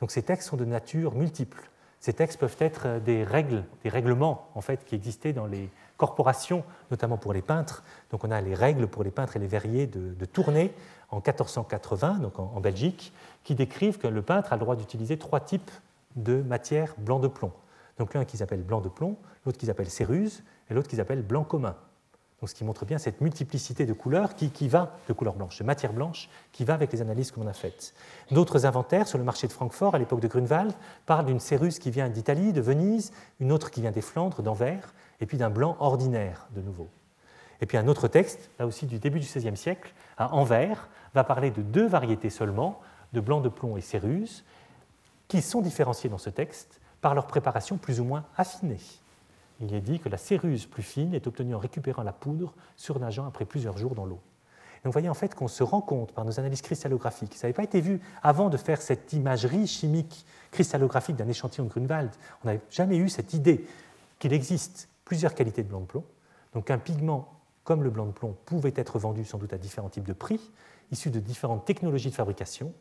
Donc 0.00 0.10
ces 0.10 0.22
textes 0.22 0.48
sont 0.48 0.56
de 0.56 0.64
nature 0.64 1.14
multiple. 1.14 1.70
Ces 2.00 2.12
textes 2.12 2.40
peuvent 2.40 2.56
être 2.58 3.00
des 3.04 3.22
règles, 3.22 3.64
des 3.84 3.88
règlements 3.88 4.48
en 4.56 4.60
fait 4.60 4.84
qui 4.84 4.96
existaient 4.96 5.32
dans 5.32 5.46
les 5.46 5.70
corporation, 5.96 6.64
notamment 6.90 7.16
pour 7.16 7.32
les 7.32 7.42
peintres. 7.42 7.82
Donc 8.10 8.24
on 8.24 8.30
a 8.30 8.40
les 8.40 8.54
règles 8.54 8.86
pour 8.86 9.02
les 9.02 9.10
peintres 9.10 9.36
et 9.36 9.38
les 9.38 9.46
verriers 9.46 9.86
de, 9.86 10.14
de 10.14 10.24
Tournai 10.24 10.72
en 11.10 11.16
1480, 11.16 12.18
donc 12.18 12.38
en, 12.38 12.60
Belgique, 12.60 13.12
qui 13.44 13.54
décrivent 13.54 13.98
que 13.98 14.08
le 14.08 14.22
peintre 14.22 14.52
a 14.52 14.56
le 14.56 14.60
droit 14.60 14.76
d'utiliser 14.76 15.18
trois 15.18 15.40
types 15.40 15.70
de 16.16 16.42
matières 16.42 16.94
blanc 16.98 17.20
de 17.20 17.28
plomb. 17.28 17.52
Donc 17.98 18.14
l'un 18.14 18.24
qui 18.24 18.36
s'appelle 18.36 18.62
blanc 18.62 18.80
de 18.80 18.88
plomb, 18.88 19.16
l'autre 19.44 19.58
qui 19.58 19.66
s'appelle 19.66 19.90
céruse 19.90 20.42
et 20.68 20.74
l'autre 20.74 20.88
qui 20.88 20.96
s'appelle 20.96 21.22
blanc 21.22 21.44
commun. 21.44 21.76
Donc, 22.40 22.50
ce 22.50 22.54
qui 22.54 22.64
montre 22.64 22.84
bien 22.84 22.98
cette 22.98 23.22
multiplicité 23.22 23.86
de 23.86 23.94
couleurs 23.94 24.34
qui, 24.34 24.50
qui, 24.50 24.68
va, 24.68 24.98
de 25.08 25.14
couleurs 25.14 25.34
blanches, 25.34 25.58
de 25.58 25.64
matière 25.64 25.94
blanche, 25.94 26.28
qui 26.52 26.64
va 26.64 26.74
avec 26.74 26.92
les 26.92 27.00
analyses 27.00 27.30
que 27.30 27.40
l'on 27.40 27.46
a 27.46 27.54
faites. 27.54 27.94
D'autres 28.30 28.66
inventaires 28.66 29.08
sur 29.08 29.16
le 29.16 29.24
marché 29.24 29.46
de 29.46 29.52
Francfort 29.52 29.94
à 29.94 29.98
l'époque 29.98 30.20
de 30.20 30.28
Grunewald 30.28 30.74
parlent 31.06 31.24
d'une 31.24 31.40
céruse 31.40 31.78
qui 31.78 31.90
vient 31.90 32.10
d'Italie, 32.10 32.52
de 32.52 32.60
Venise, 32.60 33.12
une 33.40 33.52
autre 33.52 33.70
qui 33.70 33.80
vient 33.80 33.90
des 33.90 34.02
Flandres, 34.02 34.42
d'Anvers, 34.42 34.92
et 35.20 35.26
puis 35.26 35.38
d'un 35.38 35.48
blanc 35.48 35.76
ordinaire 35.80 36.46
de 36.54 36.60
nouveau. 36.60 36.90
Et 37.60 37.66
puis 37.66 37.78
un 37.78 37.88
autre 37.88 38.08
texte, 38.08 38.50
là 38.58 38.66
aussi 38.66 38.86
du 38.86 38.98
début 38.98 39.20
du 39.20 39.26
XVIe 39.26 39.56
siècle, 39.56 39.92
à 40.18 40.34
Anvers, 40.34 40.88
va 41.14 41.24
parler 41.24 41.50
de 41.50 41.62
deux 41.62 41.86
variétés 41.86 42.30
seulement, 42.30 42.80
de 43.12 43.20
blanc 43.20 43.40
de 43.40 43.48
plomb 43.48 43.76
et 43.76 43.80
céruse, 43.80 44.44
qui 45.28 45.42
sont 45.42 45.62
différenciées 45.62 46.10
dans 46.10 46.18
ce 46.18 46.30
texte 46.30 46.80
par 47.00 47.14
leur 47.14 47.26
préparation 47.26 47.76
plus 47.78 48.00
ou 48.00 48.04
moins 48.04 48.24
affinée. 48.36 48.78
Il 49.60 49.74
est 49.74 49.80
dit 49.80 50.00
que 50.00 50.08
la 50.08 50.18
céruse 50.18 50.66
plus 50.66 50.82
fine 50.82 51.14
est 51.14 51.26
obtenue 51.26 51.54
en 51.54 51.58
récupérant 51.58 52.02
la 52.02 52.12
poudre 52.12 52.52
surnageant 52.76 53.26
après 53.26 53.44
plusieurs 53.44 53.78
jours 53.78 53.94
dans 53.94 54.04
l'eau. 54.04 54.20
Donc 54.84 54.92
vous 54.92 54.92
voyez 54.92 55.08
en 55.08 55.14
fait 55.14 55.34
qu'on 55.34 55.48
se 55.48 55.62
rend 55.62 55.80
compte 55.80 56.12
par 56.12 56.24
nos 56.24 56.38
analyses 56.38 56.62
cristallographiques, 56.62 57.34
ça 57.34 57.46
n'avait 57.46 57.54
pas 57.54 57.64
été 57.64 57.80
vu 57.80 58.00
avant 58.22 58.50
de 58.50 58.56
faire 58.56 58.80
cette 58.80 59.12
imagerie 59.14 59.66
chimique 59.66 60.26
cristallographique 60.52 61.16
d'un 61.16 61.28
échantillon 61.28 61.64
de 61.64 61.70
Grunewald, 61.70 62.10
on 62.44 62.46
n'avait 62.46 62.60
jamais 62.70 62.96
eu 62.96 63.08
cette 63.08 63.34
idée 63.34 63.66
qu'il 64.18 64.32
existe 64.32 64.88
plusieurs 65.04 65.34
qualités 65.34 65.62
de 65.62 65.68
blanc 65.68 65.80
de 65.80 65.86
plomb. 65.86 66.04
Donc 66.54 66.70
un 66.70 66.78
pigment 66.78 67.35
comme 67.66 67.82
le 67.82 67.90
blanc 67.90 68.06
de 68.06 68.12
plomb 68.12 68.34
pouvait 68.46 68.72
être 68.76 68.98
vendu 68.98 69.24
sans 69.24 69.38
doute 69.38 69.52
à 69.52 69.58
différents 69.58 69.88
types 69.90 70.06
de 70.06 70.12
prix, 70.12 70.52
issus 70.92 71.10
de 71.10 71.18
différentes 71.18 71.64
technologies 71.64 72.10
de 72.10 72.14
fabrication 72.14 72.72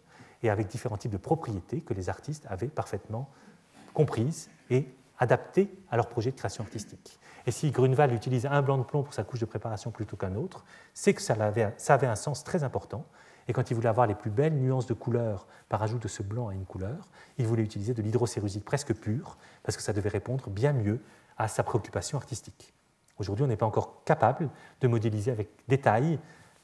et 0.44 0.50
avec 0.50 0.68
différents 0.68 0.96
types 0.96 1.12
de 1.12 1.18
propriétés 1.18 1.82
que 1.82 1.96
les 1.96 2.08
artistes 2.08 2.46
avaient 2.50 2.68
parfaitement 2.68 3.28
comprises 3.96 4.50
et 4.70 4.88
adaptées 5.18 5.74
à 5.90 5.98
leur 5.98 6.08
projet 6.08 6.30
de 6.30 6.36
création 6.36 6.64
artistique. 6.64 7.20
Et 7.48 7.52
si 7.52 7.72
Grunewald 7.72 8.14
utilise 8.14 8.46
un 8.46 8.62
blanc 8.62 8.78
de 8.78 8.84
plomb 8.84 9.02
pour 9.02 9.16
sa 9.16 9.24
couche 9.24 9.40
de 9.40 9.46
préparation 9.46 9.90
plutôt 9.90 10.18
qu'un 10.18 10.36
autre, 10.36 10.64
c'est 10.94 11.16
que 11.16 11.22
ça 11.22 11.34
avait, 11.34 11.74
ça 11.78 11.96
avait 11.96 12.08
un 12.08 12.16
sens 12.16 12.44
très 12.44 12.64
important 12.64 13.06
Et 13.48 13.54
quand 13.54 13.72
il 13.72 13.74
voulait 13.74 13.90
avoir 13.90 14.06
les 14.06 14.16
plus 14.16 14.32
belles 14.32 14.56
nuances 14.56 14.88
de 14.88 14.94
couleurs 14.94 15.48
par 15.68 15.82
ajout 15.82 16.00
de 16.00 16.08
ce 16.08 16.24
blanc 16.24 16.50
à 16.50 16.54
une 16.54 16.66
couleur, 16.66 17.10
il 17.38 17.48
voulait 17.48 17.64
utiliser 17.64 17.94
de 17.94 18.02
l'hydrocérusite 18.02 18.66
presque 18.66 18.94
pure, 18.94 19.38
parce 19.64 19.78
que 19.78 19.84
ça 19.84 19.94
devait 19.94 20.10
répondre 20.10 20.50
bien 20.50 20.74
mieux 20.74 21.00
à 21.38 21.48
sa 21.48 21.64
préoccupation 21.64 22.18
artistique. 22.18 22.74
Aujourd'hui, 23.18 23.46
on 23.46 23.48
n'est 23.48 23.58
pas 23.58 23.66
encore 23.66 24.04
capable 24.04 24.50
de 24.82 24.88
modéliser 24.88 25.32
avec 25.32 25.50
détail 25.68 26.20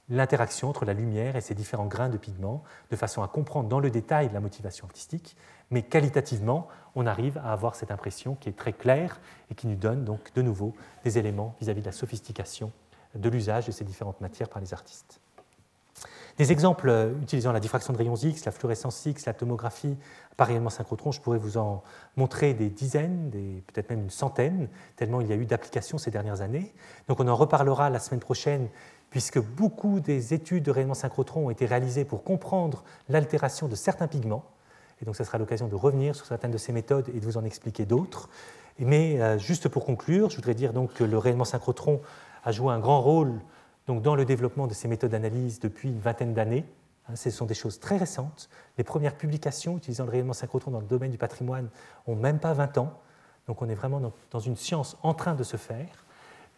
l'interaction 0.09 0.69
entre 0.69 0.83
la 0.83 0.93
lumière 0.93 1.35
et 1.37 1.41
ces 1.41 1.55
différents 1.55 1.85
grains 1.85 2.09
de 2.09 2.17
pigments, 2.17 2.63
de 2.89 2.95
façon 2.95 3.23
à 3.23 3.27
comprendre 3.27 3.69
dans 3.69 3.79
le 3.79 3.89
détail 3.89 4.29
la 4.33 4.41
motivation 4.41 4.85
artistique, 4.85 5.37
mais 5.69 5.83
qualitativement, 5.83 6.67
on 6.95 7.05
arrive 7.05 7.37
à 7.37 7.53
avoir 7.53 7.75
cette 7.75 7.91
impression 7.91 8.35
qui 8.35 8.49
est 8.49 8.57
très 8.57 8.73
claire 8.73 9.21
et 9.49 9.55
qui 9.55 9.67
nous 9.67 9.75
donne 9.75 10.03
donc 10.03 10.33
de 10.33 10.41
nouveau 10.41 10.75
des 11.05 11.17
éléments 11.17 11.55
vis-à-vis 11.61 11.79
-vis 11.79 11.83
de 11.83 11.89
la 11.89 11.93
sophistication 11.93 12.71
de 13.15 13.29
l'usage 13.29 13.67
de 13.67 13.71
ces 13.71 13.85
différentes 13.85 14.21
matières 14.21 14.49
par 14.49 14.61
les 14.61 14.73
artistes. 14.73 15.21
Des 16.41 16.51
exemples 16.51 16.89
euh, 16.89 17.13
utilisant 17.21 17.51
la 17.51 17.59
diffraction 17.59 17.93
de 17.93 17.99
rayons 17.99 18.15
X, 18.15 18.45
la 18.45 18.51
fluorescence 18.51 19.05
X, 19.05 19.27
la 19.27 19.33
tomographie 19.35 19.95
par 20.37 20.47
rayonnement 20.47 20.71
synchrotron, 20.71 21.11
je 21.11 21.21
pourrais 21.21 21.37
vous 21.37 21.59
en 21.59 21.83
montrer 22.17 22.55
des 22.55 22.71
dizaines, 22.71 23.29
peut-être 23.67 23.91
même 23.91 24.01
une 24.01 24.09
centaine, 24.09 24.67
tellement 24.95 25.21
il 25.21 25.27
y 25.27 25.33
a 25.33 25.35
eu 25.35 25.45
d'applications 25.45 25.99
ces 25.99 26.09
dernières 26.09 26.41
années. 26.41 26.73
Donc 27.07 27.19
on 27.19 27.27
en 27.27 27.35
reparlera 27.35 27.91
la 27.91 27.99
semaine 27.99 28.21
prochaine, 28.21 28.69
puisque 29.11 29.39
beaucoup 29.39 29.99
des 29.99 30.33
études 30.33 30.63
de 30.63 30.71
rayonnement 30.71 30.95
synchrotron 30.95 31.45
ont 31.45 31.49
été 31.51 31.67
réalisées 31.67 32.05
pour 32.05 32.23
comprendre 32.23 32.83
l'altération 33.07 33.67
de 33.67 33.75
certains 33.75 34.07
pigments. 34.07 34.45
Et 34.99 35.05
donc 35.05 35.15
ce 35.15 35.23
sera 35.23 35.37
l'occasion 35.37 35.67
de 35.67 35.75
revenir 35.75 36.15
sur 36.15 36.25
certaines 36.25 36.49
de 36.49 36.57
ces 36.57 36.71
méthodes 36.71 37.07
et 37.09 37.19
de 37.19 37.23
vous 37.23 37.37
en 37.37 37.43
expliquer 37.43 37.85
d'autres. 37.85 38.29
Mais 38.79 39.21
euh, 39.21 39.37
juste 39.37 39.69
pour 39.69 39.85
conclure, 39.85 40.31
je 40.31 40.37
voudrais 40.37 40.55
dire 40.55 40.73
donc 40.73 40.91
que 40.95 41.03
le 41.03 41.19
rayonnement 41.19 41.45
synchrotron 41.45 42.01
a 42.43 42.51
joué 42.51 42.73
un 42.73 42.79
grand 42.79 42.99
rôle 42.99 43.41
donc, 43.88 44.01
dans 44.01 44.15
le 44.15 44.25
développement 44.25 44.67
de 44.67 44.73
ces 44.73 44.88
méthodes 44.88 45.11
d'analyse 45.11 45.59
depuis 45.59 45.89
une 45.89 45.99
vingtaine 45.99 46.34
d'années. 46.34 46.65
Hein, 47.09 47.15
ce 47.15 47.29
sont 47.29 47.45
des 47.45 47.53
choses 47.53 47.79
très 47.79 47.97
récentes. 47.97 48.49
Les 48.77 48.84
premières 48.84 49.15
publications 49.15 49.77
utilisant 49.77 50.05
le 50.05 50.11
rayonnement 50.11 50.34
synchrotron 50.34 50.71
dans 50.71 50.79
le 50.79 50.86
domaine 50.86 51.11
du 51.11 51.17
patrimoine 51.17 51.69
ont 52.07 52.15
même 52.15 52.39
pas 52.39 52.53
20 52.53 52.77
ans. 52.77 52.99
Donc 53.47 53.61
on 53.61 53.69
est 53.69 53.75
vraiment 53.75 54.01
dans 54.29 54.39
une 54.39 54.55
science 54.55 54.97
en 55.01 55.13
train 55.13 55.34
de 55.34 55.43
se 55.43 55.57
faire. 55.57 56.05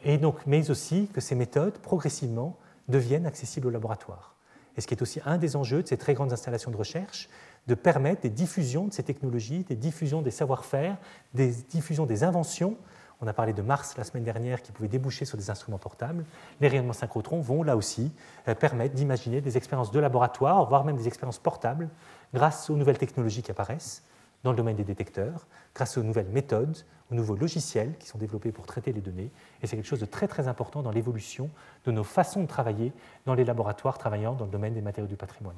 Et 0.03 0.17
donc, 0.17 0.35
mais 0.45 0.69
aussi 0.69 1.07
que 1.13 1.21
ces 1.21 1.35
méthodes, 1.35 1.77
progressivement, 1.77 2.57
deviennent 2.89 3.25
accessibles 3.25 3.67
au 3.67 3.69
laboratoire. 3.69 4.35
Et 4.75 4.81
ce 4.81 4.87
qui 4.87 4.93
est 4.93 5.01
aussi 5.01 5.21
un 5.25 5.37
des 5.37 5.55
enjeux 5.55 5.83
de 5.83 5.87
ces 5.87 5.97
très 5.97 6.13
grandes 6.13 6.33
installations 6.33 6.71
de 6.71 6.77
recherche, 6.77 7.29
de 7.67 7.75
permettre 7.75 8.21
des 8.21 8.29
diffusions 8.29 8.87
de 8.87 8.93
ces 8.93 9.03
technologies, 9.03 9.63
des 9.63 9.75
diffusions 9.75 10.21
des 10.21 10.31
savoir-faire, 10.31 10.97
des 11.33 11.51
diffusions 11.51 12.05
des 12.05 12.25
inventions 12.25 12.75
on 13.23 13.27
a 13.27 13.33
parlé 13.33 13.53
de 13.53 13.61
Mars 13.61 13.95
la 13.97 14.03
semaine 14.03 14.25
dernière 14.25 14.61
qui 14.61 14.73
pouvait 14.73 14.89
déboucher 14.89 15.23
sur 15.23 15.37
des 15.37 15.49
instruments 15.49 15.77
portables. 15.77 16.25
Les 16.59 16.67
rayonnements 16.67 16.93
synchrotrons 16.93 17.39
vont 17.39 17.63
là 17.63 17.77
aussi 17.77 18.11
euh, 18.49 18.53
permettre 18.53 18.95
d'imaginer 18.95 19.39
des 19.39 19.55
expériences 19.55 19.91
de 19.91 19.99
laboratoire, 19.99 20.67
voire 20.67 20.83
même 20.83 20.97
des 20.97 21.07
expériences 21.07 21.39
portables, 21.39 21.89
grâce 22.33 22.69
aux 22.69 22.75
nouvelles 22.75 22.97
technologies 22.97 23.41
qui 23.41 23.51
apparaissent 23.51 24.03
dans 24.43 24.51
le 24.51 24.57
domaine 24.57 24.75
des 24.75 24.83
détecteurs, 24.83 25.47
grâce 25.73 25.97
aux 25.97 26.03
nouvelles 26.03 26.27
méthodes, 26.27 26.77
aux 27.11 27.15
nouveaux 27.15 27.35
logiciels 27.35 27.97
qui 27.97 28.07
sont 28.07 28.17
développés 28.17 28.51
pour 28.51 28.65
traiter 28.65 28.91
les 28.91 28.99
données. 28.99 29.31
Et 29.61 29.67
c'est 29.67 29.77
quelque 29.77 29.87
chose 29.87 30.01
de 30.01 30.05
très 30.05 30.27
très 30.27 30.49
important 30.49 30.81
dans 30.81 30.91
l'évolution 30.91 31.49
de 31.85 31.91
nos 31.91 32.03
façons 32.03 32.41
de 32.41 32.47
travailler 32.47 32.91
dans 33.25 33.35
les 33.35 33.45
laboratoires 33.45 33.97
travaillant 33.97 34.33
dans 34.33 34.45
le 34.45 34.51
domaine 34.51 34.73
des 34.73 34.81
matériaux 34.81 35.07
du 35.07 35.15
patrimoine. 35.15 35.55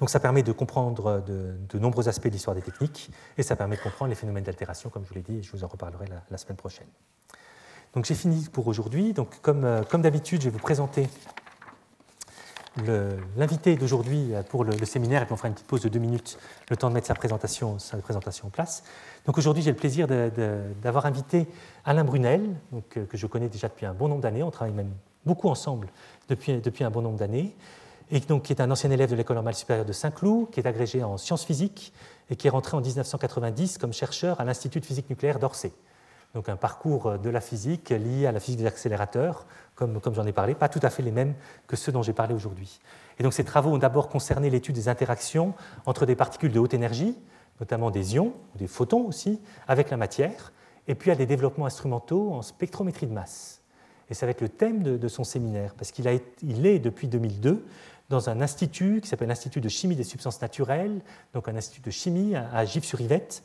Donc 0.00 0.10
ça 0.10 0.20
permet 0.20 0.42
de 0.42 0.52
comprendre 0.52 1.22
de, 1.22 1.78
nombreux 1.78 2.08
aspects 2.08 2.26
de 2.26 2.32
l'histoire 2.32 2.56
des 2.56 2.62
techniques 2.62 3.10
et 3.38 3.42
ça 3.42 3.56
permet 3.56 3.76
de 3.76 3.82
comprendre 3.82 4.08
les 4.08 4.14
phénomènes 4.14 4.44
d'altération, 4.44 4.90
comme 4.90 5.04
je 5.04 5.08
vous 5.08 5.14
l'ai 5.14 5.22
dit, 5.22 5.38
et 5.38 5.42
je 5.42 5.52
vous 5.52 5.64
en 5.64 5.68
reparlerai 5.68 6.06
la, 6.30 6.38
semaine 6.38 6.56
prochaine. 6.56 6.86
Donc 7.94 8.04
j'ai 8.04 8.14
fini 8.14 8.46
pour 8.52 8.66
aujourd'hui. 8.66 9.12
Donc 9.12 9.40
comme, 9.42 9.64
euh, 9.64 9.82
d'habitude, 9.98 10.40
je 10.40 10.48
vais 10.48 10.52
vous 10.52 10.58
présenter 10.58 11.08
l'invité 13.36 13.76
d'aujourd'hui 13.76 14.32
pour 14.48 14.64
le, 14.64 14.72
séminaire 14.86 15.20
et 15.20 15.24
puis 15.26 15.34
on 15.34 15.36
fera 15.36 15.48
une 15.48 15.54
petite 15.54 15.66
pause 15.66 15.82
de 15.82 15.90
deux 15.90 15.98
minutes, 15.98 16.38
le 16.70 16.76
temps 16.76 16.88
de 16.88 16.94
mettre 16.94 17.06
sa 17.06 17.14
présentation, 17.14 17.76
en 17.76 18.50
place. 18.50 18.82
Donc 19.26 19.36
aujourd'hui, 19.36 19.62
j'ai 19.62 19.70
le 19.70 19.76
plaisir 19.76 20.08
d'avoir 20.08 21.06
invité 21.06 21.46
Alain 21.84 22.04
Brunel, 22.04 22.48
euh, 22.74 23.04
que 23.06 23.16
je 23.16 23.26
connais 23.26 23.48
déjà 23.48 23.68
depuis 23.68 23.86
un 23.86 23.92
bon 23.92 24.08
nombre 24.08 24.22
d'années. 24.22 24.42
On 24.42 24.50
travaille 24.50 24.74
même 24.74 24.92
beaucoup 25.24 25.48
ensemble 25.48 25.88
depuis 26.28 26.84
un 26.84 26.90
bon 26.90 27.02
nombre 27.02 27.18
d'années 27.18 27.54
et 28.10 28.20
donc, 28.20 28.42
qui 28.42 28.52
est 28.52 28.60
un 28.60 28.70
ancien 28.70 28.90
élève 28.90 29.10
de 29.10 29.16
l'école 29.16 29.36
normale 29.36 29.54
supérieure 29.54 29.84
de 29.84 29.92
Saint-Cloud, 29.92 30.50
qui 30.50 30.60
est 30.60 30.66
agrégé 30.66 31.02
en 31.02 31.16
sciences 31.16 31.44
physiques 31.44 31.92
et 32.30 32.36
qui 32.36 32.46
est 32.46 32.50
rentré 32.50 32.76
en 32.76 32.80
1990 32.80 33.78
comme 33.78 33.92
chercheur 33.92 34.40
à 34.40 34.44
l'Institut 34.44 34.80
de 34.80 34.84
physique 34.84 35.08
nucléaire 35.08 35.38
d'Orsay. 35.38 35.72
Donc 36.34 36.48
un 36.48 36.56
parcours 36.56 37.18
de 37.18 37.30
la 37.30 37.40
physique 37.40 37.90
lié 37.90 38.26
à 38.26 38.32
la 38.32 38.40
physique 38.40 38.60
des 38.60 38.66
accélérateurs, 38.66 39.46
comme, 39.74 40.00
comme 40.00 40.14
j'en 40.14 40.26
ai 40.26 40.32
parlé, 40.32 40.54
pas 40.54 40.68
tout 40.68 40.80
à 40.82 40.88
fait 40.88 41.02
les 41.02 41.10
mêmes 41.10 41.34
que 41.66 41.76
ceux 41.76 41.92
dont 41.92 42.02
j'ai 42.02 42.14
parlé 42.14 42.34
aujourd'hui. 42.34 42.80
Et 43.18 43.22
donc 43.22 43.34
ces 43.34 43.44
travaux 43.44 43.70
ont 43.70 43.78
d'abord 43.78 44.08
concerné 44.08 44.48
l'étude 44.48 44.74
des 44.74 44.88
interactions 44.88 45.54
entre 45.84 46.06
des 46.06 46.16
particules 46.16 46.52
de 46.52 46.58
haute 46.58 46.72
énergie, 46.72 47.16
notamment 47.60 47.90
des 47.90 48.14
ions, 48.14 48.32
des 48.56 48.66
photons 48.66 49.06
aussi, 49.06 49.40
avec 49.68 49.90
la 49.90 49.98
matière, 49.98 50.52
et 50.88 50.94
puis 50.94 51.10
à 51.10 51.14
des 51.14 51.26
développements 51.26 51.66
instrumentaux 51.66 52.32
en 52.32 52.42
spectrométrie 52.42 53.06
de 53.06 53.12
masse. 53.12 53.60
Et 54.10 54.14
ça 54.14 54.26
va 54.26 54.30
être 54.30 54.40
le 54.40 54.48
thème 54.48 54.82
de, 54.82 55.08
son 55.08 55.24
séminaire, 55.24 55.74
parce 55.74 55.90
qu'il 55.90 56.06
il 56.42 56.66
est 56.66 56.78
depuis 56.78 57.08
2002 57.08 57.64
dans 58.12 58.28
un 58.28 58.40
institut 58.40 59.00
qui 59.00 59.08
s'appelle 59.08 59.28
l'Institut 59.28 59.60
de 59.60 59.68
chimie 59.68 59.96
des 59.96 60.04
substances 60.04 60.40
naturelles, 60.40 61.00
donc 61.34 61.48
un 61.48 61.56
institut 61.56 61.80
de 61.80 61.90
chimie 61.90 62.36
à 62.36 62.64
Gif-sur-Yvette, 62.64 63.42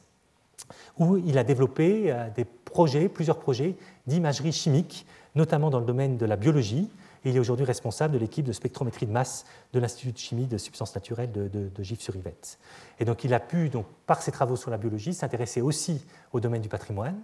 où 0.98 1.18
il 1.18 1.38
a 1.38 1.44
développé 1.44 2.12
euh, 2.12 2.30
des 2.36 2.46
projets, 2.46 3.10
plusieurs 3.10 3.40
projets 3.40 3.76
d'imagerie 4.08 4.52
chimique, 4.52 5.06
notamment 5.36 5.70
dans 5.70 5.80
le 5.80 5.86
domaine 5.86 6.18
de 6.18 6.26
la 6.26 6.36
biologie. 6.36 6.90
Il 7.24 7.36
est 7.36 7.40
aujourd'hui 7.40 7.66
responsable 7.66 8.14
de 8.14 8.20
l'équipe 8.20 8.46
de 8.46 8.52
spectrométrie 8.52 9.06
de 9.06 9.12
masse 9.12 9.46
de 9.74 9.80
l'Institut 9.80 10.12
de 10.12 10.18
chimie 10.18 10.48
de 10.48 10.58
substances 10.58 10.94
naturelles 10.96 11.32
de, 11.32 11.48
de, 11.48 11.84
Gif-sur-Yvette. 11.84 12.60
Et 13.00 13.06
donc 13.06 13.24
il 13.24 13.34
a 13.34 13.40
pu, 13.40 13.70
donc, 13.70 13.86
par 14.06 14.22
ses 14.22 14.32
travaux 14.32 14.56
sur 14.56 14.72
la 14.72 14.78
biologie, 14.78 15.14
s'intéresser 15.14 15.62
aussi 15.62 16.06
au 16.34 16.40
domaine 16.40 16.62
du 16.62 16.70
patrimoine. 16.70 17.20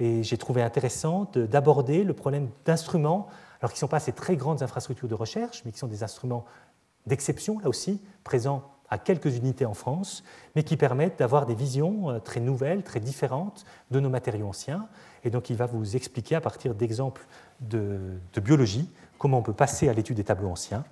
Et 0.00 0.22
j'ai 0.22 0.38
trouvé 0.38 0.62
intéressant 0.62 1.30
d'aborder 1.34 2.04
le 2.04 2.14
problème 2.14 2.48
d'instruments, 2.64 3.28
alors 3.60 3.72
qui 3.72 3.76
ne 3.76 3.80
sont 3.80 3.88
pas 3.88 4.00
ces 4.00 4.12
très 4.12 4.36
grandes 4.36 4.62
infrastructures 4.62 5.08
de 5.08 5.14
recherche, 5.14 5.62
mais 5.64 5.72
qui 5.72 5.78
sont 5.78 5.88
des 5.88 6.04
instruments 6.04 6.44
d'exception, 7.08 7.58
là 7.58 7.68
aussi, 7.68 8.00
présents 8.24 8.62
à 8.90 8.98
quelques 8.98 9.36
unités 9.36 9.66
en 9.66 9.74
France, 9.74 10.24
mais 10.56 10.62
qui 10.62 10.76
permettent 10.76 11.18
d'avoir 11.18 11.46
des 11.46 11.54
visions 11.54 12.10
euh, 12.10 12.18
très 12.18 12.40
nouvelles, 12.40 12.82
très 12.82 13.00
différentes 13.00 13.64
de 13.90 14.00
nos 14.00 14.08
matériaux 14.08 14.48
anciens. 14.48 14.88
Et 15.24 15.30
donc 15.30 15.50
il 15.50 15.56
va 15.56 15.66
vous 15.66 15.96
expliquer 15.96 16.36
à 16.36 16.40
partir 16.40 16.74
d'exemples 16.74 17.26
de, 17.60 17.98
biologie 18.42 18.88
comment 19.18 19.38
on 19.38 19.42
peut 19.42 19.52
passer 19.52 19.88
à 19.88 19.92
l'étude 19.92 20.16
des 20.16 20.24
tableaux 20.24 20.48
anciens. 20.48 20.84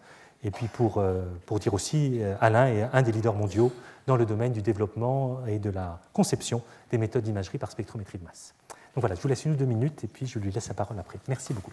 Et 0.45 0.51
puis 0.51 0.67
pour, 0.69 0.99
euh, 0.99 1.25
pour 1.47 1.59
dire 1.59 1.73
aussi, 1.75 2.23
euh, 2.23 2.35
Alain 2.41 2.67
est 2.67 2.83
un 2.93 3.03
des 3.03 3.12
leaders 3.12 3.35
mondiaux 3.35 3.73
dans 4.07 4.17
le 4.17 4.27
domaine 4.27 4.53
du 4.53 4.62
développement 4.62 5.45
et 5.47 5.59
de 5.59 5.71
la 5.71 6.01
conception 6.12 6.62
des 6.91 6.99
méthodes 6.99 7.25
d'imagerie 7.25 7.59
par 7.59 7.71
spectrométrie 7.71 8.19
de 8.19 8.25
masse. 8.25 8.55
Donc 8.95 9.03
voilà, 9.03 9.14
je 9.14 9.21
vous 9.21 9.29
laisse 9.29 9.45
une 9.45 9.53
ou 9.53 9.57
deux 9.57 9.64
minutes 9.64 10.05
et 10.05 10.07
puis 10.07 10.27
je 10.27 10.39
lui 10.39 10.51
laisse 10.51 10.69
la 10.69 10.75
parole 10.75 10.99
après. 10.99 11.19
Merci 11.29 11.55
beaucoup. 11.55 11.73